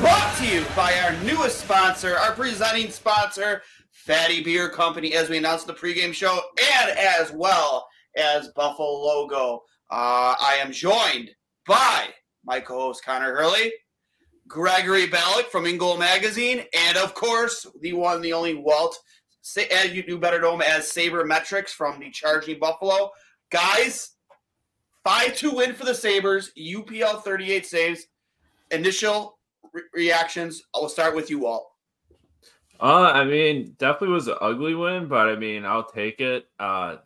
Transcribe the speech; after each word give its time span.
Brought 0.00 0.36
to 0.38 0.46
you 0.46 0.64
by 0.74 0.98
our 1.00 1.12
newest 1.22 1.60
sponsor, 1.60 2.16
our 2.16 2.32
presenting 2.32 2.90
sponsor, 2.90 3.62
Fatty 3.92 4.42
Beer 4.42 4.68
Company, 4.68 5.14
as 5.14 5.28
we 5.28 5.38
announced 5.38 5.68
the 5.68 5.72
pregame 5.72 6.12
show, 6.12 6.40
and 6.58 6.98
as 6.98 7.30
well 7.30 7.86
as 8.16 8.48
Buffalo 8.56 8.90
Logo. 8.90 9.62
Uh, 9.90 10.34
I 10.40 10.58
am 10.60 10.72
joined 10.72 11.30
by 11.66 12.08
my 12.44 12.58
co-host 12.58 13.04
Connor 13.04 13.36
Hurley, 13.36 13.72
Gregory 14.48 15.06
Balloch 15.06 15.50
from 15.50 15.64
InGoal 15.64 15.98
Magazine, 15.98 16.64
and 16.76 16.96
of 16.96 17.14
course 17.14 17.64
the 17.80 17.92
one, 17.92 18.20
the 18.20 18.32
only 18.32 18.54
Walt, 18.54 18.98
as 19.70 19.92
you 19.92 20.02
do 20.02 20.18
better 20.18 20.40
know 20.40 20.54
him 20.54 20.62
as 20.62 20.90
SabreMetrix 20.90 21.68
from 21.68 22.00
the 22.00 22.10
Charging 22.10 22.58
Buffalo. 22.58 23.10
Guys, 23.52 24.10
5 25.04 25.36
2 25.36 25.52
win 25.52 25.72
for 25.72 25.84
the 25.84 25.94
Sabres, 25.94 26.50
UPL 26.58 27.22
38 27.22 27.64
saves. 27.64 28.06
Initial 28.70 29.38
re- 29.74 29.82
reactions, 29.92 30.62
I'll 30.74 30.88
start 30.88 31.14
with 31.14 31.28
you, 31.28 31.40
Walt. 31.40 31.70
Uh, 32.80 33.12
I 33.14 33.24
mean, 33.24 33.76
definitely 33.78 34.14
was 34.14 34.28
an 34.28 34.36
ugly 34.40 34.74
win, 34.74 35.06
but 35.06 35.28
I 35.28 35.36
mean, 35.36 35.66
I'll 35.66 35.84
take 35.84 36.20
it. 36.20 36.46
Uh, 36.58 36.96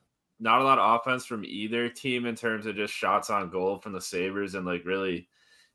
not 0.40 0.60
a 0.60 0.64
lot 0.64 0.78
of 0.78 1.00
offense 1.00 1.26
from 1.26 1.44
either 1.44 1.88
team 1.88 2.26
in 2.26 2.36
terms 2.36 2.66
of 2.66 2.76
just 2.76 2.94
shots 2.94 3.28
on 3.28 3.50
goal 3.50 3.78
from 3.78 3.92
the 3.92 4.00
Sabres 4.00 4.54
and 4.54 4.64
like 4.64 4.84
really 4.84 5.28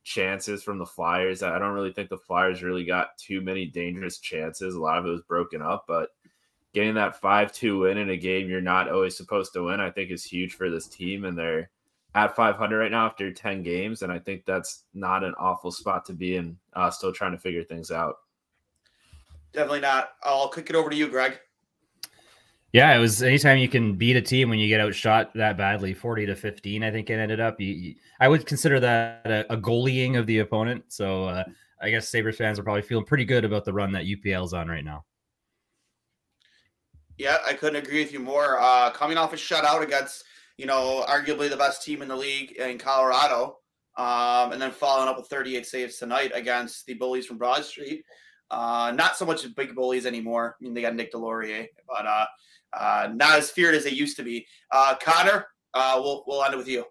chances 0.04 0.64
from 0.64 0.78
the 0.78 0.86
Flyers. 0.86 1.44
I 1.44 1.60
don't 1.60 1.74
really 1.74 1.92
think 1.92 2.10
the 2.10 2.18
Flyers 2.18 2.64
really 2.64 2.86
got 2.86 3.18
too 3.18 3.42
many 3.42 3.66
dangerous 3.66 4.20
chances. 4.20 4.76
A 4.76 4.80
lot 4.80 4.98
of 4.98 5.06
it 5.06 5.10
was 5.10 5.22
broken 5.22 5.62
up, 5.62 5.86
but 5.88 6.10
getting 6.74 6.96
that 6.96 7.20
5 7.20 7.52
2 7.52 7.80
win 7.80 7.98
in 7.98 8.10
a 8.10 8.18
game 8.18 8.50
you're 8.50 8.62
not 8.62 8.90
always 8.90 9.16
supposed 9.16 9.54
to 9.54 9.64
win, 9.64 9.80
I 9.80 9.92
think 9.92 10.12
is 10.12 10.24
huge 10.24 10.54
for 10.54 10.70
this 10.70 10.88
team. 10.88 11.26
And 11.26 11.38
they're 11.38 11.70
at 12.16 12.36
500 12.36 12.78
right 12.78 12.92
now 12.92 13.06
after 13.06 13.32
10 13.32 13.64
games. 13.64 14.02
And 14.02 14.12
I 14.12 14.20
think 14.20 14.46
that's 14.46 14.84
not 14.94 15.24
an 15.24 15.34
awful 15.40 15.72
spot 15.72 16.06
to 16.06 16.14
be 16.14 16.36
in, 16.36 16.58
uh, 16.74 16.90
still 16.92 17.12
trying 17.12 17.32
to 17.32 17.38
figure 17.38 17.64
things 17.64 17.92
out. 17.92 18.18
Definitely 19.52 19.82
not. 19.82 20.14
I'll 20.24 20.50
kick 20.50 20.70
it 20.70 20.76
over 20.76 20.90
to 20.90 20.96
you, 20.96 21.08
Greg. 21.08 21.40
Yeah, 22.72 22.96
it 22.96 23.00
was 23.00 23.22
anytime 23.22 23.60
you 23.60 23.70
can 23.70 23.96
beat 23.96 24.16
a 24.16 24.22
team 24.22 24.50
when 24.50 24.58
you 24.58 24.68
get 24.68 24.82
outshot 24.82 25.32
that 25.36 25.58
badly, 25.58 25.94
40 25.94 26.26
to 26.26 26.36
15, 26.36 26.84
I 26.84 26.90
think 26.90 27.12
it 27.12 27.14
ended 27.14 27.40
up. 27.40 27.62
You, 27.62 27.68
you, 27.68 27.96
I 28.20 28.28
would 28.28 28.48
consider 28.48 28.80
that 28.80 29.22
a, 29.26 29.54
a 29.54 29.58
goalieing 29.58 30.18
of 30.18 30.26
the 30.26 30.40
opponent. 30.40 30.86
So 30.88 31.26
uh, 31.26 31.44
I 31.80 31.92
guess 31.92 32.10
Sabres 32.10 32.38
fans 32.38 32.58
are 32.58 32.64
probably 32.64 32.82
feeling 32.82 33.06
pretty 33.06 33.26
good 33.26 33.46
about 33.46 33.64
the 33.64 33.74
run 33.74 33.92
that 33.92 34.06
UPL's 34.06 34.54
on 34.54 34.68
right 34.70 34.84
now. 34.84 35.06
Yeah, 37.20 37.38
I 37.46 37.54
couldn't 37.54 37.76
agree 37.76 38.00
with 38.00 38.12
you 38.12 38.20
more. 38.20 38.60
Uh, 38.60 38.90
coming 38.90 39.18
off 39.18 39.34
a 39.34 39.36
shutout 39.36 39.84
against, 39.84 40.24
you 40.58 40.66
know, 40.66 41.06
arguably 41.08 41.50
the 41.50 41.58
best 41.58 41.84
team 41.84 42.02
in 42.02 42.08
the 42.08 42.16
league 42.16 42.52
in 42.54 42.78
Colorado, 42.78 43.58
um, 43.98 44.52
and 44.52 44.62
then 44.62 44.72
following 44.72 45.10
up 45.10 45.18
with 45.18 45.28
38 45.28 45.66
saves 45.66 45.98
tonight 45.98 46.32
against 46.34 46.86
the 46.86 46.94
bullies 46.94 47.26
from 47.26 47.38
Broad 47.38 47.64
Street. 47.64 48.04
Uh, 48.52 48.94
not 48.96 49.18
so 49.18 49.26
much 49.26 49.46
big 49.56 49.74
bullies 49.74 50.06
anymore. 50.06 50.56
I 50.60 50.64
mean, 50.64 50.74
they 50.74 50.82
got 50.82 50.96
Nick 50.96 51.12
Deslauriers, 51.12 51.68
but 51.88 52.06
uh, 52.06 52.26
uh, 52.74 53.10
not 53.14 53.40
as 53.40 53.50
feared 53.50 53.76
as 53.76 53.84
they 53.84 53.92
used 53.92 54.18
to 54.18 54.24
be. 54.24 54.46
Uh, 54.72 54.96
Connor, 55.02 55.48
uh, 55.74 56.00
we'll 56.02 56.24
we'll 56.28 56.44
end 56.44 56.54
it 56.54 56.58
with 56.58 56.68
you. 56.68 56.86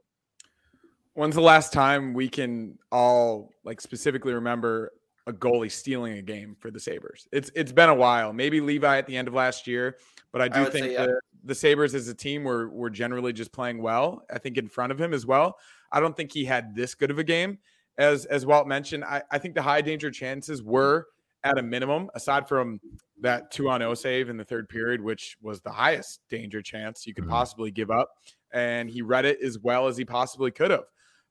When's 1.15 1.35
the 1.35 1.43
last 1.43 1.73
time 1.73 2.15
we 2.15 2.29
can 2.29 2.79
all 2.91 3.51
like 3.65 3.81
specifically 3.81 4.33
remember 4.33 4.93
a 5.27 5.33
goalie 5.33 5.71
stealing 5.71 6.15
a 6.15 6.23
game 6.23 6.57
for 6.59 6.71
the 6.71 6.81
Sabres? 6.81 7.29
It's 7.33 7.51
it's 7.55 7.73
been 7.73 7.91
a 7.91 7.95
while. 7.95 8.33
Maybe 8.33 8.61
Levi 8.61 8.99
at 8.99 9.07
the 9.07 9.17
end 9.17 9.29
of 9.29 9.35
last 9.35 9.67
year, 9.67 9.99
but 10.33 10.41
I 10.41 10.49
do 10.49 10.63
I 10.63 10.71
think 10.71 10.87
say, 10.87 10.93
yeah. 10.95 11.07
the, 11.07 11.21
the 11.45 11.55
Sabres 11.55 11.95
as 11.95 12.09
a 12.09 12.15
team 12.15 12.45
were 12.45 12.69
were 12.71 12.91
generally 12.91 13.33
just 13.33 13.53
playing 13.53 13.83
well. 13.83 14.25
I 14.33 14.39
think 14.39 14.57
in 14.57 14.69
front 14.69 14.93
of 14.93 15.01
him 15.01 15.13
as 15.13 15.27
well. 15.27 15.57
I 15.91 16.01
don't 16.01 16.17
think 16.17 16.33
he 16.33 16.45
had 16.45 16.75
this 16.75 16.95
good 16.95 17.11
of 17.11 17.19
a 17.19 17.25
game. 17.25 17.59
As 17.99 18.25
as 18.27 18.47
Walt 18.47 18.67
mentioned, 18.67 19.05
I, 19.05 19.23
I 19.31 19.39
think 19.39 19.55
the 19.55 19.63
high 19.63 19.81
danger 19.83 20.11
chances 20.11 20.63
were 20.63 21.07
at 21.45 21.59
a 21.59 21.63
minimum, 21.63 22.09
aside 22.15 22.49
from 22.49 22.81
that 23.21 23.51
two 23.51 23.69
on 23.69 23.83
O 23.83 23.95
save 23.95 24.29
in 24.29 24.37
the 24.37 24.45
third 24.45 24.69
period, 24.69 25.01
which 25.01 25.37
was 25.43 25.61
the 25.61 25.73
highest 25.73 26.21
danger 26.31 26.63
chance 26.63 27.07
you 27.07 27.15
could 27.15 27.25
Mhm. 27.25 27.31
possibly 27.31 27.71
give 27.71 27.91
up. 27.91 28.11
And 28.53 28.89
he 28.89 29.03
read 29.03 29.25
it 29.25 29.41
as 29.43 29.59
well 29.59 29.89
as 29.89 29.97
he 29.97 30.05
possibly 30.05 30.51
could 30.53 30.71
have. 30.71 30.85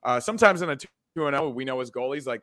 Uh, 0.03 0.19
sometimes 0.19 0.61
in 0.61 0.69
a 0.69 0.75
two 0.75 1.27
and 1.27 1.35
O, 1.35 1.49
we 1.49 1.63
know 1.65 1.79
as 1.79 1.89
goalies, 1.91 2.27
like 2.27 2.41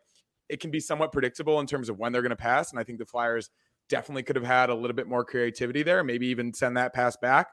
it 0.48 0.60
can 0.60 0.70
be 0.70 0.80
somewhat 0.80 1.12
predictable 1.12 1.60
in 1.60 1.66
terms 1.66 1.88
of 1.90 1.98
when 1.98 2.10
they're 2.10 2.22
going 2.22 2.30
to 2.30 2.36
pass. 2.36 2.70
And 2.70 2.80
I 2.80 2.84
think 2.84 2.98
the 2.98 3.04
Flyers 3.06 3.50
definitely 3.88 4.22
could 4.22 4.36
have 4.36 4.44
had 4.44 4.70
a 4.70 4.74
little 4.74 4.94
bit 4.96 5.06
more 5.08 5.24
creativity 5.24 5.82
there, 5.82 6.02
maybe 6.04 6.26
even 6.28 6.52
send 6.52 6.76
that 6.76 6.94
pass 6.94 7.16
back. 7.16 7.48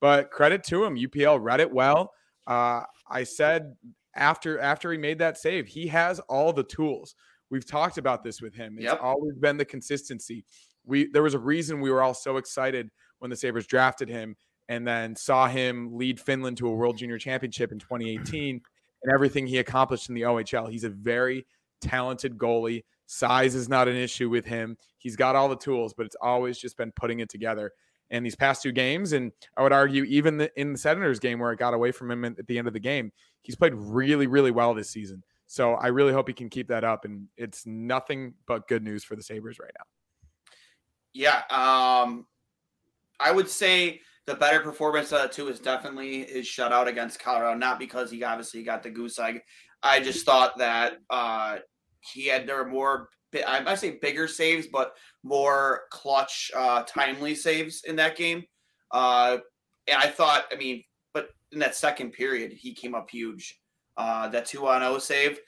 But 0.00 0.30
credit 0.30 0.62
to 0.64 0.84
him, 0.84 0.96
UPL 0.96 1.42
read 1.42 1.60
it 1.60 1.72
well. 1.72 2.12
Uh, 2.46 2.82
I 3.08 3.24
said 3.24 3.74
after 4.14 4.58
after 4.58 4.92
he 4.92 4.98
made 4.98 5.18
that 5.18 5.38
save, 5.38 5.66
he 5.66 5.86
has 5.88 6.20
all 6.20 6.52
the 6.52 6.64
tools. 6.64 7.14
We've 7.50 7.66
talked 7.66 7.98
about 7.98 8.22
this 8.24 8.40
with 8.42 8.54
him. 8.54 8.76
It's 8.76 8.84
Yep. 8.84 9.00
always 9.02 9.36
been 9.38 9.56
the 9.56 9.64
consistency. 9.64 10.44
We 10.84 11.08
there 11.10 11.22
was 11.22 11.34
a 11.34 11.38
reason 11.38 11.80
we 11.80 11.90
were 11.90 12.02
all 12.02 12.14
so 12.14 12.36
excited 12.36 12.90
when 13.18 13.30
the 13.30 13.36
Sabres 13.36 13.66
drafted 13.66 14.08
him 14.08 14.36
and 14.68 14.86
then 14.86 15.14
saw 15.16 15.46
him 15.48 15.96
lead 15.96 16.20
Finland 16.20 16.56
to 16.58 16.68
a 16.68 16.72
World 16.72 16.98
Junior 16.98 17.18
Championship 17.18 17.70
in 17.72 17.78
2018 17.78 18.60
and 19.02 19.12
everything 19.14 19.46
he 19.46 19.58
accomplished 19.58 20.08
in 20.08 20.14
the 20.14 20.22
OHL. 20.22 20.66
He's 20.70 20.84
a 20.84 20.90
very 20.90 21.46
talented 21.80 22.36
goalie. 22.36 22.84
Size 23.06 23.54
is 23.54 23.68
not 23.68 23.88
an 23.88 23.96
issue 23.96 24.28
with 24.28 24.44
him. 24.44 24.76
He's 24.98 25.16
got 25.16 25.36
all 25.36 25.48
the 25.48 25.56
tools, 25.56 25.94
but 25.94 26.06
it's 26.06 26.16
always 26.20 26.58
just 26.58 26.76
been 26.76 26.92
putting 26.92 27.20
it 27.20 27.28
together. 27.28 27.72
And 28.10 28.24
these 28.24 28.36
past 28.36 28.62
two 28.62 28.72
games, 28.72 29.12
and 29.12 29.32
I 29.56 29.62
would 29.62 29.72
argue 29.72 30.04
even 30.04 30.36
the, 30.36 30.60
in 30.60 30.72
the 30.72 30.78
Senators 30.78 31.18
game 31.18 31.38
where 31.38 31.52
it 31.52 31.58
got 31.58 31.74
away 31.74 31.92
from 31.92 32.10
him 32.10 32.24
at 32.24 32.46
the 32.46 32.58
end 32.58 32.68
of 32.68 32.74
the 32.74 32.80
game, 32.80 33.12
he's 33.42 33.56
played 33.56 33.74
really, 33.74 34.26
really 34.26 34.50
well 34.50 34.74
this 34.74 34.90
season. 34.90 35.22
So 35.46 35.74
I 35.74 35.88
really 35.88 36.12
hope 36.12 36.28
he 36.28 36.34
can 36.34 36.50
keep 36.50 36.68
that 36.68 36.84
up. 36.84 37.04
And 37.04 37.28
it's 37.36 37.66
nothing 37.66 38.34
but 38.46 38.68
good 38.68 38.82
news 38.82 39.04
for 39.04 39.16
the 39.16 39.22
Sabres 39.22 39.58
right 39.58 39.72
now. 39.78 39.84
Yeah, 41.12 41.42
um, 41.50 42.26
I 43.18 43.32
would 43.32 43.48
say 43.48 44.00
the 44.26 44.34
better 44.34 44.60
performance 44.60 45.12
of 45.12 45.22
the 45.22 45.28
two 45.28 45.48
is 45.48 45.60
definitely 45.60 46.24
his 46.24 46.46
shutout 46.46 46.88
against 46.88 47.20
Colorado. 47.20 47.56
Not 47.56 47.78
because 47.78 48.10
he 48.10 48.22
obviously 48.22 48.62
got 48.62 48.82
the 48.82 48.90
goose 48.90 49.18
egg. 49.18 49.40
I 49.82 50.00
just 50.00 50.26
thought 50.26 50.58
that 50.58 50.98
uh, 51.08 51.58
he 52.12 52.26
had 52.26 52.46
there 52.46 52.56
were 52.56 52.68
more. 52.68 53.08
I 53.46 53.60
might 53.60 53.78
say 53.78 53.98
bigger 54.00 54.28
saves, 54.28 54.66
but 54.66 54.94
more 55.22 55.82
clutch, 55.90 56.50
uh, 56.56 56.84
timely 56.84 57.34
saves 57.34 57.82
in 57.84 57.96
that 57.96 58.16
game. 58.16 58.44
Uh, 58.92 59.38
and 59.88 59.98
I 59.98 60.06
thought, 60.06 60.44
I 60.50 60.56
mean, 60.56 60.82
but 61.12 61.28
in 61.52 61.58
that 61.58 61.74
second 61.74 62.12
period, 62.12 62.52
he 62.52 62.72
came 62.72 62.94
up 62.94 63.10
huge. 63.10 63.58
Uh, 63.96 64.28
that 64.28 64.46
two 64.46 64.66
on 64.66 64.80
zero 64.80 64.98
save. 64.98 65.38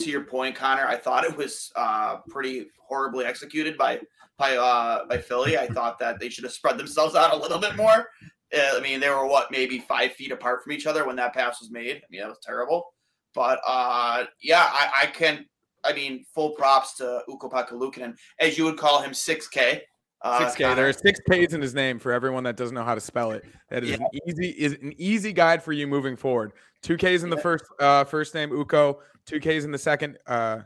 To 0.00 0.10
your 0.10 0.24
point, 0.24 0.56
Connor, 0.56 0.86
I 0.86 0.96
thought 0.96 1.24
it 1.24 1.36
was 1.36 1.70
uh, 1.76 2.16
pretty 2.30 2.66
horribly 2.80 3.26
executed 3.26 3.76
by 3.76 4.00
by 4.38 4.56
uh, 4.56 5.04
by 5.06 5.18
Philly. 5.18 5.58
I 5.58 5.66
thought 5.66 5.98
that 5.98 6.18
they 6.18 6.28
should 6.28 6.44
have 6.44 6.52
spread 6.52 6.78
themselves 6.78 7.14
out 7.14 7.34
a 7.34 7.36
little 7.36 7.58
bit 7.58 7.76
more. 7.76 8.08
Uh, 8.54 8.76
I 8.76 8.80
mean, 8.80 9.00
they 9.00 9.10
were 9.10 9.26
what 9.26 9.50
maybe 9.50 9.80
five 9.80 10.12
feet 10.12 10.32
apart 10.32 10.62
from 10.62 10.72
each 10.72 10.86
other 10.86 11.06
when 11.06 11.16
that 11.16 11.34
pass 11.34 11.60
was 11.60 11.70
made. 11.70 11.96
I 11.96 12.06
mean, 12.10 12.20
that 12.20 12.28
was 12.28 12.40
terrible. 12.42 12.94
But 13.34 13.60
uh, 13.66 14.24
yeah, 14.40 14.66
I, 14.66 15.02
I 15.02 15.06
can. 15.06 15.46
I 15.84 15.92
mean, 15.92 16.24
full 16.34 16.50
props 16.50 16.94
to 16.94 17.22
Ukko 17.28 17.48
Luukkonen, 17.48 18.16
as 18.38 18.56
you 18.56 18.64
would 18.64 18.76
call 18.78 19.00
him, 19.02 19.12
six 19.14 19.48
K. 19.48 19.82
Uh, 20.24 20.38
Six 20.38 20.54
K. 20.54 20.74
There 20.74 20.88
are 20.88 20.92
six 20.92 21.18
K's 21.28 21.52
in 21.52 21.60
his 21.60 21.74
name 21.74 21.98
for 21.98 22.12
everyone 22.12 22.44
that 22.44 22.56
doesn't 22.56 22.74
know 22.76 22.84
how 22.84 22.94
to 22.94 23.00
spell 23.00 23.32
it. 23.32 23.44
That 23.70 23.82
is 23.82 23.90
Yeah. 23.90 23.96
an 23.96 24.06
easy 24.28 24.48
is 24.50 24.72
an 24.74 24.94
easy 24.96 25.32
guide 25.32 25.64
for 25.64 25.72
you 25.72 25.88
moving 25.88 26.14
forward. 26.14 26.52
Two 26.80 26.96
K's 26.96 27.24
in 27.24 27.30
the 27.30 27.36
Yeah. 27.36 27.42
first 27.42 27.64
uh, 27.80 28.04
first 28.04 28.32
name 28.32 28.52
Ukko. 28.56 29.00
Two 29.26 29.40
K's 29.40 29.64
in 29.64 29.72
the 29.72 29.78
second 29.78 30.18
uh, 30.28 30.60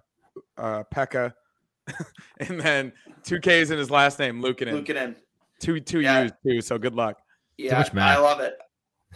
uh, 0.58 0.82
Pekka. 0.94 1.32
and 2.40 2.60
then 2.60 2.92
two 3.22 3.38
K's 3.40 3.70
in 3.70 3.78
his 3.78 3.90
last 3.90 4.18
name, 4.18 4.42
Luukkonen. 4.42 4.84
Luukkonen. 4.84 5.16
Two 5.58 5.80
two 5.80 6.00
Yeah. 6.02 6.24
U's 6.24 6.32
too. 6.46 6.60
So 6.60 6.76
good 6.76 6.94
luck. 6.94 7.16
Yeah, 7.56 7.78
much 7.78 7.94
math. 7.94 8.18
I 8.18 8.20
love 8.20 8.40
it. 8.40 8.58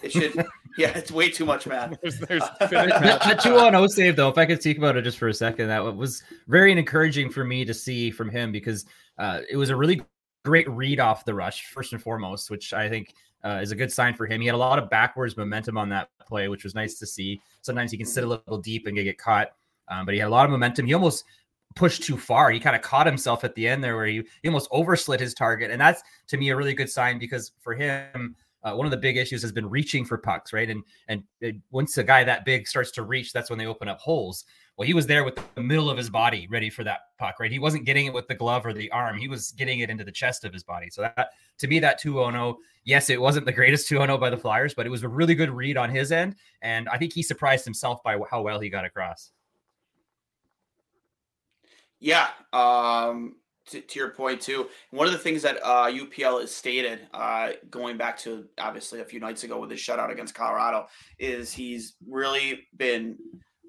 It 0.02 0.12
should. 0.12 0.34
yeah, 0.78 0.96
it's 0.96 1.10
way 1.10 1.30
too 1.30 1.44
much, 1.44 1.66
man. 1.66 1.98
There's, 2.02 2.18
there's 2.18 2.42
that, 2.60 3.20
that 3.22 3.40
2 3.40 3.58
0 3.58 3.86
save, 3.88 4.16
though, 4.16 4.28
if 4.28 4.38
I 4.38 4.46
could 4.46 4.60
speak 4.60 4.78
about 4.78 4.96
it 4.96 5.02
just 5.02 5.18
for 5.18 5.28
a 5.28 5.34
second, 5.34 5.68
that 5.68 5.96
was 5.96 6.22
very 6.48 6.72
encouraging 6.72 7.30
for 7.30 7.44
me 7.44 7.64
to 7.64 7.74
see 7.74 8.10
from 8.10 8.30
him 8.30 8.52
because 8.52 8.86
uh, 9.18 9.40
it 9.50 9.56
was 9.56 9.70
a 9.70 9.76
really 9.76 10.02
great 10.44 10.68
read 10.70 11.00
off 11.00 11.24
the 11.24 11.34
rush, 11.34 11.66
first 11.66 11.92
and 11.92 12.02
foremost, 12.02 12.50
which 12.50 12.72
I 12.72 12.88
think 12.88 13.14
uh, 13.44 13.60
is 13.62 13.72
a 13.72 13.76
good 13.76 13.92
sign 13.92 14.14
for 14.14 14.26
him. 14.26 14.40
He 14.40 14.46
had 14.46 14.54
a 14.54 14.58
lot 14.58 14.78
of 14.78 14.90
backwards 14.90 15.36
momentum 15.36 15.76
on 15.76 15.88
that 15.90 16.08
play, 16.26 16.48
which 16.48 16.64
was 16.64 16.74
nice 16.74 16.98
to 16.98 17.06
see. 17.06 17.40
Sometimes 17.62 17.90
he 17.90 17.96
can 17.96 18.06
sit 18.06 18.24
a 18.24 18.26
little 18.26 18.58
deep 18.58 18.86
and 18.86 18.96
get 18.96 19.18
caught, 19.18 19.48
um, 19.88 20.06
but 20.06 20.14
he 20.14 20.20
had 20.20 20.28
a 20.28 20.30
lot 20.30 20.44
of 20.44 20.50
momentum. 20.50 20.86
He 20.86 20.94
almost 20.94 21.24
pushed 21.74 22.02
too 22.02 22.16
far. 22.16 22.50
He 22.50 22.60
kind 22.60 22.76
of 22.76 22.82
caught 22.82 23.06
himself 23.06 23.44
at 23.44 23.54
the 23.54 23.66
end 23.68 23.82
there 23.82 23.96
where 23.96 24.06
he, 24.06 24.22
he 24.42 24.48
almost 24.48 24.70
overslid 24.70 25.20
his 25.20 25.34
target. 25.34 25.70
And 25.70 25.80
that's 25.80 26.02
to 26.28 26.36
me 26.36 26.50
a 26.50 26.56
really 26.56 26.74
good 26.74 26.90
sign 26.90 27.18
because 27.18 27.52
for 27.60 27.74
him, 27.74 28.36
uh, 28.62 28.74
one 28.74 28.86
of 28.86 28.90
the 28.90 28.96
big 28.96 29.16
issues 29.16 29.42
has 29.42 29.52
been 29.52 29.68
reaching 29.68 30.04
for 30.04 30.18
pucks, 30.18 30.52
right? 30.52 30.68
And 30.68 30.82
and 31.08 31.22
it, 31.40 31.56
once 31.70 31.96
a 31.98 32.04
guy 32.04 32.24
that 32.24 32.44
big 32.44 32.66
starts 32.68 32.90
to 32.92 33.02
reach, 33.02 33.32
that's 33.32 33.50
when 33.50 33.58
they 33.58 33.66
open 33.66 33.88
up 33.88 33.98
holes. 33.98 34.44
Well, 34.76 34.86
he 34.86 34.94
was 34.94 35.06
there 35.06 35.24
with 35.24 35.38
the 35.54 35.60
middle 35.60 35.90
of 35.90 35.98
his 35.98 36.08
body 36.08 36.46
ready 36.50 36.70
for 36.70 36.84
that 36.84 37.00
puck, 37.18 37.38
right? 37.38 37.50
He 37.50 37.58
wasn't 37.58 37.84
getting 37.84 38.06
it 38.06 38.14
with 38.14 38.28
the 38.28 38.34
glove 38.34 38.64
or 38.64 38.72
the 38.72 38.90
arm. 38.92 39.18
He 39.18 39.28
was 39.28 39.50
getting 39.52 39.80
it 39.80 39.90
into 39.90 40.04
the 40.04 40.12
chest 40.12 40.44
of 40.44 40.54
his 40.54 40.62
body. 40.62 40.88
So 40.90 41.02
that 41.02 41.32
to 41.58 41.68
me, 41.68 41.80
that 41.80 42.00
2-0, 42.00 42.56
yes, 42.84 43.10
it 43.10 43.20
wasn't 43.20 43.44
the 43.44 43.52
greatest 43.52 43.90
2-0 43.90 44.18
by 44.18 44.30
the 44.30 44.38
Flyers, 44.38 44.72
but 44.72 44.86
it 44.86 44.90
was 44.90 45.02
a 45.02 45.08
really 45.08 45.34
good 45.34 45.50
read 45.50 45.76
on 45.76 45.90
his 45.90 46.12
end. 46.12 46.36
And 46.62 46.88
I 46.88 46.96
think 46.96 47.12
he 47.12 47.22
surprised 47.22 47.64
himself 47.64 48.02
by 48.02 48.18
how 48.30 48.40
well 48.40 48.58
he 48.58 48.70
got 48.70 48.86
across. 48.86 49.32
Yeah. 51.98 52.28
Um, 52.54 53.36
to, 53.66 53.80
to 53.80 53.98
your 53.98 54.10
point 54.10 54.40
too, 54.40 54.68
one 54.90 55.06
of 55.06 55.12
the 55.12 55.18
things 55.18 55.42
that 55.42 55.58
uh, 55.62 55.86
UPL 55.86 56.40
has 56.40 56.54
stated, 56.54 57.06
uh, 57.14 57.50
going 57.70 57.96
back 57.96 58.18
to 58.18 58.46
obviously 58.58 59.00
a 59.00 59.04
few 59.04 59.20
nights 59.20 59.44
ago 59.44 59.60
with 59.60 59.70
his 59.70 59.80
shutout 59.80 60.10
against 60.10 60.34
Colorado, 60.34 60.86
is 61.18 61.52
he's 61.52 61.94
really 62.08 62.66
been 62.76 63.16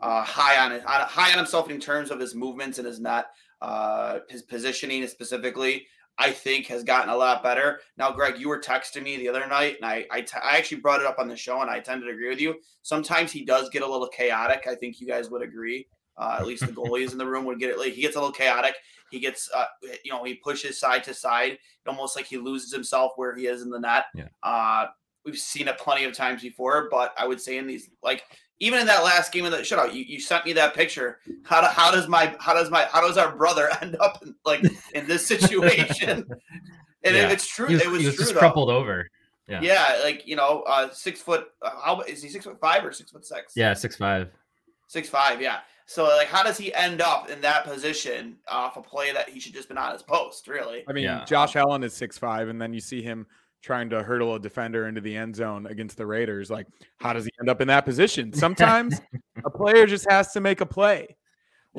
uh, 0.02 0.24
high 0.24 0.64
on 0.64 0.72
it, 0.72 0.84
high 0.84 1.32
on 1.32 1.38
himself 1.38 1.70
in 1.70 1.80
terms 1.80 2.12
of 2.12 2.20
his 2.20 2.34
movements 2.36 2.78
and 2.78 2.88
his 2.88 3.00
not 3.00 3.28
uh, 3.62 4.20
his 4.30 4.42
positioning 4.42 5.06
specifically. 5.08 5.86
I 6.18 6.32
think 6.32 6.68
has 6.68 6.84
gotten 6.84 7.10
a 7.10 7.16
lot 7.16 7.42
better. 7.42 7.80
Now, 7.98 8.12
Greg, 8.12 8.38
you 8.38 8.50
were 8.50 8.60
texting 8.60 9.02
me 9.02 9.18
the 9.18 9.30
other 9.30 9.48
night, 9.48 9.78
and 9.78 9.86
I 9.86 10.06
I, 10.12 10.22
t- 10.22 10.38
I 10.44 10.58
actually 10.58 10.82
brought 10.82 11.00
it 11.00 11.08
up 11.08 11.20
on 11.20 11.28
the 11.28 11.38
show, 11.38 11.62
and 11.62 11.70
I 11.70 11.80
tend 11.80 12.02
to 12.04 12.10
agree 12.10 12.30
with 12.30 12.42
you. 12.42 12.56
Sometimes 12.82 13.32
he 13.32 13.46
does 13.46 13.70
get 13.70 13.82
a 13.82 13.88
little 13.88 14.08
chaotic. 14.08 14.68
I 14.68 14.76
think 14.76 15.00
you 15.00 15.08
guys 15.08 15.30
would 15.30 15.42
agree. 15.42 15.88
Uh, 16.22 16.38
at 16.40 16.46
least 16.46 16.66
the 16.66 16.72
goalies 16.72 17.12
in 17.12 17.18
the 17.18 17.26
room 17.26 17.46
would 17.46 17.60
get 17.60 17.72
it. 17.72 17.80
Like 17.80 17.94
he 17.94 18.02
gets 18.02 18.16
a 18.16 18.20
little 18.20 18.32
chaotic. 18.34 18.76
He 19.10 19.20
gets, 19.20 19.50
uh, 19.54 19.66
you 20.06 20.12
know, 20.12 20.24
he 20.24 20.36
pushes 20.36 20.80
side 20.80 21.04
to 21.06 21.14
side, 21.14 21.58
almost 21.88 22.16
like 22.16 22.26
he 22.28 22.38
loses 22.38 22.72
himself 22.72 23.14
where 23.16 23.36
he 23.36 23.48
is 23.48 23.64
in 23.64 23.72
the 23.72 23.80
net. 23.80 24.06
Yeah. 24.14 24.28
Uh, 24.44 24.88
we've 25.26 25.38
seen 25.38 25.68
it 25.68 25.78
plenty 25.80 26.06
of 26.06 26.14
times 26.14 26.44
before, 26.44 26.88
but 26.92 27.14
I 27.18 27.28
would 27.28 27.42
say 27.42 27.58
in 27.58 27.66
these, 27.66 27.90
like 28.04 28.24
even 28.60 28.80
in 28.80 28.86
that 28.86 29.04
last 29.04 29.32
game 29.32 29.44
of 29.46 29.52
the 29.52 29.58
shutout, 29.58 29.94
you, 29.94 30.04
you 30.04 30.20
sent 30.20 30.46
me 30.46 30.54
that 30.54 30.76
picture. 30.76 31.18
How 31.44 31.62
do, 31.62 31.68
how 31.68 31.92
does 31.92 32.08
my 32.08 32.36
how 32.40 32.54
does 32.54 32.70
my 32.70 32.86
how 32.92 33.02
does 33.02 33.18
our 33.18 33.36
brother 33.36 33.70
end 33.82 33.98
up 34.00 34.22
in, 34.22 34.36
like 34.46 34.64
in 34.94 35.08
this 35.08 35.26
situation? 35.26 36.10
and 37.04 37.16
Yeah. 37.16 37.26
it, 37.26 37.32
it's 37.32 37.48
true. 37.48 37.68
Was, 37.68 37.82
it 37.82 37.90
was, 37.90 38.02
he 38.02 38.08
was 38.08 38.16
true 38.16 38.34
crumpled 38.34 38.70
over. 38.70 39.10
Yeah. 39.48 39.62
Yeah, 39.62 40.00
like 40.04 40.26
you 40.28 40.36
know, 40.36 40.62
uh, 40.68 40.92
six 40.92 41.20
foot. 41.20 41.48
Uh, 41.62 41.72
how 41.84 42.02
is 42.02 42.22
he? 42.22 42.30
Six 42.30 42.46
foot 42.46 42.60
five 42.62 42.86
or 42.86 42.94
six 42.94 43.12
foot 43.12 43.26
six? 43.26 43.54
Yeah, 43.56 43.74
six 43.74 43.98
five. 43.98 44.30
six 44.88 45.10
five. 45.10 45.42
Yeah. 45.42 45.60
So 45.94 46.06
like, 46.06 46.28
how 46.28 46.42
does 46.42 46.58
he 46.58 46.74
end 46.74 47.02
up 47.02 47.30
in 47.30 47.42
that 47.42 47.66
position 47.66 48.38
off 48.48 48.78
a 48.78 48.82
play 48.82 49.12
that 49.12 49.28
he 49.28 49.42
should 49.42 49.54
just 49.54 49.68
been 49.68 49.78
on 49.78 49.92
his 49.92 50.02
post? 50.02 50.48
Really? 50.48 50.86
I 50.88 50.94
mean, 50.94 51.04
Yeah. 51.04 51.26
Josh 51.26 51.58
Allen 51.58 51.84
is 51.84 51.94
six 51.94 52.18
five, 52.18 52.48
and 52.48 52.62
then 52.62 52.74
you 52.74 52.80
see 52.80 53.02
him 53.02 53.28
trying 53.62 53.90
to 53.90 54.02
hurdle 54.02 54.34
a 54.36 54.40
defender 54.40 54.88
into 54.88 55.02
the 55.02 55.16
end 55.16 55.36
zone 55.36 55.68
against 55.68 55.98
the 55.98 56.06
Raiders. 56.06 56.50
Like, 56.50 56.66
how 57.02 57.12
does 57.12 57.26
he 57.26 57.32
end 57.42 57.50
up 57.50 57.60
in 57.60 57.68
that 57.68 57.84
position? 57.84 58.32
Sometimes 58.46 59.02
a 59.44 59.50
player 59.50 59.86
just 59.86 60.10
has 60.10 60.32
to 60.32 60.40
make 60.40 60.62
a 60.62 60.66
play. 60.66 61.08
You 61.10 61.16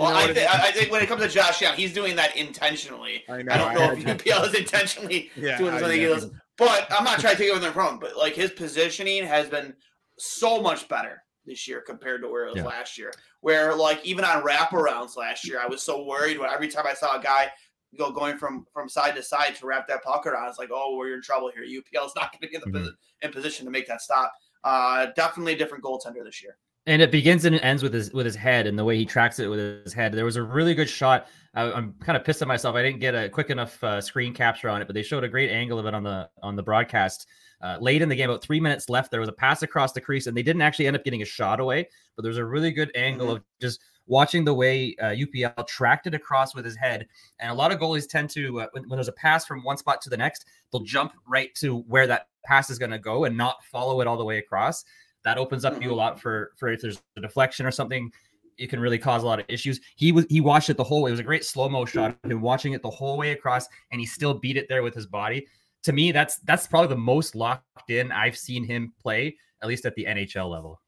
Well, 0.02 0.08
I, 0.08 0.12
what 0.26 0.30
I 0.30 0.34
thi- 0.34 0.40
mean? 0.40 0.48
I 0.52 0.66
I 0.68 0.72
think 0.72 0.92
when 0.92 1.02
it 1.02 1.08
comes 1.08 1.22
to 1.22 1.28
Josh 1.28 1.62
Allen, 1.62 1.78
he's 1.78 1.94
doing 1.94 2.14
that 2.16 2.36
intentionally. 2.36 3.24
I 3.30 3.40
know. 3.42 3.52
I 3.54 3.56
don't 3.56 3.74
know 3.74 3.80
had 3.80 3.98
if 3.98 4.04
to- 4.24 4.30
UPL 4.30 4.46
is 4.48 4.54
intentionally 4.54 5.30
Yeah, 5.36 5.56
doing 5.56 5.78
something 5.78 6.02
else, 6.04 6.26
but 6.58 6.86
I'm 6.92 7.04
not 7.04 7.18
trying 7.18 7.36
to 7.36 7.38
take 7.42 7.50
it 7.50 7.62
from 7.62 7.72
wrong. 7.78 7.98
But 7.98 8.16
like 8.18 8.34
his 8.34 8.50
positioning 8.50 9.24
has 9.24 9.48
been 9.48 9.74
so 10.18 10.60
much 10.60 10.86
better 10.88 11.21
this 11.46 11.66
year 11.66 11.80
compared 11.80 12.22
to 12.22 12.28
where 12.28 12.46
it 12.46 12.50
was 12.54 12.58
Yeah. 12.58 12.64
last 12.68 12.96
year. 12.98 13.12
Where 13.40 13.74
like 13.74 14.04
even 14.04 14.24
on 14.24 14.42
wraparounds 14.42 15.16
last 15.16 15.46
year, 15.46 15.60
I 15.60 15.66
was 15.66 15.82
so 15.82 16.04
worried 16.04 16.38
when 16.38 16.50
every 16.50 16.68
time 16.68 16.86
I 16.86 16.94
saw 16.94 17.18
a 17.18 17.22
guy 17.22 17.50
go 17.98 18.10
going 18.10 18.38
from 18.38 18.64
from 18.72 18.88
side 18.88 19.14
to 19.16 19.22
side 19.22 19.54
to 19.56 19.66
wrap 19.66 19.86
that 19.88 20.02
puck 20.02 20.26
around, 20.26 20.48
it's 20.48 20.58
like, 20.58 20.70
oh, 20.72 20.96
we're 20.96 21.14
in 21.14 21.22
trouble 21.22 21.50
here. 21.54 21.64
UPL 21.64 22.06
is 22.06 22.12
not 22.16 22.32
going 22.32 22.40
to 22.42 22.48
be 22.48 22.54
in, 22.54 22.60
the 22.60 22.78
Mhm. 22.78 22.84
posi- 22.86 22.94
in 23.22 23.32
position 23.32 23.64
to 23.66 23.70
make 23.72 23.86
that 23.88 24.00
stop. 24.00 24.32
Uh, 24.64 25.06
definitely 25.16 25.54
a 25.54 25.56
different 25.58 25.82
goaltender 25.84 26.24
this 26.24 26.42
year. 26.42 26.56
and 26.86 27.00
it 27.00 27.12
begins 27.12 27.44
and 27.44 27.54
it 27.54 27.60
ends 27.64 27.80
with 27.80 27.94
his 27.94 28.12
with 28.12 28.26
his 28.26 28.34
head 28.34 28.66
and 28.66 28.76
the 28.76 28.84
way 28.84 28.96
he 28.96 29.04
tracks 29.06 29.38
it 29.38 29.46
with 29.46 29.84
his 29.84 29.92
head. 29.92 30.12
There 30.12 30.24
was 30.24 30.34
a 30.34 30.42
really 30.42 30.74
good 30.74 30.88
shot. 30.90 31.28
I, 31.54 31.70
I'm 31.70 31.92
kind 32.00 32.16
of 32.16 32.24
pissed 32.24 32.42
at 32.42 32.48
myself. 32.48 32.74
I 32.74 32.82
didn't 32.82 32.98
get 32.98 33.14
a 33.14 33.28
quick 33.28 33.50
enough 33.50 33.82
uh, 33.84 34.00
screen 34.00 34.34
capture 34.34 34.68
on 34.68 34.82
it, 34.82 34.86
but 34.86 34.94
they 34.94 35.02
showed 35.04 35.22
a 35.22 35.28
great 35.28 35.50
angle 35.50 35.78
of 35.78 35.86
it 35.86 35.94
on 35.94 36.02
the 36.02 36.28
on 36.42 36.56
the 36.56 36.62
broadcast. 36.64 37.28
Uh, 37.62 37.78
late 37.80 38.02
in 38.02 38.08
the 38.08 38.16
game, 38.16 38.28
about 38.28 38.42
three 38.42 38.58
minutes 38.58 38.88
left, 38.88 39.10
there 39.10 39.20
was 39.20 39.28
a 39.28 39.32
pass 39.32 39.62
across 39.62 39.92
the 39.92 40.00
crease, 40.00 40.26
and 40.26 40.36
they 40.36 40.42
didn't 40.42 40.62
actually 40.62 40.86
end 40.86 40.96
up 40.96 41.04
getting 41.04 41.22
a 41.22 41.26
shot 41.26 41.60
away. 41.60 41.88
But 42.16 42.22
there's 42.22 42.38
a 42.38 42.44
really 42.44 42.72
good 42.72 42.90
angle 42.96 43.30
of 43.30 43.42
just 43.60 43.80
watching 44.06 44.44
the 44.44 44.52
way 44.52 44.96
uh, 45.00 45.10
UPL 45.10 45.66
tracked 45.68 46.06
it 46.06 46.14
across 46.14 46.54
with 46.54 46.64
his 46.64 46.76
head. 46.76 47.06
And 47.38 47.50
a 47.50 47.54
lot 47.54 47.72
of 47.72 47.78
goalies 47.78 48.08
tend 48.08 48.30
to, 48.30 48.62
uh, 48.62 48.66
when, 48.72 48.88
when 48.88 48.96
there's 48.96 49.08
a 49.08 49.12
pass 49.12 49.46
from 49.46 49.62
one 49.62 49.76
spot 49.76 50.00
to 50.02 50.10
the 50.10 50.16
next, 50.16 50.44
they'll 50.72 50.82
jump 50.82 51.12
right 51.26 51.54
to 51.56 51.78
where 51.88 52.06
that 52.08 52.26
pass 52.44 52.68
is 52.68 52.78
going 52.78 52.90
to 52.90 52.98
go 52.98 53.24
and 53.24 53.36
not 53.36 53.64
follow 53.64 54.00
it 54.00 54.08
all 54.08 54.16
the 54.16 54.24
way 54.24 54.38
across. 54.38 54.84
That 55.24 55.38
opens 55.38 55.64
up 55.64 55.80
you 55.80 55.92
a 55.92 55.94
lot 55.94 56.20
for 56.20 56.50
for 56.56 56.68
if 56.68 56.80
there's 56.80 57.00
a 57.16 57.20
deflection 57.20 57.64
or 57.64 57.70
something 57.70 58.10
it 58.58 58.68
can 58.68 58.80
really 58.80 58.98
cause 58.98 59.22
a 59.22 59.26
lot 59.26 59.40
of 59.40 59.46
issues. 59.48 59.80
He 59.96 60.12
was 60.12 60.26
he 60.28 60.40
watched 60.40 60.68
it 60.68 60.76
the 60.76 60.84
whole 60.84 61.02
way. 61.02 61.10
It 61.10 61.12
was 61.12 61.20
a 61.20 61.24
great 61.24 61.44
slow-mo 61.44 61.84
shot. 61.84 62.16
Of 62.24 62.30
him 62.30 62.40
watching 62.40 62.72
it 62.72 62.82
the 62.82 62.90
whole 62.90 63.16
way 63.16 63.30
across 63.32 63.66
and 63.90 64.00
he 64.00 64.06
still 64.06 64.34
beat 64.34 64.56
it 64.56 64.68
there 64.68 64.82
with 64.82 64.94
his 64.94 65.06
body 65.06 65.46
to 65.82 65.93
me 65.93 66.12
that's 66.12 66.37
that's 66.38 66.67
probably 66.67 66.88
the 66.88 66.96
most 66.96 67.34
locked 67.34 67.90
in 67.90 68.11
i've 68.12 68.37
seen 68.37 68.64
him 68.64 68.93
play 69.00 69.37
at 69.62 69.69
least 69.69 69.84
at 69.84 69.94
the 69.94 70.05
nhl 70.05 70.50
level 70.50 70.81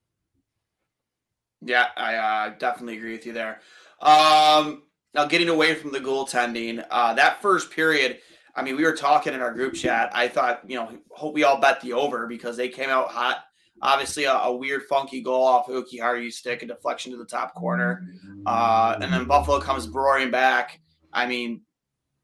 Yeah, 1.64 1.86
I 1.96 2.14
uh, 2.16 2.54
definitely 2.58 2.98
agree 2.98 3.12
with 3.12 3.26
you 3.26 3.32
there. 3.32 3.60
Um, 4.00 4.82
now, 5.14 5.24
getting 5.26 5.48
away 5.48 5.74
from 5.74 5.92
the 5.92 6.00
goaltending, 6.00 6.84
uh, 6.90 7.14
that 7.14 7.40
first 7.40 7.70
period, 7.70 8.18
I 8.54 8.62
mean, 8.62 8.76
we 8.76 8.84
were 8.84 8.92
talking 8.92 9.32
in 9.32 9.40
our 9.40 9.52
group 9.52 9.74
chat. 9.74 10.10
I 10.12 10.28
thought, 10.28 10.60
you 10.66 10.76
know, 10.76 10.90
hope 11.10 11.34
we 11.34 11.44
all 11.44 11.60
bet 11.60 11.80
the 11.80 11.92
over 11.92 12.26
because 12.26 12.56
they 12.56 12.68
came 12.68 12.90
out 12.90 13.08
hot. 13.08 13.44
Obviously, 13.82 14.24
a, 14.24 14.32
a 14.32 14.54
weird, 14.54 14.82
funky 14.84 15.20
goal 15.20 15.44
off 15.44 15.66
Uki 15.66 16.00
Hardy 16.00 16.30
stick, 16.30 16.62
a 16.62 16.66
deflection 16.66 17.12
to 17.12 17.18
the 17.18 17.24
top 17.24 17.54
corner. 17.54 18.06
Uh, 18.46 18.98
and 19.00 19.12
then 19.12 19.24
Buffalo 19.24 19.58
comes 19.58 19.88
roaring 19.88 20.30
back. 20.30 20.80
I 21.12 21.26
mean, 21.26 21.62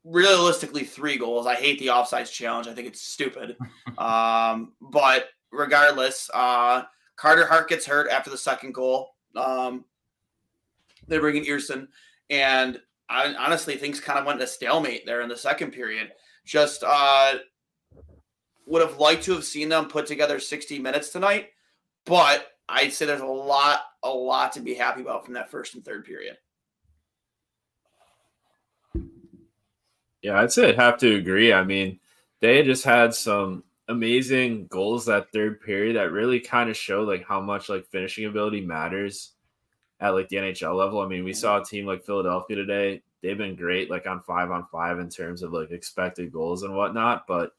realistically, 0.05 0.85
three 0.85 1.17
goals. 1.17 1.47
I 1.47 1.55
hate 1.55 1.79
the 1.79 1.89
offsides 1.89 2.33
challenge. 2.33 2.67
I 2.67 2.75
think 2.75 2.89
it's 2.89 3.03
stupid. 3.03 3.57
um, 3.99 4.73
but 4.81 5.27
regardless, 5.53 6.31
uh, 6.33 6.83
Carter 7.17 7.47
Hart 7.47 7.69
gets 7.69 7.87
hurt 7.87 8.11
after 8.11 8.31
the 8.31 8.39
second 8.39 8.73
goal. 8.73 9.11
Um, 9.37 9.85
they 11.07 11.19
bring 11.19 11.37
in 11.37 11.45
Ersson, 11.45 11.89
and 12.29 12.81
I, 13.09 13.35
honestly, 13.35 13.77
things 13.77 14.01
kind 14.01 14.19
of 14.19 14.25
went 14.25 14.41
to 14.41 14.47
stalemate 14.47 15.05
there 15.05 15.21
in 15.21 15.29
the 15.29 15.37
second 15.37 15.73
period. 15.73 16.13
Just 16.45 16.83
uh, 16.87 17.35
would 18.67 18.83
have 18.83 18.99
liked 18.99 19.25
to 19.25 19.33
have 19.33 19.45
seen 19.45 19.69
them 19.69 19.89
put 19.89 20.07
together 20.07 20.39
60 20.39 20.79
minutes 20.79 21.11
tonight, 21.11 21.49
but 22.07 22.47
I'd 22.69 22.93
say 22.93 23.05
there's 23.05 23.21
a 23.21 23.27
lot, 23.27 23.81
a 24.05 24.09
lot 24.09 24.53
to 24.53 24.61
be 24.61 24.75
happy 24.75 25.03
about 25.03 25.25
from 25.25 25.35
that 25.35 25.51
first 25.51 25.75
and 25.75 25.85
third 25.85 26.05
period. 26.05 26.37
Yeah, 30.23 30.41
I'd 30.41 30.53
say 30.53 30.69
I'd 30.69 30.77
have 30.77 30.99
to 30.99 31.17
agree. 31.17 31.53
I 31.53 31.65
mean, 31.65 31.99
they 32.41 32.63
just 32.63 32.85
had 32.85 33.15
some 33.15 33.65
amazing 33.89 34.67
goals 34.69 35.07
that 35.07 35.33
third 35.33 35.61
period 35.61 35.97
that 35.97 36.13
really 36.13 36.41
kind 36.41 36.71
of 36.71 36.77
showed 36.77 37.09
like 37.09 37.27
how 37.27 37.41
much 37.41 37.69
like 37.69 37.87
finishing 37.87 38.27
ability 38.27 38.61
matters 38.61 39.33
at 39.99 40.11
like 40.11 40.29
the 40.29 40.37
NHL 40.37 40.77
level. 40.77 41.01
I 41.01 41.09
mean, 41.09 41.25
we 41.25 41.33
saw 41.33 41.61
a 41.61 41.65
team 41.65 41.87
like 41.87 42.05
Philadelphia 42.05 42.57
today. 42.57 43.03
They've 43.23 43.37
been 43.37 43.57
great 43.57 43.91
like 43.91 44.07
on 44.07 44.21
five 44.21 44.51
on 44.51 44.67
five 44.71 44.99
in 44.99 45.09
terms 45.09 45.43
of 45.43 45.53
like 45.53 45.71
expected 45.71 46.33
goals 46.33 46.63
and 46.63 46.75
whatnot, 46.75 47.27
but 47.27 47.53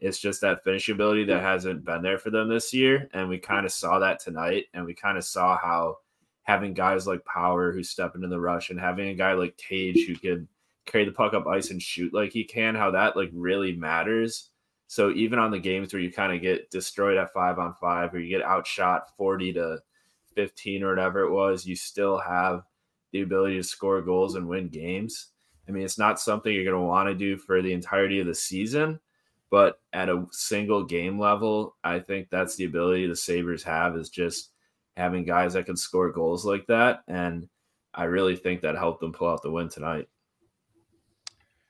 it's 0.00 0.18
just 0.18 0.40
that 0.40 0.64
finishing 0.64 0.94
ability 0.94 1.24
that 1.24 1.42
hasn't 1.42 1.84
been 1.84 2.02
there 2.02 2.18
for 2.18 2.30
them 2.30 2.48
this 2.48 2.72
year. 2.72 3.08
And 3.12 3.28
we 3.28 3.38
kind 3.38 3.66
of 3.66 3.72
saw 3.72 3.98
that 3.98 4.20
tonight. 4.20 4.66
And 4.74 4.84
we 4.84 4.94
kind 4.94 5.18
of 5.18 5.24
saw 5.24 5.56
how 5.56 5.98
having 6.42 6.74
guys 6.74 7.06
like 7.06 7.24
Power 7.24 7.72
who 7.72 7.82
step 7.82 8.14
into 8.14 8.28
the 8.28 8.40
rush 8.40 8.70
and 8.70 8.80
having 8.80 9.08
a 9.08 9.14
guy 9.14 9.32
like 9.32 9.56
Tage 9.56 10.06
who 10.06 10.16
can 10.16 10.48
carry 10.86 11.04
the 11.04 11.12
puck 11.12 11.34
up 11.34 11.46
ice 11.46 11.70
and 11.70 11.80
shoot 11.80 12.12
like 12.12 12.32
he 12.32 12.44
can, 12.44 12.74
how 12.74 12.90
that 12.90 13.16
like 13.16 13.30
really 13.32 13.74
matters. 13.74 14.50
So 14.86 15.10
even 15.12 15.38
on 15.38 15.50
the 15.50 15.58
games 15.58 15.92
where 15.92 16.02
you 16.02 16.12
kind 16.12 16.32
of 16.32 16.42
get 16.42 16.70
destroyed 16.70 17.16
at 17.16 17.32
five 17.32 17.58
on 17.58 17.74
five 17.80 18.14
or 18.14 18.20
you 18.20 18.28
get 18.28 18.46
outshot 18.46 19.16
40 19.16 19.54
to 19.54 19.78
15 20.34 20.82
or 20.82 20.90
whatever 20.90 21.20
it 21.20 21.30
was, 21.30 21.66
you 21.66 21.74
still 21.74 22.18
have 22.18 22.62
the 23.12 23.22
ability 23.22 23.56
to 23.56 23.62
score 23.62 24.02
goals 24.02 24.34
and 24.34 24.48
win 24.48 24.68
games. 24.68 25.28
I 25.68 25.72
mean, 25.72 25.84
it's 25.84 25.98
not 25.98 26.20
something 26.20 26.52
you're 26.52 26.64
going 26.64 26.76
to 26.76 26.86
want 26.86 27.08
to 27.08 27.14
do 27.14 27.36
for 27.36 27.62
the 27.62 27.72
entirety 27.72 28.20
of 28.20 28.26
the 28.26 28.34
season, 28.34 29.00
but 29.50 29.80
at 29.92 30.08
a 30.08 30.26
single 30.32 30.84
game 30.84 31.18
level, 31.18 31.76
I 31.82 32.00
think 32.00 32.28
that's 32.28 32.56
the 32.56 32.64
ability 32.64 33.06
the 33.06 33.16
Sabres 33.16 33.62
have 33.62 33.96
is 33.96 34.10
just 34.10 34.50
having 34.96 35.24
guys 35.24 35.54
that 35.54 35.66
can 35.66 35.76
score 35.76 36.12
goals 36.12 36.44
like 36.44 36.66
that. 36.66 37.02
And 37.08 37.48
I 37.94 38.04
really 38.04 38.36
think 38.36 38.60
that 38.60 38.76
helped 38.76 39.00
them 39.00 39.12
pull 39.12 39.28
out 39.28 39.42
the 39.42 39.50
win 39.50 39.68
tonight. 39.68 40.08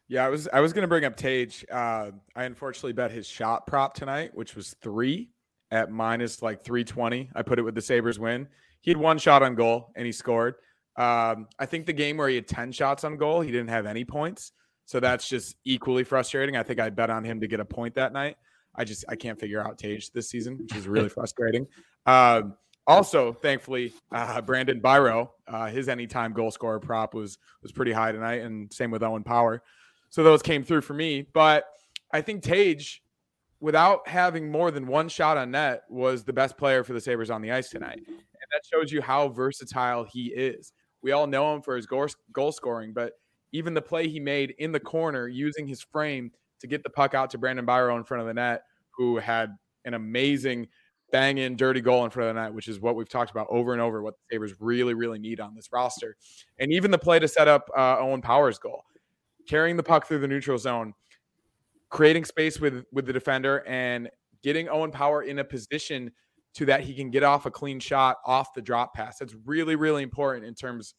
Yeah, 0.09 0.27
I 0.27 0.29
was 0.29 0.49
I 0.53 0.61
was 0.61 0.73
going 0.73 0.83
to 0.83 0.89
bring 0.89 1.05
up 1.05 1.17
Tage. 1.17 1.65
Uh, 1.71 2.11
I 2.37 2.45
unfortunately 2.45 2.93
bet 2.93 3.11
his 3.11 3.27
shot 3.27 3.67
prop 3.67 3.95
tonight, 3.95 4.33
which 4.35 4.55
was 4.55 4.75
three 4.83 5.31
at 5.71 5.91
minus 5.91 6.43
like 6.43 6.63
three 6.63 6.85
twenty. 6.85 7.31
I 7.35 7.43
put 7.43 7.59
it 7.59 7.63
with 7.63 7.75
the 7.75 7.83
Sabres 7.83 8.19
win. 8.19 8.49
He 8.81 8.91
had 8.91 8.99
one 8.99 9.19
shot 9.19 9.43
on 9.43 9.55
goal 9.55 9.93
and 9.97 10.05
he 10.05 10.13
scored. 10.13 10.57
Um, 10.97 11.49
I 11.59 11.67
think 11.67 11.87
the 11.87 11.93
game 11.93 12.19
where 12.19 12.29
he 12.29 12.35
had 12.35 12.47
ten 12.47 12.71
shots 12.71 13.03
on 13.03 13.17
goal, 13.17 13.41
he 13.41 13.51
didn't 13.51 13.71
have 13.71 13.87
any 13.87 14.05
points, 14.05 14.53
so 14.85 15.01
that's 15.01 15.27
just 15.27 15.57
equally 15.65 16.05
frustrating. 16.05 16.57
I 16.57 16.63
think 16.63 16.81
I 16.81 16.91
bet 16.91 17.11
on 17.11 17.25
him 17.25 17.41
to 17.41 17.49
get 17.49 17.61
a 17.61 17.65
point 17.65 17.95
that 17.95 18.13
night. 18.13 18.37
I 18.77 18.85
just 18.85 19.05
I 19.09 19.17
can't 19.17 19.41
figure 19.41 19.67
out 19.67 19.79
Tage 19.79 20.11
this 20.11 20.29
season, 20.29 20.59
which 20.59 20.75
is 20.77 20.87
really 20.87 21.09
frustrating. 21.09 21.67
Um, 22.05 22.55
also, 22.87 23.33
thankfully, 23.33 23.95
uh, 24.13 24.43
Brandon 24.43 24.81
Biro, 24.81 25.31
uh, 25.49 25.69
his 25.69 25.89
anytime 25.89 26.35
goal 26.35 26.51
scorer 26.51 26.81
prop 26.81 27.15
was 27.15 27.39
was 27.63 27.73
pretty 27.73 27.93
high 27.93 28.13
tonight, 28.13 28.43
and 28.43 28.73
same 28.73 28.91
with 28.91 29.03
Owen 29.03 29.25
Power. 29.25 29.63
So 30.15 30.23
those 30.23 30.43
came 30.43 30.63
through 30.63 30.83
for 30.83 30.95
me. 30.95 31.27
But 31.33 31.65
I 32.13 32.21
think 32.21 32.45
Tage, 32.45 33.03
without 33.59 34.07
having 34.07 34.49
more 34.49 34.71
than 34.71 34.87
one 34.87 35.09
shot 35.09 35.37
on 35.37 35.51
net, 35.51 35.83
was 35.91 36.23
the 36.23 36.33
best 36.33 36.57
player 36.57 36.85
for 36.85 36.93
the 36.93 37.01
Sabres 37.01 37.31
on 37.31 37.43
the 37.43 37.51
ice 37.51 37.69
tonight. 37.69 38.01
And 38.07 38.17
that 38.17 38.63
shows 38.73 38.93
you 38.93 39.03
how 39.03 39.31
versatile 39.31 40.05
he 40.05 40.27
is. 40.27 40.73
We 41.03 41.11
all 41.11 41.27
know 41.27 41.53
him 41.53 41.63
for 41.63 41.75
his 41.75 41.87
goal, 41.87 42.53
scoring, 42.53 42.93
but 42.93 43.15
even 43.51 43.75
the 43.75 43.83
play 43.83 44.07
he 44.07 44.21
made 44.21 44.55
in 44.59 44.71
the 44.71 44.79
corner 44.79 45.27
using 45.27 45.67
his 45.67 45.83
frame 45.83 46.31
to 46.61 46.69
get 46.69 46.85
the 46.85 46.91
puck 46.91 47.15
out 47.15 47.31
to 47.31 47.39
Brandon 47.39 47.67
Biro 47.67 47.97
in 47.97 48.05
front 48.05 48.21
of 48.21 48.29
the 48.29 48.35
net, 48.35 48.63
who 48.91 49.17
had 49.17 49.57
an 49.85 49.95
amazing 49.95 50.69
bang 51.11 51.39
in 51.39 51.57
dirty 51.57 51.81
goal 51.81 52.05
in 52.05 52.11
front 52.13 52.29
of 52.29 52.37
the 52.37 52.41
net, 52.41 52.55
which 52.55 52.69
is 52.69 52.79
what 52.79 52.95
we've 52.95 53.09
talked 53.09 53.33
about 53.33 53.49
over 53.51 53.73
and 53.73 53.83
over, 53.83 54.01
what 54.01 54.15
the 54.15 54.37
Sabres 54.37 54.55
really, 54.61 54.95
really 54.95 55.19
need 55.19 55.41
on 55.41 55.57
this 55.57 55.73
roster. 55.73 56.17
And 56.61 56.73
even 56.73 56.93
the 56.93 56.99
play 56.99 57.19
to 57.19 57.27
set 57.27 57.49
up 57.49 57.69
uh, 57.77 57.97
Owen 57.99 58.23
Powers' 58.23 58.61
goal 58.61 58.85
carrying 59.49 59.77
the 59.77 59.83
puck 59.83 60.07
through 60.07 60.19
the 60.19 60.29
neutral 60.29 60.59
zone, 60.59 60.95
creating 61.91 62.25
space 62.25 62.61
with 62.61 62.85
with 62.93 63.07
the 63.07 63.13
defender, 63.13 63.65
and 63.67 64.11
getting 64.43 64.69
Owen 64.69 64.91
Power 64.91 65.23
in 65.23 65.39
a 65.39 65.45
position 65.45 66.11
to 66.55 66.65
that 66.67 66.81
he 66.83 66.95
can 66.95 67.11
get 67.11 67.23
off 67.23 67.47
a 67.47 67.51
clean 67.51 67.81
shot 67.81 68.19
off 68.25 68.55
the 68.55 68.63
drop 68.63 68.95
pass. 68.95 69.19
That's 69.19 69.35
really 69.45 69.77
really 69.77 70.03
important 70.03 70.47
in 70.47 70.55
terms, 70.55 70.95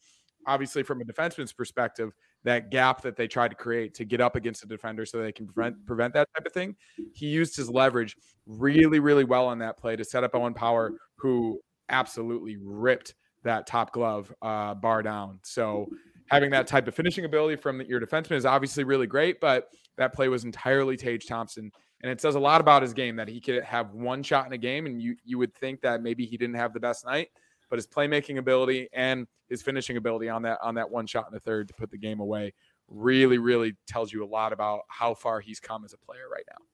obviously 0.46 0.82
from 0.82 1.00
a 1.00 1.04
defenseman's 1.04 1.52
perspective, 1.52 2.12
that 2.44 2.70
gap 2.70 3.02
that 3.02 3.16
they 3.16 3.26
tried 3.26 3.48
to 3.48 3.56
create 3.56 3.94
to 3.94 4.04
get 4.04 4.20
up 4.20 4.36
against 4.36 4.60
the 4.60 4.68
defender 4.68 5.06
so 5.06 5.20
they 5.20 5.32
can 5.32 5.46
prevent 5.46 5.84
prevent 5.86 6.14
that 6.14 6.28
type 6.36 6.46
of 6.46 6.52
thing. 6.52 6.76
He 7.12 7.26
used 7.26 7.56
his 7.56 7.70
leverage 7.70 8.16
really 8.46 9.00
really 9.00 9.24
well 9.24 9.46
on 9.46 9.58
that 9.60 9.78
play 9.78 9.96
to 9.96 10.04
set 10.04 10.24
up 10.24 10.34
Owen 10.34 10.54
Power, 10.54 10.92
who 11.16 11.60
absolutely 11.88 12.56
ripped 12.60 13.14
that 13.44 13.66
top 13.66 13.92
glove 13.92 14.32
uh, 14.42 14.74
bar 14.74 15.02
down. 15.02 15.38
So 15.44 15.86
having 16.28 16.50
that 16.50 16.66
type 16.66 16.88
of 16.88 16.94
finishing 16.94 17.24
ability 17.24 17.56
from 17.56 17.80
your 17.82 18.00
defenseman 18.00 18.32
is 18.32 18.44
obviously 18.44 18.84
really 18.84 19.06
great, 19.06 19.40
but 19.40 19.68
that 19.96 20.12
play 20.12 20.28
was 20.28 20.44
entirely 20.44 20.96
Tage 20.96 21.26
Thompson. 21.26 21.70
And 22.02 22.12
it 22.12 22.20
says 22.20 22.34
a 22.34 22.40
lot 22.40 22.60
about 22.60 22.82
his 22.82 22.92
game 22.92 23.16
that 23.16 23.28
he 23.28 23.40
could 23.40 23.62
have 23.64 23.92
one 23.92 24.22
shot 24.22 24.46
in 24.46 24.52
a 24.52 24.58
game, 24.58 24.86
and 24.86 25.00
you 25.00 25.16
you 25.24 25.38
would 25.38 25.54
think 25.54 25.80
that 25.80 26.02
maybe 26.02 26.26
he 26.26 26.36
didn't 26.36 26.56
have 26.56 26.74
the 26.74 26.80
best 26.80 27.06
night, 27.06 27.28
but 27.70 27.76
his 27.76 27.86
playmaking 27.86 28.38
ability 28.38 28.88
and 28.92 29.26
his 29.48 29.62
finishing 29.62 29.96
ability 29.96 30.28
on 30.28 30.42
that 30.42 30.58
on 30.62 30.74
that 30.74 30.90
one 30.90 31.06
shot 31.06 31.26
in 31.28 31.34
the 31.34 31.40
third 31.40 31.68
to 31.68 31.74
put 31.74 31.90
the 31.90 31.98
game 31.98 32.20
away 32.20 32.52
really 32.88 33.38
really 33.38 33.74
tells 33.88 34.12
you 34.12 34.24
a 34.24 34.26
lot 34.26 34.52
about 34.52 34.82
how 34.88 35.14
far 35.14 35.40
he's 35.40 35.58
come 35.58 35.84
as 35.84 35.92
a 35.92 35.98
player 35.98 36.28
right 36.30 36.44
now. 36.50 36.64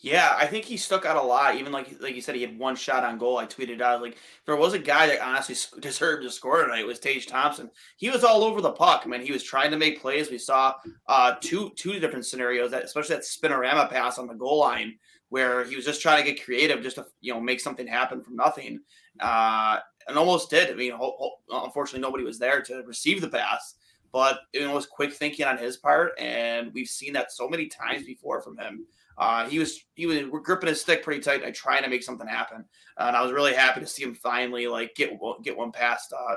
Yeah, 0.00 0.36
I 0.38 0.46
think 0.46 0.64
he 0.64 0.76
stuck 0.76 1.04
out 1.04 1.16
a 1.16 1.26
lot. 1.26 1.56
Even 1.56 1.72
like 1.72 2.00
like 2.00 2.14
you 2.14 2.20
said, 2.20 2.36
he 2.36 2.42
had 2.42 2.56
one 2.56 2.76
shot 2.76 3.02
on 3.02 3.18
goal. 3.18 3.38
I 3.38 3.46
tweeted 3.46 3.80
out 3.80 4.00
like 4.00 4.12
if 4.12 4.42
there 4.46 4.54
was 4.54 4.72
a 4.72 4.78
guy 4.78 5.08
that 5.08 5.20
honestly 5.20 5.56
deserved 5.80 6.22
to 6.22 6.30
score 6.30 6.62
tonight, 6.62 6.80
it 6.80 6.86
was 6.86 7.00
Tage 7.00 7.26
Thompson. 7.26 7.68
He 7.96 8.08
was 8.08 8.22
all 8.22 8.44
over 8.44 8.60
the 8.60 8.70
puck. 8.70 9.02
I 9.04 9.08
mean, 9.08 9.22
he 9.22 9.32
was 9.32 9.42
trying 9.42 9.72
to 9.72 9.76
make 9.76 10.00
plays. 10.00 10.30
We 10.30 10.38
saw 10.38 10.74
uh, 11.08 11.34
two 11.40 11.72
two 11.74 11.98
different 11.98 12.26
scenarios 12.26 12.70
that, 12.70 12.84
especially 12.84 13.16
that 13.16 13.24
spinorama 13.24 13.90
pass 13.90 14.18
on 14.18 14.28
the 14.28 14.34
goal 14.34 14.60
line, 14.60 14.96
where 15.30 15.64
he 15.64 15.74
was 15.74 15.84
just 15.84 16.00
trying 16.00 16.24
to 16.24 16.30
get 16.30 16.44
creative, 16.44 16.80
just 16.80 16.96
to 16.96 17.06
you 17.20 17.34
know 17.34 17.40
make 17.40 17.58
something 17.58 17.86
happen 17.86 18.22
from 18.22 18.36
nothing, 18.36 18.78
uh, 19.18 19.78
and 20.06 20.16
almost 20.16 20.48
did. 20.48 20.70
I 20.70 20.74
mean, 20.74 20.92
ho- 20.92 21.16
ho- 21.18 21.64
unfortunately, 21.64 22.02
nobody 22.02 22.22
was 22.22 22.38
there 22.38 22.62
to 22.62 22.82
receive 22.86 23.20
the 23.20 23.28
pass 23.28 23.74
but 24.10 24.40
it 24.54 24.66
was 24.66 24.86
quick 24.86 25.12
thinking 25.12 25.44
on 25.44 25.58
his 25.58 25.76
part, 25.76 26.12
and 26.18 26.72
we've 26.72 26.88
seen 26.88 27.12
that 27.12 27.30
so 27.30 27.46
many 27.46 27.66
times 27.66 28.06
before 28.06 28.40
from 28.40 28.56
him. 28.56 28.86
Uh, 29.18 29.48
he 29.48 29.58
was 29.58 29.80
he 29.94 30.06
was 30.06 30.22
gripping 30.44 30.68
his 30.68 30.80
stick 30.80 31.02
pretty 31.02 31.20
tight 31.20 31.42
and 31.42 31.54
trying 31.54 31.82
to 31.82 31.88
make 31.88 32.04
something 32.04 32.26
happen. 32.28 32.64
Uh, 32.96 33.04
and 33.08 33.16
I 33.16 33.22
was 33.22 33.32
really 33.32 33.52
happy 33.52 33.80
to 33.80 33.86
see 33.86 34.04
him 34.04 34.14
finally 34.14 34.68
like 34.68 34.94
get 34.94 35.10
get 35.42 35.56
one 35.56 35.72
past 35.72 36.12
uh, 36.12 36.36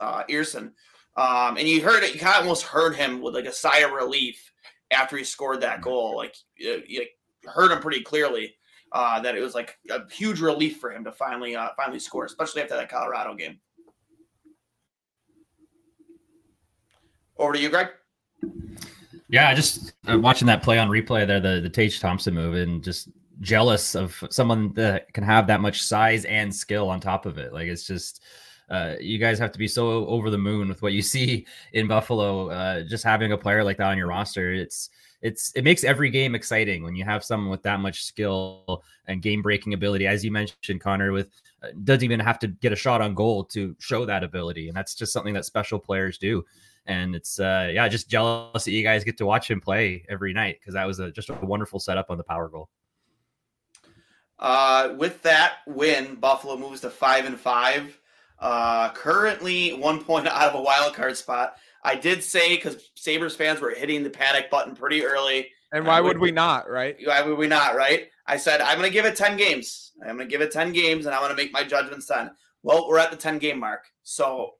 uh, 0.00 0.24
Ersson. 0.30 0.72
Um, 1.16 1.58
and 1.58 1.68
you 1.68 1.82
heard 1.82 2.02
it, 2.02 2.14
you 2.14 2.18
kind 2.20 2.36
of 2.36 2.42
almost 2.42 2.64
heard 2.64 2.96
him 2.96 3.20
with 3.20 3.34
like 3.34 3.44
a 3.44 3.52
sigh 3.52 3.80
of 3.80 3.92
relief 3.92 4.50
after 4.90 5.16
he 5.16 5.24
scored 5.24 5.60
that 5.60 5.82
goal. 5.82 6.16
Like 6.16 6.34
you, 6.56 6.82
you 6.86 7.06
heard 7.44 7.70
him 7.70 7.80
pretty 7.80 8.00
clearly 8.00 8.54
uh, 8.92 9.20
that 9.20 9.36
it 9.36 9.40
was 9.40 9.54
like 9.54 9.76
a 9.90 10.10
huge 10.10 10.40
relief 10.40 10.78
for 10.78 10.92
him 10.92 11.04
to 11.04 11.12
finally 11.12 11.54
uh, 11.54 11.68
finally 11.76 12.00
score, 12.00 12.24
especially 12.24 12.62
after 12.62 12.76
that 12.76 12.88
Colorado 12.88 13.34
game. 13.34 13.60
Over 17.36 17.52
to 17.52 17.58
you, 17.58 17.68
Greg. 17.68 17.88
Yeah, 19.34 19.52
just 19.52 19.94
watching 20.06 20.46
that 20.46 20.62
play 20.62 20.78
on 20.78 20.88
replay 20.88 21.26
there, 21.26 21.40
the 21.40 21.60
the 21.60 21.68
Tage 21.68 21.98
Thompson 21.98 22.34
move, 22.34 22.54
and 22.54 22.84
just 22.84 23.08
jealous 23.40 23.96
of 23.96 24.22
someone 24.30 24.72
that 24.74 25.12
can 25.12 25.24
have 25.24 25.48
that 25.48 25.60
much 25.60 25.82
size 25.82 26.24
and 26.26 26.54
skill 26.54 26.88
on 26.88 27.00
top 27.00 27.26
of 27.26 27.36
it. 27.36 27.52
Like 27.52 27.66
it's 27.66 27.84
just. 27.84 28.22
Uh, 28.70 28.94
you 28.98 29.18
guys 29.18 29.38
have 29.38 29.52
to 29.52 29.58
be 29.58 29.68
so 29.68 30.06
over 30.06 30.30
the 30.30 30.38
moon 30.38 30.68
with 30.68 30.80
what 30.80 30.94
you 30.94 31.02
see 31.14 31.44
in 31.72 31.86
Buffalo. 31.88 32.48
Uh, 32.48 32.82
just 32.84 33.02
having 33.02 33.32
a 33.32 33.36
player 33.36 33.62
like 33.64 33.76
that 33.76 33.88
on 33.88 33.98
your 33.98 34.06
roster, 34.06 34.54
it's 34.54 34.88
it's 35.20 35.50
it 35.56 35.64
makes 35.64 35.82
every 35.82 36.10
game 36.10 36.36
exciting 36.36 36.84
when 36.84 36.94
you 36.94 37.04
have 37.04 37.24
someone 37.24 37.50
with 37.50 37.62
that 37.64 37.80
much 37.80 38.04
skill 38.04 38.84
and 39.08 39.20
game 39.20 39.42
breaking 39.42 39.74
ability. 39.74 40.06
As 40.06 40.24
you 40.24 40.30
mentioned, 40.30 40.80
Connor, 40.80 41.10
with 41.10 41.28
uh, 41.62 41.68
doesn't 41.82 42.04
even 42.04 42.20
have 42.20 42.38
to 42.38 42.46
get 42.46 42.72
a 42.72 42.76
shot 42.76 43.00
on 43.02 43.14
goal 43.14 43.44
to 43.46 43.74
show 43.80 44.06
that 44.06 44.22
ability, 44.22 44.68
and 44.68 44.76
that's 44.76 44.94
just 44.94 45.12
something 45.12 45.34
that 45.34 45.44
special 45.44 45.80
players 45.80 46.18
do 46.18 46.44
and 46.86 47.14
it's 47.14 47.40
uh 47.40 47.70
yeah 47.72 47.88
just 47.88 48.08
jealous 48.08 48.64
that 48.64 48.72
you 48.72 48.82
guys 48.82 49.04
get 49.04 49.16
to 49.18 49.26
watch 49.26 49.50
him 49.50 49.60
play 49.60 50.04
every 50.08 50.32
night 50.32 50.58
because 50.60 50.74
that 50.74 50.86
was 50.86 50.98
a, 51.00 51.10
just 51.10 51.30
a 51.30 51.34
wonderful 51.42 51.80
setup 51.80 52.10
on 52.10 52.18
the 52.18 52.24
power 52.24 52.48
goal. 52.48 52.68
Uh 54.38 54.94
with 54.96 55.22
that 55.22 55.58
win 55.66 56.16
buffalo 56.16 56.56
moves 56.56 56.80
to 56.82 56.90
five 56.90 57.24
and 57.24 57.38
five. 57.38 57.98
Uh 58.38 58.90
currently 58.90 59.72
one 59.72 60.02
point 60.02 60.26
out 60.28 60.48
of 60.48 60.54
a 60.54 60.62
wild 60.62 60.94
card 60.94 61.16
spot. 61.16 61.56
I 61.82 61.94
did 61.94 62.22
say 62.22 62.56
because 62.56 62.90
sabres 62.94 63.36
fans 63.36 63.60
were 63.60 63.70
hitting 63.70 64.02
the 64.02 64.10
panic 64.10 64.50
button 64.50 64.74
pretty 64.74 65.04
early. 65.04 65.48
And 65.72 65.86
why 65.86 66.00
would 66.00 66.18
we 66.18 66.30
not 66.30 66.70
right? 66.70 66.96
Why 67.04 67.22
would 67.22 67.38
we 67.38 67.48
not 67.48 67.74
right? 67.74 68.08
I 68.26 68.36
said 68.36 68.60
i'm 68.60 68.76
gonna 68.76 68.90
give 68.90 69.06
it 69.06 69.16
10 69.16 69.36
games. 69.36 69.92
I'm 70.02 70.16
gonna 70.16 70.28
give 70.28 70.42
it 70.42 70.52
10 70.52 70.72
games 70.72 71.06
and 71.06 71.14
i'm 71.14 71.22
gonna 71.22 71.34
make 71.34 71.52
my 71.52 71.64
judgments 71.64 72.06
then 72.06 72.30
well 72.62 72.88
we're 72.88 72.98
at 72.98 73.10
the 73.10 73.16
10 73.16 73.38
game 73.38 73.58
mark. 73.58 73.84
So 74.02 74.54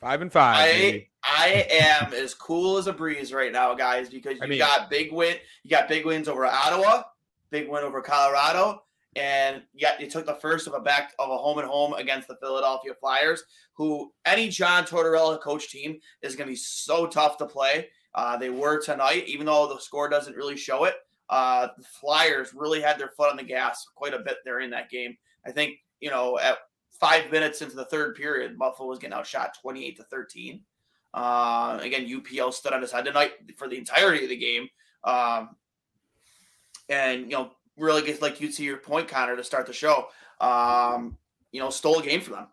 Five 0.00 0.22
and 0.22 0.32
five. 0.32 0.56
I 0.56 1.08
I 1.22 1.66
am 1.70 2.12
as 2.14 2.34
cool 2.34 2.78
as 2.78 2.86
a 2.86 2.92
breeze 2.92 3.32
right 3.32 3.52
now, 3.52 3.74
guys, 3.74 4.08
because 4.08 4.36
you 4.36 4.42
I 4.42 4.46
mean, 4.46 4.58
got 4.58 4.90
big 4.90 5.12
win. 5.12 5.36
You 5.62 5.70
got 5.70 5.88
big 5.88 6.06
wins 6.06 6.28
over 6.28 6.46
Ottawa, 6.46 7.02
big 7.50 7.68
win 7.68 7.84
over 7.84 8.00
Colorado, 8.00 8.82
and 9.16 9.62
yet 9.74 10.00
you 10.00 10.08
took 10.08 10.26
the 10.26 10.34
first 10.34 10.66
of 10.66 10.74
a 10.74 10.80
back 10.80 11.12
of 11.18 11.30
a 11.30 11.36
home 11.36 11.58
and 11.58 11.68
home 11.68 11.94
against 11.94 12.28
the 12.28 12.36
Philadelphia 12.36 12.92
Flyers, 12.98 13.42
who 13.74 14.12
any 14.24 14.48
John 14.48 14.84
Tortorella 14.84 15.40
coach 15.40 15.70
team 15.70 15.98
is 16.22 16.36
going 16.36 16.46
to 16.46 16.52
be 16.52 16.56
so 16.56 17.06
tough 17.06 17.36
to 17.38 17.46
play. 17.46 17.88
Uh, 18.14 18.36
they 18.36 18.50
were 18.50 18.80
tonight, 18.80 19.24
even 19.26 19.46
though 19.46 19.68
the 19.68 19.78
score 19.78 20.08
doesn't 20.08 20.36
really 20.36 20.56
show 20.56 20.84
it. 20.84 20.94
Uh, 21.28 21.68
the 21.78 21.84
Flyers 22.00 22.52
really 22.54 22.80
had 22.80 22.98
their 22.98 23.12
foot 23.16 23.30
on 23.30 23.36
the 23.36 23.44
gas 23.44 23.86
quite 23.94 24.14
a 24.14 24.18
bit 24.18 24.38
there 24.44 24.60
in 24.60 24.70
that 24.70 24.90
game. 24.90 25.16
I 25.46 25.52
think 25.52 25.76
you 26.00 26.10
know 26.10 26.38
at 26.38 26.58
five 26.98 27.30
minutes 27.30 27.62
into 27.62 27.76
the 27.76 27.84
third 27.84 28.14
period, 28.14 28.58
Buffalo 28.58 28.88
was 28.88 28.98
getting 28.98 29.14
outshot 29.14 29.56
28 29.60 29.96
to 29.96 30.04
13. 30.04 30.60
Uh, 31.12 31.78
again, 31.82 32.06
UPL 32.06 32.52
stood 32.52 32.72
on 32.72 32.82
his 32.82 32.92
head 32.92 33.04
tonight 33.04 33.32
for 33.56 33.68
the 33.68 33.76
entirety 33.76 34.24
of 34.24 34.30
the 34.30 34.36
game. 34.36 34.68
Um, 35.04 35.56
and, 36.88 37.22
you 37.22 37.36
know, 37.36 37.50
really 37.76 38.02
gets 38.02 38.22
like 38.22 38.40
you 38.40 38.50
to 38.52 38.64
your 38.64 38.76
point, 38.76 39.08
Connor, 39.08 39.36
to 39.36 39.44
start 39.44 39.66
the 39.66 39.72
show, 39.72 40.08
um, 40.40 41.16
you 41.52 41.60
know, 41.60 41.70
stole 41.70 41.98
a 41.98 42.02
game 42.02 42.20
for 42.20 42.30
them. 42.30 42.46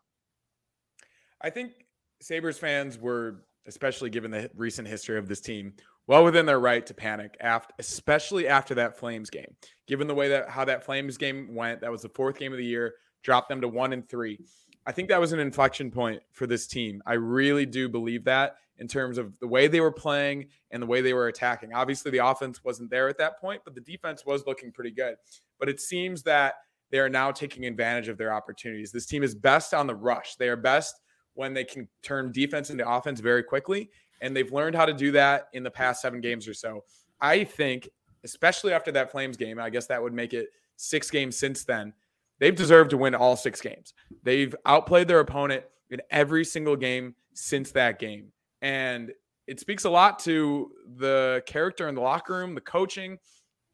I 1.41 1.49
think 1.49 1.73
Sabres 2.21 2.57
fans 2.57 2.97
were, 2.97 3.43
especially 3.67 4.09
given 4.09 4.31
the 4.31 4.49
recent 4.55 4.87
history 4.87 5.17
of 5.17 5.27
this 5.27 5.41
team, 5.41 5.73
well 6.07 6.23
within 6.23 6.45
their 6.45 6.59
right 6.59 6.85
to 6.85 6.93
panic 6.93 7.35
after 7.41 7.73
especially 7.79 8.47
after 8.47 8.73
that 8.75 8.97
Flames 8.97 9.29
game. 9.29 9.53
Given 9.87 10.07
the 10.07 10.15
way 10.15 10.29
that 10.29 10.49
how 10.49 10.65
that 10.65 10.85
Flames 10.85 11.17
game 11.17 11.53
went, 11.53 11.81
that 11.81 11.91
was 11.91 12.01
the 12.01 12.09
fourth 12.09 12.39
game 12.39 12.53
of 12.53 12.57
the 12.57 12.65
year 12.65 12.95
dropped 13.23 13.49
them 13.49 13.61
to 13.61 13.67
one 13.67 13.93
and 13.93 14.07
three. 14.07 14.39
I 14.87 14.93
think 14.93 15.09
that 15.09 15.19
was 15.19 15.33
an 15.33 15.39
inflection 15.39 15.91
point 15.91 16.23
for 16.31 16.47
this 16.47 16.65
team. 16.65 17.03
I 17.05 17.13
really 17.13 17.65
do 17.65 17.89
believe 17.89 18.23
that. 18.23 18.55
in 18.79 18.87
terms 18.87 19.17
of 19.17 19.37
the 19.39 19.47
way 19.47 19.67
they 19.67 19.81
were 19.81 19.91
playing 19.91 20.47
and 20.71 20.81
the 20.81 20.87
way 20.87 21.01
they 21.01 21.13
were 21.13 21.27
attacking. 21.27 21.73
Obviously, 21.73 22.11
the 22.11 22.25
offense 22.25 22.63
wasn't 22.63 22.89
there 22.89 23.07
at 23.07 23.17
that 23.17 23.39
point, 23.39 23.61
but 23.63 23.75
the 23.75 23.81
defense 23.81 24.25
was 24.25 24.45
looking 24.45 24.71
pretty 24.71 24.91
good. 24.91 25.15
But 25.59 25.69
it 25.69 25.81
seems 25.81 26.23
that 26.23 26.55
they 26.91 26.99
are 26.99 27.09
now 27.09 27.31
taking 27.31 27.65
advantage 27.65 28.07
of 28.07 28.17
their 28.17 28.33
opportunities. 28.33 28.91
This 28.91 29.05
team 29.05 29.23
is 29.23 29.35
best 29.35 29.73
on 29.73 29.87
the 29.87 29.95
rush. 29.95 30.35
They 30.35 30.47
are 30.47 30.55
best 30.55 31.01
when 31.33 31.53
they 31.53 31.63
can 31.63 31.87
turn 32.01 32.31
defense 32.31 32.69
into 32.69 32.87
offense 32.87 33.19
very 33.19 33.43
quickly. 33.43 33.89
And 34.21 34.35
they've 34.35 34.51
learned 34.51 34.75
how 34.75 34.85
to 34.85 34.93
do 34.93 35.11
that 35.11 35.49
in 35.53 35.63
the 35.63 35.71
past 35.71 36.01
seven 36.01 36.21
games 36.21 36.47
or 36.47 36.53
so. 36.53 36.83
I 37.19 37.43
think, 37.43 37.89
especially 38.23 38.73
after 38.73 38.91
that 38.93 39.11
Flames 39.11 39.37
game, 39.37 39.59
I 39.59 39.69
guess 39.69 39.87
that 39.87 40.01
would 40.01 40.13
make 40.13 40.33
it 40.33 40.47
six 40.75 41.11
games 41.11 41.37
since 41.37 41.63
then. 41.63 41.93
They've 42.39 42.55
deserved 42.55 42.91
to 42.91 42.97
win 42.97 43.15
all 43.15 43.35
six 43.35 43.61
games. 43.61 43.93
They've 44.23 44.55
outplayed 44.65 45.07
their 45.07 45.19
opponent 45.19 45.63
in 45.89 46.01
every 46.11 46.45
single 46.45 46.75
game 46.75 47.15
since 47.33 47.71
that 47.71 47.99
game. 47.99 48.31
And 48.61 49.11
it 49.47 49.59
speaks 49.59 49.85
a 49.85 49.89
lot 49.89 50.19
to 50.19 50.71
the 50.97 51.41
character 51.45 51.87
in 51.87 51.95
the 51.95 52.01
locker 52.01 52.33
room, 52.33 52.53
the 52.53 52.61
coaching 52.61 53.17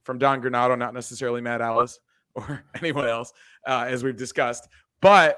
from 0.03 0.17
Don 0.17 0.41
Granato, 0.41 0.77
not 0.77 0.93
necessarily 0.93 1.41
Matt 1.41 1.61
Ellis 1.61 1.99
or 2.35 2.63
anyone 2.75 3.07
else, 3.07 3.33
uh, 3.67 3.85
as 3.87 4.03
we've 4.03 4.17
discussed. 4.17 4.67
But 5.01 5.37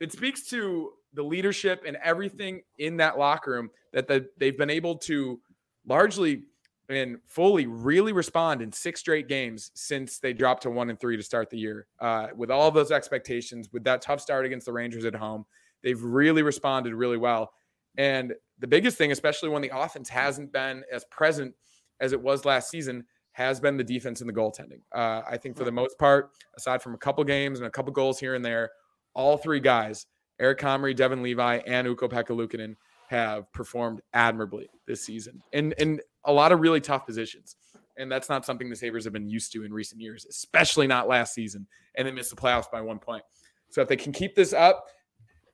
it 0.00 0.12
speaks 0.12 0.48
to 0.48 0.90
the 1.14 1.22
leadership 1.22 1.84
and 1.86 1.96
everything 2.02 2.62
in 2.78 2.98
that 2.98 3.18
locker 3.18 3.52
room 3.52 3.70
that 3.92 4.06
the, 4.06 4.28
they've 4.38 4.58
been 4.58 4.70
able 4.70 4.96
to 4.98 5.40
largely 5.86 6.42
and 6.88 7.18
fully 7.26 7.66
really 7.66 8.12
respond 8.12 8.62
in 8.62 8.72
six 8.72 9.00
straight 9.00 9.28
games 9.28 9.70
since 9.74 10.18
they 10.18 10.32
dropped 10.32 10.62
to 10.62 10.70
one 10.70 10.90
and 10.90 11.00
three 11.00 11.16
to 11.16 11.22
start 11.22 11.50
the 11.50 11.58
year. 11.58 11.86
Uh, 12.00 12.28
with 12.36 12.50
all 12.50 12.70
those 12.70 12.92
expectations, 12.92 13.68
with 13.72 13.84
that 13.84 14.02
tough 14.02 14.20
start 14.20 14.46
against 14.46 14.66
the 14.66 14.72
Rangers 14.72 15.04
at 15.04 15.14
home, 15.14 15.44
they've 15.82 16.02
really 16.02 16.42
responded 16.42 16.94
really 16.94 17.18
well. 17.18 17.52
And 17.98 18.34
the 18.58 18.66
biggest 18.66 18.96
thing, 18.96 19.12
especially 19.12 19.48
when 19.48 19.62
the 19.62 19.76
offense 19.76 20.08
hasn't 20.08 20.52
been 20.52 20.84
as 20.92 21.04
present 21.06 21.54
as 22.00 22.12
it 22.12 22.20
was 22.20 22.44
last 22.44 22.70
season, 22.70 23.04
has 23.32 23.60
been 23.60 23.76
the 23.76 23.84
defense 23.84 24.20
and 24.20 24.28
the 24.30 24.34
goaltending. 24.34 24.80
Uh, 24.94 25.22
I 25.28 25.36
think 25.36 25.56
for 25.56 25.64
the 25.64 25.72
most 25.72 25.98
part, 25.98 26.30
aside 26.56 26.82
from 26.82 26.94
a 26.94 26.98
couple 26.98 27.22
games 27.24 27.58
and 27.58 27.66
a 27.66 27.70
couple 27.70 27.92
goals 27.92 28.18
here 28.18 28.34
and 28.34 28.44
there, 28.44 28.70
all 29.14 29.36
three 29.36 29.60
guys, 29.60 30.06
Eric 30.38 30.58
Comrie, 30.58 30.96
Devin 30.96 31.22
Levi, 31.22 31.60
and 31.66 31.86
Ukko-Pekka 31.86 32.30
Luukkonen, 32.30 32.76
have 33.08 33.50
performed 33.52 34.00
admirably 34.12 34.68
this 34.86 35.02
season 35.02 35.42
And 35.52 35.74
in 35.74 36.00
a 36.26 36.32
lot 36.32 36.52
of 36.52 36.60
really 36.60 36.80
tough 36.80 37.06
positions. 37.06 37.56
And 37.98 38.12
that's 38.12 38.28
not 38.28 38.44
something 38.44 38.68
the 38.68 38.76
Sabres 38.76 39.04
have 39.04 39.12
been 39.12 39.28
used 39.28 39.52
to 39.52 39.64
in 39.64 39.72
recent 39.72 40.00
years, 40.00 40.26
especially 40.28 40.86
not 40.86 41.08
last 41.08 41.32
season. 41.32 41.66
And 41.94 42.06
they 42.06 42.12
missed 42.12 42.30
the 42.30 42.36
playoffs 42.36 42.70
by 42.70 42.82
one 42.82 42.98
point. 42.98 43.24
So 43.70 43.80
if 43.80 43.88
they 43.88 43.96
can 43.96 44.12
keep 44.12 44.34
this 44.34 44.52
up 44.52 44.84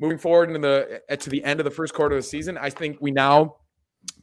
moving 0.00 0.19
forward 0.19 0.49
into 0.49 0.61
the 0.61 1.02
eh, 1.09 1.17
to 1.17 1.31
the 1.31 1.43
end 1.45 1.61
of 1.61 1.64
the 1.64 1.71
first 1.71 1.95
quarter 1.95 2.17
of 2.17 2.23
the 2.23 2.29
season, 2.29 2.59
I 2.59 2.71
think 2.71 2.99
we 3.00 3.12
now 3.12 3.57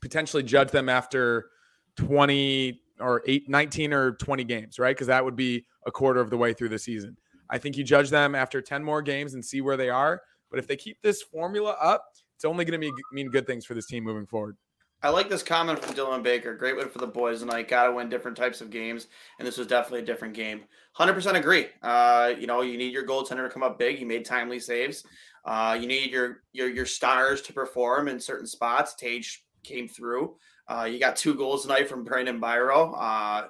potentially 0.01 0.43
judge 0.43 0.71
them 0.71 0.89
after 0.89 1.49
20 1.95 2.81
or 2.99 3.23
8 3.25 3.49
19 3.49 3.93
or 3.93 4.11
20 4.13 4.43
games, 4.43 4.79
right? 4.79 4.95
Because 4.95 5.07
that 5.07 5.23
would 5.23 5.37
be 5.37 5.65
a 5.85 5.91
quarter 5.91 6.19
of 6.19 6.29
the 6.29 6.37
way 6.37 6.53
through 6.53 6.69
the 6.69 6.79
season. 6.79 7.15
I 7.49 7.57
think 7.57 7.77
you 7.77 7.83
judge 7.83 8.09
them 8.09 8.35
after 8.35 8.61
10 8.61 8.83
more 8.83 9.01
games 9.01 9.33
and 9.33 9.43
see 9.43 9.61
where 9.61 9.77
they 9.77 9.89
are. 9.89 10.21
But 10.51 10.59
if 10.59 10.67
they 10.67 10.75
keep 10.75 11.01
this 11.01 11.21
formula 11.21 11.75
up, 11.81 12.05
it's 12.35 12.45
only 12.45 12.65
going 12.65 12.79
to 12.79 12.91
mean 13.11 13.29
good 13.29 13.47
things 13.47 13.65
for 13.65 13.73
this 13.73 13.85
team 13.85 14.03
moving 14.03 14.25
forward. 14.25 14.57
I 15.01 15.09
like 15.09 15.29
this 15.29 15.43
comment 15.43 15.79
from 15.79 15.95
Dylan 15.95 16.23
Baker. 16.23 16.53
Great 16.53 16.75
win 16.75 16.89
for 16.89 16.99
the 16.99 17.07
boys 17.07 17.39
tonight. 17.39 17.69
Got 17.69 17.85
to 17.85 17.93
win 17.93 18.09
different 18.09 18.35
types 18.35 18.59
of 18.59 18.69
games, 18.69 19.07
and 19.37 19.47
this 19.47 19.57
was 19.57 19.67
definitely 19.67 20.01
a 20.01 20.05
different 20.05 20.33
game. 20.33 20.63
Hundred 20.91 21.13
percent 21.13 21.37
agree. 21.37 21.67
Uh, 21.81 22.33
you 22.37 22.47
know, 22.47 22.61
you 22.61 22.77
need 22.77 22.91
your 22.91 23.05
goaltender 23.05 23.47
to 23.47 23.49
come 23.49 23.63
up 23.63 23.79
big. 23.79 23.97
He 23.97 24.03
made 24.03 24.25
timely 24.25 24.59
saves. 24.59 25.05
Uh, 25.45 25.77
you 25.79 25.87
need 25.87 26.11
your 26.11 26.43
your 26.51 26.69
your 26.69 26.85
stars 26.85 27.41
to 27.43 27.53
perform 27.53 28.09
in 28.09 28.19
certain 28.19 28.47
spots. 28.47 28.93
Tage 28.95 29.45
came 29.63 29.87
through. 29.87 30.35
Uh, 30.67 30.83
you 30.83 30.99
got 30.99 31.15
two 31.15 31.33
goals 31.33 31.61
tonight 31.61 31.87
from 31.87 32.03
Brandon 32.03 32.41
Biro. 32.41 32.93
Uh, 32.93 33.47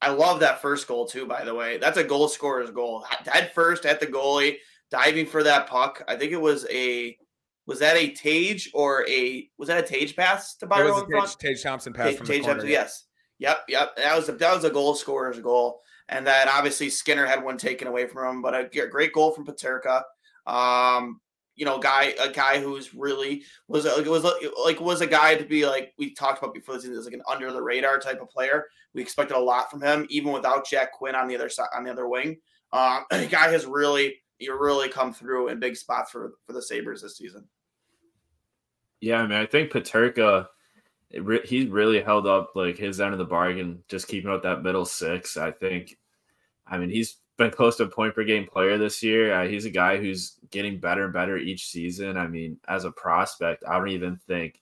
I 0.00 0.10
love 0.10 0.40
that 0.40 0.60
first 0.60 0.88
goal 0.88 1.06
too. 1.06 1.26
By 1.26 1.44
the 1.44 1.54
way, 1.54 1.78
that's 1.78 1.98
a 1.98 2.04
goal 2.04 2.26
scorer's 2.26 2.70
goal. 2.70 3.04
Head 3.24 3.52
first 3.54 3.86
at 3.86 4.00
the 4.00 4.06
goalie, 4.06 4.56
diving 4.90 5.26
for 5.26 5.44
that 5.44 5.68
puck. 5.68 6.02
I 6.08 6.16
think 6.16 6.32
it 6.32 6.40
was 6.40 6.66
a 6.70 7.16
was 7.68 7.80
that 7.80 7.96
a 7.98 8.10
Tage 8.10 8.70
or 8.72 9.06
a 9.06 9.46
was 9.58 9.68
that 9.68 9.84
a 9.84 9.86
Tage 9.86 10.16
pass 10.16 10.56
to 10.56 10.66
Biro 10.66 11.02
in 11.02 11.10
front? 11.10 11.28
Tage, 11.28 11.36
Tage 11.36 11.62
Thompson 11.62 11.92
pass 11.92 12.08
Tage, 12.08 12.16
from 12.16 12.26
Tage 12.26 12.38
the 12.38 12.42
corner, 12.44 12.54
Thompson, 12.54 12.70
yes. 12.70 13.04
Yep, 13.40 13.58
yep. 13.68 13.96
That 13.96 14.16
was 14.16 14.28
a 14.30 14.32
that 14.32 14.54
was 14.54 14.64
a 14.64 14.70
goal 14.70 14.94
scorer's 14.94 15.38
goal. 15.38 15.82
And 16.08 16.26
then 16.26 16.48
obviously 16.48 16.88
Skinner 16.88 17.26
had 17.26 17.44
one 17.44 17.58
taken 17.58 17.86
away 17.86 18.08
from 18.08 18.36
him, 18.36 18.42
but 18.42 18.54
a 18.54 18.86
great 18.88 19.12
goal 19.12 19.32
from 19.32 19.44
Peterka. 19.46 20.02
Um, 20.46 21.20
you 21.56 21.66
know, 21.66 21.78
guy 21.78 22.14
a 22.18 22.30
guy 22.30 22.58
who's 22.58 22.94
really 22.94 23.42
was 23.68 23.84
a, 23.84 24.02
was 24.08 24.24
like 24.64 24.80
was 24.80 25.02
a 25.02 25.06
guy 25.06 25.34
to 25.34 25.44
be 25.44 25.66
like 25.66 25.92
we 25.98 26.14
talked 26.14 26.42
about 26.42 26.54
before 26.54 26.76
this 26.76 26.84
season, 26.84 27.04
like 27.04 27.12
an 27.12 27.22
under 27.28 27.52
the 27.52 27.62
radar 27.62 27.98
type 27.98 28.22
of 28.22 28.30
player. 28.30 28.64
We 28.94 29.02
expected 29.02 29.36
a 29.36 29.40
lot 29.40 29.70
from 29.70 29.82
him, 29.82 30.06
even 30.08 30.32
without 30.32 30.66
Jack 30.66 30.92
Quinn 30.94 31.14
on 31.14 31.28
the 31.28 31.34
other 31.34 31.50
side 31.50 31.68
on 31.76 31.84
the 31.84 31.90
other 31.90 32.08
wing. 32.08 32.38
Um, 32.72 33.04
the 33.10 33.26
guy 33.26 33.50
has 33.50 33.66
really 33.66 34.16
you 34.38 34.58
really 34.58 34.88
come 34.88 35.12
through 35.12 35.48
in 35.48 35.60
big 35.60 35.76
spots 35.76 36.10
for 36.10 36.32
for 36.46 36.54
the 36.54 36.62
Sabres 36.62 37.02
this 37.02 37.18
season. 37.18 37.46
Yeah, 39.00 39.20
I 39.20 39.26
mean, 39.26 39.38
I 39.38 39.46
think 39.46 39.70
Peterka, 39.70 40.48
re- 41.20 41.46
he 41.46 41.66
really 41.66 42.00
held 42.00 42.26
up 42.26 42.52
like 42.54 42.76
his 42.76 43.00
end 43.00 43.12
of 43.12 43.18
the 43.18 43.24
bargain, 43.24 43.82
just 43.88 44.08
keeping 44.08 44.30
up 44.30 44.42
that 44.42 44.62
middle 44.62 44.84
six. 44.84 45.36
I 45.36 45.50
think, 45.52 45.96
I 46.66 46.78
mean, 46.78 46.90
he's 46.90 47.16
been 47.36 47.50
close 47.50 47.76
to 47.76 47.84
a 47.84 47.88
point 47.88 48.14
per 48.14 48.24
game 48.24 48.46
player 48.46 48.76
this 48.76 49.02
year. 49.02 49.32
Uh, 49.32 49.46
he's 49.46 49.64
a 49.64 49.70
guy 49.70 49.96
who's 49.96 50.38
getting 50.50 50.80
better 50.80 51.04
and 51.04 51.12
better 51.12 51.36
each 51.36 51.68
season. 51.68 52.16
I 52.16 52.26
mean, 52.26 52.58
as 52.66 52.84
a 52.84 52.90
prospect, 52.90 53.64
I 53.66 53.78
don't 53.78 53.88
even 53.90 54.16
think 54.16 54.60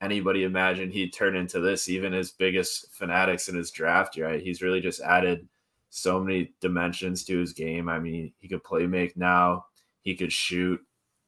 anybody 0.00 0.44
imagined 0.44 0.92
he'd 0.92 1.12
turn 1.12 1.36
into 1.36 1.60
this, 1.60 1.88
even 1.88 2.12
his 2.12 2.32
biggest 2.32 2.92
fanatics 2.92 3.48
in 3.48 3.54
his 3.54 3.70
draft. 3.70 4.18
Right? 4.18 4.42
He's 4.42 4.62
really 4.62 4.80
just 4.80 5.00
added 5.00 5.48
so 5.90 6.20
many 6.20 6.52
dimensions 6.60 7.24
to 7.24 7.38
his 7.38 7.52
game. 7.52 7.88
I 7.88 7.98
mean, 8.00 8.32
he 8.38 8.48
could 8.48 8.64
play 8.64 8.86
make 8.86 9.16
now. 9.16 9.66
He 10.02 10.16
could 10.16 10.32
shoot. 10.32 10.80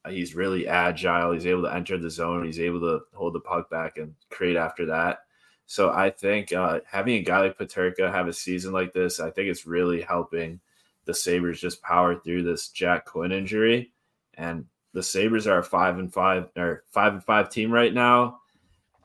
He's 0.09 0.35
really 0.35 0.67
agile. 0.67 1.33
He's 1.33 1.47
able 1.47 1.63
to 1.63 1.75
enter 1.75 1.99
the 1.99 2.11
zone. 2.11 2.45
He's 2.45 2.61
able 2.61 2.81
to 2.81 3.01
hold 3.15 3.35
the 3.35 3.41
puck 3.41 3.69
back 3.69 3.99
and 3.99 4.15
create 4.31 4.57
after 4.57 4.87
that. 4.87 5.21
So 5.67 5.91
I 5.91 6.11
think 6.11 6.53
uh, 6.53 6.81
having 6.87 7.15
a 7.15 7.23
guy 7.23 7.41
like 7.41 7.59
Peterka 7.59 8.11
have 8.11 8.27
a 8.27 8.33
season 8.33 8.73
like 8.73 8.93
this, 8.93 9.21
I 9.21 9.31
think 9.31 9.49
it's 9.49 9.67
really 9.67 10.01
helping 10.01 10.59
the 11.05 11.15
Sabres 11.15 11.61
just 11.61 11.83
power 11.83 12.19
through 12.19 12.43
this 12.43 12.69
Jack 12.69 13.05
Quinn 13.05 13.31
injury. 13.31 13.93
And 14.35 14.65
the 14.95 15.03
Sabres 15.03 15.47
are 15.47 15.59
a 15.59 15.65
five 15.65 15.99
and 15.99 16.13
five 16.13 16.49
or 16.57 16.85
five 16.91 17.13
and 17.13 17.23
five 17.23 17.51
team 17.51 17.71
right 17.71 17.93
now. 17.93 18.41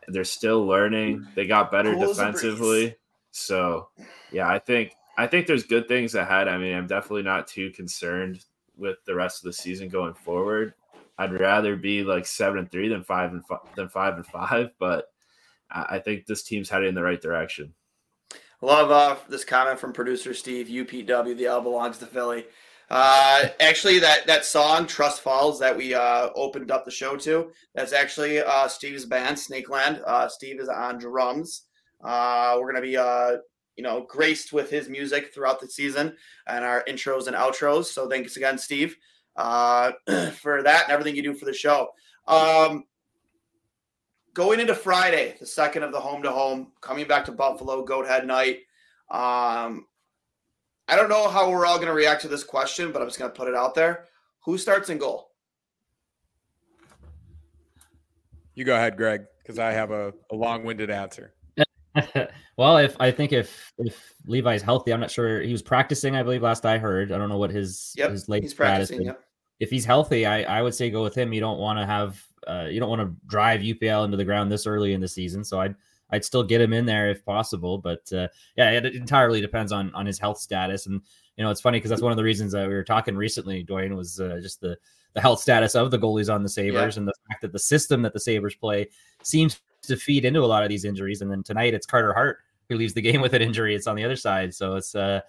They're 0.07 0.23
still 0.23 0.65
learning. 0.65 1.27
They 1.35 1.45
got 1.45 1.71
better 1.71 1.93
defensively. 1.95 2.95
So 3.31 3.89
yeah, 4.31 4.47
I 4.47 4.59
think 4.59 4.93
I 5.17 5.27
think 5.27 5.47
there's 5.47 5.63
good 5.63 5.87
things 5.87 6.15
ahead. 6.15 6.47
I 6.47 6.57
mean, 6.57 6.75
I'm 6.75 6.87
definitely 6.87 7.23
not 7.23 7.47
too 7.47 7.71
concerned 7.71 8.43
with 8.77 8.97
the 9.05 9.15
rest 9.15 9.43
of 9.43 9.47
the 9.47 9.53
season 9.53 9.87
going 9.87 10.13
forward. 10.13 10.73
I'd 11.17 11.39
rather 11.39 11.75
be 11.75 12.03
like 12.03 12.25
seven 12.25 12.59
and 12.59 12.71
three 12.71 12.89
than 12.89 13.03
five 13.03 13.31
and 13.31 13.45
five, 13.45 13.59
than 13.75 13.89
five 13.89 14.15
and 14.15 14.25
five, 14.25 14.71
but 14.79 15.11
I 15.69 15.99
think 15.99 16.25
this 16.25 16.43
team's 16.43 16.69
headed 16.69 16.89
in 16.89 16.95
the 16.95 17.03
right 17.03 17.21
direction. 17.21 17.73
Love 18.61 18.91
uh, 18.91 19.15
this 19.29 19.43
comment 19.43 19.79
from 19.79 19.93
producer 19.93 20.33
Steve. 20.33 20.67
UPW, 20.67 21.35
the 21.37 21.45
L 21.45 21.61
belongs 21.61 21.97
to 21.99 22.05
Philly. 22.05 22.45
Uh, 22.89 23.47
actually, 23.59 23.99
that 23.99 24.27
that 24.27 24.45
song 24.45 24.85
"Trust 24.85 25.21
Falls" 25.21 25.59
that 25.59 25.75
we 25.75 25.93
uh, 25.93 26.29
opened 26.35 26.71
up 26.71 26.85
the 26.85 26.91
show 26.91 27.17
to, 27.17 27.51
that's 27.73 27.93
actually 27.93 28.39
uh, 28.39 28.67
Steve's 28.67 29.05
band, 29.05 29.37
Snakeland. 29.37 30.01
Uh, 30.05 30.27
Steve 30.27 30.59
is 30.59 30.69
on 30.69 30.99
drums. 30.99 31.63
Uh, 32.03 32.57
we're 32.59 32.71
gonna 32.71 32.85
be 32.85 32.95
uh, 32.95 33.37
you 33.75 33.83
know 33.83 34.05
graced 34.07 34.53
with 34.53 34.69
his 34.69 34.87
music 34.87 35.33
throughout 35.33 35.59
the 35.59 35.67
season 35.67 36.15
and 36.47 36.63
our 36.63 36.83
intros 36.87 37.27
and 37.27 37.35
outros. 37.35 37.85
So 37.85 38.07
thanks 38.07 38.37
again, 38.37 38.57
Steve 38.57 38.95
uh, 39.35 39.91
for 40.31 40.63
that 40.63 40.83
and 40.83 40.91
everything 40.91 41.15
you 41.15 41.23
do 41.23 41.33
for 41.33 41.45
the 41.45 41.53
show. 41.53 41.89
Um, 42.27 42.85
going 44.33 44.59
into 44.59 44.75
Friday, 44.75 45.35
the 45.39 45.45
second 45.45 45.83
of 45.83 45.91
the 45.91 45.99
home 45.99 46.23
to 46.23 46.31
home, 46.31 46.71
coming 46.81 47.07
back 47.07 47.25
to 47.25 47.31
Buffalo, 47.31 47.83
Goat 47.83 48.07
Head 48.07 48.25
Night. 48.27 48.59
Um, 49.09 49.87
I 50.87 50.95
don't 50.95 51.09
know 51.09 51.27
how 51.29 51.49
we're 51.49 51.65
all 51.65 51.77
going 51.77 51.87
to 51.87 51.93
react 51.93 52.21
to 52.21 52.27
this 52.27 52.43
question, 52.43 52.91
but 52.91 53.01
I'm 53.01 53.07
just 53.07 53.19
going 53.19 53.31
to 53.31 53.35
put 53.37 53.47
it 53.47 53.55
out 53.55 53.75
there. 53.75 54.05
Who 54.43 54.57
starts 54.57 54.89
in 54.89 54.97
goal? 54.97 55.31
You 58.53 58.63
go 58.63 58.75
ahead, 58.75 58.95
Greg, 58.95 59.25
because 59.41 59.59
I 59.59 59.71
have 59.71 59.91
a, 59.91 60.13
a 60.31 60.35
long-winded 60.35 60.89
answer. 60.89 61.33
well, 62.57 62.77
if 62.77 62.95
I 62.99 63.09
think 63.09 63.31
if 63.31 63.71
if 63.77 64.13
Levi's 64.25 64.61
healthy, 64.61 64.91
I'm 64.91 64.99
not 64.99 65.09
sure 65.11 65.41
he 65.41 65.53
was 65.53 65.61
practicing. 65.61 66.13
I 66.13 66.23
believe 66.23 66.41
last 66.41 66.65
I 66.65 66.77
heard. 66.77 67.13
I 67.13 67.17
don't 67.17 67.29
know 67.29 67.37
what 67.37 67.51
his 67.51 67.93
yep, 67.95 68.11
his 68.11 68.27
late 68.27 68.43
he's 68.43 68.53
practicing. 68.53 69.03
Yep 69.03 69.24
if 69.59 69.69
he's 69.69 69.85
healthy, 69.85 70.25
I, 70.25 70.43
I 70.43 70.61
would 70.61 70.75
say 70.75 70.89
go 70.89 71.03
with 71.03 71.15
him. 71.15 71.33
You 71.33 71.39
don't 71.39 71.59
want 71.59 71.79
to 71.79 71.85
have 71.85 72.23
uh, 72.47 72.67
you 72.69 72.79
don't 72.79 72.89
want 72.89 73.01
to 73.01 73.27
drive 73.27 73.61
UPL 73.61 74.05
into 74.05 74.17
the 74.17 74.25
ground 74.25 74.51
this 74.51 74.67
early 74.67 74.93
in 74.93 75.01
the 75.01 75.07
season. 75.07 75.43
So 75.43 75.59
I'd 75.61 75.75
I'd 76.11 76.25
still 76.25 76.43
get 76.43 76.61
him 76.61 76.73
in 76.73 76.85
there 76.85 77.09
if 77.09 77.25
possible. 77.25 77.77
But 77.77 78.11
uh, 78.13 78.27
yeah, 78.55 78.71
it 78.71 78.85
entirely 78.85 79.41
depends 79.41 79.71
on 79.71 79.93
on 79.93 80.05
his 80.05 80.19
health 80.19 80.37
status. 80.37 80.85
And 80.87 81.01
you 81.37 81.43
know, 81.43 81.51
it's 81.51 81.61
funny 81.61 81.77
because 81.77 81.89
that's 81.89 82.01
one 82.01 82.11
of 82.11 82.17
the 82.17 82.23
reasons 82.23 82.51
that 82.51 82.67
we 82.67 82.73
were 82.73 82.83
talking 82.83 83.15
recently. 83.15 83.63
Dwayne 83.63 83.95
was 83.95 84.19
uh, 84.19 84.39
just 84.41 84.61
the 84.61 84.77
the 85.13 85.21
health 85.21 85.39
status 85.39 85.75
of 85.75 85.91
the 85.91 85.97
goalies 85.97 86.33
on 86.33 86.43
the 86.43 86.49
Sabres 86.49 86.95
yeah. 86.95 86.99
and 86.99 87.07
the 87.07 87.13
fact 87.29 87.41
that 87.41 87.53
the 87.53 87.59
system 87.59 88.01
that 88.01 88.13
the 88.13 88.19
Sabres 88.19 88.55
play 88.55 88.89
seems 89.23 89.61
to 89.83 89.95
feed 89.95 90.25
into 90.25 90.41
a 90.41 90.45
lot 90.45 90.63
of 90.63 90.69
these 90.69 90.83
injuries. 90.83 91.21
And 91.21 91.31
then 91.31 91.41
tonight 91.41 91.73
it's 91.73 91.85
Carter 91.85 92.13
Hart 92.13 92.39
who 92.67 92.75
leaves 92.75 92.93
the 92.93 93.01
game 93.01 93.21
with 93.21 93.33
an 93.33 93.41
injury. 93.41 93.75
It's 93.75 93.87
on 93.87 93.95
the 93.95 94.03
other 94.03 94.17
side. 94.17 94.53
So 94.53 94.75
it's 94.75 94.93
uh 94.93 95.21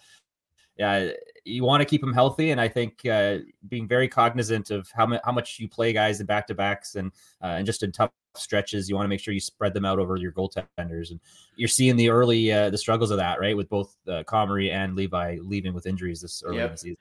yeah, 0.76 1.10
you 1.46 1.62
want 1.62 1.80
to 1.80 1.84
keep 1.84 2.00
them 2.00 2.12
healthy, 2.12 2.50
and 2.50 2.60
I 2.60 2.68
think 2.68 3.06
uh, 3.06 3.38
being 3.68 3.86
very 3.86 4.08
cognizant 4.08 4.70
of 4.70 4.90
how, 4.92 5.06
mu- 5.06 5.18
how 5.24 5.32
much 5.32 5.58
you 5.60 5.68
play 5.68 5.92
guys 5.92 6.20
in 6.20 6.26
back 6.26 6.46
to 6.48 6.54
backs 6.54 6.96
and 6.96 7.12
uh, 7.42 7.56
and 7.58 7.64
just 7.64 7.82
in 7.82 7.92
tough 7.92 8.10
stretches, 8.34 8.88
you 8.88 8.96
want 8.96 9.04
to 9.04 9.08
make 9.08 9.20
sure 9.20 9.32
you 9.32 9.40
spread 9.40 9.72
them 9.72 9.84
out 9.84 9.98
over 9.98 10.16
your 10.16 10.32
goaltenders, 10.32 11.10
and 11.10 11.20
you're 11.54 11.68
seeing 11.68 11.94
the 11.96 12.10
early 12.10 12.52
uh, 12.52 12.68
the 12.70 12.78
struggles 12.78 13.10
of 13.10 13.18
that, 13.18 13.38
right, 13.40 13.56
with 13.56 13.68
both 13.68 13.96
uh, 14.08 14.24
Comrie 14.24 14.72
and 14.72 14.96
Levi 14.96 15.38
leaving 15.40 15.72
with 15.72 15.86
injuries 15.86 16.20
this 16.20 16.42
early 16.44 16.56
Yep. 16.56 16.66
in 16.66 16.72
the 16.72 16.78
season. 16.78 16.96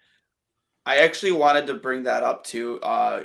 I 0.86 0.98
actually 0.98 1.32
wanted 1.32 1.66
to 1.68 1.74
bring 1.74 2.04
that 2.04 2.22
up 2.22 2.44
to 2.46 2.80
uh 2.82 3.24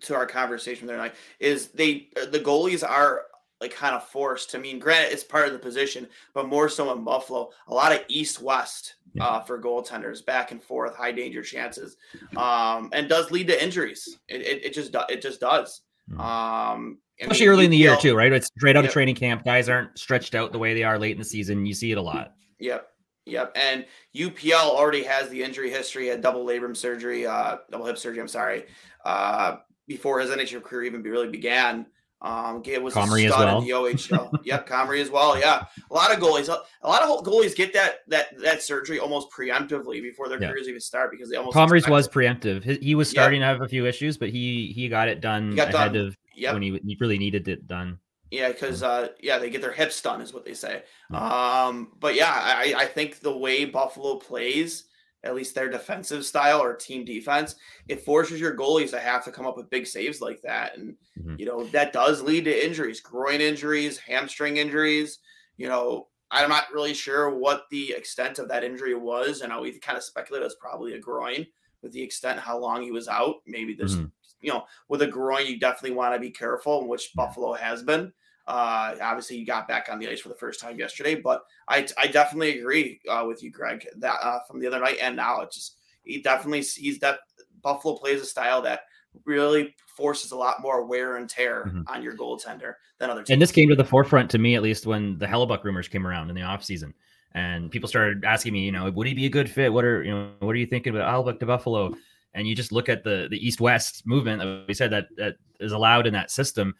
to 0.00 0.14
our 0.14 0.26
conversation 0.26 0.86
there 0.86 0.96
tonight. 0.96 1.14
Is 1.38 1.68
they 1.68 2.08
uh, 2.20 2.26
the 2.26 2.40
goalies 2.40 2.88
are 2.88 3.24
like 3.60 3.74
kind 3.74 3.94
of 3.94 4.04
forced 4.08 4.50
to 4.50 4.58
I 4.58 4.60
mean 4.60 4.78
granted 4.78 5.12
it's 5.12 5.22
part 5.22 5.46
of 5.46 5.52
the 5.52 5.58
position, 5.58 6.08
but 6.32 6.48
more 6.48 6.70
so 6.70 6.90
in 6.92 7.04
Buffalo, 7.04 7.50
a 7.68 7.74
lot 7.74 7.92
of 7.92 8.00
east 8.08 8.40
west 8.40 8.94
Yeah. 9.14 9.26
uh 9.26 9.40
for 9.42 9.60
goaltenders, 9.60 10.24
back 10.24 10.52
and 10.52 10.62
forth, 10.62 10.96
high 10.96 11.12
danger 11.12 11.42
chances. 11.42 11.96
Um 12.36 12.90
and 12.92 13.08
does 13.08 13.30
lead 13.30 13.48
to 13.48 13.62
injuries. 13.62 14.18
It 14.28 14.40
it, 14.42 14.64
it 14.66 14.74
just 14.74 14.92
do, 14.92 15.00
it 15.08 15.20
just 15.22 15.40
does. 15.40 15.82
Mhm. 16.10 16.18
Um 16.20 16.98
I 17.20 17.24
Especially 17.26 17.46
mean, 17.46 17.52
early 17.54 17.64
in 17.66 17.70
the 17.70 17.76
year 17.76 17.90
UPL 17.94 18.00
too, 18.00 18.16
right? 18.16 18.32
It's 18.32 18.46
straight 18.46 18.76
out 18.76 18.84
Yep. 18.84 18.88
of 18.90 18.92
training 18.92 19.14
camp. 19.14 19.44
Guys 19.44 19.68
aren't 19.68 19.96
stretched 19.98 20.34
out 20.34 20.50
the 20.50 20.58
way 20.58 20.74
they 20.74 20.82
are 20.82 20.98
late 20.98 21.12
in 21.12 21.18
the 21.18 21.24
season. 21.24 21.64
You 21.66 21.74
see 21.74 21.92
it 21.92 21.98
a 21.98 22.02
lot. 22.02 22.32
Yep. 22.58 22.88
Yep. 23.26 23.52
And 23.54 23.84
UPL 24.16 24.54
already 24.70 25.04
has 25.04 25.28
the 25.28 25.40
injury 25.42 25.70
history, 25.70 26.08
had 26.08 26.20
double 26.22 26.44
labrum 26.44 26.76
surgery, 26.76 27.24
uh, 27.26 27.58
double 27.70 27.86
hip 27.86 27.96
surgery, 27.98 28.20
I'm 28.20 28.26
sorry, 28.28 28.64
uh, 29.04 29.58
before 29.86 30.18
his 30.18 30.30
NHL 30.30 30.62
career 30.64 30.82
even 30.84 31.02
be- 31.02 31.10
really 31.10 31.28
began. 31.28 31.86
Um, 32.22 32.62
Gabe 32.62 32.82
was 32.82 32.94
Comrie 32.94 33.24
as 33.26 33.32
well. 33.32 33.58
in 33.58 33.64
the 33.64 33.70
OHL. 33.72 34.30
yep, 34.44 34.68
Comrie 34.68 35.00
as 35.00 35.10
well. 35.10 35.36
Yeah, 35.38 35.64
a 35.90 35.94
lot 35.94 36.12
of 36.12 36.20
goalies, 36.22 36.48
a 36.48 36.88
lot 36.88 37.02
of 37.02 37.24
goalies 37.24 37.54
get 37.56 37.72
that 37.72 37.96
that 38.08 38.38
that 38.42 38.62
surgery 38.62 39.00
almost 39.00 39.28
preemptively 39.32 40.00
before 40.00 40.28
their 40.28 40.40
Yeah. 40.40 40.50
careers 40.50 40.68
even 40.68 40.80
start 40.80 41.10
because 41.10 41.28
they 41.28 41.36
almost 41.36 41.56
Comrie's 41.56 41.88
was 41.88 42.06
it. 42.06 42.12
preemptive. 42.12 42.62
He, 42.62 42.76
he 42.76 42.94
was 42.94 43.08
Yep. 43.12 43.20
starting 43.22 43.40
to 43.40 43.46
have 43.46 43.60
a 43.60 43.68
few 43.68 43.86
issues, 43.86 44.16
but 44.18 44.28
he 44.28 44.72
he 44.74 44.88
got 44.88 45.08
it 45.08 45.20
done 45.20 45.56
got 45.56 45.74
ahead 45.74 45.94
done. 45.94 46.06
of 46.06 46.16
Yep. 46.36 46.52
when 46.54 46.62
he, 46.62 46.80
he 46.86 46.96
really 47.00 47.18
needed 47.18 47.48
it 47.48 47.66
done. 47.66 47.98
Yeah, 48.30 48.48
because 48.48 48.82
uh, 48.82 49.08
yeah, 49.20 49.36
they 49.38 49.50
get 49.50 49.60
their 49.60 49.72
hips 49.72 50.00
done, 50.00 50.22
is 50.22 50.32
what 50.32 50.44
they 50.46 50.54
say. 50.54 50.84
Mm. 51.12 51.20
Um, 51.20 51.92
but 52.00 52.14
yeah, 52.14 52.32
I, 52.32 52.74
I 52.78 52.86
think 52.86 53.20
the 53.20 53.36
way 53.36 53.66
Buffalo 53.66 54.16
plays, 54.16 54.84
at 55.24 55.34
least 55.34 55.54
their 55.54 55.68
defensive 55.70 56.24
style 56.24 56.60
or 56.60 56.74
team 56.76 57.04
defense, 57.04 57.56
it 57.88 58.02
forces 58.04 58.40
your 58.40 58.56
goalies 58.56 58.90
to 58.90 59.00
have 59.00 59.24
to 59.24 59.32
come 59.32 59.46
up 59.46 59.56
with 59.56 59.70
big 59.70 59.86
saves 59.86 60.20
like 60.20 60.40
that, 60.42 60.76
and 60.76 60.96
Mhm. 61.16 61.36
you 61.36 61.46
know 61.46 61.64
that 61.68 61.92
does 61.92 62.22
lead 62.22 62.44
to 62.44 62.66
injuries, 62.66 63.00
groin 63.00 63.40
injuries, 63.40 63.98
hamstring 63.98 64.56
injuries. 64.58 65.18
You 65.56 65.68
know, 65.68 66.08
I'm 66.30 66.48
not 66.48 66.72
really 66.72 66.94
sure 66.94 67.30
what 67.30 67.64
the 67.70 67.92
extent 67.92 68.38
of 68.38 68.48
that 68.48 68.64
injury 68.64 68.94
was, 68.94 69.40
and 69.42 69.58
we 69.60 69.78
kind 69.80 69.98
of 69.98 70.04
speculate 70.04 70.42
it's 70.42 70.56
probably 70.60 70.94
a 70.94 70.98
groin 71.00 71.46
with 71.82 71.92
the 71.92 72.02
extent 72.02 72.38
how 72.40 72.58
long 72.58 72.82
he 72.82 72.90
was 72.92 73.08
out. 73.08 73.36
Maybe 73.46 73.74
there's 73.74 73.96
Mhm. 73.96 74.12
you 74.40 74.52
know, 74.52 74.66
with 74.88 75.02
a 75.02 75.06
groin, 75.06 75.46
you 75.46 75.58
definitely 75.60 75.96
want 75.96 76.14
to 76.14 76.20
be 76.20 76.30
careful, 76.30 76.88
which 76.88 77.14
Buffalo 77.14 77.52
has 77.52 77.82
been. 77.84 78.12
Uh, 78.46 78.94
obviously, 79.00 79.36
he 79.36 79.44
got 79.44 79.68
back 79.68 79.88
on 79.90 79.98
the 79.98 80.08
ice 80.08 80.20
for 80.20 80.28
the 80.28 80.34
first 80.34 80.60
time 80.60 80.78
yesterday, 80.78 81.14
but 81.14 81.42
I, 81.68 81.86
I 81.96 82.08
definitely 82.08 82.58
agree 82.58 83.00
uh, 83.08 83.24
with 83.26 83.42
you, 83.42 83.50
Greg, 83.50 83.86
that 83.98 84.16
uh, 84.22 84.40
from 84.48 84.60
the 84.60 84.66
other 84.66 84.80
night 84.80 84.98
and 85.00 85.16
now, 85.16 85.40
it's 85.42 85.56
just 85.56 85.76
he 86.04 86.20
definitely 86.20 86.62
sees 86.62 86.98
that 86.98 87.20
Buffalo 87.62 87.96
plays 87.96 88.20
a 88.20 88.26
style 88.26 88.60
that 88.62 88.80
really 89.24 89.74
forces 89.96 90.32
a 90.32 90.36
lot 90.36 90.60
more 90.60 90.84
wear 90.84 91.16
and 91.16 91.28
tear 91.28 91.64
Mhm. 91.66 91.84
on 91.86 92.02
your 92.02 92.16
goaltender 92.16 92.74
than 92.98 93.10
other 93.10 93.20
teams. 93.20 93.30
And 93.30 93.40
this 93.42 93.52
came 93.52 93.68
to 93.68 93.76
the 93.76 93.84
forefront 93.84 94.30
to 94.30 94.38
me, 94.38 94.56
at 94.56 94.62
least, 94.62 94.86
when 94.86 95.18
the 95.18 95.26
Hellebuyck 95.26 95.62
rumors 95.62 95.86
came 95.86 96.06
around 96.06 96.30
in 96.30 96.34
the 96.34 96.40
offseason. 96.40 96.92
And 97.34 97.70
people 97.70 97.88
started 97.88 98.24
asking 98.24 98.52
me, 98.52 98.60
you 98.60 98.72
know, 98.72 98.90
would 98.90 99.06
he 99.06 99.14
be 99.14 99.26
a 99.26 99.30
good 99.30 99.48
fit? 99.48 99.72
What 99.72 99.84
are 99.84 100.02
you 100.02 100.10
know, 100.10 100.30
what 100.40 100.50
are 100.50 100.58
you 100.58 100.66
thinking 100.66 100.94
about 100.94 101.12
Hellebuyck 101.12 101.38
to 101.40 101.46
Buffalo? 101.46 101.94
And 102.34 102.48
you 102.48 102.54
just 102.54 102.72
look 102.72 102.88
at 102.88 103.04
the 103.04 103.28
the 103.30 103.46
East 103.46 103.60
West 103.60 104.06
movement 104.06 104.40
that 104.40 104.64
we 104.66 104.74
said 104.74 104.90
that 104.90 105.06
that 105.16 105.36
is 105.60 105.72
allowed 105.72 106.06
in 106.06 106.12
that 106.14 106.30
system, 106.30 106.74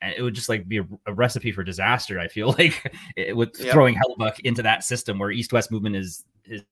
and 0.00 0.14
it 0.16 0.22
would 0.22 0.34
just 0.34 0.48
like 0.48 0.68
be 0.68 0.78
a, 0.78 0.86
a 1.06 1.12
recipe 1.12 1.52
for 1.52 1.64
disaster. 1.64 2.18
I 2.20 2.28
feel 2.28 2.48
like 2.58 2.92
it, 3.16 3.36
with 3.36 3.58
Yep. 3.58 3.72
throwing 3.72 3.94
Hellebuyck 3.96 4.40
into 4.40 4.62
that 4.62 4.84
system 4.84 5.18
where 5.18 5.30
East 5.30 5.52
West 5.52 5.70
movement 5.70 5.96
is 5.96 6.24
his 6.44 6.62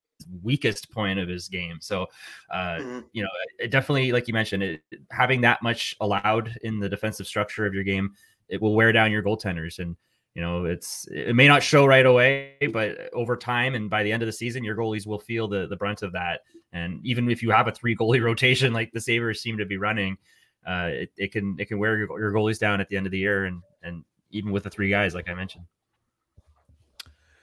weakest 0.43 0.91
point 0.91 1.19
of 1.19 1.29
his 1.29 1.49
game. 1.49 1.79
So, 1.81 2.07
uh, 2.51 2.79
Mhm. 2.79 3.05
you 3.13 3.23
know, 3.23 3.29
it 3.59 3.71
definitely, 3.71 4.13
like 4.13 4.29
you 4.29 4.35
mentioned, 4.35 4.63
it, 4.63 4.81
having 5.11 5.41
that 5.43 5.63
much 5.63 5.95
allowed 6.01 6.57
in 6.63 6.79
the 6.81 6.89
defensive 6.89 7.27
structure 7.27 7.67
of 7.67 7.75
your 7.75 7.85
game, 7.85 8.15
it 8.49 8.61
will 8.61 8.75
wear 8.75 8.93
down 8.93 9.13
your 9.13 9.23
goaltenders. 9.23 9.79
And, 9.79 9.97
you 10.35 10.43
know, 10.43 10.65
it's, 10.65 11.07
it 11.11 11.35
may 11.35 11.49
not 11.49 11.63
show 11.63 11.85
right 11.87 12.07
away, 12.07 12.55
but 12.73 13.13
over 13.13 13.37
time 13.37 13.75
and 13.75 13.91
by 13.91 14.03
the 14.03 14.13
end 14.13 14.23
of 14.23 14.27
the 14.27 14.33
season, 14.33 14.65
your 14.65 14.77
goalies 14.77 15.07
will 15.07 15.19
feel 15.19 15.49
the, 15.49 15.67
the 15.67 15.77
brunt 15.77 16.03
of 16.03 16.13
that. 16.13 16.41
And 16.73 17.01
even 17.05 17.31
if 17.31 17.43
you 17.43 17.51
have 17.51 17.69
a 17.69 17.73
three 17.73 17.97
goalie 17.97 18.23
rotation, 18.25 18.73
like 18.73 18.93
the 18.93 19.01
Sabres 19.01 19.41
seem 19.43 19.59
to 19.59 19.67
be 19.67 19.77
running, 19.79 20.17
uh, 20.67 20.89
it, 20.93 21.11
it 21.17 21.33
can, 21.33 21.57
it 21.59 21.67
can 21.67 21.79
wear 21.79 21.97
your, 21.97 22.21
your 22.21 22.33
goalies 22.33 22.59
down 22.59 22.81
at 22.81 22.89
the 22.89 22.97
end 22.97 23.07
of 23.07 23.13
the 23.13 23.19
year. 23.19 23.45
And, 23.45 23.63
and 23.83 24.05
even 24.31 24.51
with 24.53 24.65
the 24.65 24.71
three 24.71 24.91
guys, 24.91 25.15
like 25.15 25.29
I 25.29 25.35
mentioned. 25.35 25.65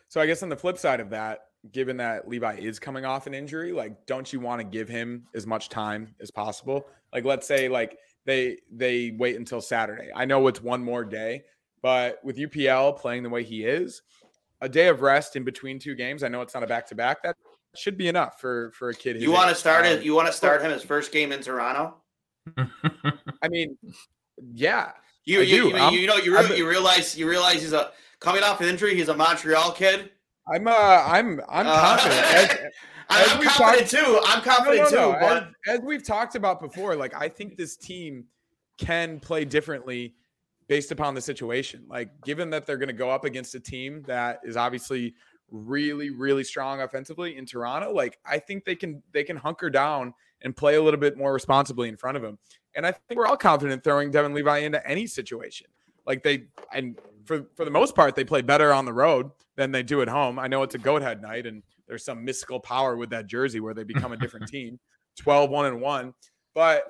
So 0.09 0.21
I 0.21 0.25
guess 0.25 0.43
on 0.43 0.49
the 0.49 0.55
flip 0.55 0.77
side 0.77 0.99
of 0.99 1.09
that, 1.11 1.45
given 1.71 1.97
that 1.97 2.27
Levi 2.27 2.55
is 2.57 2.77
coming 2.77 3.05
off 3.05 3.25
an 3.25 3.33
injury, 3.33 3.71
like 3.71 4.05
don't 4.05 4.31
you 4.31 4.39
want 4.39 4.59
to 4.59 4.63
give 4.65 4.89
him 4.89 5.25
as 5.33 5.47
much 5.47 5.69
time 5.69 6.13
as 6.19 6.29
possible? 6.29 6.85
Like 7.13 7.25
let's 7.25 7.47
say 7.47 7.69
like 7.69 7.97
they 8.25 8.57
they 8.71 9.15
wait 9.17 9.37
until 9.37 9.61
Saturday. 9.61 10.11
I 10.13 10.25
know 10.25 10.45
it's 10.47 10.61
one 10.61 10.83
more 10.83 11.05
day, 11.05 11.43
but 11.81 12.19
with 12.23 12.37
UPL 12.37 12.97
playing 12.99 13.23
the 13.23 13.29
way 13.29 13.43
he 13.43 13.63
is, 13.63 14.01
a 14.61 14.69
day 14.69 14.87
of 14.87 15.01
rest 15.01 15.35
in 15.35 15.43
between 15.43 15.79
two 15.79 15.95
games, 15.95 16.23
I 16.23 16.27
know 16.27 16.41
it's 16.41 16.53
not 16.53 16.63
a 16.63 16.67
back 16.67 16.87
to 16.87 16.95
back. 16.95 17.23
That 17.23 17.35
should 17.75 17.97
be 17.97 18.07
enough 18.07 18.39
for 18.39 18.71
for 18.71 18.89
a 18.89 18.93
kid. 18.93 19.21
you 19.21 19.31
want 19.31 19.49
to 19.49 19.55
start 19.55 19.85
Um, 19.85 19.93
it? 19.93 20.03
You 20.03 20.13
want 20.13 20.27
to 20.27 20.33
start 20.33 20.61
him 20.61 20.69
his 20.71 20.83
first 20.83 21.11
game 21.11 21.31
in 21.31 21.41
Toronto? 21.41 21.95
I 23.41 23.47
mean, 23.49 23.77
yeah. 24.53 24.91
You 25.25 25.41
you, 25.41 25.69
you, 25.69 25.99
you 25.99 26.07
know 26.07 26.17
you, 26.17 26.37
re- 26.37 26.57
you 26.57 26.67
realize 26.67 27.17
you 27.17 27.29
realize 27.29 27.61
he's 27.61 27.73
a 27.73 27.91
coming 28.19 28.43
off 28.43 28.59
an 28.61 28.67
injury. 28.67 28.95
He's 28.95 29.07
a 29.09 29.15
Montreal 29.15 29.71
kid. 29.71 30.11
I'm 30.53 30.67
uh 30.67 30.71
I'm 30.71 31.39
I'm 31.49 31.67
Uh, 31.67 31.79
confident. 31.79 32.21
As- 32.35 32.57
as 33.09 33.31
I'm 33.31 33.43
confident 33.43 33.89
too. 33.89 34.19
I'm 34.25 34.41
confident 34.41 34.89
too. 34.89 35.15
But 35.19 35.43
As, 35.67 35.77
as 35.77 35.79
we've 35.81 36.03
talked 36.03 36.35
about 36.35 36.59
before, 36.59 36.95
like 36.95 37.13
I 37.13 37.29
think 37.29 37.57
this 37.57 37.77
team 37.77 38.25
can 38.77 39.19
play 39.19 39.45
differently 39.45 40.15
based 40.67 40.91
upon 40.91 41.13
the 41.13 41.21
situation. 41.21 41.83
Like, 41.87 42.09
given 42.23 42.49
that 42.51 42.65
they're 42.65 42.77
going 42.77 42.87
to 42.87 42.93
go 42.93 43.09
up 43.11 43.25
against 43.25 43.53
a 43.55 43.59
team 43.59 44.01
that 44.07 44.39
is 44.43 44.57
obviously 44.57 45.13
really, 45.51 46.09
really 46.09 46.43
strong 46.43 46.81
offensively 46.81 47.37
in 47.37 47.45
Toronto, 47.45 47.91
like 47.93 48.17
I 48.25 48.39
think 48.39 48.65
they 48.65 48.75
can 48.75 49.03
they 49.11 49.23
can 49.23 49.37
hunker 49.37 49.69
down 49.69 50.13
and 50.43 50.55
play 50.55 50.75
a 50.75 50.81
little 50.81 50.99
bit 50.99 51.17
more 51.17 51.33
responsibly 51.33 51.89
in 51.89 51.97
front 51.97 52.17
of 52.17 52.23
him. 52.23 52.37
And 52.75 52.85
I 52.85 52.91
think 52.91 53.17
we're 53.17 53.27
all 53.27 53.37
confident 53.37 53.83
throwing 53.83 54.11
Devin 54.11 54.33
Levi 54.33 54.59
into 54.59 54.85
any 54.87 55.07
situation. 55.07 55.67
Like 56.05 56.23
they 56.23 56.45
and 56.73 56.97
for 57.25 57.45
for 57.55 57.65
the 57.65 57.71
most 57.71 57.95
part, 57.95 58.15
they 58.15 58.25
play 58.25 58.41
better 58.41 58.73
on 58.73 58.85
the 58.85 58.93
road 58.93 59.31
than 59.55 59.71
they 59.71 59.83
do 59.83 60.01
at 60.01 60.09
home. 60.09 60.39
I 60.39 60.47
know 60.47 60.63
it's 60.63 60.75
a 60.75 60.79
goat 60.79 61.01
head 61.01 61.21
night 61.21 61.45
and 61.45 61.63
there's 61.87 62.03
some 62.03 62.23
mystical 62.23 62.59
power 62.59 62.97
with 62.97 63.09
that 63.11 63.27
jersey 63.27 63.59
where 63.59 63.73
they 63.73 63.83
become 63.83 64.11
a 64.11 64.17
different 64.17 64.47
team 64.51 64.79
12 65.19 65.49
1 65.49 65.65
and 65.67 65.81
1 65.81 66.13
but 66.55 66.83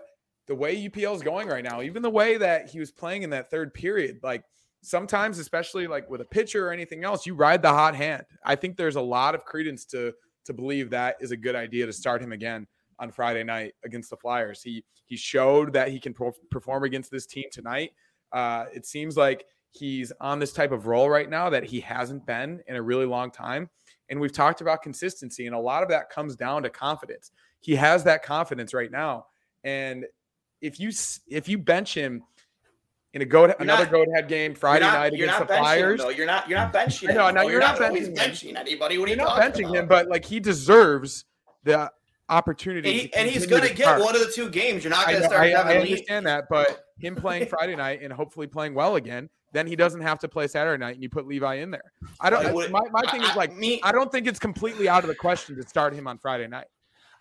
the 0.47 0.55
way 0.55 0.75
UPL 0.87 1.15
is 1.15 1.21
going 1.21 1.47
right 1.47 1.63
now 1.63 1.81
even 1.81 2.01
the 2.01 2.09
way 2.09 2.37
that 2.37 2.69
he 2.69 2.79
was 2.79 2.91
playing 2.91 3.23
in 3.23 3.29
that 3.31 3.49
third 3.49 3.73
period 3.73 4.19
like 4.23 4.43
sometimes 4.81 5.39
especially 5.39 5.87
like 5.87 6.09
with 6.09 6.21
a 6.21 6.25
pitcher 6.25 6.67
or 6.67 6.71
anything 6.71 7.03
else 7.03 7.25
you 7.25 7.33
ride 7.35 7.61
the 7.61 7.69
hot 7.69 7.95
hand 7.95 8.23
i 8.45 8.55
think 8.55 8.75
there's 8.75 8.97
a 8.97 9.01
lot 9.01 9.33
of 9.33 9.45
credence 9.45 9.85
to 9.85 10.13
to 10.45 10.53
believe 10.53 10.89
that 10.89 11.15
is 11.21 11.31
a 11.31 11.37
good 11.37 11.55
idea 11.55 11.85
to 11.85 11.93
start 11.93 12.21
him 12.21 12.33
again 12.33 12.67
on 12.99 13.11
Friday 13.11 13.43
night 13.43 13.73
against 13.83 14.09
the 14.09 14.17
Flyers 14.17 14.61
he 14.61 14.83
he 15.05 15.15
showed 15.15 15.73
that 15.73 15.89
he 15.89 15.99
can 15.99 16.13
pro- 16.13 16.33
perform 16.49 16.83
against 16.83 17.11
this 17.11 17.25
team 17.25 17.45
tonight 17.51 17.91
uh 18.31 18.65
it 18.73 18.85
seems 18.85 19.17
like 19.17 19.45
he's 19.71 20.11
on 20.21 20.39
this 20.39 20.53
type 20.53 20.71
of 20.71 20.85
role 20.87 21.09
right 21.09 21.29
now 21.29 21.49
that 21.49 21.63
he 21.63 21.79
hasn't 21.79 22.25
been 22.25 22.61
in 22.67 22.75
a 22.75 22.81
really 22.81 23.05
long 23.05 23.31
time 23.31 23.69
and 24.09 24.19
we've 24.19 24.31
talked 24.31 24.61
about 24.61 24.83
consistency, 24.83 25.47
and 25.47 25.55
a 25.55 25.59
lot 25.59 25.81
of 25.81 25.89
that 25.89 26.09
comes 26.09 26.35
down 26.35 26.63
to 26.63 26.69
confidence. 26.69 27.31
He 27.61 27.75
has 27.75 28.03
that 28.03 28.23
confidence 28.23 28.73
right 28.73 28.91
now, 28.91 29.25
and 29.63 30.05
if 30.61 30.79
you 30.79 30.91
if 31.27 31.47
you 31.49 31.57
bench 31.57 31.95
him 31.95 32.23
in 33.13 33.21
a 33.21 33.25
go 33.25 33.45
another 33.45 33.85
not- 33.85 33.91
goat 33.91 34.07
head 34.13 34.27
game 34.27 34.53
Friday 34.53 34.85
not, 34.85 34.93
night 34.93 35.13
against 35.13 35.39
the 35.39 35.45
Flyers, 35.45 36.03
Him. 36.03 36.13
You're 36.15 36.27
not. 36.27 36.47
You're 36.47 36.59
not 36.59 36.73
benching. 36.73 37.09
Him, 37.09 37.15
no, 37.15 37.33
though. 37.33 37.49
you're 37.49 37.59
not 37.59 37.81
always 37.81 38.09
benching 38.09 38.53
benching 38.53 38.55
anybody. 38.55 38.97
What 38.97 39.07
are 39.09 39.13
you're 39.13 39.19
you 39.19 39.25
not 39.25 39.41
benching 39.41 39.69
about? 39.69 39.75
him, 39.75 39.87
but 39.87 40.09
like 40.09 40.25
he 40.25 40.39
deserves 40.39 41.25
the 41.63 41.91
opportunity, 42.33 42.89
And, 42.89 42.99
he, 42.99 43.13
and 43.13 43.29
he's 43.29 43.45
going 43.45 43.61
to 43.61 43.69
get 43.73 43.83
start. 43.85 44.01
one 44.01 44.15
of 44.15 44.21
the 44.25 44.31
two 44.31 44.49
games. 44.49 44.83
You're 44.83 44.91
not 44.91 45.07
going 45.07 45.19
to 45.21 45.25
start 45.27 45.41
I, 45.41 45.51
I 45.51 45.77
understand 45.77 46.25
that, 46.27 46.45
but 46.49 46.85
him 46.97 47.15
playing 47.15 47.45
Friday 47.47 47.75
night 47.75 48.01
and 48.01 48.11
hopefully 48.11 48.47
playing 48.47 48.73
well 48.73 48.95
again, 48.95 49.29
then 49.51 49.67
he 49.67 49.75
doesn't 49.75 50.01
have 50.01 50.19
to 50.19 50.27
play 50.27 50.47
Saturday 50.47 50.79
night, 50.83 50.95
and 50.95 51.03
you 51.03 51.09
put 51.09 51.27
Levi 51.27 51.55
in 51.55 51.69
there. 51.71 51.91
I 52.19 52.29
don't. 52.31 52.71
My, 52.71 52.81
my 52.91 53.01
thing 53.11 53.21
I- 53.21 53.29
is 53.29 53.35
like 53.35 53.55
me- 53.55 53.79
I 53.83 53.91
don't 53.91 54.11
think 54.11 54.27
it's 54.27 54.39
completely 54.39 54.89
out 54.89 55.03
of 55.03 55.07
the 55.07 55.15
question 55.15 55.55
to 55.57 55.63
start 55.63 55.93
him 55.93 56.07
on 56.07 56.17
Friday 56.17 56.47
night. 56.47 56.65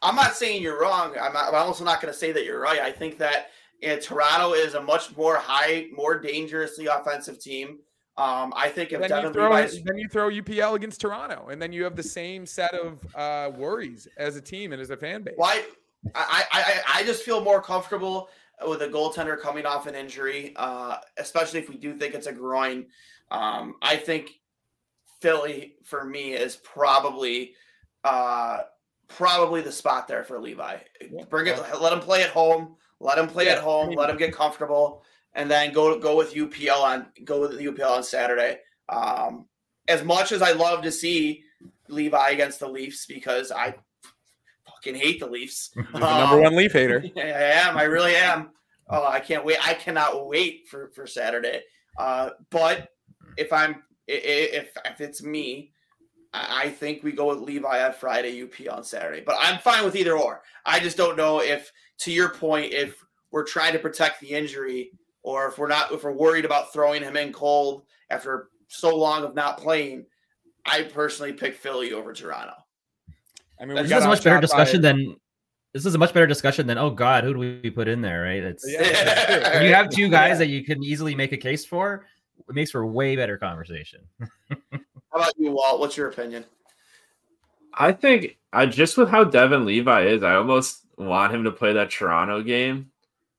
I'm 0.01 0.17
not 0.17 0.35
saying 0.35 0.63
you're 0.63 0.81
wrong. 0.81 1.15
I'm, 1.21 1.33
not, 1.33 1.49
I'm 1.49 1.55
also 1.55 1.85
not 1.85 2.01
going 2.01 2.13
to 2.13 2.19
say 2.19 2.33
that 2.33 2.45
you're 2.45 2.59
right. 2.61 2.81
I 2.81 2.91
think 2.91 3.19
that 3.19 3.51
uh, 3.87 3.97
Toronto 3.97 4.53
is 4.55 4.75
a 4.75 4.83
much 4.83 5.17
more 5.17 5.37
high, 5.37 5.87
more 5.95 6.19
dangerously 6.19 6.87
offensive 6.87 7.39
team. 7.39 7.79
Um, 8.19 8.53
I 8.55 8.69
think 8.69 8.93
if 8.93 9.01
then 9.01 9.09
Devin 9.09 9.27
you 9.27 9.33
throw 9.33 9.51
Levi's 9.51 9.83
then 9.83 9.97
you 9.97 10.09
throw 10.09 10.29
UPL 10.29 10.75
against 10.75 11.01
Toronto, 11.01 11.49
and 11.49 11.61
then 11.61 11.73
you 11.73 11.83
have 11.85 11.97
the 11.97 12.03
same 12.03 12.45
set 12.45 12.75
of 12.75 13.07
uh, 13.15 13.51
worries 13.57 14.07
as 14.19 14.37
a 14.37 14.41
team 14.41 14.73
and 14.73 14.83
as 14.83 14.91
a 14.91 14.97
fan 14.97 15.23
base. 15.23 15.35
Why? 15.37 15.65
I, 16.15 16.45
I 16.53 16.83
I 17.01 17.05
just 17.05 17.23
feel 17.23 17.43
more 17.43 17.63
comfortable 17.63 18.29
with 18.67 18.83
a 18.83 18.89
goaltender 18.89 19.41
coming 19.41 19.65
off 19.65 19.87
an 19.87 19.95
injury, 19.95 20.53
uh, 20.57 20.97
especially 21.17 21.61
if 21.61 21.69
we 21.69 21.77
do 21.77 21.95
think 21.95 22.15
it's 22.15 22.27
a 22.27 22.33
groin. 22.33 22.87
Um, 23.31 23.77
I 23.81 23.97
think 23.97 24.41
Philly 25.21 25.77
for 25.85 26.05
me 26.05 26.35
is 26.35 26.57
probably 26.57 27.55
uh, 28.05 28.59
probably 29.09 29.61
the 29.61 29.73
spot 29.73 30.09
there 30.09 30.25
for 30.25 30.39
Levi. 30.39 30.79
Bring 31.31 31.47
it, 31.47 31.59
let 31.81 31.93
him 31.93 32.01
play 32.01 32.23
at 32.23 32.31
home. 32.31 32.77
Let 33.01 33.19
him 33.19 33.27
play 33.27 33.47
Yeah, 33.47 33.53
at 33.53 33.59
home. 33.59 33.95
Let 33.95 34.11
him 34.11 34.17
get 34.17 34.33
comfortable, 34.33 35.03
and 35.35 35.51
then 35.51 35.73
go 35.73 35.99
go 35.99 36.17
with 36.17 36.35
UPL 36.35 36.83
on 36.83 37.07
go 37.25 37.41
with 37.41 37.59
UPL 37.59 37.97
on 37.97 38.03
Saturday. 38.03 38.59
Um, 38.89 39.47
as 39.89 40.05
much 40.05 40.33
as 40.33 40.43
I 40.43 40.53
love 40.53 40.83
to 40.83 40.93
see 40.93 41.43
Levi 41.89 42.31
against 42.31 42.61
the 42.61 42.69
Leafs 42.69 43.07
because 43.07 43.51
I 43.51 43.75
fucking 44.67 44.95
hate 44.95 45.21
the 45.21 45.27
Leafs. 45.27 45.71
He's 45.75 45.85
the 45.93 45.99
number 45.99 46.37
Um, 46.37 46.43
one 46.43 46.57
Leaf 46.57 46.73
hater. 46.73 47.05
I 47.17 47.21
am. 47.21 47.77
I 47.77 47.85
really 47.85 48.15
am. 48.15 48.51
Oh, 48.89 49.07
I 49.07 49.21
can't 49.21 49.45
wait. 49.45 49.59
I 49.67 49.75
cannot 49.75 50.27
wait 50.27 50.69
for 50.69 50.91
for 50.95 51.07
Saturday. 51.07 51.63
Uh, 51.99 52.31
but 52.51 52.89
if 53.37 53.53
I'm 53.53 53.83
if 54.07 54.69
if 54.85 55.01
it's 55.01 55.23
me, 55.23 55.73
I 56.33 56.65
I 56.65 56.71
think 56.71 57.03
we 57.03 57.13
go 57.13 57.29
with 57.29 57.39
Levi 57.39 57.85
on 57.85 57.93
Friday, 57.93 58.43
UP 58.43 58.55
on 58.71 58.85
Saturday. 58.85 59.23
But 59.25 59.37
I'm 59.39 59.59
fine 59.59 59.85
with 59.85 59.97
either 59.97 60.17
or. 60.17 60.43
I 60.65 60.81
just 60.81 60.97
don't 60.97 61.17
know 61.17 61.41
if, 61.41 61.73
to 62.01 62.13
your 62.13 62.29
point, 62.31 62.73
if 62.73 62.97
we're 63.31 63.45
trying 63.45 63.73
to 63.73 63.79
protect 63.79 64.21
the 64.21 64.31
injury 64.31 64.93
or 65.23 65.47
if 65.49 65.59
we're 65.59 65.69
not, 65.69 65.93
if 65.93 66.05
we're 66.05 66.13
worried 66.13 66.45
about 66.45 66.73
throwing 66.73 67.03
him 67.03 67.17
in 67.17 67.33
cold 67.33 67.85
after 68.11 68.49
so 68.69 68.97
long 68.97 69.25
of 69.25 69.35
not 69.35 69.59
playing. 69.59 70.07
I 70.65 70.85
personally 70.85 71.33
pick 71.33 71.57
Philly 71.57 71.93
over 71.93 72.13
Toronto. 72.13 72.55
I 73.61 73.65
mean, 73.65 73.75
This 73.75 73.83
we 73.83 73.83
This 73.83 73.91
got 73.91 73.99
is 73.99 74.05
a 74.05 74.09
much 74.09 74.25
better 74.25 74.41
discussion 74.41 74.81
than 74.81 75.17
this 75.73 75.87
is 75.87 75.95
a 75.95 75.99
much 75.99 76.13
better 76.13 76.27
discussion 76.27 76.67
than 76.67 76.79
oh 76.79 76.91
god, 76.91 77.25
who 77.25 77.33
do 77.33 77.39
we 77.39 77.71
put 77.71 77.89
in 77.89 78.01
there? 78.01 78.23
Right? 78.23 78.43
It's 78.43 78.65
Yeah. 78.67 79.63
you 79.63 79.75
have 79.75 79.91
two 79.91 80.09
guys 80.09 80.39
that 80.39 80.49
you 80.49 80.65
can 80.65 80.83
easily 80.85 81.15
make 81.15 81.33
a 81.33 81.37
case 81.37 81.65
for. 81.65 82.07
It 82.49 82.55
makes 82.55 82.71
for 82.71 82.83
a 82.83 82.87
way 82.87 83.17
better 83.17 83.39
conversation. 83.39 84.01
How 84.51 85.19
about 85.19 85.33
you, 85.39 85.51
Walt? 85.51 85.81
What's 85.81 85.97
your 85.97 86.09
opinion? 86.09 86.45
I 87.75 87.93
think 87.93 88.39
I 88.53 88.67
just 88.67 88.97
with 88.97 89.09
how 89.09 89.25
Devin 89.25 89.65
Levi 89.65 90.07
is, 90.07 90.23
I 90.23 90.35
almost 90.35 90.85
want 90.99 91.35
him 91.35 91.45
to 91.45 91.51
play 91.51 91.73
that 91.73 91.91
Toronto 91.91 92.43
game 92.43 92.92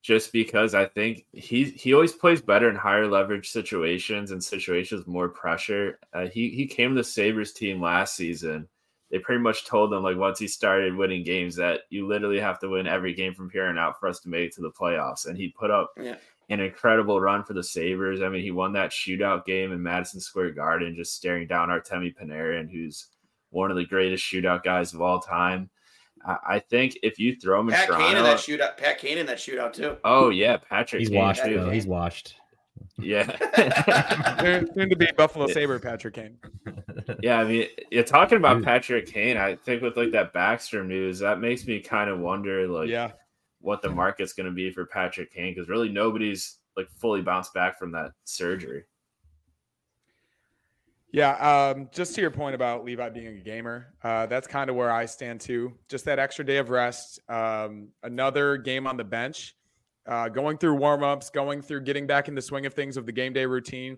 just 0.03 0.33
because 0.33 0.75
I 0.75 0.85
think 0.85 1.25
he 1.31 1.63
he 1.63 1.93
always 1.93 2.11
plays 2.13 2.41
better 2.41 2.69
in 2.69 2.75
higher 2.75 3.07
leverage 3.07 3.49
situations 3.49 4.31
and 4.31 4.43
situations 4.43 4.99
with 4.99 5.07
more 5.07 5.29
pressure. 5.29 5.97
Uh, 6.13 6.27
he 6.27 6.49
he 6.49 6.67
came 6.67 6.89
to 6.91 6.95
the 6.95 7.03
Sabres 7.03 7.53
team 7.53 7.81
last 7.81 8.15
season. 8.15 8.67
They 9.09 9.19
pretty 9.19 9.41
much 9.41 9.65
told 9.65 9.93
him 9.93 10.03
like 10.03 10.17
once 10.17 10.39
he 10.39 10.47
started 10.47 10.95
winning 10.95 11.23
games 11.23 11.55
that 11.55 11.81
you 11.89 12.05
literally 12.07 12.39
have 12.39 12.59
to 12.59 12.69
win 12.69 12.85
every 12.85 13.13
game 13.13 13.33
from 13.33 13.49
here 13.49 13.65
on 13.67 13.77
out 13.77 13.99
for 13.99 14.09
us 14.09 14.19
to 14.21 14.29
make 14.29 14.47
it 14.47 14.53
to 14.55 14.61
the 14.61 14.71
playoffs. 14.71 15.25
And 15.27 15.37
he 15.37 15.49
put 15.49 15.71
up 15.71 15.91
Yeah. 15.97 16.17
an 16.49 16.59
incredible 16.59 17.21
run 17.21 17.43
for 17.43 17.53
the 17.53 17.63
Sabres. 17.63 18.21
I 18.21 18.29
mean, 18.29 18.41
he 18.41 18.51
won 18.51 18.73
that 18.73 18.91
shootout 18.91 19.45
game 19.45 19.71
in 19.71 19.81
Madison 19.81 20.19
Square 20.19 20.51
Garden, 20.51 20.95
just 20.95 21.15
staring 21.15 21.47
down 21.47 21.69
Artemi 21.69 22.13
Panarin, 22.13 22.69
who's 22.69 23.07
one 23.51 23.69
of 23.71 23.77
the 23.77 23.85
greatest 23.85 24.25
shootout 24.25 24.63
guys 24.63 24.93
of 24.95 25.01
all 25.01 25.19
time. 25.19 25.69
I, 26.25 26.37
I 26.47 26.59
think 26.59 26.97
if 27.03 27.19
you 27.19 27.35
throw 27.35 27.59
him 27.59 27.69
in 27.69 27.75
Pat 27.75 27.89
Kane 27.89 28.17
in 28.17 28.23
that 28.23 28.37
shootout. 28.37 28.77
Pat 28.77 28.97
Kane 28.97 29.17
in 29.17 29.25
that 29.25 29.37
shootout 29.37 29.73
too. 29.73 29.97
oh 30.03 30.29
yeah, 30.29 30.57
Patrick, 30.57 31.01
He's 31.01 31.09
Kane, 31.09 31.19
washed 31.19 31.43
too. 31.43 31.59
though. 31.59 31.69
He's 31.69 31.87
washed. 31.87 32.35
Yeah, 32.99 33.25
Soon 34.39 34.73
soon 34.73 34.89
to 34.89 34.95
be 34.95 35.07
Buffalo 35.17 35.47
Saber 35.47 35.79
Patrick 35.79 36.13
Kane. 36.13 36.37
yeah. 37.21 37.39
I 37.39 37.43
mean, 37.43 37.67
you're 37.91 38.03
talking 38.03 38.37
about 38.37 38.61
Patrick 38.61 39.07
Kane. 39.07 39.35
I 39.35 39.55
think 39.55 39.81
with 39.81 39.97
like 39.97 40.11
that 40.11 40.31
Baxter 40.31 40.83
news, 40.83 41.19
that 41.19 41.39
makes 41.39 41.65
me 41.65 41.79
kind 41.79 42.09
of 42.09 42.19
wonder 42.19 42.67
like 42.67 42.89
yeah. 42.89 43.11
what 43.61 43.81
the 43.81 43.89
market's 43.89 44.33
going 44.33 44.45
to 44.45 44.51
be 44.53 44.71
for 44.71 44.85
Patrick 44.85 45.33
Kane 45.33 45.53
because 45.55 45.69
really 45.69 45.89
nobody's 45.89 46.59
like 46.77 46.87
fully 46.97 47.21
bounced 47.21 47.53
back 47.53 47.79
from 47.79 47.91
that 47.93 48.11
surgery. 48.25 48.83
Yeah, 51.13 51.33
um, 51.35 51.89
just 51.91 52.15
to 52.15 52.21
your 52.21 52.31
point 52.31 52.55
about 52.55 52.83
Levi 52.83 53.07
being 53.09 53.27
a 53.27 53.33
gamer, 53.33 53.93
uh, 54.03 54.25
that's 54.25 54.47
kind 54.47 54.67
of 54.67 54.75
where 54.75 54.91
I 54.91 55.05
stand 55.05 55.39
too. 55.39 55.71
Just 55.87 56.05
that 56.05 56.17
extra 56.17 56.43
day 56.43 56.57
of 56.57 56.71
rest, 56.71 57.19
um, 57.29 57.89
another 58.01 58.57
game 58.57 58.87
on 58.87 58.97
the 58.97 59.03
bench, 59.03 59.55
uh, 60.07 60.27
going 60.27 60.57
through 60.57 60.75
warmups, 60.75 61.31
going 61.31 61.61
through 61.61 61.81
getting 61.81 62.07
back 62.07 62.29
in 62.29 62.33
the 62.33 62.41
swing 62.41 62.65
of 62.65 62.73
things 62.73 62.97
of 62.97 63.05
the 63.05 63.11
game 63.11 63.31
day 63.31 63.45
routine. 63.45 63.95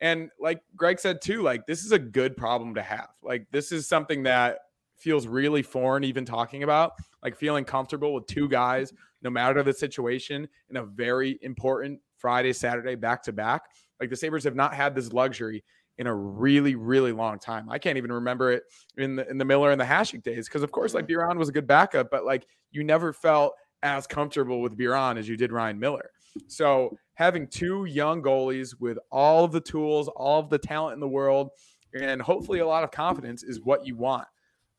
And 0.00 0.30
like 0.38 0.62
Greg 0.76 1.00
said 1.00 1.20
too, 1.20 1.42
like 1.42 1.66
this 1.66 1.84
is 1.84 1.90
a 1.90 1.98
good 1.98 2.36
problem 2.36 2.76
to 2.76 2.82
have. 2.82 3.08
Like 3.24 3.44
this 3.50 3.72
is 3.72 3.88
something 3.88 4.22
that 4.22 4.58
feels 4.94 5.26
really 5.26 5.62
foreign 5.62 6.04
even 6.04 6.24
talking 6.24 6.62
about, 6.62 6.92
like 7.24 7.34
feeling 7.34 7.64
comfortable 7.64 8.14
with 8.14 8.28
two 8.28 8.48
guys, 8.48 8.92
no 9.20 9.30
matter 9.30 9.64
the 9.64 9.72
situation, 9.72 10.46
in 10.70 10.76
a 10.76 10.84
very 10.84 11.40
important 11.42 11.98
Friday, 12.18 12.52
Saturday 12.52 12.94
back 12.94 13.20
to 13.24 13.32
back. 13.32 13.62
Like 14.00 14.10
the 14.10 14.16
Sabres 14.16 14.44
have 14.44 14.54
not 14.54 14.74
had 14.74 14.94
this 14.94 15.12
luxury 15.12 15.64
in 15.98 16.06
a 16.06 16.14
really, 16.14 16.74
really 16.74 17.12
long 17.12 17.38
time. 17.38 17.68
I 17.68 17.78
can't 17.78 17.98
even 17.98 18.12
remember 18.12 18.52
it 18.52 18.64
in 18.96 19.16
the 19.16 19.28
in 19.28 19.38
the 19.38 19.44
Miller 19.44 19.70
and 19.70 19.80
the 19.80 19.84
Hasek 19.84 20.22
days 20.22 20.48
because, 20.48 20.62
of 20.62 20.72
course, 20.72 20.94
like 20.94 21.06
mm-hmm. 21.06 21.18
Biron 21.18 21.38
was 21.38 21.48
a 21.48 21.52
good 21.52 21.66
backup, 21.66 22.10
but 22.10 22.24
like 22.24 22.46
you 22.70 22.84
never 22.84 23.12
felt 23.12 23.52
as 23.82 24.06
comfortable 24.06 24.60
with 24.60 24.76
Biron 24.76 25.18
as 25.18 25.28
you 25.28 25.36
did 25.36 25.52
Ryan 25.52 25.78
Miller. 25.78 26.10
So 26.48 26.96
having 27.14 27.46
two 27.46 27.84
young 27.84 28.22
goalies 28.22 28.74
with 28.80 28.98
all 29.10 29.44
of 29.44 29.52
the 29.52 29.60
tools, 29.60 30.08
all 30.08 30.40
of 30.40 30.48
the 30.48 30.58
talent 30.58 30.94
in 30.94 31.00
the 31.00 31.08
world, 31.08 31.50
and 31.94 32.22
hopefully 32.22 32.60
a 32.60 32.66
lot 32.66 32.84
of 32.84 32.90
confidence 32.90 33.42
is 33.42 33.60
what 33.60 33.86
you 33.86 33.96
want 33.96 34.26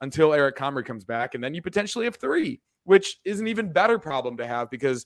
until 0.02 0.34
Eric 0.34 0.58
Comrie 0.58 0.86
comes 0.86 1.06
back, 1.06 1.36
and 1.36 1.44
then 1.44 1.54
you 1.54 1.62
potentially 1.62 2.06
have 2.06 2.16
three, 2.16 2.60
which 2.86 3.20
is 3.24 3.40
an 3.40 3.48
even 3.48 3.72
better 3.72 4.00
problem 4.00 4.36
to 4.38 4.48
have 4.48 4.70
because 4.70 5.06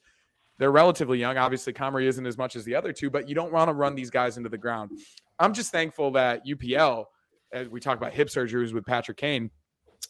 they're 0.58 0.72
relatively 0.72 1.20
young. 1.20 1.38
Obviously, 1.38 1.74
Comrie 1.74 2.06
isn't 2.06 2.26
as 2.26 2.38
much 2.38 2.56
as 2.56 2.66
the 2.66 2.74
other 2.74 2.92
two, 2.92 3.10
but 3.10 3.30
you 3.30 3.36
don't 3.36 3.52
want 3.52 3.70
to 3.70 3.74
run 3.74 3.94
these 3.94 4.10
guys 4.10 4.38
into 4.38 4.50
the 4.50 4.58
ground. 4.58 4.92
I'm 5.40 5.54
just 5.54 5.72
thankful 5.72 6.12
that 6.12 6.46
UPL, 6.46 7.06
as 7.54 7.70
we 7.70 7.80
talk 7.80 7.98
about 7.98 8.14
hip 8.14 8.28
surgeries 8.30 8.74
with 8.74 8.86
Patrick 8.86 9.18
Kane, 9.18 9.52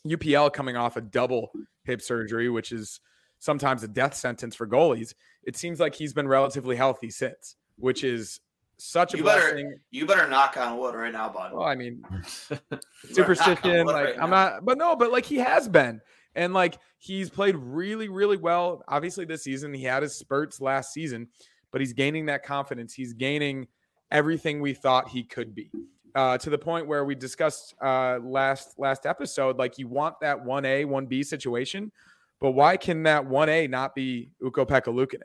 UPL 0.05 0.51
coming 0.53 0.75
off 0.77 0.95
a 0.97 1.01
double 1.01 1.51
hip 1.83 2.01
surgery, 2.01 2.49
which 2.49 2.71
is 2.71 2.99
sometimes 3.39 3.83
a 3.83 3.87
death 3.87 4.13
sentence 4.13 4.55
for 4.55 4.67
goalies. 4.67 5.13
It 5.43 5.55
seems 5.55 5.79
like 5.79 5.95
he's 5.95 6.13
been 6.13 6.27
relatively 6.27 6.75
healthy 6.75 7.09
since, 7.09 7.55
which 7.77 8.03
is 8.03 8.39
such 8.77 9.13
a 9.13 9.17
You 9.17 9.23
better- 9.23 9.41
blessing. 9.51 9.75
You 9.91 10.05
better 10.05 10.27
knock 10.27 10.55
on 10.57 10.77
wood 10.77 10.95
right 10.95 11.11
now, 11.11 11.29
bud. 11.29 11.53
Well, 11.53 11.63
I 11.63 11.75
mean, 11.75 12.01
You 12.51 12.57
better 12.69 12.69
knock 12.69 12.81
on 13.09 13.13
superstition. 13.13 13.85
Like 13.85 14.05
right 14.05 14.13
I'm 14.15 14.29
now. 14.29 14.49
not, 14.49 14.65
but 14.65 14.77
no, 14.77 14.95
but 14.95 15.11
like 15.11 15.25
he 15.25 15.37
has 15.37 15.67
been, 15.67 16.01
and 16.35 16.53
like 16.53 16.77
he's 16.99 17.29
played 17.29 17.55
really, 17.55 18.07
really 18.09 18.37
well. 18.37 18.83
Obviously, 18.87 19.25
this 19.25 19.43
season 19.43 19.73
he 19.73 19.83
had 19.83 20.03
his 20.03 20.15
spurts 20.15 20.61
last 20.61 20.93
season, 20.93 21.27
but 21.71 21.81
he's 21.81 21.93
gaining 21.93 22.27
that 22.27 22.43
confidence. 22.43 22.93
He's 22.93 23.13
gaining 23.13 23.67
everything 24.11 24.61
we 24.61 24.73
thought 24.73 25.09
he 25.09 25.23
could 25.23 25.53
be. 25.53 25.69
Uh, 26.15 26.37
to 26.37 26.49
the 26.49 26.57
point 26.57 26.87
where 26.87 27.05
we 27.05 27.13
discussed 27.13 27.75
uh, 27.81 28.17
last 28.23 28.79
last 28.79 29.05
episode, 29.05 29.57
like 29.57 29.77
you 29.77 29.87
want 29.87 30.15
that 30.19 30.43
one 30.43 30.65
A, 30.65 30.83
one 30.85 31.05
B 31.05 31.21
situation, 31.21 31.91
but 32.39 32.51
why 32.51 32.77
can 32.77 33.03
that 33.03 33.25
one 33.25 33.49
A 33.49 33.67
not 33.67 33.93
be 33.93 34.31
Ukko-Pekka 34.43 35.17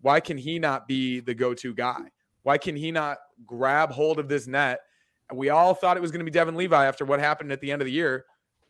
Why 0.00 0.20
can 0.20 0.36
he 0.36 0.58
not 0.58 0.88
be 0.88 1.20
the 1.20 1.34
go 1.34 1.54
to 1.54 1.74
guy? 1.74 2.10
Why 2.42 2.58
can 2.58 2.74
he 2.74 2.90
not 2.90 3.18
grab 3.46 3.90
hold 3.92 4.18
of 4.18 4.28
this 4.28 4.46
net? 4.46 4.80
We 5.32 5.50
all 5.50 5.74
thought 5.74 5.96
it 5.96 6.00
was 6.00 6.10
going 6.10 6.20
to 6.20 6.24
be 6.24 6.30
Devin 6.30 6.56
Levi 6.56 6.86
after 6.86 7.04
what 7.04 7.20
happened 7.20 7.52
at 7.52 7.60
the 7.60 7.70
end 7.70 7.80
of 7.80 7.86
the 7.86 7.92
year. 7.92 8.24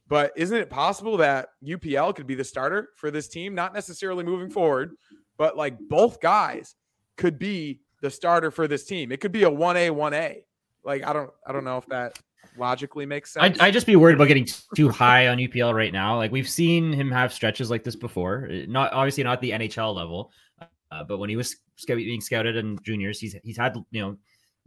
But 0.09 0.33
isn't 0.37 0.57
it 0.57 0.69
possible 0.69 1.17
that 1.19 1.49
UPL 1.65 2.15
could 2.15 2.27
be 2.27 2.35
the 2.35 2.45
starter 2.45 2.91
for 2.97 3.11
this 3.11 3.29
team? 3.29 3.55
Not 3.55 3.73
necessarily 3.73 4.25
moving 4.25 4.51
forward, 4.51 4.95
but 5.39 5.57
like 5.57 5.79
both 5.89 6.21
guys 6.21 6.75
could 7.17 7.39
be 7.39 7.81
the 8.03 8.11
starter 8.11 8.51
for 8.51 8.69
this 8.69 8.85
team. 8.85 9.11
It 9.11 9.21
could 9.21 9.33
be 9.33 9.45
a 9.45 9.51
1A, 9.51 9.91
1A. 9.91 10.43
Like 10.85 11.07
I 11.07 11.13
don't 11.13 11.31
I 11.47 11.53
don't 11.53 11.65
know 11.65 11.79
if 11.79 11.87
that 11.87 12.19
logically 12.59 13.07
makes 13.07 13.33
sense. 13.33 13.45
I'd, 13.45 13.61
I'd 13.61 13.73
just 13.73 13.87
be 13.87 13.97
worried 13.97 14.17
about 14.17 14.29
getting 14.29 14.47
too 14.77 14.91
high 14.91 15.29
on 15.29 15.39
UPL 15.39 15.73
right 15.75 15.93
now. 15.93 16.17
Like 16.17 16.33
we've 16.33 16.49
seen 16.49 16.93
him 16.93 17.11
have 17.11 17.33
stretches 17.33 17.71
like 17.71 17.85
this 17.85 17.97
before. 17.97 18.49
Uh, 18.51 18.65
Not 18.69 18.93
obviously 18.93 19.25
not 19.25 19.41
the 19.41 19.53
NHL 19.53 19.95
level, 19.95 20.33
uh, 20.61 21.05
but 21.05 21.19
when 21.19 21.31
he 21.31 21.37
was 21.37 21.57
scout- 21.77 21.97
being 21.97 22.21
scouted 22.21 22.57
in 22.57 22.79
juniors, 22.83 23.21
he's 23.21 23.37
he's 23.45 23.57
had 23.57 23.77
you 23.93 24.03
know 24.03 24.17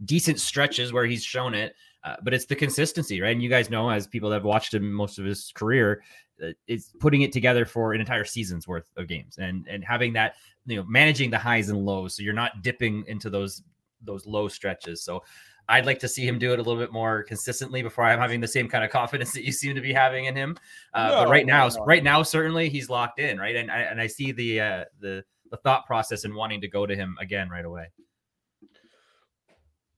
decent 0.04 0.40
stretches 0.40 0.92
where 0.92 1.04
he's 1.06 1.22
shown 1.22 1.54
it. 1.54 1.74
Uh, 2.02 2.16
but 2.22 2.32
it's 2.32 2.46
the 2.46 2.54
consistency, 2.56 3.20
right? 3.20 3.32
And 3.32 3.42
you 3.42 3.48
guys 3.48 3.68
know, 3.68 3.90
as 3.90 4.06
people 4.06 4.30
that 4.30 4.36
have 4.36 4.44
watched 4.44 4.72
him 4.72 4.92
most 4.92 5.18
of 5.18 5.24
his 5.24 5.50
career, 5.56 6.02
uh, 6.42 6.50
it's 6.68 6.92
putting 7.00 7.22
it 7.22 7.32
together 7.32 7.64
for 7.66 7.94
an 7.94 8.00
entire 8.00 8.24
season's 8.24 8.66
worth 8.66 8.88
of 8.96 9.06
games, 9.06 9.36
and 9.38 9.66
and 9.68 9.84
having 9.84 10.14
that 10.14 10.36
you 10.66 10.76
know 10.76 10.84
managing 10.88 11.30
the 11.30 11.38
highs 11.38 11.68
and 11.68 11.84
lows, 11.84 12.16
so 12.16 12.22
you're 12.22 12.34
not 12.34 12.62
dipping 12.62 13.04
into 13.06 13.30
those 13.30 13.62
those 14.02 14.26
low 14.26 14.48
stretches. 14.48 15.02
So 15.02 15.22
I'd 15.68 15.86
like 15.86 15.98
to 16.00 16.08
see 16.08 16.26
him 16.26 16.38
do 16.38 16.52
it 16.52 16.58
a 16.58 16.62
little 16.62 16.80
bit 16.80 16.92
more 16.92 17.22
consistently 17.24 17.82
before 17.82 18.04
I'm 18.04 18.18
having 18.18 18.40
the 18.40 18.48
same 18.48 18.68
kind 18.68 18.84
of 18.84 18.90
confidence 19.00 19.32
that 19.32 19.44
you 19.44 19.52
seem 19.52 19.74
to 19.74 19.80
be 19.80 19.92
having 19.92 20.26
in 20.26 20.36
him. 20.36 20.56
Uh, 20.94 21.08
No, 21.08 21.24
but 21.24 21.30
right 21.30 21.46
now, 21.46 21.68
no. 21.68 21.84
right 21.84 22.04
now, 22.04 22.22
certainly 22.22 22.68
he's 22.68 22.88
locked 22.88 23.18
in, 23.18 23.38
right? 23.38 23.56
And 23.56 23.70
I 23.70 23.80
and 23.80 24.00
I 24.00 24.06
see 24.06 24.32
the 24.32 24.60
uh, 24.60 24.84
the 25.00 25.24
the 25.50 25.56
thought 25.58 25.86
process 25.86 26.24
and 26.24 26.34
wanting 26.34 26.60
to 26.60 26.68
go 26.68 26.86
to 26.86 26.94
him 26.94 27.16
again 27.20 27.48
right 27.48 27.64
away. 27.64 27.90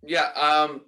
Yeah, 0.02 0.30
um, 0.34 0.82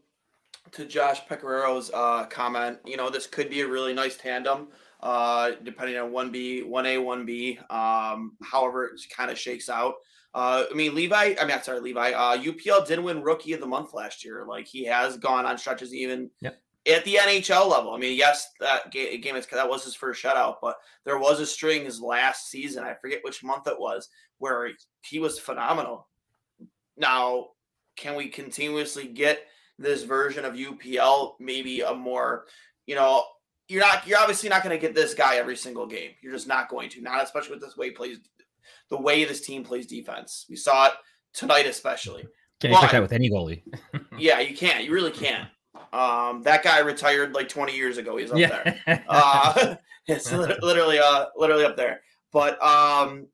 to 0.72 0.84
Josh 0.86 1.26
Pecoraro's 1.26 1.90
uh, 1.92 2.26
comment, 2.26 2.78
you 2.84 2.96
know, 2.96 3.10
this 3.10 3.26
could 3.26 3.50
be 3.50 3.62
a 3.62 3.66
really 3.66 3.92
nice 3.92 4.16
tandem, 4.16 4.68
uh, 5.02 5.52
depending 5.62 5.96
on 5.98 6.10
1B, 6.10 6.64
1A, 6.66 6.98
1B, 6.98 7.70
um, 7.72 8.36
however 8.42 8.84
it 8.86 9.00
kind 9.14 9.30
of 9.30 9.38
shakes 9.38 9.68
out. 9.68 9.94
Uh, 10.34 10.64
I 10.70 10.74
mean, 10.74 10.94
Levi, 10.94 11.34
I 11.40 11.44
mean, 11.44 11.56
I'm 11.56 11.62
sorry, 11.62 11.80
Levi, 11.80 12.12
uh, 12.12 12.36
UPL 12.36 12.86
did 12.86 13.00
win 13.00 13.22
rookie 13.22 13.52
of 13.52 13.60
the 13.60 13.66
month 13.66 13.94
last 13.94 14.24
year. 14.24 14.44
Like 14.46 14.66
he 14.66 14.84
has 14.84 15.16
gone 15.16 15.44
on 15.46 15.58
stretches 15.58 15.92
even 15.92 16.30
Yep. 16.40 16.62
at 16.86 17.04
the 17.04 17.16
NHL 17.16 17.68
level. 17.68 17.92
I 17.92 17.98
mean, 17.98 18.16
yes, 18.16 18.48
that 18.60 18.92
ga- 18.92 19.18
game 19.18 19.34
is 19.34 19.46
that 19.46 19.68
was 19.68 19.84
his 19.84 19.94
first 19.96 20.22
shutout, 20.22 20.56
but 20.62 20.76
there 21.04 21.18
was 21.18 21.40
a 21.40 21.46
string 21.46 21.84
his 21.84 22.00
last 22.00 22.48
season. 22.48 22.84
I 22.84 22.94
forget 22.94 23.24
which 23.24 23.42
month 23.42 23.66
it 23.66 23.78
was 23.78 24.08
where 24.38 24.68
he, 24.68 24.74
he 25.02 25.18
was 25.18 25.38
phenomenal. 25.38 26.06
Now, 26.96 27.48
can 27.96 28.14
we 28.14 28.28
continuously 28.28 29.08
get 29.08 29.46
this 29.78 30.04
version 30.04 30.44
of 30.44 30.54
UPL? 30.54 31.32
Maybe 31.40 31.80
a 31.80 31.92
more, 31.92 32.46
you 32.86 32.94
know, 32.94 33.24
you're 33.70 33.80
not, 33.80 34.04
you're 34.06 34.18
obviously 34.18 34.48
not 34.48 34.64
going 34.64 34.76
to 34.76 34.80
get 34.80 34.96
this 34.96 35.14
guy 35.14 35.36
every 35.36 35.56
single 35.56 35.86
game. 35.86 36.10
You're 36.20 36.32
just 36.32 36.48
not 36.48 36.68
going 36.68 36.90
to, 36.90 37.00
not 37.00 37.22
especially 37.22 37.52
with 37.52 37.60
this 37.60 37.76
way 37.76 37.86
he 37.86 37.92
plays, 37.92 38.18
the 38.88 39.00
way 39.00 39.24
this 39.24 39.40
team 39.40 39.62
plays 39.62 39.86
defense. 39.86 40.44
We 40.50 40.56
saw 40.56 40.86
it 40.86 40.92
tonight, 41.32 41.66
especially. 41.66 42.26
Can't 42.60 42.72
expect 42.72 42.92
that 42.92 43.02
with 43.02 43.12
any 43.12 43.30
goalie. 43.30 43.62
Yeah, 44.18 44.40
you 44.40 44.54
can't. 44.54 44.84
You 44.84 44.92
really 44.92 45.12
can't. 45.12 45.48
Um, 45.94 46.42
that 46.42 46.62
guy 46.62 46.80
retired 46.80 47.32
like 47.32 47.48
20 47.48 47.74
years 47.74 47.96
ago. 47.96 48.16
He's 48.18 48.30
up 48.30 48.36
there. 48.36 49.02
Uh, 49.08 49.76
it's 50.06 50.30
literally, 50.30 50.98
uh, 50.98 51.26
literally 51.36 51.64
up 51.64 51.76
there. 51.76 52.02
But 52.32 52.62
um, 52.62 53.28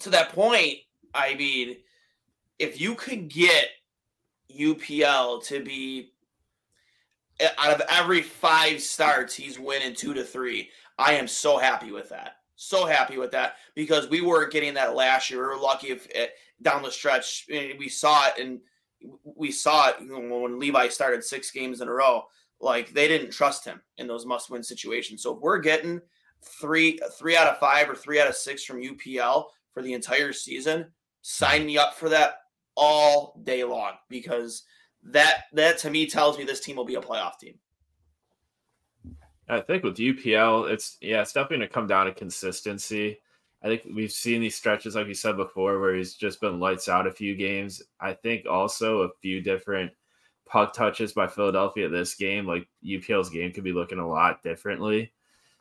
to 0.00 0.10
that 0.10 0.30
point, 0.30 0.78
I 1.14 1.36
mean, 1.36 1.76
if 2.58 2.80
you 2.80 2.96
could 2.96 3.28
get 3.28 3.68
UPL 4.54 5.44
to 5.44 5.62
be 5.62 6.12
out 7.58 7.72
of 7.72 7.82
every 7.88 8.22
five 8.22 8.80
starts, 8.80 9.34
he's 9.34 9.58
winning 9.58 9.94
two 9.94 10.14
to 10.14 10.24
three. 10.24 10.70
I 10.98 11.14
am 11.14 11.28
so 11.28 11.58
happy 11.58 11.92
with 11.92 12.08
that. 12.08 12.36
So 12.56 12.86
happy 12.86 13.18
with 13.18 13.30
that 13.32 13.56
because 13.76 14.08
we 14.08 14.20
weren't 14.20 14.52
getting 14.52 14.74
that 14.74 14.96
last 14.96 15.30
year. 15.30 15.40
We 15.40 15.54
were 15.54 15.62
lucky 15.62 15.88
if 15.88 16.08
it, 16.10 16.32
down 16.60 16.82
the 16.82 16.90
stretch 16.90 17.46
eh, 17.50 17.74
we 17.78 17.88
saw 17.88 18.26
it 18.26 18.42
and 18.42 18.58
we 19.22 19.52
saw 19.52 19.90
it 19.90 19.96
when 20.00 20.58
Levi 20.58 20.88
started 20.88 21.22
six 21.22 21.52
games 21.52 21.80
in 21.80 21.88
a 21.88 21.92
row. 21.92 22.24
Like 22.60 22.92
they 22.92 23.06
didn't 23.06 23.30
trust 23.30 23.64
him 23.64 23.80
in 23.98 24.08
those 24.08 24.26
must-win 24.26 24.64
situations. 24.64 25.22
So 25.22 25.36
if 25.36 25.40
we're 25.40 25.58
getting 25.58 26.00
three 26.42 26.98
three 27.16 27.36
out 27.36 27.46
of 27.46 27.58
five 27.58 27.88
or 27.88 27.94
three 27.94 28.20
out 28.20 28.28
of 28.28 28.34
six 28.34 28.64
from 28.64 28.82
UPL 28.82 29.46
for 29.72 29.80
the 29.80 29.92
entire 29.92 30.32
season, 30.32 30.86
sign 31.22 31.64
me 31.64 31.78
up 31.78 31.94
for 31.94 32.08
that 32.08 32.38
all 32.76 33.40
day 33.44 33.62
long 33.62 33.92
because 34.08 34.64
that 35.12 35.44
that 35.52 35.78
to 35.78 35.90
me 35.90 36.06
tells 36.06 36.38
me 36.38 36.44
this 36.44 36.60
team 36.60 36.76
will 36.76 36.84
be 36.84 36.96
a 36.96 37.00
playoff 37.00 37.38
team. 37.38 37.54
I 39.48 39.60
think 39.60 39.82
with 39.82 39.96
UPL, 39.96 40.70
it's 40.70 40.98
yeah, 41.00 41.22
it's 41.22 41.32
definitely 41.32 41.58
gonna 41.58 41.68
come 41.68 41.86
down 41.86 42.06
to 42.06 42.12
consistency. 42.12 43.18
I 43.62 43.66
think 43.66 43.82
we've 43.92 44.12
seen 44.12 44.40
these 44.40 44.54
stretches, 44.54 44.94
like 44.94 45.08
you 45.08 45.14
said 45.14 45.36
before, 45.36 45.80
where 45.80 45.94
he's 45.94 46.14
just 46.14 46.40
been 46.40 46.60
lights 46.60 46.88
out 46.88 47.06
a 47.06 47.12
few 47.12 47.34
games. 47.34 47.82
I 48.00 48.12
think 48.12 48.46
also 48.46 49.02
a 49.02 49.08
few 49.20 49.40
different 49.40 49.90
puck 50.46 50.72
touches 50.72 51.12
by 51.12 51.26
Philadelphia 51.26 51.88
this 51.88 52.14
game, 52.14 52.46
like 52.46 52.68
UPL's 52.84 53.30
game 53.30 53.52
could 53.52 53.64
be 53.64 53.72
looking 53.72 53.98
a 53.98 54.08
lot 54.08 54.42
differently. 54.42 55.12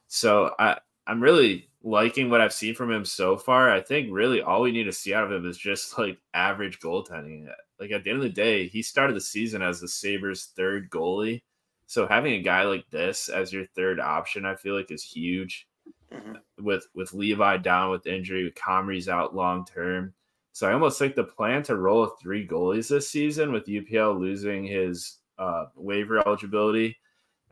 So 0.07 0.53
I 0.59 0.77
I'm 1.07 1.21
really 1.21 1.69
liking 1.87 2.29
what 2.29 2.41
I've 2.41 2.53
seen 2.53 2.75
from 2.75 2.91
him 2.91 3.05
so 3.05 3.37
far. 3.37 3.71
I 3.71 3.79
think 3.79 4.09
really 4.11 4.41
all 4.41 4.61
we 4.61 4.73
need 4.73 4.83
to 4.83 4.91
see 4.91 5.13
out 5.13 5.23
of 5.23 5.31
him 5.31 5.49
is 5.49 5.57
just 5.57 5.97
like 5.99 6.19
average 6.33 6.79
goaltending. 6.79 7.47
Like 7.79 7.91
at 7.91 8.03
the 8.03 8.09
end 8.09 8.17
of 8.17 8.23
the 8.23 8.29
day, 8.29 8.67
he 8.67 8.81
started 8.81 9.15
the 9.15 9.21
season 9.21 9.61
as 9.61 9.79
the 9.79 9.87
Sabres' 9.87 10.51
third 10.55 10.89
goalie. 10.89 11.43
So 11.85 12.05
having 12.05 12.33
a 12.33 12.41
guy 12.41 12.63
like 12.63 12.89
this 12.89 13.29
as 13.29 13.53
your 13.53 13.65
third 13.65 13.99
option, 13.99 14.45
I 14.45 14.55
feel 14.55 14.75
like 14.75 14.91
is 14.91 15.03
huge. 15.03 15.67
Mhm. 16.11 16.39
With 16.59 16.87
with 16.93 17.13
Levi 17.13 17.57
down 17.57 17.91
with 17.91 18.07
injury, 18.07 18.43
with 18.43 18.55
Comrie's 18.55 19.09
out 19.09 19.35
long 19.35 19.65
term. 19.65 20.13
So 20.53 20.67
I 20.67 20.73
almost 20.73 20.99
think 20.99 21.15
the 21.15 21.23
plan 21.23 21.63
to 21.63 21.75
roll 21.75 22.01
with 22.01 22.19
three 22.19 22.47
goalies 22.47 22.89
this 22.89 23.09
season 23.09 23.51
with 23.51 23.67
UPL 23.67 24.19
losing 24.19 24.63
his 24.65 25.19
uh, 25.37 25.65
waiver 25.75 26.17
eligibility. 26.25 26.97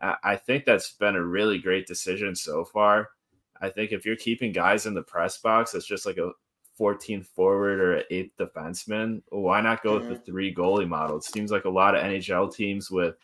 I, 0.02 0.16
I 0.24 0.36
think 0.38 0.66
that's 0.66 0.94
been 0.94 1.16
a 1.16 1.24
really 1.24 1.60
great 1.60 1.86
decision 1.86 2.36
so 2.36 2.66
far. 2.66 3.10
I 3.62 3.70
think 3.70 3.92
if 3.92 4.06
you're 4.06 4.16
keeping 4.16 4.52
guys 4.52 4.86
in 4.86 4.94
the 4.94 5.04
press 5.04 5.38
box, 5.38 5.74
it's 5.74 5.86
just 5.86 6.06
like 6.06 6.18
a 6.18 6.32
14 6.76 7.24
forward 7.24 7.80
or 7.80 7.94
an 7.96 8.04
eighth 8.12 8.36
defenseman. 8.38 9.22
Why 9.30 9.62
not 9.62 9.84
go 9.84 9.96
with 9.98 10.10
the 10.10 10.18
three 10.18 10.54
goalie 10.54 10.88
model? 10.88 11.18
It 11.18 11.24
seems 11.24 11.52
like 11.52 11.66
a 11.66 11.70
lot 11.70 11.96
of 11.96 12.04
NHL 12.04 12.54
teams 12.54 12.92
with 12.92 13.16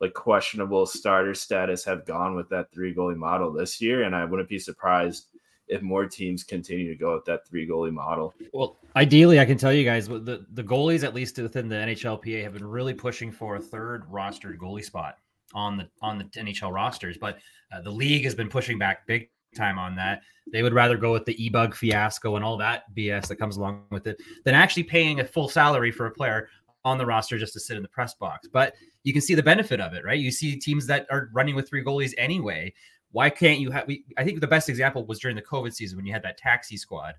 like 0.00 0.14
questionable 0.14 0.86
starter 0.86 1.34
status 1.34 1.84
have 1.84 2.04
gone 2.04 2.34
with 2.34 2.48
that 2.50 2.72
three 2.72 2.94
goalie 2.94 3.16
model 3.16 3.52
this 3.52 3.80
year, 3.80 4.02
and 4.02 4.14
I 4.14 4.24
wouldn't 4.24 4.48
be 4.48 4.58
surprised 4.58 5.28
if 5.68 5.80
more 5.80 6.06
teams 6.06 6.42
continue 6.42 6.88
to 6.88 6.98
go 6.98 7.14
with 7.14 7.24
that 7.24 7.46
three 7.46 7.66
goalie 7.66 7.92
model. 7.92 8.34
Well, 8.52 8.78
ideally, 8.96 9.38
I 9.40 9.44
can 9.44 9.56
tell 9.56 9.72
you 9.72 9.84
guys 9.84 10.08
the 10.08 10.44
the 10.52 10.64
goalies, 10.64 11.04
at 11.04 11.14
least 11.14 11.38
within 11.38 11.68
the 11.68 11.76
NHLPA, 11.76 12.42
have 12.42 12.54
been 12.54 12.66
really 12.66 12.94
pushing 12.94 13.30
for 13.30 13.56
a 13.56 13.60
third 13.60 14.04
rostered 14.10 14.58
goalie 14.58 14.84
spot 14.84 15.18
on 15.54 15.76
the 15.76 15.88
on 16.02 16.18
the 16.18 16.24
NHL 16.24 16.72
rosters. 16.72 17.16
But 17.16 17.38
uh, 17.72 17.80
the 17.80 17.90
league 17.90 18.24
has 18.24 18.34
been 18.34 18.48
pushing 18.48 18.78
back 18.78 19.06
big 19.06 19.30
time 19.54 19.78
on 19.78 19.96
that. 19.96 20.22
They 20.52 20.62
would 20.62 20.74
rather 20.74 20.96
go 20.96 21.12
with 21.12 21.24
the 21.24 21.42
e-bug 21.42 21.74
fiasco 21.74 22.36
and 22.36 22.44
all 22.44 22.56
that 22.58 22.84
BS 22.94 23.28
that 23.28 23.36
comes 23.36 23.56
along 23.56 23.84
with 23.90 24.06
it 24.06 24.20
than 24.44 24.54
actually 24.54 24.82
paying 24.84 25.20
a 25.20 25.24
full 25.24 25.48
salary 25.48 25.90
for 25.92 26.06
a 26.06 26.10
player 26.10 26.48
on 26.84 26.98
the 26.98 27.06
roster 27.06 27.38
just 27.38 27.52
to 27.52 27.60
sit 27.60 27.76
in 27.76 27.82
the 27.82 27.88
press 27.88 28.14
box. 28.14 28.48
But 28.52 28.74
you 29.04 29.12
can 29.12 29.22
see 29.22 29.34
the 29.34 29.42
benefit 29.42 29.80
of 29.80 29.94
it, 29.94 30.04
right? 30.04 30.18
You 30.18 30.30
see 30.30 30.56
teams 30.56 30.86
that 30.88 31.06
are 31.10 31.30
running 31.32 31.54
with 31.54 31.68
three 31.68 31.84
goalies 31.84 32.12
anyway. 32.18 32.72
Why 33.12 33.30
can't 33.30 33.60
you 33.60 33.70
have? 33.70 33.86
We, 33.86 34.04
I 34.16 34.24
think 34.24 34.40
the 34.40 34.46
best 34.46 34.68
example 34.68 35.06
was 35.06 35.18
during 35.18 35.36
the 35.36 35.42
COVID 35.42 35.74
season 35.74 35.96
when 35.96 36.06
you 36.06 36.12
had 36.12 36.22
that 36.22 36.38
taxi 36.38 36.76
squad. 36.76 37.14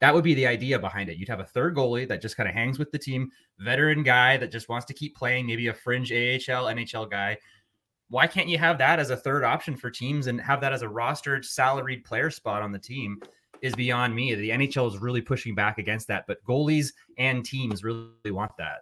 That 0.00 0.12
would 0.12 0.24
be 0.24 0.34
the 0.34 0.46
idea 0.46 0.78
behind 0.78 1.08
it. 1.08 1.16
You'd 1.16 1.28
have 1.28 1.40
a 1.40 1.44
third 1.44 1.74
goalie 1.74 2.06
that 2.08 2.20
just 2.20 2.36
kind 2.36 2.48
of 2.48 2.54
hangs 2.54 2.78
with 2.78 2.90
the 2.90 2.98
team, 2.98 3.30
veteran 3.58 4.02
guy 4.02 4.36
that 4.36 4.52
just 4.52 4.68
wants 4.68 4.84
to 4.86 4.94
keep 4.94 5.16
playing, 5.16 5.46
maybe 5.46 5.68
a 5.68 5.74
fringe 5.74 6.12
AHL, 6.12 6.66
NHL 6.66 7.10
guy. 7.10 7.38
Why 8.08 8.26
can't 8.26 8.48
you 8.48 8.58
have 8.58 8.78
that 8.78 8.98
as 9.00 9.10
a 9.10 9.16
third 9.16 9.42
option 9.44 9.76
for 9.76 9.90
teams 9.90 10.26
and 10.28 10.40
have 10.40 10.60
that 10.60 10.72
as 10.72 10.82
a 10.82 10.86
rostered 10.86 11.44
salaried 11.44 12.04
player 12.04 12.30
spot 12.30 12.62
on 12.62 12.72
the 12.72 12.78
team? 12.78 13.20
Is 13.62 13.74
beyond 13.74 14.14
me. 14.14 14.34
The 14.34 14.50
NHL 14.50 14.86
is 14.86 14.98
really 14.98 15.22
pushing 15.22 15.54
back 15.54 15.78
against 15.78 16.08
that, 16.08 16.24
but 16.28 16.44
goalies 16.44 16.92
and 17.16 17.42
teams 17.42 17.82
really 17.82 18.10
want 18.30 18.52
that. 18.58 18.80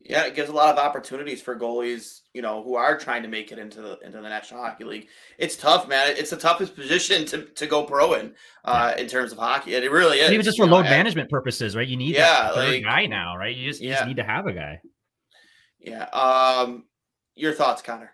Yeah, 0.00 0.24
it 0.24 0.34
gives 0.34 0.48
a 0.50 0.52
lot 0.52 0.76
of 0.76 0.84
opportunities 0.84 1.40
for 1.40 1.54
goalies, 1.56 2.22
you 2.34 2.42
know, 2.42 2.64
who 2.64 2.74
are 2.74 2.98
trying 2.98 3.22
to 3.22 3.28
make 3.28 3.52
it 3.52 3.58
into 3.60 3.80
the 3.80 3.98
into 4.00 4.20
the 4.20 4.28
National 4.28 4.60
Hockey 4.62 4.82
League. 4.84 5.08
It's 5.38 5.56
tough, 5.56 5.86
man. 5.86 6.14
It's 6.16 6.30
the 6.30 6.36
toughest 6.36 6.74
position 6.74 7.24
to, 7.26 7.44
to 7.44 7.66
go 7.68 7.84
pro 7.84 8.14
in, 8.14 8.34
uh, 8.64 8.94
in 8.98 9.06
terms 9.06 9.30
of 9.30 9.38
hockey. 9.38 9.76
And 9.76 9.84
it 9.84 9.90
really 9.92 10.18
is. 10.18 10.24
And 10.24 10.34
even 10.34 10.44
just 10.44 10.58
for 10.58 10.66
know, 10.66 10.72
load 10.72 10.86
and- 10.86 10.90
management 10.90 11.30
purposes, 11.30 11.76
right? 11.76 11.86
You 11.86 11.96
need 11.96 12.16
Yeah, 12.16 12.42
that 12.44 12.54
third 12.54 12.70
like- 12.74 12.82
guy 12.82 13.06
now, 13.06 13.36
right? 13.36 13.54
You 13.54 13.68
just, 13.68 13.80
you 13.80 13.90
just 13.90 14.06
need 14.06 14.16
to 14.16 14.24
have 14.24 14.46
a 14.46 14.52
guy. 14.52 14.80
Yeah. 15.78 16.04
Um, 16.06 16.84
your 17.40 17.52
thoughts, 17.52 17.82
Connor? 17.82 18.12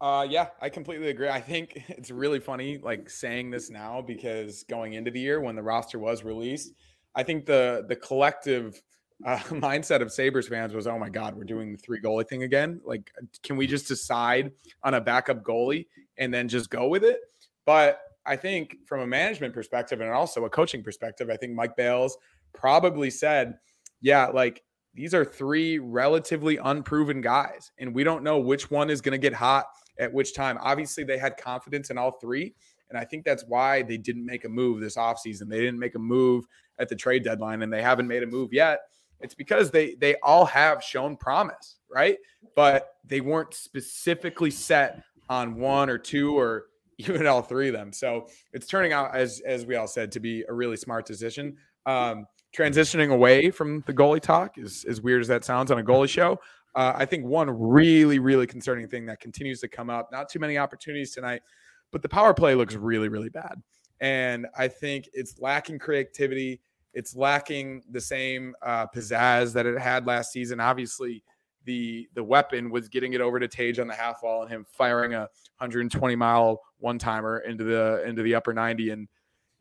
Uh, 0.00 0.26
yeah, 0.28 0.48
I 0.60 0.68
completely 0.68 1.08
agree. 1.08 1.28
I 1.28 1.40
think 1.40 1.82
it's 1.88 2.10
really 2.10 2.40
funny, 2.40 2.78
like 2.78 3.08
saying 3.08 3.50
this 3.50 3.70
now 3.70 4.02
because 4.02 4.64
going 4.64 4.94
into 4.94 5.10
the 5.10 5.20
year 5.20 5.40
when 5.40 5.56
the 5.56 5.62
roster 5.62 5.98
was 5.98 6.24
released, 6.24 6.72
I 7.14 7.22
think 7.22 7.46
the 7.46 7.84
the 7.88 7.96
collective 7.96 8.82
uh, 9.24 9.38
mindset 9.48 10.02
of 10.02 10.12
Sabres 10.12 10.48
fans 10.48 10.74
was, 10.74 10.86
"Oh 10.86 10.98
my 10.98 11.08
God, 11.08 11.34
we're 11.34 11.44
doing 11.44 11.72
the 11.72 11.78
three 11.78 12.00
goalie 12.00 12.28
thing 12.28 12.42
again. 12.42 12.80
Like, 12.84 13.10
can 13.42 13.56
we 13.56 13.66
just 13.66 13.88
decide 13.88 14.52
on 14.82 14.94
a 14.94 15.00
backup 15.00 15.42
goalie 15.42 15.86
and 16.18 16.32
then 16.34 16.48
just 16.48 16.70
go 16.70 16.88
with 16.88 17.04
it?" 17.04 17.20
But 17.64 18.00
I 18.26 18.36
think 18.36 18.78
from 18.86 19.00
a 19.00 19.06
management 19.06 19.54
perspective 19.54 20.00
and 20.00 20.10
also 20.10 20.44
a 20.44 20.50
coaching 20.50 20.82
perspective, 20.82 21.30
I 21.30 21.36
think 21.36 21.54
Mike 21.54 21.76
Bales 21.76 22.16
probably 22.52 23.10
said, 23.10 23.58
"Yeah, 24.00 24.26
like." 24.26 24.62
These 24.94 25.14
are 25.14 25.24
three 25.24 25.78
relatively 25.78 26.56
unproven 26.56 27.20
guys, 27.20 27.72
and 27.78 27.94
we 27.94 28.04
don't 28.04 28.22
know 28.22 28.38
which 28.38 28.70
one 28.70 28.90
is 28.90 29.00
going 29.00 29.12
to 29.12 29.18
get 29.18 29.34
hot 29.34 29.66
at 29.98 30.12
which 30.12 30.34
time. 30.34 30.58
Obviously, 30.60 31.04
they 31.04 31.18
had 31.18 31.36
confidence 31.36 31.90
in 31.90 31.98
all 31.98 32.12
three. 32.12 32.54
And 32.90 32.98
I 32.98 33.04
think 33.04 33.24
that's 33.24 33.44
why 33.48 33.82
they 33.82 33.96
didn't 33.96 34.24
make 34.24 34.44
a 34.44 34.48
move 34.48 34.80
this 34.80 34.96
offseason. 34.96 35.48
They 35.48 35.60
didn't 35.60 35.78
make 35.78 35.94
a 35.94 35.98
move 35.98 36.46
at 36.78 36.88
the 36.88 36.96
trade 36.96 37.24
deadline 37.24 37.62
and 37.62 37.72
they 37.72 37.82
haven't 37.82 38.08
made 38.08 38.22
a 38.22 38.26
move 38.26 38.52
yet. 38.52 38.80
It's 39.20 39.34
because 39.34 39.70
they 39.70 39.94
they 39.94 40.16
all 40.22 40.44
have 40.44 40.82
shown 40.82 41.16
promise, 41.16 41.76
right? 41.90 42.18
But 42.54 42.96
they 43.04 43.20
weren't 43.20 43.54
specifically 43.54 44.50
set 44.50 45.02
on 45.28 45.56
one 45.56 45.88
or 45.88 45.98
two 45.98 46.38
or 46.38 46.66
even 46.98 47.26
all 47.26 47.42
three 47.42 47.68
of 47.68 47.74
them. 47.74 47.92
So 47.92 48.28
it's 48.52 48.66
turning 48.66 48.92
out 48.92 49.14
as 49.14 49.40
as 49.46 49.66
we 49.66 49.76
all 49.76 49.88
said 49.88 50.12
to 50.12 50.20
be 50.20 50.44
a 50.48 50.52
really 50.52 50.76
smart 50.76 51.06
decision. 51.06 51.56
Um, 51.86 52.26
transitioning 52.56 53.12
away 53.12 53.50
from 53.50 53.82
the 53.86 53.92
goalie 53.92 54.20
talk 54.20 54.58
is 54.58 54.84
as 54.84 55.00
weird 55.00 55.20
as 55.20 55.28
that 55.28 55.44
sounds 55.44 55.70
on 55.70 55.78
a 55.78 55.82
goalie 55.82 56.08
show. 56.08 56.38
Uh, 56.74 56.92
I 56.94 57.04
think 57.04 57.24
one 57.24 57.50
really, 57.50 58.18
really 58.18 58.46
concerning 58.46 58.88
thing 58.88 59.06
that 59.06 59.20
continues 59.20 59.60
to 59.60 59.68
come 59.68 59.90
up, 59.90 60.10
not 60.10 60.28
too 60.28 60.38
many 60.38 60.58
opportunities 60.58 61.12
tonight, 61.12 61.42
but 61.90 62.02
the 62.02 62.08
power 62.08 62.34
play 62.34 62.54
looks 62.54 62.74
really, 62.74 63.08
really 63.08 63.28
bad. 63.28 63.62
And 64.00 64.46
I 64.58 64.68
think 64.68 65.08
it's 65.12 65.38
lacking 65.38 65.78
creativity. 65.78 66.60
It's 66.92 67.14
lacking 67.14 67.82
the 67.90 68.00
same 68.00 68.54
uh, 68.62 68.86
pizzazz 68.88 69.52
that 69.52 69.66
it 69.66 69.78
had 69.78 70.06
last 70.06 70.32
season. 70.32 70.60
Obviously, 70.60 71.22
the 71.64 72.08
the 72.14 72.22
weapon 72.22 72.70
was 72.70 72.88
getting 72.88 73.14
it 73.14 73.20
over 73.20 73.40
to 73.40 73.48
Tage 73.48 73.78
on 73.78 73.86
the 73.86 73.94
half 73.94 74.22
wall 74.22 74.42
and 74.42 74.50
him 74.50 74.66
firing 74.68 75.14
a 75.14 75.20
120 75.58 76.16
mile 76.16 76.60
one 76.78 76.98
timer 76.98 77.38
into 77.40 77.64
the 77.64 78.04
into 78.06 78.22
the 78.22 78.34
upper 78.34 78.52
90 78.52 78.90
and 78.90 79.08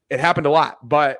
it 0.10 0.20
happened 0.20 0.46
a 0.46 0.50
lot 0.50 0.88
but 0.88 1.20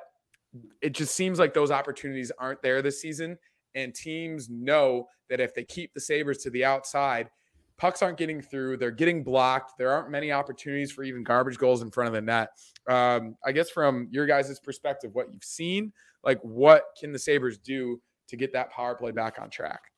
it 0.80 0.90
just 0.90 1.14
seems 1.14 1.38
like 1.38 1.54
those 1.54 1.70
opportunities 1.70 2.30
aren't 2.38 2.62
there 2.62 2.82
this 2.82 3.00
season 3.00 3.36
and 3.74 3.94
teams 3.94 4.48
know 4.48 5.08
that 5.28 5.40
if 5.40 5.54
they 5.54 5.64
keep 5.64 5.92
the 5.94 6.00
sabres 6.00 6.38
to 6.38 6.50
the 6.50 6.64
outside 6.64 7.28
pucks 7.76 8.02
aren't 8.02 8.18
getting 8.18 8.40
through 8.40 8.76
they're 8.76 8.90
getting 8.90 9.24
blocked 9.24 9.76
there 9.78 9.90
aren't 9.90 10.10
many 10.10 10.30
opportunities 10.30 10.92
for 10.92 11.02
even 11.02 11.22
garbage 11.24 11.58
goals 11.58 11.82
in 11.82 11.90
front 11.90 12.08
of 12.08 12.14
the 12.14 12.20
net 12.20 12.50
um, 12.88 13.36
i 13.44 13.50
guess 13.50 13.70
from 13.70 14.08
your 14.10 14.26
guys' 14.26 14.60
perspective 14.60 15.10
what 15.14 15.32
you've 15.32 15.44
seen 15.44 15.92
like 16.22 16.40
what 16.42 16.84
can 16.98 17.12
the 17.12 17.18
sabres 17.18 17.58
do 17.58 18.00
to 18.28 18.36
get 18.36 18.52
that 18.52 18.70
power 18.70 18.94
play 18.94 19.10
back 19.10 19.38
on 19.40 19.50
track 19.50 19.90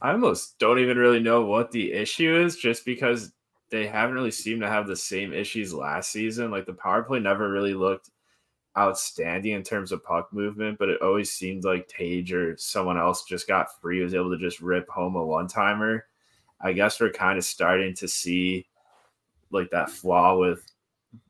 I 0.00 0.12
almost 0.12 0.58
don't 0.58 0.78
even 0.78 0.96
really 0.96 1.20
know 1.20 1.44
what 1.44 1.72
the 1.72 1.92
issue 1.92 2.36
is 2.36 2.56
just 2.56 2.84
because 2.84 3.32
they 3.70 3.86
haven't 3.86 4.14
really 4.14 4.30
seemed 4.30 4.62
to 4.62 4.68
have 4.68 4.86
the 4.86 4.96
same 4.96 5.32
issues 5.32 5.74
last 5.74 6.12
season. 6.12 6.50
Like 6.50 6.66
the 6.66 6.74
power 6.74 7.02
play 7.02 7.18
never 7.18 7.50
really 7.50 7.74
looked 7.74 8.10
outstanding 8.78 9.52
in 9.52 9.62
terms 9.62 9.92
of 9.92 10.04
puck 10.04 10.32
movement, 10.32 10.78
but 10.78 10.88
it 10.88 11.02
always 11.02 11.30
seemed 11.30 11.64
like 11.64 11.88
Tage 11.88 12.32
or 12.32 12.56
someone 12.56 12.98
else 12.98 13.24
just 13.24 13.48
got 13.48 13.80
free, 13.80 14.02
was 14.02 14.14
able 14.14 14.30
to 14.30 14.38
just 14.38 14.60
rip 14.60 14.88
home 14.88 15.16
a 15.16 15.24
one 15.24 15.48
timer. 15.48 16.06
I 16.60 16.72
guess 16.72 17.00
we're 17.00 17.10
kind 17.10 17.38
of 17.38 17.44
starting 17.44 17.94
to 17.96 18.08
see 18.08 18.66
like 19.50 19.70
that 19.70 19.90
flaw 19.90 20.36
with 20.36 20.64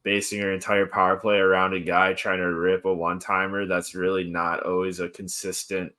basing 0.03 0.41
your 0.41 0.53
entire 0.53 0.87
power 0.87 1.17
play 1.17 1.37
around 1.37 1.75
a 1.75 1.81
guy 1.81 2.13
trying 2.13 2.39
to 2.39 2.53
rip 2.53 2.85
a 2.85 2.93
one 2.93 3.19
timer 3.19 3.67
that's 3.67 3.95
really 3.95 4.25
not 4.25 4.65
always 4.65 5.01
a 5.01 5.09
consistent 5.09 5.93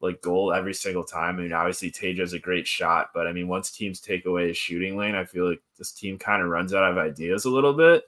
like 0.00 0.20
goal 0.20 0.52
every 0.52 0.74
single 0.74 1.04
time. 1.04 1.36
I 1.36 1.42
mean, 1.42 1.52
obviously 1.52 1.90
Tage 1.90 2.18
has 2.18 2.34
a 2.34 2.38
great 2.38 2.66
shot, 2.66 3.10
but 3.14 3.26
I 3.26 3.32
mean, 3.32 3.48
once 3.48 3.70
teams 3.70 4.00
take 4.00 4.26
away 4.26 4.48
his 4.48 4.56
shooting 4.56 4.96
lane, 4.96 5.14
I 5.14 5.24
feel 5.24 5.48
like 5.48 5.62
this 5.78 5.92
team 5.92 6.18
kind 6.18 6.42
of 6.42 6.48
runs 6.48 6.74
out 6.74 6.90
of 6.90 6.98
ideas 6.98 7.44
a 7.44 7.50
little 7.50 7.72
bit. 7.72 8.04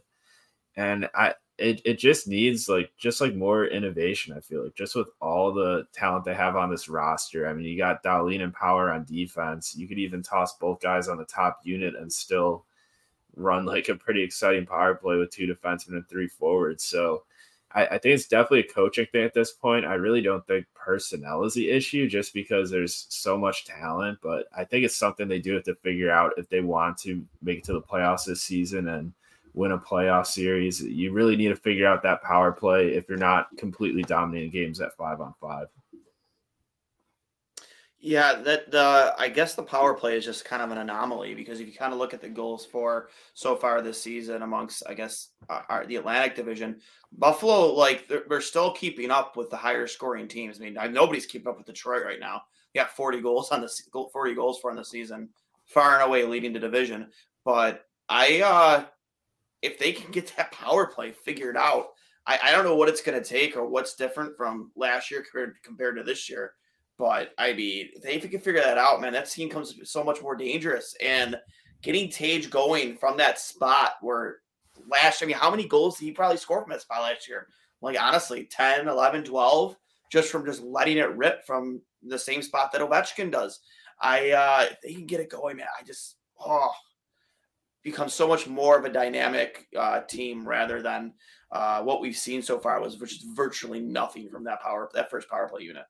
And 0.76 1.09
I 1.14 1.35
it, 1.59 1.82
it 1.84 1.98
just 1.98 2.28
needs 2.28 2.68
like 2.68 2.92
just 2.96 3.20
like 3.20 3.34
more 3.34 3.66
innovation, 3.66 4.34
I 4.36 4.40
feel 4.40 4.64
like, 4.64 4.74
just 4.74 4.94
with 4.94 5.09
all 5.20 5.52
the 5.52 5.86
talent 5.92 6.24
they 6.24 6.34
have 6.34 6.56
on 6.56 6.70
this 6.70 6.88
roster. 6.88 7.48
I 7.48 7.52
mean, 7.52 7.66
you 7.66 7.76
got 7.76 8.02
Dahlin 8.04 8.42
and 8.42 8.54
Power 8.54 8.92
on 8.92 9.04
defense. 9.04 9.74
You 9.76 9.88
could 9.88 9.98
even 9.98 10.22
toss 10.22 10.56
both 10.56 10.80
guys 10.80 11.09
on 11.09 11.18
the 11.18 11.24
top 11.24 11.61
unit 11.64 11.96
and 11.96 12.12
still 12.12 12.64
run 13.34 13.64
like 13.64 13.88
a 13.88 13.94
pretty 13.96 14.22
exciting 14.22 14.66
power 14.66 14.94
play 14.94 15.16
with 15.16 15.30
two 15.30 15.46
defensemen 15.46 15.94
and 15.96 16.09
three 16.09 16.28
forwards. 16.28 16.84
So 16.84 17.24
I, 17.72 17.86
I, 17.86 17.98
think 17.98 18.14
it's 18.14 18.26
definitely 18.26 18.61
a 18.61 18.72
coaching 18.72 19.06
thing 19.12 19.24
at 19.24 19.34
this 19.34 19.52
point. 19.52 19.84
I 19.84 19.94
really 19.94 20.22
don't 20.22 20.46
think 20.46 20.66
personnel 20.74 21.44
is 21.44 21.54
the 21.54 21.70
issue 21.70 22.09
just 22.09 22.34
because 22.34 22.70
there's 22.70 23.06
so 23.11 23.36
much 23.36 23.64
talent, 23.64 24.18
but 24.22 24.46
I 24.56 24.64
think 24.64 24.84
it's 24.84 24.96
something 24.96 25.28
they 25.28 25.38
do 25.38 25.54
have 25.54 25.64
to 25.64 25.74
figure 25.76 26.11
out 26.11 26.32
if 26.36 26.48
they 26.48 26.61
want 26.61 26.98
to 26.98 27.24
make 27.42 27.59
it 27.59 27.64
to 27.64 27.74
the 27.74 27.82
playoffs 27.82 28.24
this 28.24 28.42
season 28.42 28.88
and 28.88 29.12
win 29.55 29.72
a 29.72 29.78
playoff 29.78 30.26
series. 30.26 30.82
You 30.82 31.12
really 31.12 31.36
need 31.36 31.49
to 31.49 31.57
figure 31.57 31.86
out 31.86 32.03
that 32.03 32.22
power 32.22 32.53
play 32.53 32.94
if 32.94 33.09
you're 33.09 33.18
not 33.18 33.49
completely 33.57 34.03
dominating 34.03 34.51
games 34.51 34.80
at 34.80 34.96
five 34.96 35.20
on 35.20 35.34
five. 35.40 35.68
Yeah, 38.01 38.34
that 38.42 38.70
the 38.70 39.14
I 39.18 39.28
guess 39.28 39.57
the 39.57 39.62
power 39.62 39.92
play 39.92 40.16
is 40.16 40.24
just 40.24 40.44
kind 40.44 40.62
of 40.62 40.70
an 40.70 40.78
anomaly 40.78 41.34
because 41.34 41.59
if 41.59 41.66
you 41.66 41.74
kind 41.74 41.92
of 41.92 41.99
look 41.99 42.14
at 42.14 42.20
the 42.20 42.28
goals 42.28 42.64
for 42.64 43.09
so 43.34 43.57
far 43.57 43.82
this 43.82 44.01
season 44.01 44.42
amongst 44.42 44.84
I 44.88 44.94
guess 44.94 45.30
uh, 45.49 45.62
our, 45.68 45.84
the 45.84 45.96
Atlantic 45.96 46.36
Division, 46.36 46.80
Buffalo 47.11 47.74
like 47.74 48.07
they're, 48.07 48.22
they're, 48.28 48.40
still 48.40 48.72
keeping 48.72 49.11
up 49.11 49.36
with 49.36 49.51
the 49.51 49.57
higher 49.57 49.88
scoring 49.88 50.28
teams. 50.28 50.61
I 50.61 50.70
mean, 50.70 50.92
nobody's 50.92 51.26
keeping 51.26 51.49
up 51.49 51.59
with 51.59 51.66
Detroit 51.66 52.05
right 52.05 52.20
now. 52.20 52.42
You 52.72 52.80
got 52.80 52.94
40 52.94 53.20
goals 53.20 53.51
on 53.51 53.62
the 53.62 53.82
40 54.12 54.34
goals 54.34 54.61
for 54.61 54.70
in 54.70 54.76
the 54.76 54.84
season, 54.84 55.30
far 55.64 55.94
and 55.94 56.05
away 56.05 56.24
leading 56.24 56.53
the 56.53 56.61
division. 56.61 57.09
But 57.44 57.84
I 58.09 58.42
uh 58.42 58.84
if 59.62 59.78
they 59.78 59.92
can 59.92 60.11
get 60.11 60.34
that 60.36 60.52
power 60.52 60.86
play 60.86 61.12
figured 61.12 61.56
out, 61.56 61.88
I, 62.26 62.38
I 62.44 62.52
don't 62.52 62.64
know 62.64 62.76
what 62.76 62.88
it's 62.88 63.02
going 63.02 63.20
to 63.20 63.28
take 63.28 63.56
or 63.56 63.66
what's 63.66 63.94
different 63.94 64.36
from 64.36 64.70
last 64.76 65.11
year 65.11 65.22
compared 65.22 65.56
compared 65.62 65.96
to 65.96 66.02
this 66.02 66.28
year 66.28 66.52
but 66.98 67.32
I 67.38 67.52
mean, 67.52 67.90
if 67.94 68.02
they 68.02 68.18
can 68.18 68.40
figure 68.40 68.61
that 68.61 68.76
out, 68.76 69.00
man, 69.00 69.12
that 69.12 69.30
team 69.30 69.48
comes 69.48 69.74
so 69.84 70.02
much 70.02 70.20
more 70.20 70.34
dangerous. 70.34 70.96
And 71.00 71.36
getting 71.80 72.11
Tage 72.11 72.50
going 72.50 72.96
from 72.96 73.16
that 73.18 73.38
spot 73.38 73.92
where 74.00 74.38
last, 74.88 75.22
I 75.22 75.26
mean, 75.26 75.36
how 75.36 75.50
many 75.50 75.66
goals 75.66 75.98
did 75.98 76.06
he 76.06 76.11
probably 76.11 76.36
score 76.36 76.61
from 76.61 76.70
that 76.70 76.82
spot 76.82 77.02
last 77.02 77.28
year? 77.28 77.46
Like, 77.80 78.00
honestly, 78.00 78.48
10, 78.50 78.88
11, 78.88 79.24
12, 79.24 79.76
just 80.11 80.30
from 80.30 80.44
just 80.44 80.61
letting 80.61 80.98
it 80.98 81.16
rip 81.16 81.46
from 81.46 81.80
the 82.02 82.18
same 82.18 82.42
spot 82.42 82.72
that 82.72 82.80
Ovechkin 82.80 83.30
does. 83.30 83.61
I, 84.02 84.32
uh, 84.32 84.66
if 84.72 84.80
they 84.82 84.92
can 84.92 85.06
get 85.06 85.20
it 85.20 85.30
going, 85.30 85.59
man, 85.59 85.66
I 85.78 85.84
just, 85.84 86.16
oh, 86.40 86.70
become 87.83 88.09
so 88.09 88.29
much 88.29 88.47
more 88.47 88.79
of 88.79 88.85
a 88.85 88.93
dynamic 88.93 89.66
uh, 89.76 90.01
team 90.01 90.47
rather 90.47 90.83
than 90.83 91.12
uh, 91.53 91.83
what 91.83 92.01
we've 92.01 92.16
seen 92.16 92.43
so 92.43 92.59
far 92.59 92.81
was 92.81 92.99
which 92.99 93.12
is 93.12 93.26
virtually 93.35 93.81
nothing 93.81 94.29
from 94.29 94.45
that 94.45 94.61
power, 94.61 94.91
that 94.95 95.11
first 95.11 95.29
power 95.29 95.49
play 95.49 95.62
unit. 95.62 95.85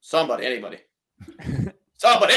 Somebody, 0.00 0.46
anybody. 0.46 0.78
Somebody. 1.98 2.34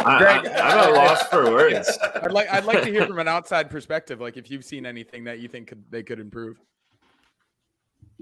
I, 0.00 0.24
am 0.24 0.46
at 0.46 0.92
loss 0.92 1.22
for 1.28 1.50
words. 1.50 1.98
I'd 2.22 2.32
like 2.32 2.50
I'd 2.50 2.64
like 2.64 2.82
to 2.82 2.90
hear 2.90 3.06
from 3.06 3.18
an 3.18 3.28
outside 3.28 3.70
perspective, 3.70 4.20
like 4.20 4.36
if 4.36 4.50
you've 4.50 4.64
seen 4.64 4.84
anything 4.84 5.24
that 5.24 5.38
you 5.38 5.48
think 5.48 5.68
could, 5.68 5.82
they 5.88 6.02
could 6.02 6.20
improve. 6.20 6.60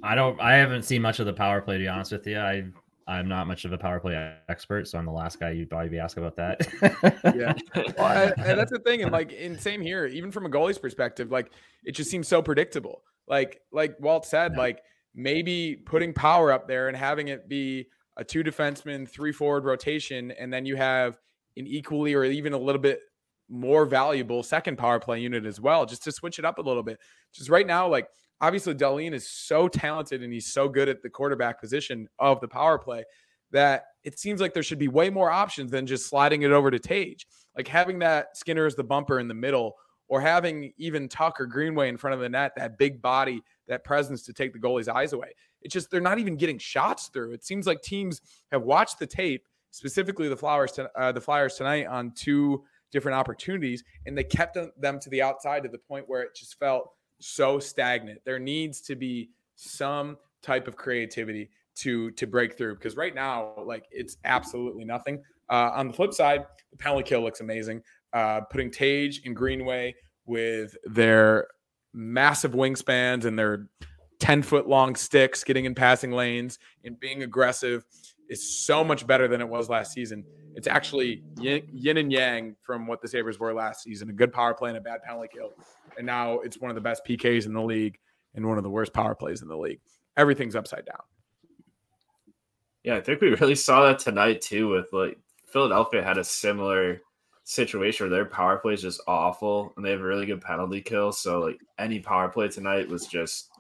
I 0.03 0.15
don't. 0.15 0.41
I 0.41 0.55
haven't 0.55 0.85
seen 0.85 1.03
much 1.03 1.19
of 1.19 1.27
the 1.27 1.33
power 1.33 1.61
play. 1.63 1.79
To 1.79 1.85
be 1.85 1.89
honest 1.89 2.13
with 2.13 2.27
you, 2.27 2.39
I 2.39 2.65
I'm 3.09 3.29
not 3.29 3.47
much 3.47 3.65
of 3.65 3.73
a 3.73 3.79
power 3.79 4.01
play 4.01 4.35
expert, 4.49 4.89
so 4.89 4.99
I'm 4.99 5.05
the 5.05 5.13
last 5.13 5.39
guy 5.39 5.53
you'd 5.53 5.71
probably 5.71 5.91
be 5.91 5.99
asking 5.99 6.25
about 6.25 6.37
that. 6.37 7.35
yeah, 7.37 7.55
well, 7.97 8.07
I, 8.07 8.33
and 8.43 8.59
that's 8.59 8.73
the 8.73 8.81
thing, 8.81 9.03
and 9.03 9.13
like 9.13 9.33
in 9.33 9.59
same 9.59 9.81
here, 9.81 10.07
even 10.07 10.33
from 10.33 10.45
a 10.45 10.49
goalie's 10.49 10.79
perspective, 10.79 11.31
like 11.31 11.53
it 11.85 11.93
just 11.93 12.11
seems 12.11 12.27
so 12.27 12.43
predictable. 12.43 13.03
Like 13.29 13.61
like 13.71 13.97
Walt 14.01 14.27
said, 14.27 14.53
yeah. 14.53 14.59
like 14.59 14.83
maybe 15.15 15.77
putting 15.77 16.13
power 16.13 16.51
up 16.51 16.67
there 16.67 16.89
and 16.89 16.97
having 16.97 17.29
it 17.29 17.49
be 17.49 17.87
a 18.17 18.25
two 18.25 18.43
defenseman, 18.43 19.09
three 19.09 19.33
forward 19.33 19.65
rotation, 19.65 20.33
and 20.33 20.53
then 20.53 20.67
you 20.67 20.75
have 20.77 21.19
an 21.57 21.67
equally 21.67 22.15
or 22.15 22.25
even 22.25 22.53
a 22.53 22.59
little 22.59 22.81
bit 22.81 23.01
more 23.49 23.87
valuable 23.87 24.43
second 24.43 24.77
power 24.77 24.99
play 24.99 25.21
unit 25.21 25.47
as 25.47 25.61
well, 25.61 25.87
just 25.87 26.03
to 26.03 26.13
switch 26.13 26.39
it 26.39 26.45
up 26.45 26.59
a 26.59 26.63
little 26.63 26.83
bit. 26.83 26.99
Just 27.33 27.51
right 27.51 27.67
now, 27.67 27.89
like 27.89 28.09
obviously 28.41 28.75
Dahlin 28.75 29.13
is 29.13 29.29
so 29.29 29.69
talented 29.69 30.23
and 30.23 30.33
he's 30.33 30.53
so 30.53 30.69
good 30.69 30.89
at 30.89 31.03
the 31.03 31.11
quarterback 31.11 31.61
position 31.61 32.09
of 32.19 32.41
the 32.41 32.49
power 32.49 32.79
play 32.79 33.05
that 33.53 33.85
it 34.05 34.19
seems 34.19 34.41
like 34.41 34.55
there 34.55 34.63
should 34.63 34.79
be 34.79 34.89
way 34.89 35.11
more 35.11 35.31
options 35.31 35.71
than 35.71 35.87
just 35.87 36.09
sliding 36.09 36.43
it 36.43 36.51
over 36.51 36.71
to 36.71 36.79
Tage. 36.79 37.27
Like 37.57 37.69
having 37.69 38.01
that 38.01 38.37
Skinner 38.37 38.67
as 38.67 38.75
the 38.75 38.85
bumper 38.85 39.19
in 39.21 39.29
the 39.29 39.35
middle, 39.35 39.75
or 40.09 40.21
having 40.21 40.73
even 40.79 41.09
Tucker 41.09 41.47
Greenway 41.47 41.89
in 41.89 41.97
front 41.97 42.15
of 42.15 42.21
the 42.21 42.29
net, 42.29 42.53
that 42.57 42.79
big 42.79 43.03
body, 43.03 43.43
that 43.67 43.85
presence 43.85 44.23
to 44.23 44.33
take 44.33 44.53
the 44.53 44.59
goalie's 44.59 44.89
eyes 44.89 45.13
away. 45.13 45.33
It's 45.63 45.73
just 45.73 45.91
they're 45.91 46.01
not 46.01 46.19
even 46.19 46.37
getting 46.37 46.59
shots 46.59 47.09
through. 47.09 47.33
It 47.33 47.45
seems 47.45 47.67
like 47.67 47.83
teams 47.83 48.21
have 48.53 48.63
watched 48.63 48.99
the 48.99 49.07
tape, 49.07 49.47
specifically 49.73 50.29
the 50.29 50.37
Flowers, 50.37 50.73
to, 50.73 50.91
uh, 50.97 51.11
the 51.13 51.21
Flyers 51.21 51.55
tonight 51.55 51.87
on 51.87 52.13
two 52.13 52.63
different 52.93 53.19
opportunities, 53.19 53.83
and 54.07 54.17
they 54.17 54.23
kept 54.23 54.57
them 54.79 55.01
to 55.01 55.11
the 55.11 55.23
outside 55.23 55.65
to 55.65 55.69
the 55.69 55.79
point 55.79 56.09
where 56.09 56.23
it 56.23 56.37
just 56.37 56.57
felt 56.59 56.89
so 57.21 57.59
stagnant. 57.59 58.21
There 58.25 58.39
needs 58.39 58.81
to 58.83 58.95
be 58.95 59.31
some 59.57 60.17
type 60.43 60.69
of 60.69 60.77
creativity 60.77 61.51
to 61.77 62.11
to 62.13 62.27
break 62.27 62.57
through 62.57 62.75
because 62.77 62.97
right 62.97 63.15
now, 63.15 63.55
like 63.65 63.87
it's 63.91 64.17
absolutely 64.25 64.85
nothing. 64.85 65.23
Uh, 65.49 65.71
on 65.75 65.89
the 65.89 65.93
flip 65.93 66.13
side, 66.13 66.45
the 66.71 66.77
penalty 66.77 67.05
kill 67.05 67.23
looks 67.23 67.41
amazing. 67.41 67.83
Uh, 68.13 68.41
putting 68.51 68.71
Tage 68.71 69.23
and 69.25 69.37
Greenway 69.37 69.95
with 70.27 70.77
their 70.85 71.49
massive 71.93 72.53
wingspans 72.53 73.25
and 73.25 73.39
their 73.39 73.69
10 74.21 74.43
foot 74.43 74.69
long 74.69 74.97
sticks, 74.97 75.45
getting 75.45 75.67
in 75.67 75.75
passing 75.75 76.13
lanes 76.13 76.59
and 76.85 76.99
being 76.99 77.23
aggressive 77.23 77.85
is 78.29 78.65
so 78.65 78.83
much 78.83 79.07
better 79.07 79.29
than 79.29 79.41
it 79.41 79.49
was 79.49 79.69
last 79.69 79.93
season. 79.93 80.25
It's 80.55 80.67
actually 80.67 81.23
yin, 81.41 81.97
and 81.97 82.11
yang 82.11 82.57
from 82.63 82.87
what 82.87 83.03
the 83.03 83.09
Sabres 83.09 83.39
were 83.39 83.53
last 83.53 83.83
season 83.83 84.09
a 84.09 84.13
good 84.13 84.33
power 84.33 84.55
play 84.55 84.71
and 84.71 84.79
a 84.79 84.81
bad 84.81 85.03
penalty 85.03 85.29
kill. 85.33 85.51
And 85.97 86.07
now 86.07 86.41
it's 86.41 86.59
one 86.59 86.71
of 86.71 86.75
the 86.75 86.81
best 86.81 87.03
PKs 87.07 87.47
in 87.47 87.53
the 87.53 87.63
league 87.63 87.99
and 88.35 88.47
one 88.47 88.59
of 88.59 88.65
the 88.65 88.71
worst 88.71 88.93
power 88.93 89.15
plays 89.15 89.43
in 89.43 89.49
the 89.49 89.57
league. 89.57 89.81
Everything's 90.17 90.57
upside 90.57 90.87
down. 90.87 91.01
Yeah, 92.85 92.97
I 92.97 93.01
think 93.01 93.21
we 93.21 93.29
really 93.41 93.55
saw 93.55 93.87
that 93.87 93.99
tonight 93.99 94.41
too 94.41 94.69
with 94.69 94.93
like 94.93 95.19
Philadelphia 95.47 96.03
had 96.03 96.19
a 96.19 96.25
similar 96.25 97.01
situation 97.45 98.05
where 98.05 98.11
their 98.11 98.25
power 98.25 98.59
play 98.59 98.75
is 98.75 98.83
just 98.83 99.01
awful 99.07 99.73
and 99.77 99.85
they 99.85 99.91
have 99.91 100.01
a 100.01 100.05
really 100.05 100.27
good 100.27 100.41
penalty 100.41 100.81
kill. 100.81 101.13
So 101.13 101.41
like 101.41 101.59
any 101.79 102.01
power 102.01 102.29
play 102.29 102.49
tonight 102.49 102.89
was 102.89 103.07
just 103.07 103.51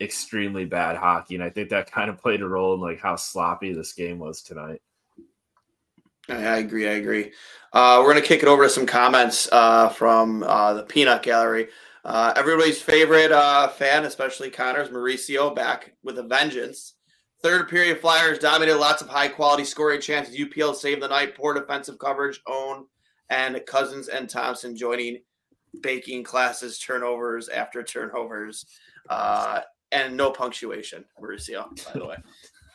extremely 0.00 0.64
bad 0.64 0.96
hockey, 0.96 1.34
and 1.34 1.44
I 1.44 1.50
think 1.50 1.70
that 1.70 1.90
kind 1.90 2.10
of 2.10 2.20
played 2.20 2.42
a 2.42 2.48
role 2.48 2.74
in 2.74 2.80
like 2.80 3.00
how 3.00 3.16
sloppy 3.16 3.72
this 3.72 3.92
game 3.92 4.18
was 4.18 4.42
tonight. 4.42 4.80
I 6.28 6.56
agree. 6.58 6.88
I 6.88 6.92
agree. 6.92 7.32
Uh, 7.72 8.00
we're 8.00 8.12
gonna 8.12 8.24
kick 8.24 8.42
it 8.42 8.48
over 8.48 8.64
to 8.64 8.70
some 8.70 8.86
comments 8.86 9.48
uh, 9.52 9.88
from 9.90 10.42
uh, 10.44 10.74
the 10.74 10.82
Peanut 10.84 11.22
Gallery. 11.22 11.68
Uh, 12.04 12.32
everybody's 12.36 12.80
favorite 12.80 13.32
uh, 13.32 13.68
fan, 13.68 14.04
especially 14.04 14.50
Connor's 14.50 14.90
Mauricio, 14.90 15.54
back 15.54 15.94
with 16.02 16.18
a 16.18 16.22
vengeance. 16.22 16.94
Third 17.42 17.68
period, 17.68 18.00
Flyers 18.00 18.38
dominated 18.38 18.78
lots 18.78 19.02
of 19.02 19.08
high 19.08 19.28
quality 19.28 19.64
scoring 19.64 20.00
chances. 20.00 20.36
UPL 20.36 20.74
saved 20.74 21.02
the 21.02 21.08
night. 21.08 21.34
Poor 21.36 21.52
defensive 21.52 21.98
coverage, 21.98 22.40
own, 22.46 22.86
and 23.28 23.60
Cousins 23.66 24.08
and 24.08 24.28
Thompson 24.28 24.76
joining 24.76 25.18
baking 25.82 26.24
classes, 26.24 26.78
turnovers 26.78 27.48
after 27.48 27.82
turnovers, 27.82 28.66
uh, 29.10 29.60
and 29.94 30.16
no 30.16 30.30
punctuation. 30.30 31.04
Mauricio, 31.20 31.64
by 31.86 31.98
the 31.98 32.06
way. 32.06 32.16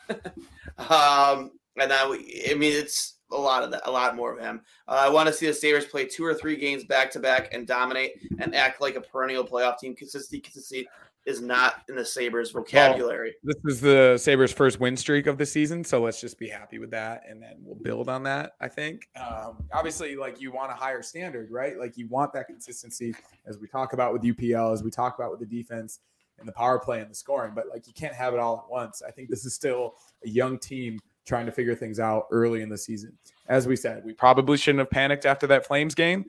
um, 0.89 1.51
and 1.77 2.09
we, 2.09 2.47
I 2.49 2.55
mean, 2.55 2.73
it's 2.73 3.17
a 3.31 3.37
lot 3.37 3.63
of 3.63 3.71
that, 3.71 3.81
a 3.85 3.91
lot 3.91 4.15
more 4.15 4.33
of 4.33 4.39
him. 4.39 4.61
Uh, 4.87 5.01
I 5.05 5.09
want 5.09 5.27
to 5.27 5.33
see 5.33 5.45
the 5.45 5.53
Sabres 5.53 5.85
play 5.85 6.05
two 6.05 6.25
or 6.25 6.33
three 6.33 6.55
games 6.55 6.83
back 6.85 7.11
to 7.11 7.19
back 7.19 7.53
and 7.53 7.67
dominate 7.67 8.13
and 8.39 8.55
act 8.55 8.81
like 8.81 8.95
a 8.95 9.01
perennial 9.01 9.43
playoff 9.43 9.77
team. 9.77 9.95
Consistency, 9.95 10.39
consistency 10.39 10.87
is 11.25 11.41
not 11.41 11.83
in 11.89 11.95
the 11.95 12.03
Sabres 12.03 12.51
vocabulary. 12.51 13.35
This 13.43 13.57
is 13.65 13.81
the 13.81 14.17
Sabres' 14.17 14.51
first 14.51 14.79
win 14.79 14.97
streak 14.97 15.27
of 15.27 15.37
the 15.37 15.45
season, 15.45 15.83
so 15.83 16.01
let's 16.01 16.19
just 16.19 16.39
be 16.39 16.47
happy 16.47 16.79
with 16.79 16.89
that, 16.91 17.21
and 17.29 17.41
then 17.41 17.57
we'll 17.61 17.75
build 17.75 18.09
on 18.09 18.23
that. 18.23 18.53
I 18.59 18.67
think. 18.67 19.07
Um, 19.15 19.63
obviously, 19.71 20.15
like 20.15 20.41
you 20.41 20.51
want 20.51 20.71
a 20.71 20.75
higher 20.75 21.03
standard, 21.03 21.51
right? 21.51 21.77
Like 21.77 21.97
you 21.97 22.07
want 22.07 22.33
that 22.33 22.47
consistency, 22.47 23.13
as 23.45 23.59
we 23.59 23.67
talk 23.67 23.93
about 23.93 24.13
with 24.13 24.23
UPL, 24.23 24.73
as 24.73 24.81
we 24.81 24.89
talk 24.89 25.19
about 25.19 25.29
with 25.29 25.41
the 25.41 25.45
defense 25.45 25.99
and 26.39 26.47
the 26.47 26.53
power 26.53 26.79
play 26.79 27.01
and 27.01 27.09
the 27.09 27.15
scoring. 27.15 27.53
But 27.55 27.65
like 27.71 27.87
you 27.87 27.93
can't 27.93 28.13
have 28.13 28.33
it 28.33 28.39
all 28.39 28.57
at 28.65 28.71
once. 28.71 29.01
I 29.05 29.11
think 29.11 29.29
this 29.29 29.45
is 29.45 29.53
still 29.53 29.95
a 30.25 30.29
young 30.29 30.57
team 30.57 30.99
trying 31.29 31.45
to 31.45 31.51
figure 31.51 31.75
things 31.75 31.99
out 31.99 32.27
early 32.31 32.61
in 32.61 32.69
the 32.69 32.77
season. 32.77 33.17
As 33.47 33.67
we 33.67 33.75
said, 33.75 34.03
we 34.03 34.13
probably 34.13 34.57
shouldn't 34.57 34.79
have 34.79 34.89
panicked 34.89 35.25
after 35.25 35.47
that 35.47 35.65
Flames 35.65 35.95
game, 35.95 36.25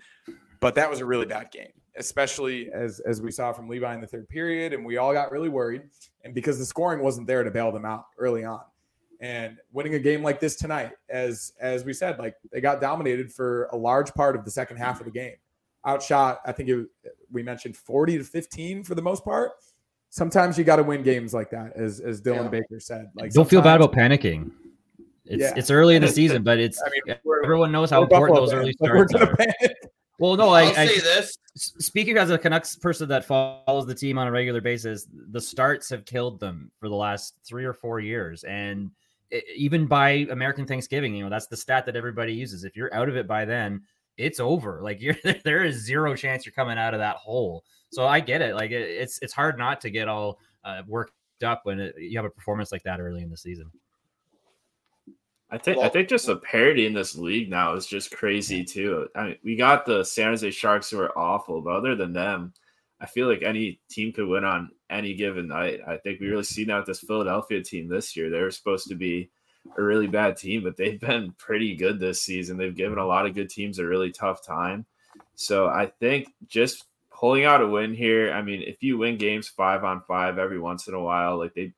but 0.61 0.75
that 0.75 0.89
was 0.89 1.01
a 1.01 1.07
really 1.07 1.27
bad 1.27 1.51
game, 1.51 1.73
especially 1.97 2.71
as 2.71 3.01
as 3.01 3.21
we 3.21 3.33
saw 3.33 3.53
from 3.53 3.69
Levi 3.69 3.93
in 3.95 4.01
the 4.01 4.07
third 4.07 4.29
period, 4.29 4.73
and 4.73 4.85
we 4.85 4.99
all 4.99 5.13
got 5.13 5.33
really 5.33 5.49
worried, 5.49 5.83
and 6.23 6.35
because 6.35 6.59
the 6.59 6.65
scoring 6.65 7.03
wasn't 7.03 7.27
there 7.27 7.43
to 7.43 7.51
bail 7.51 7.73
them 7.73 7.85
out 7.85 8.07
early 8.19 8.45
on. 8.45 8.61
And 9.23 9.59
winning 9.71 9.95
a 9.95 9.99
game 9.99 10.23
like 10.23 10.41
this 10.41 10.57
tonight, 10.57 10.93
as 11.11 11.53
as 11.61 11.85
we 11.85 11.93
said, 11.93 12.19
like 12.19 12.37
they 12.53 12.61
got 12.61 12.81
dominated 12.81 13.33
for 13.33 13.65
a 13.73 13.77
large 13.77 14.15
part 14.15 14.35
of 14.35 14.45
the 14.45 14.51
second 14.51 14.79
half 14.79 15.01
of 15.01 15.05
the 15.05 15.13
game. 15.13 15.37
Outshot, 15.87 16.41
I 16.47 16.53
think 16.53 16.69
it, 16.69 16.87
we 17.31 17.43
mentioned 17.43 17.77
40 17.77 18.19
to 18.19 18.25
15 18.25 18.85
for 18.85 18.95
the 18.95 19.03
most 19.03 19.25
part. 19.25 19.53
Sometimes 20.11 20.59
you 20.59 20.65
got 20.65 20.77
to 20.77 20.83
win 20.83 21.03
games 21.03 21.33
like 21.33 21.51
that, 21.51 21.73
as 21.77 22.01
as 22.01 22.21
Dylan 22.21 22.45
Yeah. 22.45 22.49
Baker 22.49 22.81
said. 22.81 23.11
Like 23.15 23.33
Don't 23.33 23.49
feel 23.49 23.63
bad 23.63 23.77
about 23.77 23.93
panicking. 23.93 24.51
It's 25.25 25.41
Yeah. 25.43 25.55
it's 25.57 25.71
early 25.71 25.95
in 25.97 26.03
the 26.03 26.09
season, 26.21 26.43
but 26.43 26.59
it's 26.59 26.83
I 26.85 26.91
mean, 26.91 27.17
everyone 27.45 27.71
knows 27.73 27.91
how 27.91 28.03
important 28.03 28.37
Buffalo 28.37 28.47
those 28.47 28.55
early 28.55 28.75
fans, 28.81 28.91
we're 28.93 29.09
starts 29.09 29.13
gonna 29.13 29.31
are. 29.33 29.37
panic. 29.37 29.77
Well, 30.19 30.37
no, 30.37 30.49
I'll 30.51 30.67
I, 30.67 30.83
I 30.83 30.87
say 30.87 31.01
this. 31.01 31.39
speaking 31.57 32.19
as 32.19 32.29
a 32.29 32.37
Canucks 32.37 32.77
person 32.77 33.09
that 33.09 33.25
follows 33.25 33.87
the 33.87 33.95
team 33.95 34.19
on 34.19 34.27
a 34.27 34.31
regular 34.31 34.61
basis, 34.61 35.07
the 35.31 35.41
starts 35.41 35.89
have 35.89 36.05
killed 36.05 36.39
them 36.41 36.71
for 36.79 36.91
the 36.91 36.95
last 36.95 37.37
three 37.43 37.65
or 37.65 37.73
four 37.73 38.01
years, 38.01 38.45
and 38.45 38.91
i- 39.33 39.41
even 39.57 39.87
by 39.87 40.27
American 40.31 40.67
Thanksgiving, 40.67 41.15
you 41.15 41.25
know 41.25 41.31
that's 41.31 41.47
the 41.47 41.57
stat 41.57 41.87
that 41.87 41.97
everybody 41.97 42.35
uses. 42.35 42.65
If 42.65 42.77
you're 42.77 42.93
out 42.93 43.09
of 43.09 43.17
it 43.17 43.27
by 43.27 43.47
then, 43.47 43.81
it's 44.17 44.41
over. 44.41 44.81
Like 44.83 45.01
you're 45.03 45.17
there 45.45 45.65
is 45.65 45.85
zero 45.85 46.15
chance 46.15 46.47
you're 46.47 46.53
coming 46.53 46.79
out 46.79 46.95
of 46.95 47.01
that 47.01 47.17
hole. 47.17 47.65
So 47.91 48.07
I 48.07 48.21
get 48.21 48.43
it. 48.43 48.55
Like 48.55 48.71
it, 48.71 48.89
it's 48.89 49.19
it's 49.23 49.33
hard 49.33 49.59
not 49.59 49.81
to 49.83 49.91
get 49.91 50.09
all 50.09 50.39
uh, 50.65 50.83
worked 50.87 51.13
up 51.45 51.61
when 51.65 51.81
it, 51.81 51.95
you 51.99 52.19
have 52.19 52.27
a 52.27 52.31
performance 52.31 52.73
like 52.73 52.83
that 52.85 53.01
early 53.01 53.23
in 53.23 53.31
the 53.31 53.37
season. 53.37 53.71
I 55.53 55.59
think 55.59 55.79
I 55.79 55.89
think 55.89 56.09
just 56.09 56.27
the 56.27 56.37
parity 56.37 56.87
in 56.87 56.95
this 56.95 57.17
league 57.17 57.51
now 57.51 57.75
is 57.75 57.87
just 57.87 58.13
crazy 58.13 58.63
too. 58.63 59.09
I 59.17 59.25
mean, 59.25 59.37
we 59.43 59.57
got 59.57 59.85
the 59.85 60.05
San 60.05 60.29
Jose 60.29 60.49
Sharks 60.53 60.91
who 60.91 61.01
are 61.01 61.17
awful, 61.19 61.61
but 61.61 61.75
other 61.75 61.97
than 61.97 62.13
them, 62.13 62.53
I 63.01 63.07
feel 63.07 63.29
like 63.29 63.43
any 63.43 63.81
team 63.91 64.13
could 64.13 64.29
win 64.29 64.45
on 64.45 64.71
any 64.91 65.15
given 65.15 65.49
night. 65.49 65.81
I 65.89 65.97
think 65.97 66.21
we 66.21 66.29
really 66.29 66.45
see 66.45 66.65
now 66.65 66.79
with 66.79 66.87
this 66.87 67.01
Philadelphia 67.01 67.63
team 67.65 67.89
this 67.89 68.17
year. 68.17 68.31
They 68.31 68.43
were 68.43 68.53
supposed 68.53 68.87
to 68.89 68.95
be 68.95 69.31
a 69.77 69.83
really 69.83 70.07
bad 70.07 70.37
team, 70.37 70.63
but 70.63 70.77
they've 70.77 71.01
been 71.01 71.33
pretty 71.39 71.77
good 71.77 72.01
this 72.01 72.23
season. 72.23 72.57
They've 72.57 72.75
given 72.75 72.99
a 72.99 73.07
lot 73.07 73.27
of 73.27 73.35
good 73.35 73.51
teams 73.51 73.79
a 73.79 73.87
really 73.87 74.13
tough 74.13 74.45
time. 74.45 74.87
So 75.35 75.69
I 75.69 75.87
think 76.01 76.29
just 76.47 76.85
pulling 77.11 77.45
out 77.45 77.63
a 77.63 77.67
win 77.67 77.95
here. 77.95 78.33
I 78.33 78.43
mean, 78.43 78.63
if 78.63 78.83
you 78.83 78.99
win 78.99 79.17
games 79.19 79.49
five 79.49 79.85
on 79.85 80.03
five 80.07 80.39
every 80.39 80.59
once 80.59 80.89
in 80.89 80.95
a 80.95 81.01
while, 81.01 81.39
like 81.39 81.55
they 81.55 81.73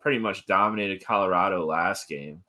pretty 0.00 0.18
much 0.18 0.46
dominated 0.46 1.04
Colorado 1.04 1.66
last 1.66 2.08
game 2.08 2.42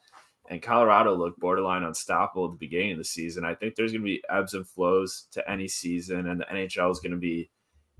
and 0.50 0.62
Colorado 0.62 1.16
looked 1.16 1.40
borderline 1.40 1.84
unstoppable 1.84 2.46
at 2.46 2.52
the 2.52 2.58
beginning 2.58 2.94
of 2.94 2.98
the 2.98 3.04
season. 3.04 3.44
I 3.44 3.54
think 3.54 3.76
there's 3.76 3.92
going 3.92 4.02
to 4.02 4.06
be 4.06 4.24
ebbs 4.30 4.54
and 4.54 4.68
flows 4.68 5.28
to 5.32 5.50
any 5.50 5.68
season, 5.68 6.28
and 6.28 6.40
the 6.40 6.46
NHL 6.46 6.92
is 6.92 7.00
going 7.00 7.12
to 7.12 7.18
be 7.18 7.50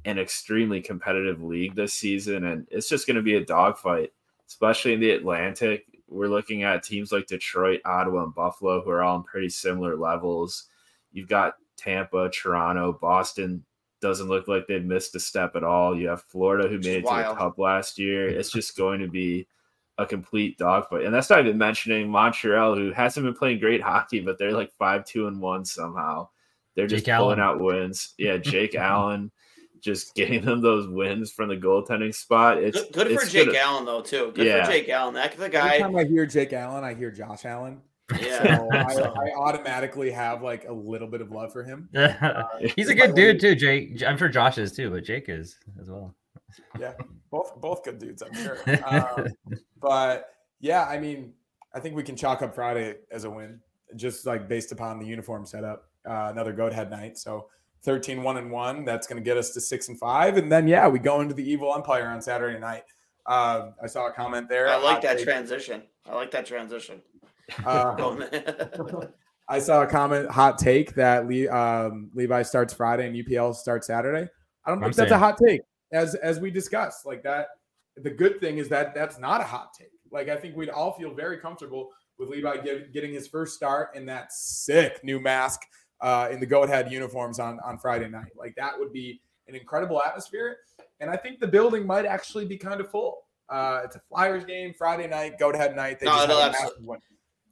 an 0.06 0.18
extremely 0.18 0.82
competitive 0.82 1.42
league 1.42 1.76
this 1.76 1.94
season, 1.94 2.46
and 2.46 2.68
it's 2.72 2.88
just 2.88 3.06
going 3.06 3.18
to 3.18 3.24
be 3.24 3.36
a 3.36 3.46
dogfight, 3.46 4.14
especially 4.48 4.94
in 4.94 5.00
the 5.00 5.12
Atlantic. 5.12 5.86
We're 6.08 6.28
looking 6.28 6.64
at 6.64 6.84
teams 6.84 7.12
like 7.12 7.28
Detroit, 7.28 7.82
Ottawa, 7.86 8.24
and 8.24 8.34
Buffalo, 8.34 8.82
who 8.82 8.90
are 8.90 9.04
all 9.04 9.18
on 9.18 9.24
pretty 9.24 9.50
similar 9.50 9.96
levels. 9.96 10.66
You've 11.12 11.28
got 11.28 11.56
Tampa, 11.78 12.30
Toronto, 12.30 12.98
Boston. 13.00 13.64
Doesn't 14.00 14.28
look 14.30 14.48
like 14.48 14.68
they've 14.68 14.84
missed 14.84 15.16
a 15.16 15.20
step 15.20 15.56
at 15.56 15.64
all. 15.64 15.98
You 15.98 16.08
have 16.10 16.24
Florida, 16.24 16.68
who 16.68 16.78
Which 16.78 16.86
made 16.86 17.04
is 17.04 17.10
it 17.10 17.16
to 17.24 17.30
the 17.30 17.36
Cup 17.36 17.58
last 17.58 17.98
year. 17.98 18.30
It's 18.38 18.52
just 18.52 18.78
going 18.78 19.00
to 19.02 19.08
be 19.08 19.48
a 19.98 20.06
complete 20.06 20.58
dogfight. 20.58 21.04
And 21.06 21.14
that's 21.14 21.30
not 21.30 21.40
even 21.40 21.58
mentioning 21.58 22.10
Montreal, 22.10 22.76
who 22.76 22.92
hasn't 22.92 23.26
been 23.26 23.34
playing 23.34 23.60
great 23.60 23.82
hockey, 23.82 24.20
but 24.20 24.38
they're 24.38 24.54
like 24.54 24.72
five, 24.78 25.06
two, 25.06 25.28
and 25.28 25.42
one 25.42 25.66
somehow. 25.66 26.30
They're 26.76 26.88
just 26.88 27.06
Jake 27.06 27.16
pulling 27.16 27.40
Allen. 27.40 27.58
out 27.58 27.64
wins. 27.64 28.14
Yeah, 28.20 28.38
Jake 28.38 28.76
Allen 28.76 29.32
just 29.82 30.16
getting 30.16 30.44
them 30.44 30.62
those 30.62 30.88
wins 30.88 31.32
from 31.32 31.50
the 31.50 31.56
goaltending 31.58 32.14
spot. 32.14 32.58
It's 32.58 32.82
Good, 32.92 32.94
good 33.10 33.20
for 33.20 33.26
Jake 33.26 33.48
gonna- 33.48 33.58
Allen 33.60 33.86
though 33.86 34.02
too. 34.02 34.32
Good 34.36 34.46
Yeah. 34.48 34.66
for 34.66 34.72
Jake 34.72 34.90
Allen. 34.90 35.14
That 35.14 35.32
the 35.32 35.44
Every 35.46 35.50
guy. 35.50 35.80
time 35.80 35.96
I 35.96 36.04
hear 36.04 36.26
Jake 36.26 36.54
Allen, 36.54 36.84
I 36.84 36.94
hear 36.94 37.12
Josh 37.12 37.46
Allen. 37.46 37.82
Yeah. 38.22 38.58
So 38.58 38.70
I, 39.16 39.30
I 39.30 39.32
automatically 39.38 40.12
have 40.12 40.42
like 40.42 40.66
a 40.68 40.72
little 40.74 41.08
bit 41.08 41.22
of 41.22 41.32
love 41.32 41.52
for 41.52 41.64
him. 41.64 41.90
He's 42.76 42.90
a 42.90 42.96
good 42.96 43.16
dude 43.16 43.40
too, 43.40 43.56
Jake. 43.56 44.02
I'm 44.04 44.18
sure 44.18 44.30
Josh 44.30 44.58
is 44.58 44.72
too, 44.72 44.90
but 44.90 45.04
Jake 45.04 45.30
is 45.30 45.58
as 45.82 45.90
well. 45.90 46.16
Yeah, 46.80 46.94
both 47.30 47.60
both 47.60 47.84
good 47.84 48.00
dudes, 48.00 48.22
I'm 48.24 48.34
sure. 48.34 48.58
Um, 48.86 49.28
but 49.82 50.34
yeah, 50.60 50.86
I 50.86 50.98
mean, 50.98 51.34
I 51.74 51.80
think 51.80 51.96
we 51.96 52.04
can 52.04 52.16
chalk 52.16 52.42
up 52.42 52.56
Friday 52.56 52.96
as 53.12 53.26
a 53.26 53.30
win, 53.30 53.60
just 53.96 54.26
like 54.26 54.48
based 54.48 54.72
upon 54.72 55.00
the 55.00 55.06
uniform 55.06 55.46
setup. 55.46 55.90
Uh, 56.10 56.30
another 56.32 56.54
goat 56.54 56.72
head 56.72 56.90
night, 56.90 57.18
so 57.18 57.50
13 57.84 58.24
1 58.24 58.38
and 58.38 58.52
1 58.52 58.86
that's 58.86 59.08
going 59.08 59.22
to 59.22 59.24
get 59.24 59.38
us 59.38 59.52
to 59.52 59.62
6 59.62 59.90
and 59.90 60.00
5 60.00 60.38
and 60.38 60.52
then 60.52 60.68
yeah 60.68 60.88
we 60.88 61.00
go 61.00 61.22
into 61.22 61.34
the 61.34 61.50
evil 61.50 61.74
empire 61.74 62.08
on 62.08 62.22
saturday 62.22 62.60
night 62.60 62.84
um, 63.28 63.74
i 63.84 63.88
saw 63.88 64.08
a 64.08 64.12
comment 64.12 64.50
there 64.50 64.68
I 64.68 64.78
like 64.78 65.02
that 65.02 65.18
take, 65.18 65.26
transition. 65.26 65.84
I 66.10 66.16
like 66.16 66.32
that 66.32 66.46
transition. 66.46 67.02
uh, 67.66 67.96
I 69.50 69.60
saw 69.60 69.84
a 69.84 69.88
comment, 69.88 70.30
hot 70.30 70.58
take 70.58 70.94
that 70.96 71.28
Le, 71.28 71.48
um, 71.48 72.10
Levi 72.14 72.42
starts 72.42 72.74
Friday 72.74 73.08
and 73.08 73.16
UPL 73.16 73.56
starts 73.56 73.88
Saturday. 73.88 74.30
I 74.66 74.70
don't 74.70 74.84
I'm 74.84 74.92
think 74.92 74.96
that's 74.96 75.12
a 75.12 75.18
hot 75.18 75.38
take, 75.38 75.62
as 75.94 76.16
as 76.16 76.40
we 76.40 76.52
discussed. 76.52 77.06
Like 77.06 77.24
that, 77.24 77.48
the 77.96 78.10
good 78.10 78.42
thing 78.42 78.58
is 78.58 78.68
that 78.70 78.94
that's 78.94 79.18
not 79.18 79.40
a 79.40 79.46
hot 79.46 79.70
take. 79.78 79.92
Like 80.12 80.28
I 80.28 80.36
think 80.36 80.58
we'd 80.58 80.70
all 80.70 80.92
feel 80.92 81.14
very 81.14 81.38
comfortable 81.38 81.90
with 82.20 82.30
Levi 82.30 82.58
get, 82.58 82.94
getting 82.94 83.14
his 83.14 83.28
first 83.28 83.56
start 83.56 83.96
in 83.96 84.06
that 84.08 84.34
sick 84.34 85.02
new 85.04 85.20
mask 85.20 85.62
uh, 86.02 86.30
in 86.32 86.40
the 86.40 86.46
Goat 86.46 86.70
Head 86.70 86.92
uniforms 86.92 87.40
on 87.40 87.60
on 87.62 87.78
Friday 87.78 88.10
night. 88.10 88.32
Like 88.36 88.56
that 88.56 88.78
would 88.78 88.94
be 88.94 89.22
an 89.48 89.56
incredible 89.56 90.02
atmosphere, 90.04 90.58
and 91.00 91.10
I 91.10 91.18
think 91.18 91.40
the 91.40 91.48
building 91.48 91.86
might 91.86 92.06
actually 92.06 92.46
be 92.46 92.58
kind 92.58 92.80
of 92.82 92.90
full. 92.90 93.24
Uh, 93.50 93.82
it's 93.86 93.96
a 93.96 94.02
Flyers 94.10 94.44
game 94.44 94.74
Friday 94.78 95.08
night, 95.08 95.40
Goat 95.40 95.56
Head 95.56 95.76
night. 95.76 96.00
They 96.00 96.06
No, 96.06 96.14
just 96.14 96.24
it'll 96.26 96.42
had 96.42 96.52
a 96.52 96.54
abso- 96.54 96.62
massive 96.64 96.84
one. 96.84 97.00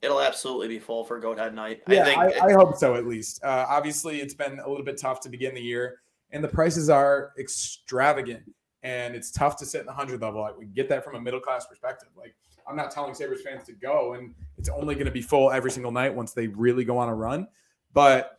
It'll 0.02 0.22
absolutely 0.22 0.68
be 0.68 0.78
full 0.78 1.04
for 1.04 1.20
Goat 1.20 1.40
Head 1.40 1.56
Night. 1.56 1.82
Yeah, 1.88 2.02
I 2.02 2.06
think 2.06 2.44
I, 2.44 2.48
I, 2.50 2.54
hope 2.54 2.76
so 2.76 2.94
at 2.96 3.08
least. 3.08 3.44
Uh, 3.44 3.66
obviously, 3.68 4.20
it's 4.22 4.36
been 4.36 4.60
a 4.60 4.70
little 4.70 4.86
bit 4.86 5.00
tough 5.00 5.20
to 5.22 5.30
begin 5.30 5.56
the 5.56 5.62
year, 5.62 6.02
and 6.32 6.44
the 6.44 6.48
prices 6.48 6.90
are 6.90 7.32
extravagant, 7.40 8.44
and 8.84 9.16
it's 9.16 9.32
tough 9.32 9.56
to 9.58 9.66
sit 9.66 9.80
in 9.80 9.88
the 9.88 9.94
hundred 9.94 10.22
level. 10.22 10.42
Like 10.42 10.58
we 10.58 10.66
get 10.66 10.90
that 10.90 11.04
from 11.04 11.16
a 11.16 11.22
middle 11.22 11.40
class 11.40 11.66
perspective. 11.66 12.10
Like 12.16 12.36
I'm 12.68 12.76
not 12.76 12.92
telling 12.92 13.16
Sabres 13.16 13.42
fans 13.42 13.64
to 13.66 13.74
go, 13.74 14.14
and 14.14 14.36
it's 14.58 14.70
only 14.70 14.96
going 14.96 15.06
to 15.06 15.12
be 15.12 15.22
full 15.22 15.50
every 15.52 15.72
single 15.72 15.92
night 15.92 16.14
once 16.14 16.34
they 16.34 16.48
really 16.48 16.84
go 16.84 16.98
on 16.98 17.10
a 17.10 17.16
run. 17.16 17.48
But 17.96 18.38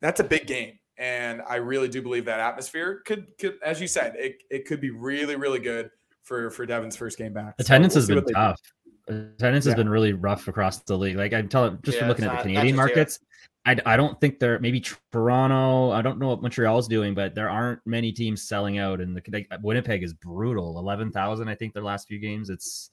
that's 0.00 0.20
a 0.20 0.24
big 0.24 0.46
game, 0.46 0.78
and 0.98 1.42
I 1.48 1.56
really 1.56 1.88
do 1.88 2.00
believe 2.02 2.26
that 2.26 2.38
atmosphere 2.38 3.02
could, 3.04 3.26
could 3.40 3.58
as 3.64 3.80
you 3.80 3.88
said, 3.88 4.14
it, 4.16 4.42
it 4.50 4.66
could 4.66 4.80
be 4.80 4.90
really, 4.90 5.34
really 5.34 5.58
good 5.58 5.90
for 6.22 6.50
for 6.50 6.64
Devin's 6.66 6.94
first 6.94 7.18
game 7.18 7.32
back. 7.32 7.54
So 7.58 7.62
Attendance 7.64 7.94
we'll 7.94 8.02
has 8.02 8.06
been 8.08 8.16
what 8.16 8.26
do. 8.28 8.34
tough. 8.34 8.60
Attendance 9.08 9.64
Yeah. 9.66 9.70
has 9.70 9.76
been 9.76 9.88
really 9.88 10.12
rough 10.12 10.46
across 10.46 10.78
the 10.80 10.96
league. 10.96 11.16
Like 11.16 11.32
I'm 11.32 11.48
telling, 11.48 11.78
just 11.82 11.98
from 11.98 12.08
looking 12.08 12.24
at 12.26 12.34
not- 12.34 12.44
the 12.44 12.50
Canadian 12.50 12.76
markets, 12.76 13.18
I, 13.64 13.76
I 13.86 13.96
don't 13.96 14.20
think 14.20 14.38
they're 14.38 14.58
maybe 14.60 14.84
Toronto. 15.12 15.90
I 15.90 16.02
don't 16.02 16.18
know 16.18 16.28
what 16.28 16.42
Montreal's 16.42 16.86
doing, 16.86 17.14
but 17.14 17.34
there 17.34 17.48
aren't 17.50 17.80
many 17.86 18.12
teams 18.12 18.46
selling 18.46 18.78
out. 18.78 19.00
And 19.00 19.16
the 19.16 19.22
like, 19.32 19.48
Winnipeg 19.62 20.02
is 20.02 20.12
brutal. 20.12 20.78
Eleven 20.78 21.10
thousand, 21.10 21.48
I 21.48 21.54
think, 21.54 21.72
their 21.72 21.82
last 21.82 22.06
few 22.06 22.18
games. 22.18 22.50
It's 22.50 22.90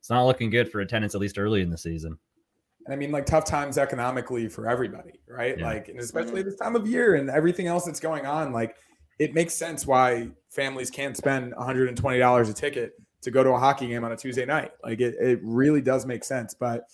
it's 0.00 0.10
not 0.10 0.24
looking 0.26 0.50
good 0.50 0.70
for 0.70 0.80
attendance, 0.80 1.14
at 1.14 1.20
least 1.20 1.38
early 1.38 1.62
in 1.62 1.70
the 1.70 1.78
season. 1.78 2.18
And 2.84 2.92
I 2.92 2.96
mean, 2.96 3.10
like 3.12 3.26
tough 3.26 3.44
times 3.44 3.78
economically 3.78 4.48
for 4.48 4.68
everybody, 4.68 5.20
right? 5.26 5.58
Yeah. 5.58 5.66
Like, 5.66 5.88
and 5.88 5.98
especially 6.00 6.40
mm-hmm. 6.40 6.50
this 6.50 6.58
time 6.58 6.76
of 6.76 6.86
year 6.86 7.14
and 7.14 7.30
everything 7.30 7.66
else 7.66 7.84
that's 7.86 8.00
going 8.00 8.26
on. 8.26 8.52
Like, 8.52 8.76
it 9.18 9.34
makes 9.34 9.54
sense 9.54 9.86
why 9.86 10.28
families 10.50 10.90
can't 10.90 11.16
spend 11.16 11.54
$120 11.54 12.50
a 12.50 12.52
ticket 12.52 12.92
to 13.22 13.30
go 13.30 13.42
to 13.42 13.50
a 13.50 13.58
hockey 13.58 13.88
game 13.88 14.04
on 14.04 14.12
a 14.12 14.16
Tuesday 14.16 14.44
night. 14.44 14.72
Like 14.82 15.00
it, 15.00 15.14
it 15.20 15.40
really 15.42 15.80
does 15.80 16.06
make 16.06 16.24
sense. 16.24 16.54
But 16.54 16.88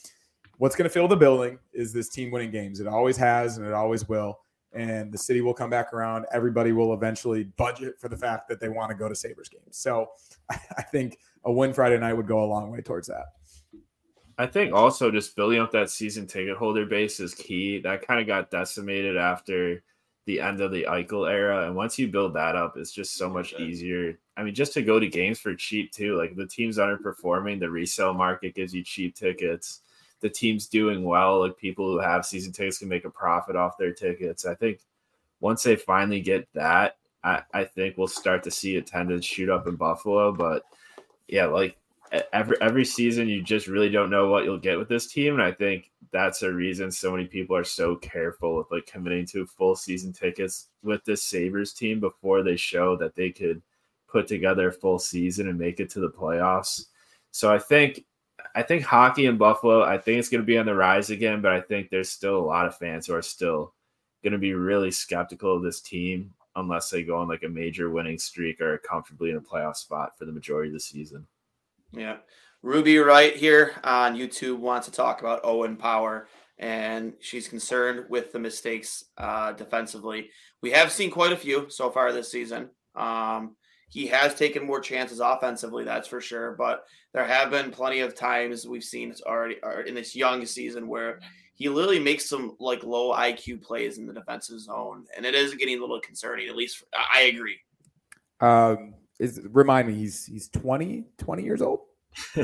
what's 0.59 0.76
going 0.76 0.88
to 0.88 0.93
fill 0.93 1.09
the 1.09 1.16
building 1.16 1.59
is 1.72 1.93
this 1.93 2.09
team 2.09 2.30
winning 2.30 2.51
games. 2.51 2.80
It 2.80 2.86
always 2.86 3.16
has 3.16 3.59
and 3.59 3.66
it 3.66 3.72
always 3.72 4.09
will. 4.09 4.38
And 4.72 5.12
the 5.12 5.18
city 5.18 5.41
will 5.41 5.55
come 5.55 5.68
back 5.70 5.93
around. 5.93 6.26
Everybody 6.32 6.72
will 6.72 6.95
eventually 6.95 7.45
budget 7.57 7.95
for 7.99 8.09
the 8.09 8.16
fact 8.16 8.49
that 8.49 8.61
they 8.61 8.68
want 8.68 8.91
to 8.91 8.97
go 8.97 9.09
to 9.09 9.14
Sabres 9.14 9.49
games. 9.49 9.76
So 9.76 10.11
I 10.51 10.82
think 10.82 11.18
a 11.45 11.53
win 11.53 11.72
Friday 11.72 11.99
night 11.99 12.12
would 12.12 12.28
go 12.28 12.45
a 12.45 12.47
long 12.47 12.70
way 12.70 12.80
towards 12.80 13.09
that. 13.09 13.24
I 14.41 14.47
think 14.47 14.72
also 14.72 15.11
just 15.11 15.36
building 15.36 15.61
up 15.61 15.70
that 15.72 15.91
season 15.91 16.26
ticket 16.26 16.57
holder 16.57 16.86
base 16.86 17.20
is 17.20 17.34
key. 17.34 17.78
That 17.78 18.07
kind 18.07 18.18
of 18.18 18.26
got 18.26 18.51
decimated 18.51 19.18
after 19.18 19.82
the 20.24 20.41
end 20.41 20.62
of 20.62 20.72
the 20.72 20.84
Eichel 20.84 21.30
era. 21.30 21.66
And 21.66 21.76
once 21.76 21.99
you 21.99 22.09
build 22.09 22.32
that 22.32 22.57
up, 22.57 22.78
it's 22.78 22.91
just 22.91 23.16
so 23.16 23.28
much 23.28 23.53
easier. 23.61 24.18
I 24.38 24.43
mean, 24.43 24.55
just 24.55 24.72
to 24.72 24.82
go 24.82 24.99
to 24.99 25.07
games 25.07 25.38
for 25.38 25.55
cheap 25.55 25.93
too. 25.93 26.16
Like 26.16 26.36
the 26.36 26.47
teams 26.47 26.78
underperforming, 26.78 27.61
the 27.61 27.68
resale 27.68 28.14
market 28.14 28.55
gives 28.55 28.72
you 28.72 28.82
cheap 28.82 29.14
tickets. 29.14 29.82
The 30.20 30.30
teams 30.30 30.68
doing 30.68 31.05
well, 31.05 31.41
like 31.41 31.59
people 31.59 31.93
who 31.93 31.99
have 31.99 32.24
season 32.24 32.51
tickets 32.51 32.78
can 32.78 32.88
make 32.88 33.05
a 33.05 33.11
profit 33.11 33.57
off 33.57 33.76
their 33.76 33.93
tickets. 33.93 34.47
I 34.47 34.55
think 34.55 34.80
once 35.41 35.64
they 35.64 35.76
finally 35.76 36.22
get 36.22 36.49
that, 36.55 36.97
I, 37.22 37.43
I 37.53 37.64
think 37.64 37.99
we'll 37.99 38.07
start 38.07 38.43
to 38.45 38.51
see 38.51 38.76
attendance 38.76 39.26
shoot 39.26 39.51
up 39.51 39.66
in 39.66 39.76
Buffalo. 39.76 40.32
But 40.32 40.62
yeah, 41.28 41.45
like 41.45 41.76
every 42.33 42.57
every 42.61 42.85
season 42.85 43.29
you 43.29 43.43
just 43.43 43.69
really 43.69 43.89
don't 43.89 44.11
know 44.11 44.29
what 44.29 44.45
you'll 44.45 44.59
get 44.59 44.79
with 44.79 44.89
this 44.89 45.07
team 45.07 45.35
and 45.35 45.43
i 45.43 45.53
think 45.53 45.91
that's 46.13 46.43
a 46.43 46.53
reason 46.53 46.91
so 46.91 47.13
many 47.13 47.25
people 47.25 47.55
are 47.55 47.65
so 47.65 47.95
careful 47.97 48.57
with 48.57 48.71
like 48.71 48.85
committing 48.87 49.25
to 49.25 49.47
full 49.47 49.77
season 49.77 50.13
tickets 50.13 50.69
with 50.83 51.05
this 51.05 51.23
sabres 51.23 51.73
team 51.73 52.01
before 52.01 52.43
they 52.43 52.57
show 52.57 52.97
that 52.97 53.15
they 53.15 53.31
could 53.31 53.63
put 54.09 54.27
together 54.27 54.69
a 54.69 54.73
full 54.73 54.99
season 54.99 55.49
and 55.49 55.59
make 55.59 55.79
it 55.79 55.89
to 55.89 56.01
the 56.01 56.11
playoffs. 56.11 56.87
So 57.31 57.53
i 57.53 57.59
think 57.59 58.05
i 58.57 58.63
think 58.63 58.83
hockey 58.83 59.27
in 59.27 59.37
buffalo 59.37 59.85
i 59.85 59.97
think 59.97 60.19
it's 60.19 60.29
going 60.29 60.41
to 60.41 60.47
be 60.47 60.59
on 60.59 60.67
the 60.67 60.75
rise 60.75 61.11
again 61.11 61.41
but 61.41 61.53
i 61.53 61.61
think 61.61 61.91
there's 61.91 62.09
still 62.09 62.39
a 62.39 62.43
lot 62.45 62.67
of 62.67 62.77
fans 62.77 63.07
who 63.07 63.15
are 63.15 63.23
still 63.23 63.75
going 64.25 64.33
to 64.33 64.39
be 64.39 64.55
really 64.55 64.91
skeptical 64.91 65.57
of 65.57 65.63
this 65.63 65.81
team 65.81 66.33
unless 66.57 66.91
they 66.91 67.05
go 67.05 67.17
on 67.19 67.29
like 67.29 67.45
a 67.45 67.49
major 67.49 67.91
winning 67.91 68.19
streak 68.19 68.61
or 68.61 68.79
comfortably 68.79 69.31
in 69.31 69.37
a 69.37 69.41
playoff 69.41 69.77
spot 69.77 70.19
for 70.19 70.25
the 70.25 70.33
majority 70.33 70.69
of 70.69 70.75
the 70.75 70.81
season 70.81 71.25
yeah. 71.93 72.16
Ruby 72.62 72.99
right 72.99 73.34
here 73.34 73.72
on 73.84 74.16
YouTube 74.16 74.59
wants 74.59 74.86
to 74.86 74.93
talk 74.93 75.20
about 75.20 75.41
Owen 75.45 75.76
Power, 75.76 76.28
and 76.59 77.14
she's 77.20 77.49
concerned 77.49 78.05
with 78.11 78.32
the 78.32 78.38
mistakes 78.38 79.05
uh, 79.16 79.53
defensively. 79.53 80.30
We 80.61 80.70
have 80.72 80.93
seen 80.93 81.11
quite 81.11 81.32
a 81.32 81.36
few 81.36 81.70
so 81.70 81.91
far 81.91 82.12
this 82.12 82.30
season. 82.30 82.68
Um, 82.95 83.57
he 83.88 84.07
has 84.09 84.34
taken 84.34 84.66
more 84.66 84.80
chances 84.80 85.20
offensively, 85.20 85.84
that's 85.84 86.07
for 86.07 86.20
sure. 86.20 86.55
But 86.57 86.84
there 87.12 87.24
have 87.24 87.51
been 87.51 87.70
plenty 87.70 88.01
of 88.01 88.14
times 88.14 88.66
we've 88.66 88.84
seen 88.84 89.11
it's 89.11 89.22
already 89.22 89.57
in 89.86 89.95
this 89.95 90.14
young 90.14 90.45
season 90.47 90.86
where 90.86 91.18
he 91.55 91.68
literally 91.68 91.99
makes 91.99 92.28
some 92.28 92.57
like 92.61 92.84
low 92.84 93.14
IQ 93.14 93.62
plays 93.62 93.99
in 93.99 94.07
the 94.07 94.12
defensive 94.12 94.61
zone, 94.61 95.07
and 95.16 95.26
it 95.26 95.34
is 95.34 95.55
getting 95.55 95.78
a 95.78 95.80
little 95.80 96.01
concerning. 96.01 96.49
At 96.49 96.57
least 96.57 96.84
I 97.12 97.22
agree. 97.22 97.59
Um, 98.41 98.95
is 99.21 99.41
remind 99.53 99.87
me 99.87 99.95
he's 99.95 100.27
he's 100.27 100.49
20 100.49 101.05
20 101.18 101.43
years 101.45 101.62
old? 101.62 101.81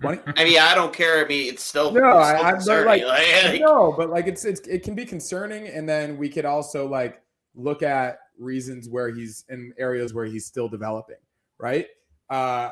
20 0.00 0.20
i 0.36 0.44
mean 0.44 0.58
i 0.58 0.74
don't 0.74 0.92
care. 0.92 1.24
I 1.24 1.28
mean 1.28 1.52
it's 1.52 1.64
still 1.64 1.90
no 1.90 2.18
it's 2.20 2.64
still 2.64 2.76
I, 2.76 2.80
am 2.80 2.86
like, 2.86 3.04
like, 3.04 3.60
no 3.60 3.94
but 3.96 4.10
like 4.10 4.26
it's, 4.26 4.44
it's 4.44 4.60
it 4.68 4.82
can 4.82 4.94
be 4.94 5.04
concerning 5.04 5.68
and 5.68 5.88
then 5.88 6.18
we 6.18 6.28
could 6.28 6.44
also 6.44 6.86
like 6.86 7.22
look 7.54 7.82
at 7.82 8.18
reasons 8.38 8.88
where 8.88 9.10
he's 9.10 9.44
in 9.48 9.72
areas 9.78 10.12
where 10.12 10.26
he's 10.26 10.44
still 10.46 10.68
developing 10.68 11.16
right? 11.58 11.86
Uh 12.28 12.70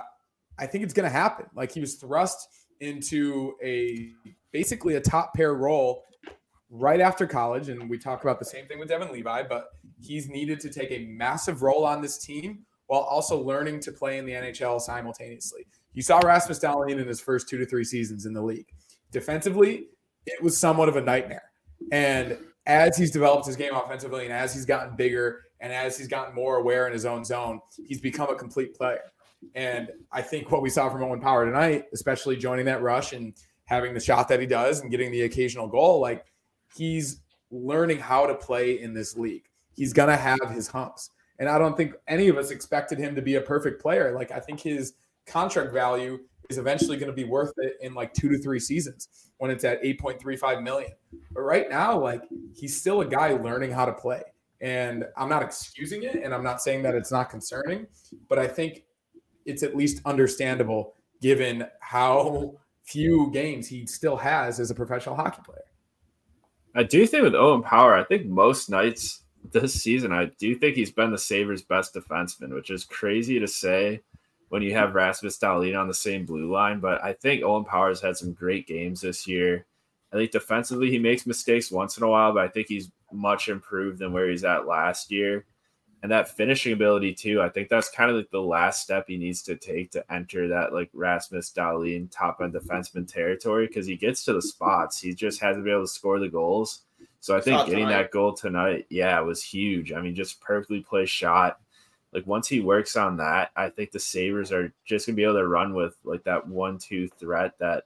i 0.59 0.67
think 0.67 0.85
it's 0.85 0.93
gonna 0.93 1.09
happen. 1.09 1.47
Like 1.57 1.73
he 1.73 1.81
was 1.81 1.95
thrust 1.95 2.49
into 2.81 3.55
a 3.63 4.11
basically 4.53 4.97
a 4.97 5.01
top 5.01 5.33
pair 5.35 5.55
role 5.55 6.05
right 6.69 7.01
after 7.01 7.27
college 7.27 7.69
and 7.69 7.89
we 7.89 7.97
talk 7.97 8.23
about 8.23 8.39
the 8.39 8.45
same 8.45 8.67
thing 8.67 8.79
with 8.79 8.89
Devin 8.89 9.13
levi 9.13 9.43
but 9.43 9.71
he's 10.01 10.29
needed 10.29 10.59
to 10.61 10.71
take 10.71 10.91
a 10.91 11.07
massive 11.07 11.63
role 11.63 11.85
on 11.87 12.03
this 12.03 12.19
team 12.19 12.65
while 12.93 13.05
also 13.05 13.43
learning 13.43 13.81
to 13.81 13.91
play 13.91 14.19
in 14.19 14.27
the 14.27 14.33
NHL 14.33 14.79
simultaneously. 14.79 15.67
You 15.95 16.03
saw 16.03 16.19
Rasmus 16.19 16.59
Dahlin 16.59 17.01
in 17.01 17.09
his 17.09 17.23
first 17.23 17.49
two 17.49 17.57
to 17.57 17.65
three 17.65 17.85
seasons 17.85 18.27
in 18.27 18.35
the 18.35 18.43
league. 18.43 18.67
Defensively, 19.11 19.87
it 20.27 20.43
was 20.43 20.59
somewhat 20.59 20.91
of 20.91 20.97
a 20.97 21.01
nightmare. 21.01 21.51
And 21.91 22.37
as 22.67 22.99
he's 22.99 23.11
developed 23.11 23.47
his 23.47 23.57
game 23.57 23.75
offensively 23.75 24.25
and 24.25 24.33
as 24.35 24.53
he's 24.53 24.67
gotten 24.67 24.95
bigger 24.95 25.41
and 25.61 25.73
as 25.73 25.97
he's 25.97 26.07
gotten 26.07 26.35
more 26.35 26.59
aware 26.59 26.87
in 26.87 26.93
his 26.93 27.07
own 27.07 27.25
zone, 27.25 27.63
he's 27.83 27.99
become 27.99 28.29
a 28.29 28.35
complete 28.35 28.75
player. 28.77 29.11
And 29.55 29.89
I 30.13 30.21
think 30.21 30.51
what 30.51 30.61
we 30.61 30.69
saw 30.69 30.91
from 30.91 31.03
Owen 31.03 31.19
Power 31.19 31.47
tonight, 31.47 31.87
especially 31.95 32.37
joining 32.37 32.67
that 32.67 32.83
rush 32.83 33.15
and 33.15 33.33
having 33.65 33.95
the 33.95 34.01
shot 34.01 34.29
that 34.29 34.39
he 34.39 34.45
does 34.45 34.83
and 34.83 34.91
getting 34.91 35.11
the 35.11 35.23
occasional 35.23 35.67
goal, 35.67 35.99
like 35.99 36.27
he's 36.77 37.23
learning 37.51 38.01
how 38.01 38.27
to 38.27 38.35
play 38.35 38.83
in 38.83 38.93
this 38.93 39.17
league. 39.17 39.49
He's 39.77 39.95
going 39.95 40.11
to 40.11 40.17
have 40.19 40.51
his 40.51 40.69
humps. 40.69 41.09
And 41.39 41.49
I 41.49 41.59
don't 41.59 41.77
think 41.77 41.95
any 42.09 42.29
of 42.29 42.37
us 42.37 42.51
expected 42.51 42.99
him 42.99 43.15
to 43.15 43.23
be 43.23 43.37
a 43.37 43.41
perfect 43.41 43.81
player. 43.81 44.13
Like 44.15 44.31
I 44.31 44.41
think 44.41 44.61
his 44.61 44.95
contract 45.27 45.73
value 45.73 46.19
is 46.49 46.59
eventually 46.59 46.97
going 46.97 47.11
to 47.11 47.15
be 47.15 47.25
worth 47.25 47.53
it 47.59 47.77
in 47.81 47.95
like 47.95 48.13
two 48.13 48.29
to 48.29 48.39
three 48.39 48.61
seasons 48.61 49.09
when 49.39 49.51
it's 49.51 49.65
at 49.65 49.83
8.35 49.83 50.63
million. 50.63 50.93
But 51.33 51.43
right 51.43 51.69
now, 51.69 51.99
like 51.99 52.23
he's 52.55 52.79
still 52.79 53.01
a 53.01 53.07
guy 53.07 53.33
learning 53.33 53.73
how 53.73 53.85
to 53.85 53.93
play. 53.93 54.23
And 54.61 55.05
I'm 55.17 55.29
not 55.29 55.43
excusing 55.43 56.05
it 56.05 56.17
and 56.23 56.33
I'm 56.33 56.45
not 56.45 56.63
saying 56.63 56.83
that 56.83 56.95
it's 56.95 57.11
not 57.11 57.31
concerning, 57.31 57.87
but 58.29 58.39
I 58.39 58.47
think 58.47 58.85
it's 59.45 59.63
at 59.63 59.77
least 59.77 60.01
understandable 60.05 60.95
given 61.21 61.65
how 61.81 62.55
few 62.85 63.31
games 63.33 63.67
he 63.67 63.87
still 63.87 64.17
has 64.17 64.61
as 64.61 64.71
a 64.71 64.75
professional 64.75 65.17
hockey 65.17 65.43
player. 65.45 65.65
I 66.75 66.85
do 66.85 67.07
think 67.07 67.23
with 67.23 67.35
Owen 67.35 67.63
Power, 67.63 67.95
I 67.95 68.05
think 68.05 68.27
most 68.27 68.71
nights 68.71 69.22
this 69.51 69.75
season, 69.75 70.13
I 70.13 70.27
do 70.39 70.55
think 70.55 70.77
he's 70.77 70.93
been 70.93 71.11
the 71.11 71.19
Sabres' 71.19 71.63
best 71.63 71.95
defenseman, 71.95 72.55
which 72.55 72.71
is 72.71 72.85
crazy 72.85 73.39
to 73.39 73.49
say 73.49 74.01
when 74.49 74.63
you 74.63 74.75
have 74.75 74.95
Rasmus 74.95 75.39
Dahlin 75.39 75.79
on 75.79 75.89
the 75.89 75.95
same 75.95 76.25
blue 76.25 76.51
line. 76.51 76.81
But 76.81 77.03
I 77.03 77.15
think 77.15 77.43
Owen 77.43 77.65
Powers 77.65 78.01
had 78.01 78.17
some 78.17 78.33
great 78.33 78.67
games 78.67 79.01
this 79.01 79.27
year. 79.27 79.67
I 80.13 80.17
think 80.17 80.31
defensively 80.31 80.91
he 80.91 80.99
makes 80.99 81.27
mistakes 81.27 81.71
once 81.71 81.97
in 81.97 82.05
a 82.05 82.09
while, 82.09 82.33
but 82.33 82.45
I 82.45 82.49
think 82.49 82.69
he's 82.69 82.91
much 83.11 83.49
improved 83.49 83.99
than 83.99 84.13
where 84.13 84.29
he's 84.29 84.45
at 84.45 84.67
last 84.67 85.11
year. 85.11 85.47
And 86.03 86.11
that 86.11 86.37
finishing 86.37 86.73
ability 86.73 87.15
too, 87.15 87.41
I 87.41 87.49
think 87.49 87.69
that's 87.69 87.89
kind 87.89 88.11
of 88.11 88.17
like 88.17 88.31
the 88.31 88.43
last 88.43 88.83
step 88.83 89.07
he 89.07 89.17
needs 89.17 89.41
to 89.43 89.57
take 89.57 89.93
to 89.93 90.13
enter 90.13 90.49
that 90.49 90.73
like 90.73 90.91
Rasmus 90.93 91.53
Dahlin 91.53 92.11
top 92.11 92.41
end 92.43 92.55
defenseman 92.55 93.07
territory 93.07 93.69
because 93.69 93.87
he 93.87 93.97
gets 93.97 94.25
to 94.25 94.33
the 94.33 94.43
spots. 94.43 94.99
He 95.01 95.15
just 95.15 95.41
hasn't 95.41 95.65
been 95.65 95.75
able 95.75 95.85
to 95.85 95.89
score 95.89 96.19
the 96.19 96.29
goals. 96.29 96.83
So 97.23 97.37
I 97.37 97.41
think 97.41 97.67
getting 97.67 97.85
tonight. 97.85 98.03
that 98.03 98.11
goal 98.11 98.33
tonight, 98.33 98.87
yeah, 98.91 99.21
was 99.21 99.45
huge. 99.45 99.93
I 99.93 100.01
mean, 100.01 100.13
just 100.13 100.41
perfectly 100.41 100.81
placed 100.81 101.13
shot. 101.13 101.61
Like 102.13 102.27
once 102.27 102.49
he 102.49 102.59
works 102.59 102.97
on 102.97 103.17
that, 103.19 103.53
I 103.55 103.69
think 103.69 103.93
the 103.93 104.01
Sabres 104.01 104.51
are 104.51 104.75
just 104.85 105.07
gonna 105.07 105.15
be 105.15 105.23
able 105.23 105.35
to 105.35 105.47
run 105.47 105.73
with 105.73 105.95
like 106.03 106.25
that 106.25 106.49
one-two 106.49 107.07
threat 107.21 107.57
that 107.61 107.85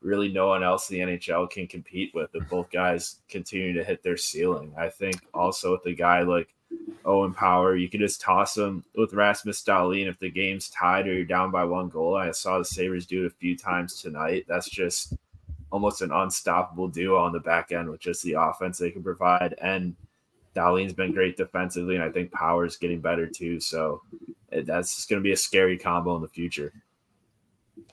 really 0.00 0.32
no 0.32 0.48
one 0.48 0.62
else 0.62 0.90
in 0.90 0.96
the 0.96 1.18
NHL 1.18 1.50
can 1.50 1.66
compete 1.66 2.14
with. 2.14 2.30
If 2.34 2.48
both 2.48 2.70
guys 2.70 3.20
continue 3.28 3.74
to 3.74 3.84
hit 3.84 4.02
their 4.02 4.16
ceiling, 4.16 4.72
I 4.78 4.88
think 4.88 5.20
also 5.34 5.72
with 5.72 5.84
a 5.84 5.92
guy 5.92 6.22
like 6.22 6.48
Owen 7.04 7.34
Power, 7.34 7.76
you 7.76 7.90
can 7.90 8.00
just 8.00 8.22
toss 8.22 8.56
him 8.56 8.82
with 8.96 9.12
Rasmus 9.12 9.64
Dahlin 9.64 10.08
if 10.08 10.18
the 10.18 10.30
game's 10.30 10.70
tied 10.70 11.06
or 11.06 11.12
you're 11.12 11.26
down 11.26 11.50
by 11.50 11.64
one 11.64 11.90
goal. 11.90 12.16
I 12.16 12.30
saw 12.30 12.56
the 12.56 12.64
Sabres 12.64 13.04
do 13.04 13.24
it 13.24 13.26
a 13.26 13.36
few 13.36 13.54
times 13.54 14.00
tonight. 14.00 14.46
That's 14.48 14.70
just 14.70 15.12
almost 15.70 16.02
an 16.02 16.12
unstoppable 16.12 16.88
duo 16.88 17.18
on 17.18 17.32
the 17.32 17.40
back 17.40 17.72
end 17.72 17.90
with 17.90 18.00
just 18.00 18.22
the 18.22 18.34
offense 18.34 18.78
they 18.78 18.90
can 18.90 19.02
provide. 19.02 19.54
And 19.60 19.94
Dahlin's 20.54 20.92
been 20.92 21.12
great 21.12 21.36
defensively, 21.36 21.94
and 21.94 22.04
I 22.04 22.10
think 22.10 22.32
Power's 22.32 22.76
getting 22.76 23.00
better 23.00 23.26
too. 23.26 23.60
So 23.60 24.02
eh, 24.52 24.62
that's 24.64 24.96
just 24.96 25.08
going 25.08 25.20
to 25.20 25.24
be 25.24 25.32
a 25.32 25.36
scary 25.36 25.78
combo 25.78 26.16
in 26.16 26.22
the 26.22 26.28
future. 26.28 26.72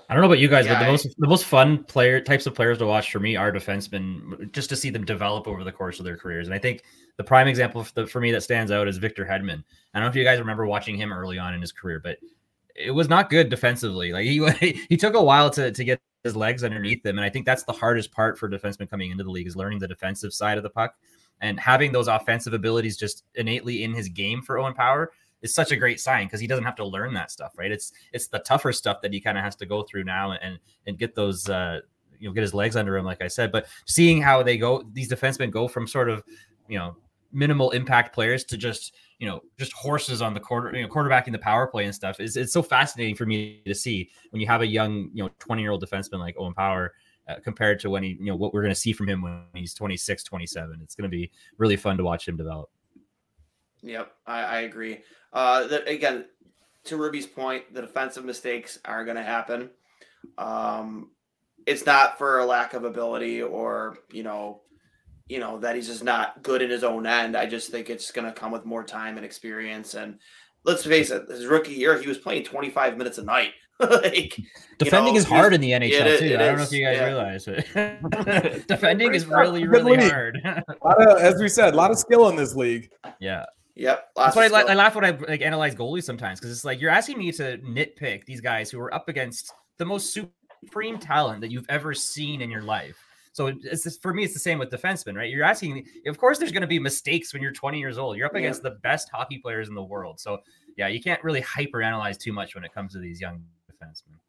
I 0.09 0.13
don't 0.13 0.21
know 0.21 0.27
about 0.27 0.39
you 0.39 0.47
guys, 0.47 0.65
yeah, 0.65 0.73
but 0.73 0.85
the 0.85 0.91
most 0.91 1.15
the 1.19 1.27
most 1.27 1.45
fun 1.45 1.83
player 1.83 2.19
types 2.19 2.45
of 2.45 2.55
players 2.55 2.79
to 2.79 2.85
watch 2.85 3.11
for 3.11 3.19
me 3.19 3.35
are 3.35 3.51
defensemen, 3.51 4.51
just 4.51 4.69
to 4.69 4.75
see 4.75 4.89
them 4.89 5.05
develop 5.05 5.47
over 5.47 5.63
the 5.63 5.71
course 5.71 5.99
of 5.99 6.05
their 6.05 6.17
careers. 6.17 6.47
And 6.47 6.53
I 6.53 6.59
think 6.59 6.83
the 7.17 7.23
prime 7.23 7.47
example 7.47 7.83
for, 7.83 7.93
the, 7.93 8.07
for 8.07 8.19
me 8.19 8.31
that 8.31 8.41
stands 8.41 8.71
out 8.71 8.87
is 8.87 8.97
Victor 8.97 9.25
Hedman. 9.25 9.63
I 9.93 9.99
don't 9.99 10.03
know 10.03 10.09
if 10.09 10.15
you 10.15 10.23
guys 10.23 10.39
remember 10.39 10.65
watching 10.65 10.95
him 10.95 11.13
early 11.13 11.37
on 11.37 11.53
in 11.53 11.61
his 11.61 11.71
career, 11.71 11.99
but 12.03 12.17
it 12.75 12.91
was 12.91 13.09
not 13.09 13.29
good 13.29 13.49
defensively. 13.49 14.11
Like 14.11 14.25
he 14.25 14.83
he 14.89 14.97
took 14.97 15.13
a 15.13 15.23
while 15.23 15.49
to 15.51 15.71
to 15.71 15.83
get 15.83 15.99
his 16.25 16.35
legs 16.35 16.63
underneath 16.63 17.05
him. 17.05 17.17
And 17.17 17.23
I 17.23 17.29
think 17.29 17.45
that's 17.45 17.63
the 17.63 17.71
hardest 17.71 18.11
part 18.11 18.37
for 18.37 18.49
defensemen 18.49 18.89
coming 18.89 19.11
into 19.11 19.23
the 19.23 19.29
league 19.29 19.47
is 19.47 19.55
learning 19.55 19.79
the 19.79 19.87
defensive 19.87 20.33
side 20.33 20.57
of 20.57 20.63
the 20.63 20.69
puck 20.69 20.95
and 21.39 21.59
having 21.59 21.91
those 21.91 22.07
offensive 22.07 22.53
abilities 22.53 22.97
just 22.97 23.23
innately 23.35 23.83
in 23.83 23.93
his 23.93 24.09
game 24.09 24.41
for 24.41 24.57
Owen 24.57 24.73
Power 24.73 25.11
is 25.41 25.53
such 25.53 25.71
a 25.71 25.75
great 25.75 25.99
sign 25.99 26.25
because 26.25 26.39
he 26.39 26.47
doesn't 26.47 26.63
have 26.63 26.75
to 26.77 26.85
learn 26.85 27.13
that 27.13 27.29
stuff, 27.29 27.53
right? 27.57 27.71
It's 27.71 27.91
it's 28.11 28.27
the 28.27 28.39
tougher 28.39 28.73
stuff 28.73 29.01
that 29.01 29.13
he 29.13 29.21
kind 29.21 29.37
of 29.37 29.43
has 29.43 29.55
to 29.57 29.65
go 29.65 29.83
through 29.83 30.05
now 30.05 30.31
and 30.31 30.59
and 30.87 30.97
get 30.97 31.13
those 31.13 31.47
uh 31.47 31.81
you 32.19 32.27
know 32.27 32.33
get 32.33 32.41
his 32.41 32.53
legs 32.53 32.75
under 32.75 32.97
him, 32.97 33.05
like 33.05 33.21
I 33.21 33.27
said. 33.27 33.51
But 33.51 33.67
seeing 33.85 34.21
how 34.21 34.41
they 34.41 34.57
go, 34.57 34.83
these 34.93 35.11
defensemen 35.11 35.51
go 35.51 35.67
from 35.67 35.85
sort 35.85 36.09
of 36.09 36.23
you 36.67 36.79
know 36.79 36.97
minimal 37.31 37.71
impact 37.71 38.15
players 38.15 38.43
to 38.45 38.57
just 38.57 38.95
you 39.19 39.27
know 39.27 39.41
just 39.57 39.73
horses 39.73 40.21
on 40.21 40.33
the 40.33 40.39
quarter, 40.39 40.75
you 40.75 40.83
know, 40.83 40.89
quarterbacking 40.89 41.31
the 41.31 41.39
power 41.39 41.67
play 41.67 41.85
and 41.85 41.95
stuff. 41.95 42.19
Is 42.19 42.37
it's 42.37 42.53
so 42.53 42.61
fascinating 42.61 43.15
for 43.15 43.25
me 43.25 43.61
to 43.65 43.75
see 43.75 44.09
when 44.31 44.41
you 44.41 44.47
have 44.47 44.61
a 44.61 44.67
young 44.67 45.09
you 45.13 45.23
know 45.23 45.29
20 45.39 45.61
year 45.61 45.71
old 45.71 45.83
defenseman 45.83 46.19
like 46.19 46.35
Owen 46.37 46.53
Power. 46.53 46.93
Uh, 47.27 47.39
compared 47.43 47.79
to 47.79 47.89
when 47.89 48.03
he, 48.03 48.09
you 48.19 48.27
know, 48.27 48.35
what 48.35 48.53
we're 48.53 48.61
going 48.61 48.71
to 48.71 48.79
see 48.79 48.93
from 48.93 49.09
him 49.09 49.19
when 49.19 49.41
he's 49.55 49.73
26, 49.73 50.23
27. 50.23 50.79
It's 50.83 50.93
going 50.93 51.09
to 51.09 51.17
be 51.17 51.31
really 51.57 51.75
fun 51.75 51.97
to 51.97 52.03
watch 52.03 52.27
him 52.27 52.37
develop. 52.37 52.69
Yep, 53.81 54.11
I, 54.27 54.43
I 54.43 54.59
agree. 54.61 54.99
Uh, 55.33 55.65
that 55.65 55.87
again, 55.87 56.25
to 56.85 56.97
Ruby's 56.97 57.25
point, 57.27 57.73
the 57.73 57.81
defensive 57.81 58.25
mistakes 58.25 58.79
are 58.85 59.03
going 59.03 59.17
to 59.17 59.23
happen. 59.23 59.69
Um, 60.37 61.11
it's 61.65 61.85
not 61.85 62.17
for 62.17 62.39
a 62.39 62.45
lack 62.45 62.73
of 62.73 62.83
ability 62.83 63.41
or 63.41 63.97
you 64.11 64.23
know, 64.23 64.61
you 65.27 65.39
know 65.39 65.57
that 65.59 65.75
he's 65.75 65.87
just 65.87 66.03
not 66.03 66.43
good 66.43 66.61
in 66.61 66.69
his 66.69 66.83
own 66.83 67.05
end. 67.05 67.35
I 67.35 67.45
just 67.45 67.71
think 67.71 67.89
it's 67.89 68.11
going 68.11 68.25
to 68.25 68.33
come 68.33 68.51
with 68.51 68.65
more 68.65 68.83
time 68.83 69.17
and 69.17 69.25
experience. 69.25 69.93
And 69.93 70.19
let's 70.63 70.85
face 70.85 71.11
it, 71.11 71.27
his 71.29 71.45
rookie 71.47 71.73
year, 71.73 71.99
he 71.99 72.07
was 72.07 72.17
playing 72.17 72.43
25 72.43 72.97
minutes 72.97 73.17
a 73.17 73.23
night. 73.23 73.51
like 73.79 74.39
defending 74.79 75.15
you 75.15 75.19
know, 75.19 75.25
is 75.25 75.25
hard 75.25 75.53
in 75.53 75.59
the 75.59 75.71
NHL 75.71 76.05
it, 76.05 76.19
too. 76.19 76.25
it 76.27 76.39
I 76.39 76.45
don't 76.45 76.53
is, 76.53 76.59
know 76.59 76.63
if 76.63 76.71
you 76.71 76.85
guys 76.85 76.95
yeah. 76.95 77.05
realize 77.05 77.47
it. 77.47 78.67
defending 78.69 79.13
is 79.13 79.25
really, 79.25 79.67
really 79.67 79.97
league. 79.97 80.09
hard. 80.09 80.39
A 80.45 80.63
lot 80.85 81.01
of- 81.01 81.21
as 81.21 81.41
we 81.41 81.49
said, 81.49 81.73
a 81.73 81.77
lot 81.77 81.91
of 81.91 81.97
skill 81.97 82.29
in 82.29 82.37
this 82.37 82.55
league. 82.55 82.89
yeah. 83.19 83.45
Yep, 83.77 84.11
That's 84.15 84.17
lots 84.17 84.35
why 84.37 84.43
I, 84.43 84.45
of 84.45 84.51
la- 84.53 84.71
I 84.71 84.73
laugh 84.75 84.95
when 84.95 85.03
I 85.03 85.09
like 85.27 85.41
analyze 85.41 85.75
goalies 85.75 86.03
sometimes 86.05 86.39
because 86.39 86.55
it's 86.55 86.63
like 86.63 86.79
you're 86.79 86.89
asking 86.89 87.17
me 87.17 87.33
to 87.33 87.57
nitpick 87.57 88.23
these 88.23 88.39
guys 88.39 88.71
who 88.71 88.79
are 88.79 88.93
up 88.93 89.09
against 89.09 89.51
the 89.77 89.83
most 89.83 90.17
supreme 90.63 90.97
talent 90.97 91.41
that 91.41 91.51
you've 91.51 91.65
ever 91.67 91.93
seen 91.93 92.41
in 92.41 92.49
your 92.49 92.61
life. 92.61 92.95
So 93.35 93.47
it's 93.47 93.83
just, 93.83 94.01
for 94.01 94.13
me, 94.13 94.23
it's 94.23 94.33
the 94.33 94.39
same 94.39 94.59
with 94.59 94.69
defensemen, 94.69 95.17
right? 95.17 95.29
You're 95.29 95.43
asking, 95.43 95.85
of 96.07 96.17
course, 96.17 96.37
there's 96.37 96.53
going 96.53 96.61
to 96.61 96.67
be 96.67 96.79
mistakes 96.79 97.33
when 97.33 97.41
you're 97.41 97.51
20 97.51 97.77
years 97.77 97.97
old. 97.97 98.15
You're 98.15 98.27
up 98.27 98.31
Yeah. 98.31 98.39
against 98.39 98.63
the 98.63 98.71
best 98.81 99.09
hockey 99.13 99.39
players 99.39 99.67
in 99.67 99.75
the 99.75 99.83
world. 99.83 100.21
So 100.21 100.39
yeah, 100.77 100.87
you 100.87 101.01
can't 101.03 101.21
really 101.21 101.41
hyper 101.41 101.81
analyze 101.81 102.17
too 102.17 102.31
much 102.31 102.55
when 102.55 102.63
it 102.63 102.73
comes 102.73 102.93
to 102.93 102.99
these 102.99 103.19
young 103.19 103.43
defensemen. 103.69 104.19